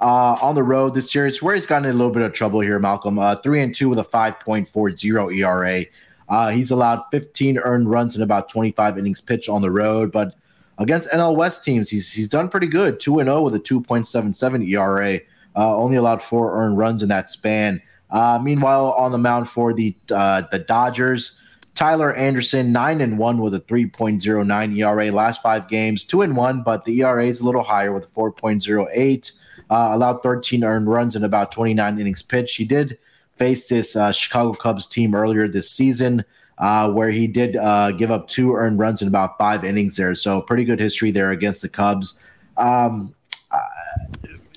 uh, 0.00 0.36
on 0.42 0.56
the 0.56 0.62
road 0.62 0.94
this 0.94 1.12
series 1.12 1.40
where 1.40 1.54
he's 1.54 1.66
gotten 1.66 1.84
in 1.84 1.94
a 1.94 1.96
little 1.96 2.12
bit 2.12 2.22
of 2.22 2.32
trouble 2.32 2.58
here 2.60 2.80
Malcolm 2.80 3.18
uh, 3.20 3.36
three 3.36 3.60
and 3.60 3.74
two 3.74 3.88
with 3.88 4.00
a 4.00 4.04
5.40 4.04 5.36
ERA 5.36 5.84
uh, 6.28 6.50
he's 6.50 6.70
allowed 6.70 7.02
15 7.10 7.58
earned 7.58 7.90
runs 7.90 8.16
in 8.16 8.22
about 8.22 8.48
25 8.48 8.98
innings 8.98 9.20
pitched 9.20 9.48
on 9.48 9.62
the 9.62 9.70
road, 9.70 10.10
but 10.10 10.34
against 10.78 11.08
NL 11.10 11.36
West 11.36 11.62
teams, 11.62 11.90
he's 11.90 12.12
he's 12.12 12.28
done 12.28 12.48
pretty 12.48 12.66
good. 12.66 13.00
2 13.00 13.20
and 13.20 13.28
0 13.28 13.42
with 13.42 13.54
a 13.54 13.60
2.77 13.60 14.68
ERA, 14.68 15.20
uh, 15.56 15.76
only 15.76 15.96
allowed 15.96 16.22
four 16.22 16.56
earned 16.56 16.78
runs 16.78 17.02
in 17.02 17.08
that 17.08 17.28
span. 17.28 17.80
Uh, 18.10 18.38
meanwhile, 18.42 18.92
on 18.92 19.12
the 19.12 19.18
mound 19.18 19.48
for 19.48 19.72
the 19.72 19.94
uh, 20.10 20.42
the 20.50 20.58
Dodgers, 20.58 21.38
Tyler 21.74 22.14
Anderson, 22.14 22.70
9 22.70 23.00
and 23.00 23.18
1 23.18 23.38
with 23.38 23.54
a 23.54 23.60
3.09 23.60 24.78
ERA 24.78 25.12
last 25.12 25.42
five 25.42 25.68
games, 25.68 26.04
2 26.04 26.22
and 26.22 26.36
1, 26.36 26.62
but 26.62 26.84
the 26.84 27.00
ERA 27.00 27.26
is 27.26 27.40
a 27.40 27.44
little 27.44 27.64
higher 27.64 27.92
with 27.92 28.04
a 28.04 28.12
4.08. 28.12 29.32
Uh, 29.70 29.88
allowed 29.92 30.22
13 30.22 30.62
earned 30.62 30.88
runs 30.88 31.16
in 31.16 31.24
about 31.24 31.50
29 31.50 31.98
innings 31.98 32.22
pitched. 32.22 32.56
He 32.56 32.64
did 32.64 32.98
face 33.36 33.68
this 33.68 33.96
uh, 33.96 34.12
Chicago 34.12 34.52
Cubs 34.52 34.86
team 34.86 35.14
earlier 35.14 35.48
this 35.48 35.70
season, 35.70 36.24
uh, 36.58 36.90
where 36.92 37.10
he 37.10 37.26
did 37.26 37.56
uh, 37.56 37.90
give 37.92 38.10
up 38.10 38.28
two 38.28 38.54
earned 38.54 38.78
runs 38.78 39.02
in 39.02 39.08
about 39.08 39.36
five 39.36 39.64
innings 39.64 39.96
there. 39.96 40.14
So 40.14 40.40
pretty 40.40 40.64
good 40.64 40.78
history 40.78 41.10
there 41.10 41.30
against 41.30 41.62
the 41.62 41.68
Cubs. 41.68 42.20
Um, 42.56 43.14
uh, 43.50 43.58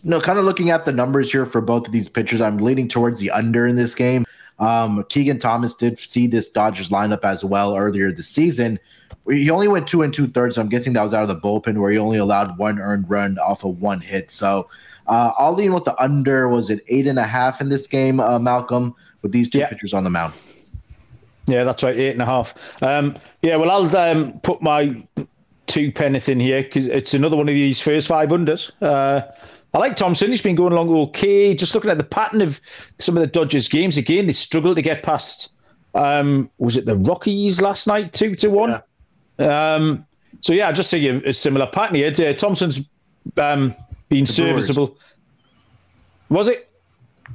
no, 0.03 0.22
kind 0.22 0.38
of 0.38 0.45
looking 0.45 0.70
at 0.70 0.86
the 0.86 0.91
numbers 0.91 1.32
here 1.32 1.45
for 1.45 1.61
both 1.61 1.88
of 1.88 1.91
these 1.91 2.09
pitchers, 2.09 2.41
I'm 2.41 2.57
leaning 2.57 2.88
towards 2.88 3.20
the 3.20 3.32
under 3.32 3.65
in 3.65 3.76
this 3.76 3.95
game. 3.95 4.26
Um, 4.60 5.05
Keegan 5.10 5.39
Thomas 5.39 5.76
did 5.76 5.99
see 5.99 6.28
this 6.28 6.49
Dodgers 6.49 6.89
lineup 6.89 7.24
as 7.24 7.43
well 7.43 7.76
earlier 7.78 8.12
this 8.12 8.28
season. 8.28 8.80
He 9.30 9.49
only 9.49 9.68
went 9.68 9.88
two 9.88 10.01
and 10.03 10.14
two 10.14 10.28
thirds, 10.28 10.55
so 10.55 10.62
I'm 10.62 10.70
guessing 10.70 10.93
that 10.93 11.03
was 11.03 11.14
out 11.14 11.22
of 11.24 11.28
the 11.28 11.36
bullpen 11.36 11.78
where 11.78 11.91
he 11.91 11.97
only 11.97 12.18
allowed 12.18 12.58
one 12.58 12.80
earned 12.80 13.10
run 13.10 13.38
off 13.39 13.64
of 13.64 13.82
one 13.82 13.99
hit. 13.99 14.32
So 14.32 14.70
uh, 15.08 15.32
I'll 15.38 15.53
lean 15.53 15.74
with 15.74 15.84
the 15.84 16.01
under. 16.01 16.47
Was 16.47 16.70
it 16.70 16.84
eight 16.88 17.08
and 17.08 17.20
a 17.20 17.26
half 17.26 17.62
in 17.62 17.70
this 17.70 17.88
game, 17.88 18.20
uh, 18.20 18.39
Malcolm, 18.39 18.95
with 19.22 19.32
these 19.32 19.49
two 19.49 19.60
yeah. 19.60 19.70
pitchers 19.70 19.93
on 19.93 20.03
the 20.03 20.10
mound? 20.10 20.34
Yeah, 21.45 21.64
that's 21.64 21.84
right, 21.84 21.95
eight 21.95 22.12
and 22.12 22.22
a 22.22 22.26
half. 22.26 22.53
Um, 22.84 23.16
yeah, 23.41 23.55
well, 23.55 23.72
I'll 23.72 23.97
um, 23.97 24.39
put 24.41 24.62
my 24.62 25.05
two 25.68 25.91
penneth 25.91 26.30
in 26.30 26.39
here 26.39 26.64
because 26.64 26.88
it's 26.88 27.14
another 27.14 27.38
one 27.38 27.47
of 27.47 27.53
these 27.53 27.82
first 27.82 28.08
five 28.08 28.30
unders. 28.30 28.72
Uh, 28.82 29.22
I 29.78 29.80
like 29.80 29.95
Thompson. 29.95 30.32
He's 30.32 30.41
been 30.41 30.55
going 30.55 30.73
along 30.73 30.89
okay. 30.89 31.53
Just 31.53 31.75
looking 31.75 31.91
at 31.91 31.99
the 31.99 32.03
pattern 32.03 32.41
of 32.41 32.59
some 32.97 33.15
of 33.15 33.21
the 33.21 33.28
Dodgers 33.28 33.69
games, 33.69 33.95
again, 33.95 34.25
they 34.25 34.34
struggled 34.34 34.75
to 34.78 34.82
get 34.82 35.03
past. 35.03 35.55
Um, 35.93 36.49
was 36.57 36.78
it 36.78 36.88
the 36.88 36.95
Rockies 36.95 37.61
last 37.61 37.86
night, 37.86 38.11
two 38.11 38.34
to 38.38 38.49
one? 38.49 38.82
Yeah. 39.38 39.75
Um, 39.75 40.03
so 40.41 40.53
yeah, 40.53 40.69
I 40.69 40.71
just 40.71 40.89
see 40.89 41.07
a, 41.09 41.17
a 41.30 41.32
similar 41.32 41.67
pattern 41.67 41.93
here. 41.93 42.11
Uh, 42.11 42.34
Thompson's 42.34 42.89
um, 43.38 43.71
been 44.09 44.23
the 44.23 44.34
serviceable. 44.34 44.88
Brewers. 44.88 45.03
Was 46.30 46.47
it? 46.47 46.71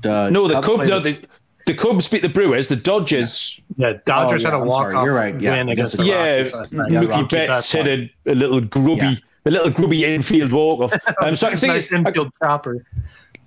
Uh, 0.05 0.28
no, 0.30 0.49
the 0.49 0.61
Cubs. 0.62 0.88
No, 0.88 0.99
the, 0.99 1.24
the 1.66 1.74
Cubs 1.74 2.09
beat 2.09 2.22
the 2.22 2.28
Brewers. 2.28 2.68
The 2.68 2.74
Dodgers. 2.74 3.61
Yeah, 3.77 3.95
Dodgers 4.05 4.45
oh, 4.45 4.49
yeah, 4.49 4.55
had 4.55 4.62
a 4.62 4.64
walk 4.64 4.95
off. 4.95 5.05
You're 5.05 5.14
right. 5.14 5.41
Yeah, 5.41 5.53
win 5.53 5.68
against 5.68 5.97
the 5.97 6.05
yeah, 6.05 6.43
Mookie 6.43 7.31
Betts 7.31 7.73
hit 7.73 7.87
a, 7.87 8.31
a, 8.31 8.35
little 8.35 8.61
grubby, 8.61 9.01
yeah. 9.01 9.14
a 9.47 9.51
little 9.51 9.70
grubby 9.70 10.05
infield 10.05 10.53
walk 10.53 10.81
off. 10.81 10.93
Um, 11.23 11.37
so 11.37 11.47
I 11.47 11.51
can 11.51 11.59
see 11.59 11.66
nice 11.68 11.93
infield 11.93 12.29
I, 12.41 12.45
proper. 12.45 12.85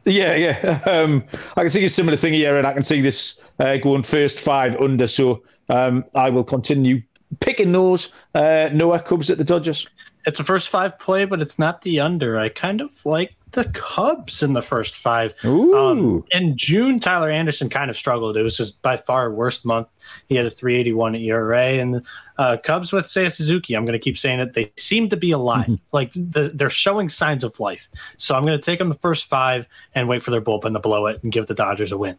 Yeah, 0.05 0.35
yeah. 0.35 0.79
Um, 0.87 1.23
I 1.57 1.61
can 1.61 1.69
see 1.69 1.83
a 1.85 1.89
similar 1.89 2.15
thing 2.15 2.33
here, 2.33 2.57
and 2.57 2.65
I 2.65 2.73
can 2.73 2.83
see 2.83 3.01
this 3.01 3.41
uh, 3.59 3.77
going 3.77 4.03
first 4.03 4.39
five 4.39 4.75
under. 4.77 5.07
So 5.07 5.43
um, 5.69 6.05
I 6.15 6.29
will 6.29 6.43
continue 6.43 7.01
picking 7.39 7.71
those 7.71 8.13
uh, 8.33 8.69
Noah 8.71 9.01
Cubs 9.01 9.29
at 9.29 9.37
the 9.37 9.43
Dodgers. 9.43 9.87
It's 10.25 10.39
a 10.39 10.43
first 10.43 10.69
five 10.69 10.97
play, 10.99 11.25
but 11.25 11.41
it's 11.41 11.59
not 11.59 11.81
the 11.81 11.99
under. 11.99 12.39
I 12.39 12.49
kind 12.49 12.81
of 12.81 13.05
like 13.05 13.35
the 13.55 13.65
Cubs 13.69 14.43
in 14.43 14.53
the 14.53 14.61
first 14.61 14.95
five. 14.95 15.33
Um, 15.43 16.23
in 16.31 16.55
June, 16.57 16.99
Tyler 16.99 17.31
Anderson 17.31 17.69
kind 17.69 17.89
of 17.89 17.97
struggled. 17.97 18.37
It 18.37 18.43
was 18.43 18.57
his 18.57 18.71
by 18.71 18.97
far 18.97 19.31
worst 19.31 19.65
month. 19.65 19.87
He 20.27 20.35
had 20.35 20.45
a 20.45 20.51
381 20.51 21.15
ERA. 21.15 21.63
And 21.63 22.05
uh, 22.37 22.57
Cubs 22.63 22.91
with 22.91 23.05
Seiya 23.05 23.31
Suzuki, 23.31 23.75
I'm 23.75 23.85
going 23.85 23.97
to 23.97 24.03
keep 24.03 24.17
saying 24.17 24.39
it. 24.39 24.53
They 24.53 24.71
seem 24.77 25.09
to 25.09 25.17
be 25.17 25.31
alive. 25.31 25.65
Mm-hmm. 25.65 25.75
Like 25.91 26.11
the, 26.13 26.51
they're 26.53 26.69
showing 26.69 27.09
signs 27.09 27.43
of 27.43 27.59
life. 27.59 27.87
So 28.17 28.35
I'm 28.35 28.43
going 28.43 28.57
to 28.57 28.63
take 28.63 28.79
them 28.79 28.89
the 28.89 28.95
first 28.95 29.25
five 29.25 29.65
and 29.95 30.07
wait 30.07 30.21
for 30.21 30.31
their 30.31 30.41
bullpen 30.41 30.73
to 30.73 30.79
blow 30.79 31.07
it 31.07 31.23
and 31.23 31.31
give 31.31 31.47
the 31.47 31.55
Dodgers 31.55 31.91
a 31.91 31.97
win. 31.97 32.17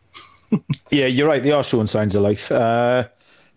yeah, 0.90 1.06
you're 1.06 1.28
right. 1.28 1.42
They 1.42 1.52
are 1.52 1.62
showing 1.62 1.86
signs 1.86 2.14
of 2.14 2.22
life. 2.22 2.50
Uh, 2.50 3.08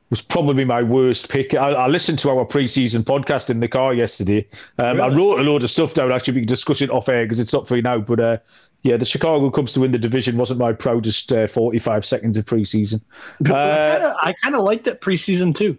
was 0.10 0.22
probably 0.22 0.66
my 0.66 0.84
worst 0.84 1.30
pick. 1.30 1.54
I, 1.54 1.72
I, 1.72 1.88
listened 1.88 2.20
to 2.20 2.30
our 2.30 2.46
preseason 2.46 3.04
podcast 3.04 3.50
in 3.50 3.60
the 3.60 3.68
car 3.68 3.94
yesterday. 3.94 4.48
Um, 4.78 4.98
really? 4.98 5.02
I 5.02 5.16
wrote 5.16 5.40
a 5.40 5.44
load 5.44 5.64
of 5.64 5.70
stuff 5.70 5.94
down. 5.94 6.12
Actually, 6.12 6.36
we 6.36 6.42
can 6.42 6.48
discuss 6.48 6.82
it 6.82 6.90
off 6.90 7.10
air 7.10 7.26
because 7.26 7.40
it's 7.40 7.54
up 7.54 7.68
for 7.68 7.76
you 7.76 7.82
now. 7.82 8.00
But 8.00 8.20
uh, 8.20 8.38
yeah, 8.82 8.98
the 8.98 9.06
Chicago 9.06 9.50
Cubs 9.50 9.74
to 9.74 9.82
win 9.82 9.92
the 9.92 10.00
division 10.00 10.38
wasn't 10.38 10.60
my 10.60 10.74
proudest 10.74 11.32
uh, 11.32 11.48
45 11.48 12.06
seconds 12.06 12.38
of 12.38 12.46
preseason. 12.46 13.02
Uh, 13.50 14.16
I 14.22 14.34
kind 14.44 14.56
of 14.56 14.64
liked 14.64 14.88
it 14.88 15.02
preseason 15.02 15.56
too. 15.56 15.78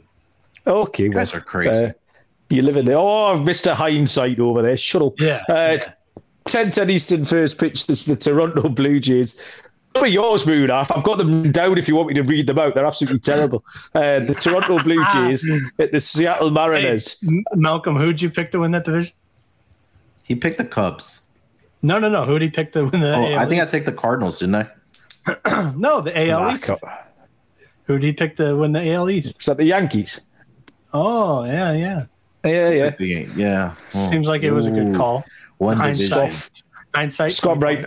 Okay, 0.67 1.05
you 1.05 1.11
guys 1.11 1.33
well, 1.33 1.41
are 1.41 1.45
crazy. 1.45 1.85
Uh, 1.87 1.93
you 2.51 2.63
live 2.63 2.77
in 2.77 2.85
there. 2.85 2.97
Oh, 2.97 3.39
Mr. 3.39 3.73
Hindsight 3.73 4.39
over 4.41 4.63
there. 4.63 4.77
Shut 4.77 5.03
up. 5.03 5.21
Yeah. 5.21 5.43
Uh, 5.49 5.79
yeah. 5.81 5.93
10 6.45 6.71
10 6.71 6.91
Eastern 6.91 7.25
first 7.25 7.59
pitch. 7.59 7.87
This 7.87 8.07
the 8.07 8.17
Toronto 8.17 8.69
Blue 8.69 8.99
Jays 8.99 9.41
some 9.95 10.05
of 10.05 10.11
yours, 10.11 10.45
Munaf. 10.45 10.97
I've 10.97 11.05
got 11.05 11.19
them 11.19 11.51
down 11.51 11.79
if 11.79 11.89
you 11.89 11.97
want 11.97 12.09
me 12.09 12.15
to 12.15 12.23
read 12.23 12.47
them 12.47 12.59
out. 12.59 12.75
They're 12.75 12.87
absolutely 12.87 13.19
terrible. 13.21 13.65
Uh, 13.95 14.21
the 14.21 14.35
Toronto 14.35 14.83
Blue 14.83 15.05
Jays 15.13 15.49
at 15.79 15.93
the 15.93 16.01
Seattle 16.01 16.51
Mariners. 16.51 17.21
Hey, 17.21 17.43
Malcolm, 17.55 17.97
who'd 17.97 18.21
you 18.21 18.31
pick 18.31 18.51
to 18.53 18.61
win 18.61 18.71
that 18.73 18.85
division? 18.85 19.13
He 20.23 20.37
picked 20.37 20.59
the 20.59 20.65
Cubs. 20.65 21.23
No, 21.83 21.99
no, 21.99 22.09
no. 22.09 22.25
Who'd 22.25 22.43
he 22.43 22.51
pick 22.51 22.73
to 22.73 22.85
win 22.85 23.01
the 23.01 23.15
oh, 23.15 23.33
AL 23.33 23.39
I 23.39 23.47
think 23.47 23.63
East? 23.63 23.69
I 23.69 23.79
picked 23.79 23.87
the 23.87 23.93
Cardinals, 23.93 24.39
didn't 24.39 24.55
I? 24.55 25.73
no, 25.77 26.01
the 26.01 26.31
AL 26.31 26.53
East. 26.53 26.71
Who'd 27.85 28.03
he 28.03 28.13
pick 28.13 28.37
to 28.37 28.57
win 28.57 28.73
the 28.73 28.93
AL 28.93 29.11
East? 29.11 29.41
Is 29.41 29.47
that 29.47 29.57
the 29.57 29.65
Yankees? 29.65 30.23
Oh, 30.93 31.45
yeah, 31.45 31.73
yeah. 31.73 32.05
Yeah, 32.45 32.71
yeah. 32.71 33.27
Yeah. 33.37 33.75
Oh. 33.95 34.09
Seems 34.09 34.27
like 34.27 34.43
it 34.43 34.53
was 34.53 34.67
a 34.67 34.71
good 34.71 34.95
call. 34.95 35.25
One 35.59 35.77
hindsight. 35.77 36.63
Hindsight. 36.95 37.33
Scott 37.33 37.59
Bright. 37.59 37.87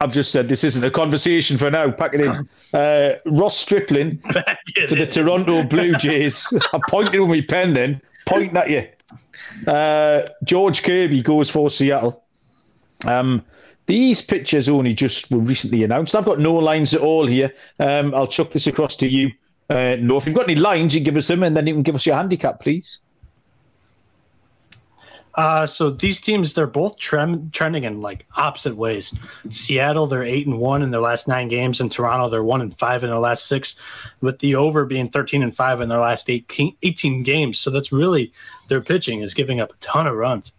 I've 0.00 0.12
just 0.12 0.30
said 0.30 0.48
this 0.48 0.62
isn't 0.64 0.84
a 0.84 0.90
conversation 0.90 1.56
for 1.56 1.70
now. 1.70 1.90
Pack 1.90 2.14
it 2.14 2.20
in. 2.22 2.48
Uh, 2.74 3.14
Ross 3.26 3.56
Stripling 3.56 4.18
to 4.88 4.94
the 4.94 5.06
Toronto 5.06 5.62
Blue 5.62 5.94
Jays. 5.94 6.52
I 6.74 6.78
pointed 6.88 6.88
pointing 6.90 7.20
with 7.22 7.30
my 7.30 7.40
pen 7.40 7.72
then, 7.72 8.02
pointing 8.26 8.54
at 8.54 8.68
you. 8.68 8.86
Uh, 9.66 10.26
George 10.44 10.82
Kirby 10.82 11.22
goes 11.22 11.48
for 11.48 11.70
Seattle. 11.70 12.22
Um, 13.06 13.42
these 13.86 14.20
pictures 14.20 14.68
only 14.68 14.92
just 14.92 15.30
were 15.30 15.38
recently 15.38 15.84
announced. 15.84 16.14
I've 16.14 16.26
got 16.26 16.38
no 16.38 16.54
lines 16.54 16.92
at 16.92 17.00
all 17.00 17.26
here. 17.26 17.54
Um, 17.80 18.14
I'll 18.14 18.26
chuck 18.26 18.50
this 18.50 18.66
across 18.66 18.94
to 18.96 19.08
you. 19.08 19.30
Uh, 19.70 19.96
no, 19.98 20.16
if 20.16 20.26
you've 20.26 20.34
got 20.34 20.50
any 20.50 20.60
lines, 20.60 20.94
you 20.94 21.00
give 21.00 21.16
us 21.16 21.28
them, 21.28 21.42
and 21.42 21.56
then 21.56 21.66
you 21.66 21.72
can 21.72 21.82
give 21.82 21.94
us 21.94 22.04
your 22.04 22.16
handicap, 22.16 22.60
please. 22.60 22.98
Uh, 25.36 25.66
so 25.66 25.90
these 25.90 26.20
teams, 26.20 26.54
they're 26.54 26.66
both 26.66 26.96
trend, 26.96 27.52
trending 27.52 27.84
in 27.84 28.00
like 28.00 28.26
opposite 28.36 28.74
ways. 28.74 29.14
Seattle, 29.50 30.06
they're 30.06 30.22
eight 30.22 30.46
and 30.46 30.58
one 30.58 30.82
in 30.82 30.90
their 30.90 31.00
last 31.00 31.28
nine 31.28 31.48
games, 31.48 31.80
and 31.80 31.92
Toronto, 31.92 32.30
they're 32.30 32.42
one 32.42 32.62
and 32.62 32.76
five 32.76 33.04
in 33.04 33.10
their 33.10 33.18
last 33.18 33.46
six, 33.46 33.76
with 34.22 34.38
the 34.38 34.54
over 34.54 34.86
being 34.86 35.10
13 35.10 35.42
and 35.42 35.54
five 35.54 35.80
in 35.80 35.90
their 35.90 36.00
last 36.00 36.30
18, 36.30 36.76
18 36.82 37.22
games. 37.22 37.58
So 37.58 37.70
that's 37.70 37.92
really 37.92 38.32
their 38.68 38.80
pitching 38.80 39.20
is 39.20 39.34
giving 39.34 39.60
up 39.60 39.70
a 39.72 39.76
ton 39.76 40.06
of 40.06 40.16
runs. 40.16 40.52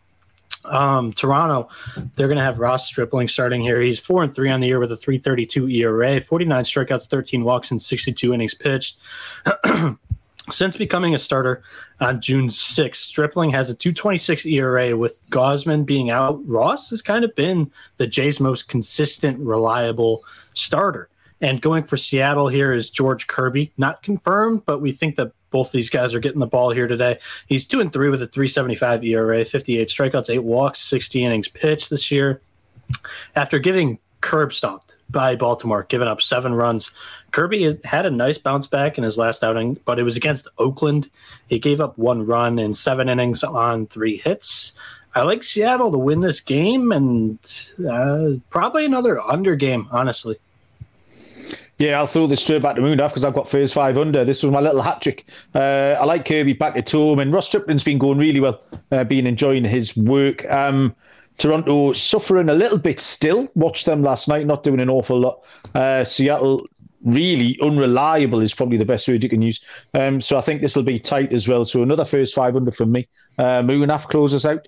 Um, 0.66 1.14
Toronto, 1.14 1.70
they're 2.16 2.28
going 2.28 2.38
to 2.38 2.44
have 2.44 2.60
Ross 2.60 2.88
Stripling 2.88 3.28
starting 3.30 3.62
here. 3.62 3.82
He's 3.82 3.99
four 3.99 4.24
and 4.24 4.34
three 4.34 4.49
on 4.49 4.60
the 4.60 4.68
year 4.68 4.80
with 4.80 4.91
a 4.91 4.98
332 4.98 5.70
ERA, 5.70 6.22
49 6.22 6.64
strikeouts, 6.64 7.08
13 7.10 7.44
walks, 7.44 7.72
and 7.72 7.82
62 7.82 8.34
innings 8.34 8.54
pitched. 8.54 8.98
Since 10.49 10.78
becoming 10.78 11.14
a 11.14 11.19
starter 11.19 11.61
on 11.99 12.22
June 12.22 12.48
6th, 12.48 12.95
Stripling 12.95 13.49
has 13.49 13.69
a 13.69 13.76
226 13.76 14.45
ERA 14.45 14.95
with 14.95 15.19
Gausman 15.30 15.86
being 15.86 16.10
out. 16.10 16.40
Ross 16.48 16.90
has 16.90 17.02
kind 17.02 17.26
of 17.26 17.36
been 17.36 17.69
the 17.98 18.07
Jays' 18.07 18.40
most 18.40 18.69
consistent, 18.69 19.40
reliable 19.40 20.24
starter. 20.53 21.10
And 21.41 21.61
going 21.61 21.84
for 21.84 21.98
Seattle 21.98 22.48
here 22.48 22.74
is 22.74 22.90
George 22.90 23.28
Kirby. 23.28 23.72
Not 23.78 24.02
confirmed, 24.03 24.64
but 24.65 24.80
we 24.80 24.94
think 24.94 25.18
that 25.18 25.34
both 25.49 25.72
these 25.72 25.90
guys 25.90 26.14
are 26.14 26.19
getting 26.19 26.40
the 26.40 26.48
ball 26.48 26.72
here 26.72 26.88
today. 26.88 27.19
He's 27.48 27.68
two 27.68 27.82
and 27.82 27.91
three 27.91 28.10
with 28.10 28.22
a 28.22 28.28
375 28.28 29.03
ERA, 29.03 29.44
58 29.44 29.88
strikeouts, 29.90 30.30
eight 30.30 30.44
walks, 30.44 30.80
60 30.80 31.24
innings 31.24 31.49
pitched 31.49 31.90
this 31.90 32.10
year. 32.10 32.41
After 33.36 33.60
getting 33.60 33.99
curb 34.22 34.53
stomped 34.53 34.86
by 35.09 35.35
Baltimore, 35.35 35.85
giving 35.88 36.07
up 36.07 36.21
seven 36.21 36.53
runs, 36.53 36.91
Kirby 37.31 37.79
had 37.84 38.05
a 38.05 38.11
nice 38.11 38.38
bounce 38.38 38.67
back 38.67 38.97
in 38.97 39.03
his 39.03 39.17
last 39.17 39.43
outing, 39.43 39.79
but 39.85 39.99
it 39.99 40.03
was 40.03 40.17
against 40.17 40.47
Oakland. 40.57 41.09
He 41.47 41.59
gave 41.59 41.81
up 41.81 41.97
one 41.97 42.25
run 42.25 42.59
in 42.59 42.73
seven 42.73 43.09
innings 43.09 43.43
on 43.43 43.88
three 43.88 44.17
hits. 44.17 44.73
I 45.15 45.23
like 45.23 45.43
Seattle 45.43 45.91
to 45.91 45.97
win 45.97 46.21
this 46.21 46.39
game 46.39 46.91
and 46.91 47.39
uh, 47.89 48.31
probably 48.49 48.85
another 48.85 49.19
under 49.21 49.55
game, 49.55 49.88
honestly. 49.91 50.38
Yeah, 51.79 51.99
I'll 51.99 52.07
throw 52.07 52.25
this 52.25 52.43
straight 52.43 52.63
back 52.63 52.75
to 52.75 52.81
Munaf 52.81 53.09
because 53.09 53.23
I've 53.23 53.35
got 53.35 53.47
first 53.47 53.73
five 53.73 53.97
under. 53.99 54.25
This 54.25 54.41
was 54.41 54.51
my 54.51 54.59
little 54.59 54.81
hat 54.81 55.01
trick. 55.01 55.25
Uh, 55.53 55.95
I 55.99 56.05
like 56.05 56.25
Kirby 56.25 56.53
back 56.53 56.75
at 56.75 56.89
home, 56.89 57.19
and 57.19 57.31
Ross 57.31 57.47
Stripling's 57.47 57.84
been 57.84 57.99
going 57.99 58.17
really 58.17 58.39
well, 58.39 58.59
uh, 58.91 59.03
been 59.03 59.27
enjoying 59.27 59.63
his 59.63 59.95
work. 59.95 60.43
Um, 60.51 60.95
Toronto 61.38 61.93
suffering 61.93 62.49
a 62.49 62.53
little 62.53 62.77
bit 62.77 62.99
still. 62.99 63.47
Watched 63.55 63.85
them 63.85 64.01
last 64.01 64.27
night, 64.27 64.45
not 64.45 64.64
doing 64.64 64.80
an 64.80 64.89
awful 64.89 65.19
lot. 65.19 65.45
Uh, 65.76 66.03
Seattle 66.03 66.68
really 67.03 67.57
unreliable 67.61 68.41
is 68.41 68.53
probably 68.53 68.77
the 68.77 68.85
best 68.85 69.07
word 69.07 69.23
you 69.23 69.30
can 69.30 69.41
use. 69.41 69.64
Um, 69.93 70.19
so 70.19 70.38
I 70.38 70.41
think 70.41 70.61
this 70.61 70.76
will 70.76 70.84
be 70.84 70.99
tight 70.99 71.31
as 71.31 71.47
well. 71.47 71.64
So 71.64 71.84
another 71.84 72.05
first 72.05 72.35
five 72.35 72.55
under 72.55 72.72
from 72.72 72.91
me. 72.91 73.07
Uh, 73.38 73.61
Munaf 73.61 74.07
closes 74.07 74.45
out. 74.45 74.68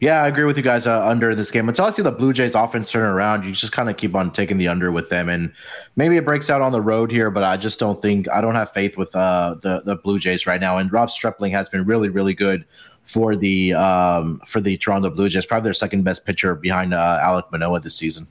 Yeah, 0.00 0.22
I 0.22 0.28
agree 0.28 0.44
with 0.44 0.56
you 0.56 0.62
guys 0.62 0.86
uh, 0.86 1.04
under 1.04 1.34
this 1.34 1.50
game. 1.50 1.68
Until 1.68 1.86
I 1.86 1.90
see 1.90 2.02
the 2.02 2.12
Blue 2.12 2.32
Jays 2.32 2.54
offense 2.54 2.88
turn 2.88 3.04
around, 3.04 3.44
you 3.44 3.50
just 3.50 3.72
kind 3.72 3.90
of 3.90 3.96
keep 3.96 4.14
on 4.14 4.30
taking 4.30 4.56
the 4.56 4.68
under 4.68 4.92
with 4.92 5.08
them, 5.08 5.28
and 5.28 5.52
maybe 5.96 6.16
it 6.16 6.24
breaks 6.24 6.50
out 6.50 6.62
on 6.62 6.70
the 6.70 6.80
road 6.80 7.10
here. 7.10 7.32
But 7.32 7.42
I 7.42 7.56
just 7.56 7.80
don't 7.80 8.00
think 8.00 8.28
I 8.30 8.40
don't 8.40 8.54
have 8.54 8.70
faith 8.70 8.96
with 8.96 9.14
uh, 9.16 9.56
the 9.60 9.82
the 9.84 9.96
Blue 9.96 10.20
Jays 10.20 10.46
right 10.46 10.60
now. 10.60 10.78
And 10.78 10.92
Rob 10.92 11.10
Stripling 11.10 11.50
has 11.50 11.68
been 11.68 11.84
really 11.84 12.10
really 12.10 12.32
good 12.32 12.64
for 13.08 13.34
the 13.36 13.72
um, 13.72 14.40
for 14.46 14.60
the 14.60 14.76
Toronto 14.76 15.08
Blue 15.08 15.28
Jays, 15.30 15.46
probably 15.46 15.64
their 15.64 15.74
second 15.74 16.04
best 16.04 16.26
pitcher 16.26 16.54
behind 16.54 16.92
uh, 16.92 17.20
Alek 17.24 17.50
Manoah 17.50 17.80
this 17.80 17.96
season. 17.96 18.28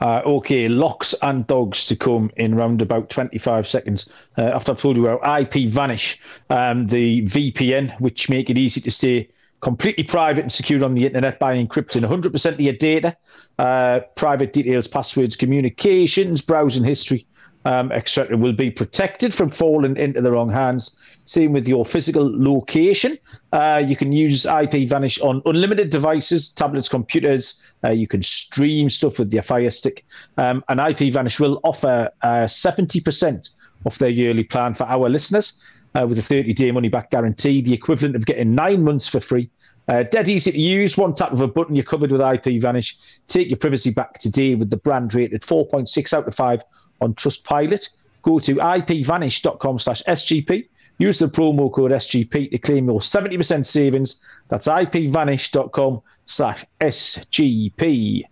Uh, 0.00 0.22
okay, 0.24 0.68
locks 0.68 1.14
and 1.22 1.46
dogs 1.46 1.84
to 1.86 1.96
come 1.96 2.30
in 2.36 2.54
round 2.54 2.80
about 2.80 3.10
25 3.10 3.66
seconds. 3.66 4.12
Uh, 4.38 4.42
after 4.42 4.72
I've 4.72 4.78
told 4.78 4.96
you 4.96 5.08
about 5.08 5.42
IP 5.42 5.68
Vanish, 5.68 6.18
um, 6.48 6.86
the 6.86 7.22
VPN, 7.22 7.98
which 8.00 8.30
make 8.30 8.48
it 8.48 8.56
easy 8.56 8.80
to 8.80 8.90
stay 8.90 9.28
completely 9.60 10.04
private 10.04 10.40
and 10.40 10.52
secure 10.52 10.82
on 10.84 10.94
the 10.94 11.04
internet 11.04 11.38
by 11.38 11.54
encrypting 11.54 12.06
100% 12.06 12.52
of 12.52 12.60
your 12.60 12.72
data, 12.72 13.14
uh, 13.58 14.00
private 14.16 14.54
details, 14.54 14.86
passwords, 14.86 15.36
communications, 15.36 16.40
browsing 16.40 16.84
history, 16.84 17.26
um, 17.66 17.92
etc. 17.92 18.36
will 18.36 18.54
be 18.54 18.70
protected 18.70 19.34
from 19.34 19.50
falling 19.50 19.96
into 19.96 20.22
the 20.22 20.32
wrong 20.32 20.50
hands. 20.50 20.96
Same 21.24 21.52
with 21.52 21.68
your 21.68 21.84
physical 21.84 22.28
location. 22.32 23.18
Uh, 23.52 23.82
you 23.84 23.96
can 23.96 24.12
use 24.12 24.46
IP 24.46 24.88
Vanish 24.88 25.20
on 25.20 25.42
unlimited 25.44 25.90
devices, 25.90 26.50
tablets, 26.50 26.88
computers. 26.88 27.62
Uh, 27.84 27.90
you 27.90 28.06
can 28.06 28.22
stream 28.22 28.88
stuff 28.90 29.18
with 29.18 29.32
your 29.32 29.42
Fire 29.42 29.70
Stick. 29.70 30.04
Um, 30.36 30.64
and 30.68 30.80
IP 30.80 31.12
Vanish 31.12 31.38
will 31.38 31.60
offer 31.62 32.10
uh, 32.22 32.46
70% 32.46 33.50
of 33.86 33.98
their 33.98 34.08
yearly 34.08 34.44
plan 34.44 34.74
for 34.74 34.84
our 34.84 35.08
listeners 35.08 35.62
uh, 35.94 36.06
with 36.08 36.18
a 36.18 36.22
30 36.22 36.52
day 36.52 36.70
money 36.70 36.88
back 36.88 37.10
guarantee, 37.10 37.60
the 37.60 37.72
equivalent 37.72 38.16
of 38.16 38.26
getting 38.26 38.54
nine 38.54 38.82
months 38.82 39.06
for 39.06 39.20
free. 39.20 39.48
Uh, 39.88 40.04
dead 40.04 40.28
easy 40.28 40.52
to 40.52 40.58
use. 40.58 40.96
One 40.96 41.14
tap 41.14 41.32
of 41.32 41.40
a 41.40 41.48
button, 41.48 41.74
you're 41.74 41.84
covered 41.84 42.12
with 42.12 42.20
IP 42.20 42.60
Vanish. 42.62 42.96
Take 43.26 43.50
your 43.50 43.58
privacy 43.58 43.90
back 43.90 44.18
today 44.18 44.54
with 44.54 44.70
the 44.70 44.76
brand 44.76 45.14
rated 45.14 45.42
4.6 45.42 46.12
out 46.12 46.28
of 46.28 46.34
5 46.34 46.62
on 47.00 47.14
Trustpilot. 47.14 47.88
Go 48.22 48.38
to 48.38 48.54
ipvanish.com 48.56 49.78
slash 49.78 50.02
SGP. 50.04 50.68
Use 51.00 51.18
the 51.18 51.28
promo 51.28 51.72
code 51.72 51.92
SGP 51.92 52.50
to 52.50 52.58
claim 52.58 52.86
your 52.86 53.00
70% 53.00 53.64
savings. 53.64 54.22
That's 54.48 54.68
ipvanish.com 54.68 56.02
slash 56.26 56.66
SGP. 56.82 58.24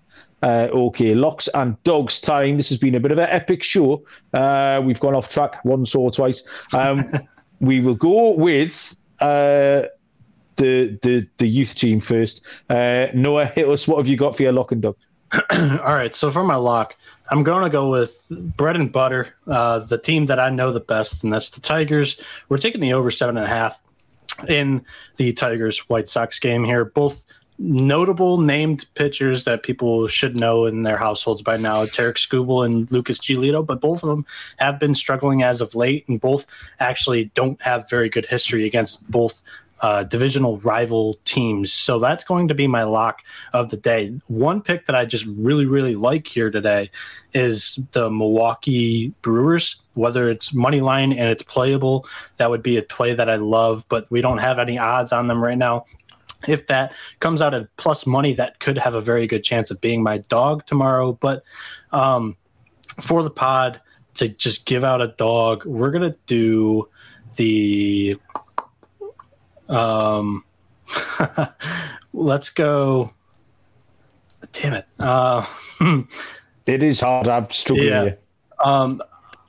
Uh, 0.43 0.69
okay, 0.70 1.15
locks 1.15 1.49
and 1.55 1.82
dogs 1.85 2.20
time. 2.20 2.59
This 2.59 2.69
has 2.69 2.77
been 2.77 2.95
a 2.95 3.01
bit 3.01 3.11
of 3.11 3.16
an 3.16 3.28
epic 3.31 3.62
show. 3.62 4.05
Uh, 4.35 4.82
we've 4.85 5.01
gone 5.01 5.15
off 5.15 5.31
track 5.31 5.65
once 5.65 5.95
or 5.95 6.11
twice. 6.11 6.47
Um, 6.74 7.11
we 7.61 7.81
will 7.81 7.95
go 7.95 8.35
with 8.35 8.95
uh, 9.20 9.85
the 10.57 10.99
the 11.01 11.27
the 11.39 11.49
youth 11.49 11.74
team 11.74 12.01
first. 12.01 12.47
Uh, 12.69 13.07
Noah, 13.15 13.47
hit 13.47 13.66
us. 13.66 13.89
What 13.89 13.97
have 13.97 14.09
you 14.09 14.19
got 14.19 14.36
for 14.36 14.43
your 14.43 14.53
lock 14.53 14.73
and 14.73 14.82
dog? 14.82 14.97
All 15.51 15.95
right. 15.95 16.15
So 16.15 16.31
for 16.31 16.45
my 16.45 16.57
lock, 16.57 16.95
I'm 17.31 17.43
going 17.43 17.65
to 17.65 17.71
go 17.71 17.91
with 17.91 18.25
bread 18.31 18.77
and 18.77 18.91
butter, 18.91 19.35
uh, 19.47 19.81
the 19.81 19.99
team 19.99 20.27
that 20.27 20.39
I 20.39 20.51
know 20.51 20.73
the 20.73 20.81
best, 20.81 21.25
and 21.25 21.33
that's 21.33 21.51
the 21.51 21.61
Tigers. 21.61 22.21
We're 22.49 22.59
taking 22.59 22.81
the 22.81 22.95
over 22.95 23.11
seven 23.11 23.37
and 23.37 23.47
a 23.47 23.49
half 23.49 23.79
in 24.49 24.85
the 25.17 25.33
Tigers 25.33 25.79
White 25.89 26.09
Sox 26.09 26.39
game 26.39 26.65
here. 26.65 26.85
Both 26.85 27.27
notable 27.59 28.39
named 28.39 28.87
pitchers 28.95 29.45
that 29.45 29.65
people 29.65 30.07
should 30.07 30.37
know 30.37 30.65
in 30.65 30.85
their 30.85 30.97
households 30.97 31.43
by 31.43 31.57
now, 31.57 31.85
Tarik 31.87 32.17
Skubal 32.17 32.65
and 32.65 32.91
Lucas 32.93 33.19
Giolito, 33.19 33.67
but 33.67 33.81
both 33.81 34.03
of 34.03 34.09
them 34.09 34.25
have 34.59 34.79
been 34.79 34.95
struggling 34.95 35.43
as 35.43 35.61
of 35.61 35.75
late, 35.75 36.07
and 36.09 36.21
both 36.21 36.47
actually 36.79 37.25
don't 37.35 37.61
have 37.61 37.91
very 37.91 38.09
good 38.09 38.27
history 38.27 38.65
against 38.65 39.09
both 39.11 39.43
uh, 39.81 40.05
divisional 40.05 40.59
rival 40.59 41.19
teams. 41.25 41.73
So 41.73 41.99
that's 41.99 42.25
going 42.25 42.49
to 42.49 42.55
be 42.55 42.67
my 42.67 42.83
lock 42.83 43.23
of 43.53 43.71
the 43.71 43.77
day. 43.77 44.19
One 44.27 44.61
pick 44.61 44.87
that 44.87 44.97
I 44.97 45.05
just 45.05 45.27
really, 45.27 45.67
really 45.67 45.95
like 45.95 46.27
here 46.27 46.51
today 46.51 46.91
is 47.35 47.79
the 47.93 48.11
Milwaukee 48.11 49.09
Brewers. 49.23 49.77
Whether 49.95 50.31
it's 50.31 50.55
money 50.55 50.81
line 50.81 51.13
and 51.13 51.29
it's 51.29 51.43
playable, 51.43 52.07
that 52.37 52.51
would 52.51 52.63
be 52.63 52.77
a 52.77 52.83
play 52.83 53.15
that 53.15 53.29
I 53.29 53.37
love, 53.37 53.85
but 53.89 54.11
we 54.11 54.21
don't 54.21 54.39
have 54.39 54.59
any 54.59 54.79
odds 54.79 55.13
on 55.13 55.27
them 55.27 55.43
right 55.43 55.59
now 55.59 55.85
if 56.47 56.67
that 56.69 56.93
comes 57.21 57.43
out 57.43 57.55
at 57.55 57.75
plus 57.77 58.07
money, 58.07 58.33
that 58.35 58.61
could 58.61 58.79
have 58.79 58.95
a 58.95 59.01
very 59.01 59.27
good 59.27 59.43
chance 59.43 59.71
of 59.71 59.81
being 59.81 60.03
my 60.03 60.19
dog 60.19 60.65
tomorrow. 60.67 61.13
But 61.13 61.43
um, 61.91 62.37
for 63.01 63.23
the 63.23 63.31
pod, 63.31 63.81
to 64.15 64.29
just 64.29 64.67
give 64.67 64.85
out 64.85 65.01
a 65.01 65.09
dog, 65.09 65.65
we're 65.65 65.91
gonna 65.91 66.17
do 66.27 66.89
the. 67.37 68.17
Um, 69.69 70.45
let's 72.12 72.51
go. 72.51 73.12
Damn 74.53 74.74
it! 74.74 74.86
Uh, 74.99 75.45
it 76.66 76.82
is 76.82 77.01
hard. 77.01 77.28
I'm 77.28 77.51
struggling. 77.51 77.89
Yeah. 77.89 78.15
Um, 78.65 79.03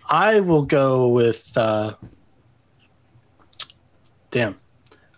I 0.08 0.40
will 0.40 0.66
go 0.66 1.08
with. 1.08 1.52
Uh, 1.56 1.94
damn. 4.32 4.58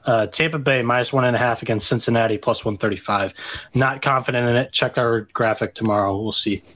Uh, 0.05 0.25
Tampa 0.25 0.57
Bay 0.57 0.81
minus 0.81 1.13
one 1.13 1.25
and 1.25 1.35
a 1.35 1.39
half 1.39 1.61
against 1.61 1.87
Cincinnati 1.87 2.37
plus 2.37 2.65
135. 2.65 3.33
Not 3.75 4.01
confident 4.01 4.49
in 4.49 4.55
it. 4.55 4.71
Check 4.71 4.97
our 4.97 5.21
graphic 5.33 5.75
tomorrow. 5.75 6.19
We'll 6.19 6.31
see. 6.31 6.61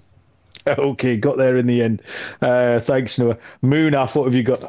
Okay, 0.67 1.15
got 1.15 1.37
there 1.37 1.57
in 1.57 1.67
the 1.67 1.83
end. 1.83 2.01
Uh, 2.41 2.79
thanks, 2.79 3.19
Noah. 3.19 3.37
Moon, 3.61 3.93
Munaf, 3.93 4.15
what 4.15 4.25
have 4.25 4.33
you 4.33 4.41
got? 4.41 4.63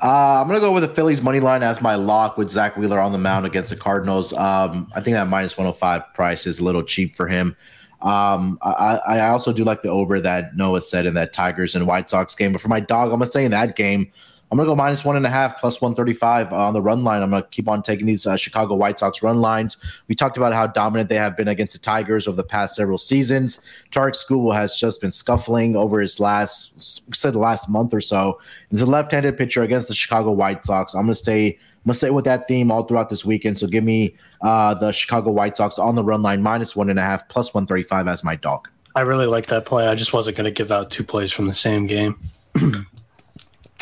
Uh, 0.00 0.40
I'm 0.40 0.46
gonna 0.46 0.60
go 0.60 0.70
with 0.70 0.84
the 0.84 0.94
Phillies 0.94 1.20
money 1.20 1.40
line 1.40 1.62
as 1.62 1.80
my 1.80 1.96
lock 1.96 2.36
with 2.36 2.50
Zack 2.50 2.76
Wheeler 2.76 3.00
on 3.00 3.10
the 3.10 3.18
mound 3.18 3.46
against 3.46 3.70
the 3.70 3.76
Cardinals. 3.76 4.32
Um, 4.32 4.90
I 4.94 5.00
think 5.00 5.14
that 5.14 5.26
minus 5.26 5.56
105 5.56 6.14
price 6.14 6.46
is 6.46 6.60
a 6.60 6.64
little 6.64 6.84
cheap 6.84 7.16
for 7.16 7.26
him. 7.26 7.56
Um, 8.00 8.60
I, 8.62 9.00
I 9.08 9.28
also 9.30 9.52
do 9.52 9.64
like 9.64 9.82
the 9.82 9.88
over 9.88 10.20
that 10.20 10.56
Noah 10.56 10.82
said 10.82 11.04
in 11.04 11.14
that 11.14 11.32
Tigers 11.32 11.74
and 11.74 11.84
White 11.84 12.08
Sox 12.08 12.34
game. 12.36 12.52
But 12.52 12.60
for 12.60 12.68
my 12.68 12.78
dog, 12.78 13.06
I'm 13.06 13.18
gonna 13.18 13.26
say 13.26 13.44
in 13.44 13.50
that 13.50 13.74
game. 13.74 14.12
I'm 14.50 14.56
going 14.56 14.66
to 14.66 14.70
go 14.70 14.76
minus 14.76 15.04
one 15.04 15.16
and 15.16 15.26
a 15.26 15.30
half, 15.30 15.60
plus 15.60 15.80
135 15.80 16.52
on 16.54 16.72
the 16.72 16.80
run 16.80 17.04
line. 17.04 17.22
I'm 17.22 17.30
going 17.30 17.42
to 17.42 17.48
keep 17.50 17.68
on 17.68 17.82
taking 17.82 18.06
these 18.06 18.26
uh, 18.26 18.36
Chicago 18.36 18.74
White 18.74 18.98
Sox 18.98 19.22
run 19.22 19.42
lines. 19.42 19.76
We 20.08 20.14
talked 20.14 20.38
about 20.38 20.54
how 20.54 20.66
dominant 20.66 21.10
they 21.10 21.16
have 21.16 21.36
been 21.36 21.48
against 21.48 21.74
the 21.74 21.78
Tigers 21.78 22.26
over 22.26 22.36
the 22.36 22.44
past 22.44 22.74
several 22.74 22.96
seasons. 22.96 23.60
Tarik 23.90 24.14
Skubal 24.14 24.54
has 24.54 24.74
just 24.74 25.02
been 25.02 25.10
scuffling 25.10 25.76
over 25.76 26.00
his 26.00 26.18
last, 26.18 27.02
said 27.14 27.34
the 27.34 27.38
last 27.38 27.68
month 27.68 27.92
or 27.92 28.00
so. 28.00 28.40
He's 28.70 28.80
a 28.80 28.86
left-handed 28.86 29.36
pitcher 29.36 29.62
against 29.62 29.88
the 29.88 29.94
Chicago 29.94 30.32
White 30.32 30.64
Sox. 30.64 30.94
I'm 30.94 31.02
going 31.02 31.08
to 31.08 31.14
stay. 31.14 31.58
I'm 31.84 31.92
to 31.92 31.96
stay 31.96 32.10
with 32.10 32.24
that 32.24 32.48
theme 32.48 32.70
all 32.70 32.84
throughout 32.84 33.08
this 33.08 33.24
weekend. 33.24 33.58
So 33.58 33.66
give 33.66 33.84
me 33.84 34.14
uh, 34.42 34.74
the 34.74 34.92
Chicago 34.92 35.30
White 35.30 35.56
Sox 35.56 35.78
on 35.78 35.94
the 35.94 36.04
run 36.04 36.22
line, 36.22 36.42
minus 36.42 36.74
one 36.74 36.90
and 36.90 36.98
a 36.98 37.02
half, 37.02 37.26
plus 37.28 37.54
135 37.54 38.08
as 38.08 38.24
my 38.24 38.36
dog. 38.36 38.68
I 38.94 39.02
really 39.02 39.26
like 39.26 39.46
that 39.46 39.64
play. 39.64 39.86
I 39.86 39.94
just 39.94 40.12
wasn't 40.12 40.36
to 40.38 40.50
give 40.50 40.72
out 40.72 40.90
two 40.90 41.04
plays 41.04 41.32
from 41.32 41.46
the 41.46 41.54
same 41.54 41.86
game. 41.86 42.18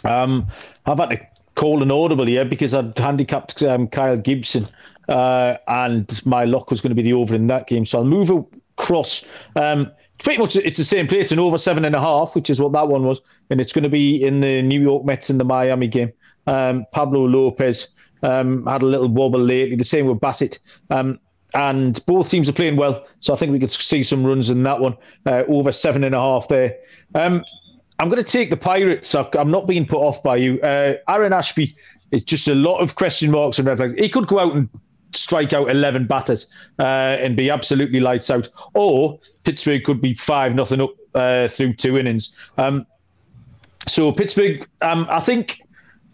Um, 0.06 0.46
I've 0.86 0.98
had 0.98 1.10
to 1.10 1.20
call 1.54 1.82
an 1.82 1.90
audible 1.90 2.26
here 2.26 2.44
because 2.44 2.74
I'd 2.74 2.96
handicapped 2.98 3.62
um, 3.62 3.88
Kyle 3.88 4.16
Gibson, 4.16 4.64
uh, 5.08 5.56
and 5.68 6.24
my 6.24 6.44
lock 6.44 6.70
was 6.70 6.80
going 6.80 6.90
to 6.90 6.94
be 6.94 7.02
the 7.02 7.14
over 7.14 7.34
in 7.34 7.46
that 7.48 7.66
game. 7.66 7.84
So 7.84 7.98
I'll 7.98 8.04
move 8.04 8.30
across. 8.30 9.26
Um, 9.56 9.90
pretty 10.18 10.40
much 10.40 10.56
it's 10.56 10.76
the 10.76 10.84
same 10.84 11.06
play. 11.06 11.18
It's 11.18 11.32
an 11.32 11.38
over 11.38 11.58
seven 11.58 11.84
and 11.84 11.94
a 11.94 12.00
half, 12.00 12.34
which 12.34 12.50
is 12.50 12.60
what 12.60 12.72
that 12.72 12.88
one 12.88 13.04
was, 13.04 13.20
and 13.50 13.60
it's 13.60 13.72
going 13.72 13.84
to 13.84 13.90
be 13.90 14.22
in 14.22 14.40
the 14.40 14.62
New 14.62 14.80
York 14.80 15.04
Mets 15.04 15.30
and 15.30 15.40
the 15.40 15.44
Miami 15.44 15.88
game. 15.88 16.12
Um, 16.46 16.86
Pablo 16.92 17.26
Lopez 17.26 17.88
um, 18.22 18.64
had 18.66 18.82
a 18.82 18.86
little 18.86 19.08
wobble 19.08 19.40
lately. 19.40 19.76
The 19.76 19.84
same 19.84 20.06
with 20.06 20.20
Bassitt. 20.20 20.58
Um, 20.90 21.18
and 21.54 22.04
both 22.06 22.28
teams 22.30 22.48
are 22.48 22.52
playing 22.52 22.76
well. 22.76 23.06
So 23.20 23.32
I 23.32 23.36
think 23.36 23.52
we 23.52 23.58
could 23.58 23.70
see 23.70 24.02
some 24.02 24.26
runs 24.26 24.50
in 24.50 24.62
that 24.64 24.80
one 24.80 24.96
uh, 25.24 25.44
over 25.48 25.72
seven 25.72 26.04
and 26.04 26.14
a 26.14 26.18
half 26.18 26.48
there. 26.48 26.76
I'm 27.98 28.08
going 28.08 28.22
to 28.22 28.30
take 28.30 28.50
the 28.50 28.56
Pirates. 28.56 29.14
I'm 29.14 29.50
not 29.50 29.66
being 29.66 29.86
put 29.86 30.00
off 30.00 30.22
by 30.22 30.36
you. 30.36 30.60
Uh, 30.60 30.94
Aaron 31.08 31.32
Ashby 31.32 31.74
is 32.10 32.24
just 32.24 32.46
a 32.48 32.54
lot 32.54 32.78
of 32.78 32.94
question 32.94 33.30
marks 33.30 33.58
and 33.58 33.66
red 33.66 33.78
flags. 33.78 33.94
He 33.94 34.08
could 34.08 34.26
go 34.26 34.38
out 34.38 34.54
and 34.54 34.68
strike 35.12 35.52
out 35.52 35.70
11 35.70 36.06
batters 36.06 36.50
uh, 36.78 36.82
and 36.82 37.36
be 37.36 37.50
absolutely 37.50 38.00
lights 38.00 38.30
out. 38.30 38.48
Or 38.74 39.18
Pittsburgh 39.44 39.82
could 39.84 40.00
be 40.00 40.14
5 40.14 40.54
nothing 40.54 40.80
up 40.80 40.90
uh, 41.14 41.48
through 41.48 41.74
two 41.74 41.96
innings. 41.96 42.36
Um, 42.58 42.86
so 43.88 44.12
Pittsburgh, 44.12 44.66
um, 44.82 45.06
I 45.10 45.20
think 45.20 45.60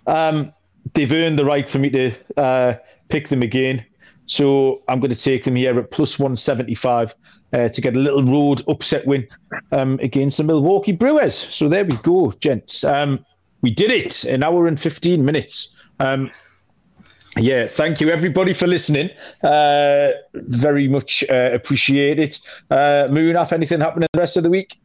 um, 0.06 0.52
they've 0.94 1.12
earned 1.12 1.38
the 1.38 1.44
right 1.44 1.68
for 1.68 1.78
me 1.78 1.90
to 1.90 2.12
uh, 2.36 2.74
pick 3.08 3.28
them 3.28 3.42
again. 3.42 3.84
So 4.26 4.82
I'm 4.88 5.00
going 5.00 5.12
to 5.12 5.20
take 5.20 5.44
them 5.44 5.56
here 5.56 5.78
at 5.78 5.90
plus 5.90 6.18
175 6.18 7.14
uh, 7.52 7.68
to 7.68 7.80
get 7.80 7.96
a 7.96 7.98
little 7.98 8.22
road 8.22 8.62
upset 8.68 9.06
win 9.06 9.26
um, 9.72 9.98
against 10.02 10.38
the 10.38 10.44
Milwaukee 10.44 10.92
Brewers. 10.92 11.34
So 11.34 11.68
there 11.68 11.84
we 11.84 11.96
go, 12.02 12.32
gents. 12.40 12.84
Um, 12.84 13.24
we 13.62 13.70
did 13.70 13.90
it 13.90 14.24
an 14.24 14.42
hour 14.42 14.66
and 14.66 14.78
15 14.78 15.24
minutes. 15.24 15.74
Um, 16.00 16.30
yeah, 17.38 17.66
thank 17.66 18.00
you 18.00 18.10
everybody 18.10 18.52
for 18.52 18.66
listening. 18.66 19.08
Uh, 19.42 20.10
very 20.34 20.86
much 20.86 21.24
uh, 21.30 21.50
appreciate 21.52 22.18
it. 22.18 22.38
Uh, 22.70 23.08
Moon, 23.10 23.36
off 23.36 23.52
anything 23.52 23.80
happening 23.80 24.08
the 24.12 24.18
rest 24.18 24.36
of 24.36 24.42
the 24.42 24.50
week? 24.50 24.78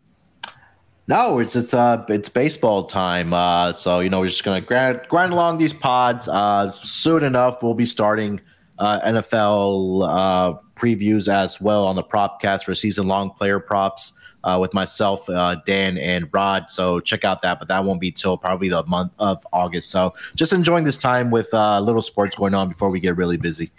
No, 1.09 1.39
it's 1.39 1.55
it's 1.55 1.73
uh 1.73 2.05
it's 2.09 2.27
baseball 2.27 2.85
time. 2.85 3.33
Uh, 3.33 3.71
so 3.73 3.99
you 3.99 4.09
know 4.09 4.19
we're 4.19 4.27
just 4.27 4.43
gonna 4.43 4.61
grind, 4.61 5.01
grind 5.09 5.33
along 5.33 5.57
these 5.57 5.73
pods. 5.73 6.27
Uh, 6.27 6.71
soon 6.71 7.23
enough, 7.23 7.63
we'll 7.63 7.73
be 7.73 7.85
starting 7.85 8.41
uh, 8.79 8.99
NFL 9.01 10.07
uh, 10.07 10.59
previews 10.75 11.31
as 11.31 11.59
well 11.59 11.85
on 11.85 11.95
the 11.95 12.03
Propcast 12.03 12.65
for 12.65 12.75
season 12.75 13.07
long 13.07 13.31
player 13.31 13.59
props 13.59 14.13
uh, 14.43 14.57
with 14.59 14.73
myself, 14.73 15.29
uh, 15.29 15.55
Dan, 15.65 15.97
and 15.97 16.29
Rod. 16.31 16.69
So 16.69 16.99
check 16.99 17.23
out 17.25 17.41
that, 17.41 17.59
but 17.59 17.67
that 17.67 17.83
won't 17.83 17.99
be 17.99 18.11
till 18.11 18.37
probably 18.37 18.69
the 18.69 18.83
month 18.85 19.11
of 19.19 19.45
August. 19.51 19.91
So 19.91 20.13
just 20.35 20.53
enjoying 20.53 20.83
this 20.83 20.97
time 20.97 21.31
with 21.31 21.53
uh, 21.53 21.79
little 21.79 22.01
sports 22.01 22.35
going 22.35 22.53
on 22.53 22.69
before 22.69 22.89
we 22.89 22.99
get 22.99 23.17
really 23.17 23.37
busy. 23.37 23.71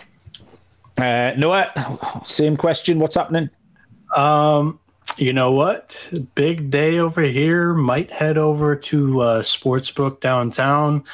Uh, 0.98 1.32
Noah, 1.36 1.72
same 2.24 2.56
question. 2.56 2.98
What's 2.98 3.14
happening? 3.14 3.48
Um, 4.14 4.80
you 5.16 5.32
know 5.32 5.52
what? 5.52 5.96
Big 6.34 6.70
day 6.70 6.98
over 6.98 7.22
here. 7.22 7.72
Might 7.72 8.10
head 8.10 8.36
over 8.36 8.76
to 8.76 9.20
uh, 9.20 9.42
Sportsbook 9.42 10.20
downtown. 10.20 11.04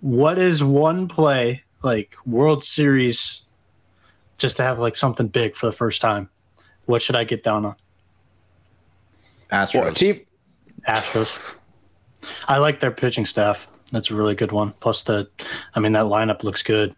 What 0.00 0.38
is 0.38 0.64
one 0.64 1.06
play 1.06 1.62
like 1.82 2.14
World 2.26 2.64
Series 2.64 3.42
just 4.38 4.56
to 4.56 4.62
have 4.62 4.78
like 4.78 4.96
something 4.96 5.28
big 5.28 5.56
for 5.56 5.66
the 5.66 5.72
first 5.72 6.00
time? 6.00 6.28
What 6.86 7.02
should 7.02 7.16
I 7.16 7.24
get 7.24 7.44
down 7.44 7.64
on? 7.64 7.76
Astros. 9.50 9.84
What, 9.84 9.96
team? 9.96 10.20
Astros. 10.88 11.56
I 12.48 12.58
like 12.58 12.80
their 12.80 12.90
pitching 12.90 13.26
staff. 13.26 13.68
That's 13.92 14.10
a 14.10 14.14
really 14.14 14.34
good 14.34 14.52
one. 14.52 14.72
Plus 14.80 15.02
the, 15.02 15.28
I 15.74 15.80
mean, 15.80 15.92
that 15.92 16.06
lineup 16.06 16.44
looks 16.44 16.62
good. 16.62 16.94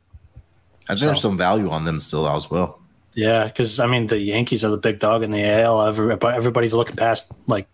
I 0.89 0.93
think 0.93 1.01
so. 1.01 1.07
there's 1.07 1.21
some 1.21 1.37
value 1.37 1.71
on 1.71 1.85
them 1.85 1.99
still 1.99 2.29
as 2.29 2.51
well. 2.51 2.81
Yeah, 3.15 3.47
because 3.47 3.79
I 3.79 3.87
mean 3.87 4.09
the 4.09 4.19
Yankees 4.19 4.65
are 4.65 4.71
the 4.71 4.77
big 4.77 4.99
dog 4.99 5.23
in 5.23 5.31
the 5.31 5.45
AL. 5.45 5.83
Every, 5.83 6.17
everybody's 6.23 6.75
looking 6.75 6.97
past 6.97 7.33
like 7.47 7.69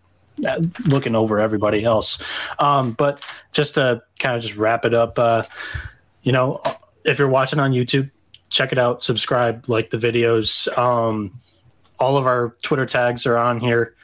looking 0.87 1.15
over 1.15 1.39
everybody 1.39 1.85
else. 1.85 2.19
Um, 2.59 2.93
but 2.93 3.27
just 3.53 3.75
to 3.75 4.03
kind 4.19 4.37
of 4.37 4.43
just 4.43 4.57
wrap 4.57 4.85
it 4.85 4.95
up, 4.95 5.19
uh, 5.19 5.43
you 6.23 6.33
know, 6.33 6.61
if 7.05 7.19
you're 7.19 7.29
watching 7.29 7.59
on 7.59 7.73
YouTube, 7.73 8.11
check 8.49 8.73
it 8.73 8.79
out, 8.79 9.03
subscribe, 9.05 9.69
like 9.69 9.91
the 9.91 9.99
videos. 9.99 10.67
Um, 10.77 11.41
all 11.99 12.17
of 12.17 12.27
our 12.27 12.57
Twitter 12.63 12.87
tags 12.87 13.27
are 13.27 13.37
on 13.37 13.61
here 13.61 13.95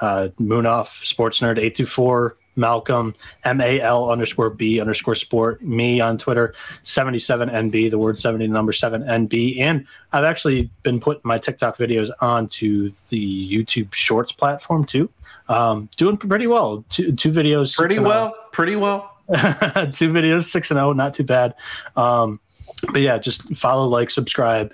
uh, 0.00 0.28
Munaf, 0.40 1.04
Sports 1.04 1.40
Nerd 1.40 1.58
824, 1.58 2.36
Malcolm, 2.56 3.14
M 3.44 3.60
A 3.60 3.80
L 3.80 4.10
underscore 4.10 4.50
B 4.50 4.80
underscore 4.80 5.14
sport, 5.14 5.62
me 5.62 6.00
on 6.00 6.18
Twitter, 6.18 6.54
77NB, 6.84 7.90
the 7.90 7.98
word 7.98 8.18
70, 8.18 8.46
number 8.48 8.72
7NB. 8.72 9.60
And 9.60 9.86
I've 10.12 10.24
actually 10.24 10.70
been 10.82 11.00
putting 11.00 11.22
my 11.24 11.38
TikTok 11.38 11.76
videos 11.76 12.10
onto 12.20 12.92
the 13.08 13.50
YouTube 13.50 13.92
Shorts 13.92 14.32
platform 14.32 14.84
too. 14.84 15.10
Um, 15.48 15.88
doing 15.96 16.16
pretty 16.16 16.46
well. 16.46 16.84
Two, 16.88 17.12
two 17.12 17.30
videos. 17.30 17.76
Pretty 17.76 17.98
well. 17.98 18.34
Pretty 18.52 18.76
well. 18.76 19.10
two 19.28 20.12
videos, 20.12 20.44
6 20.44 20.70
and 20.70 20.76
0, 20.76 20.92
not 20.92 21.14
too 21.14 21.24
bad. 21.24 21.54
Um, 21.96 22.40
but 22.92 23.00
yeah, 23.00 23.18
just 23.18 23.56
follow, 23.56 23.86
like, 23.86 24.10
subscribe, 24.10 24.72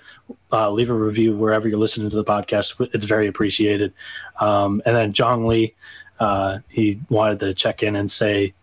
uh, 0.53 0.71
leave 0.71 0.91
a 0.91 0.95
review 0.95 1.37
wherever 1.37 1.69
you're 1.69 1.79
listening 1.79 2.11
to 2.11 2.17
the 2.17 2.25
podcast. 2.25 2.75
It's 2.95 3.05
very 3.05 3.27
appreciated. 3.27 3.93
Um, 4.41 4.83
and 4.87 4.95
then 4.97 5.13
John 5.13 5.47
Lee, 5.47 5.75
uh, 6.19 6.59
he 6.69 7.01
wanted 7.09 7.41
to 7.41 7.55
check 7.55 7.83
in 7.83 7.97
and 7.97 8.11
say, 8.11 8.55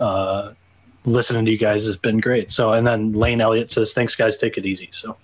uh, 0.00 0.52
listening 1.04 1.44
to 1.44 1.50
you 1.50 1.58
guys 1.58 1.84
has 1.86 1.96
been 1.96 2.18
great. 2.18 2.50
So, 2.50 2.72
and 2.72 2.86
then 2.86 3.12
Lane 3.12 3.40
Elliott 3.40 3.70
says, 3.70 3.92
thanks, 3.92 4.14
guys. 4.16 4.36
Take 4.36 4.56
it 4.56 4.66
easy. 4.66 4.88
So, 4.92 5.16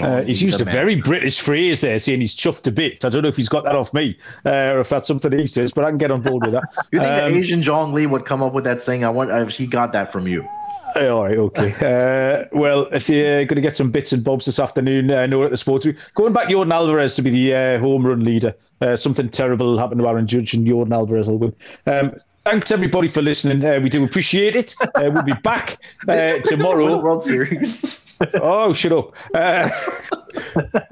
uh, 0.00 0.22
he's 0.22 0.42
used 0.42 0.60
a 0.60 0.64
very 0.64 0.96
British 0.96 1.40
phrase 1.40 1.80
there, 1.80 1.98
saying 1.98 2.20
he's 2.20 2.34
chuffed 2.34 2.66
a 2.66 2.70
bit. 2.70 3.04
I 3.04 3.08
don't 3.08 3.22
know 3.22 3.28
if 3.28 3.36
he's 3.36 3.48
got 3.48 3.64
that 3.64 3.76
off 3.76 3.94
me 3.94 4.18
uh, 4.44 4.72
or 4.72 4.80
if 4.80 4.88
that's 4.88 5.06
something 5.06 5.30
he 5.32 5.46
says, 5.46 5.72
but 5.72 5.84
I 5.84 5.90
can 5.90 5.98
get 5.98 6.10
on 6.10 6.22
board 6.22 6.44
with 6.44 6.52
that. 6.52 6.64
you 6.90 6.98
think 6.98 7.12
um, 7.12 7.32
the 7.32 7.38
Asian 7.38 7.62
John 7.62 7.92
Lee 7.92 8.06
would 8.06 8.24
come 8.24 8.42
up 8.42 8.52
with 8.52 8.64
that 8.64 8.82
saying? 8.82 9.04
I 9.04 9.10
want 9.10 9.30
if 9.30 9.50
he 9.50 9.66
got 9.66 9.92
that 9.92 10.10
from 10.10 10.26
you. 10.26 10.48
All 10.96 11.24
right, 11.24 11.38
okay. 11.38 11.74
Uh, 11.84 12.46
well, 12.52 12.86
if 12.92 13.08
you're 13.08 13.44
going 13.44 13.56
to 13.56 13.60
get 13.60 13.76
some 13.76 13.90
bits 13.90 14.12
and 14.12 14.22
bobs 14.22 14.46
this 14.46 14.58
afternoon, 14.58 15.10
uh, 15.10 15.26
know 15.26 15.42
at 15.42 15.50
the 15.50 15.56
sports 15.56 15.84
week, 15.84 15.96
going 16.14 16.32
back 16.32 16.48
Jordan 16.48 16.72
Alvarez 16.72 17.16
to 17.16 17.22
be 17.22 17.30
the 17.30 17.54
uh, 17.54 17.78
home 17.78 18.06
run 18.06 18.24
leader. 18.24 18.54
Uh, 18.80 18.96
something 18.96 19.28
terrible 19.28 19.76
happened 19.76 20.00
to 20.00 20.08
Aaron 20.08 20.26
Judge, 20.26 20.54
and 20.54 20.66
Jordan 20.66 20.92
Alvarez 20.92 21.28
will 21.28 21.38
win. 21.38 21.54
Um, 21.86 22.14
thanks 22.44 22.70
everybody 22.70 23.08
for 23.08 23.22
listening. 23.22 23.64
Uh, 23.64 23.80
we 23.80 23.88
do 23.88 24.04
appreciate 24.04 24.56
it. 24.56 24.74
Uh, 24.82 25.10
we'll 25.12 25.22
be 25.22 25.34
back 25.42 25.78
uh, 26.08 26.38
tomorrow. 26.44 27.00
World 27.00 27.22
Series. 27.22 28.04
oh, 28.34 28.72
shut 28.72 28.92
up. 28.92 29.14
Uh, 29.34 29.70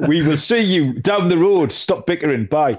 we 0.06 0.22
will 0.22 0.36
see 0.36 0.60
you 0.60 0.94
down 0.94 1.28
the 1.28 1.38
road. 1.38 1.72
Stop 1.72 2.06
bickering. 2.06 2.46
Bye. 2.46 2.78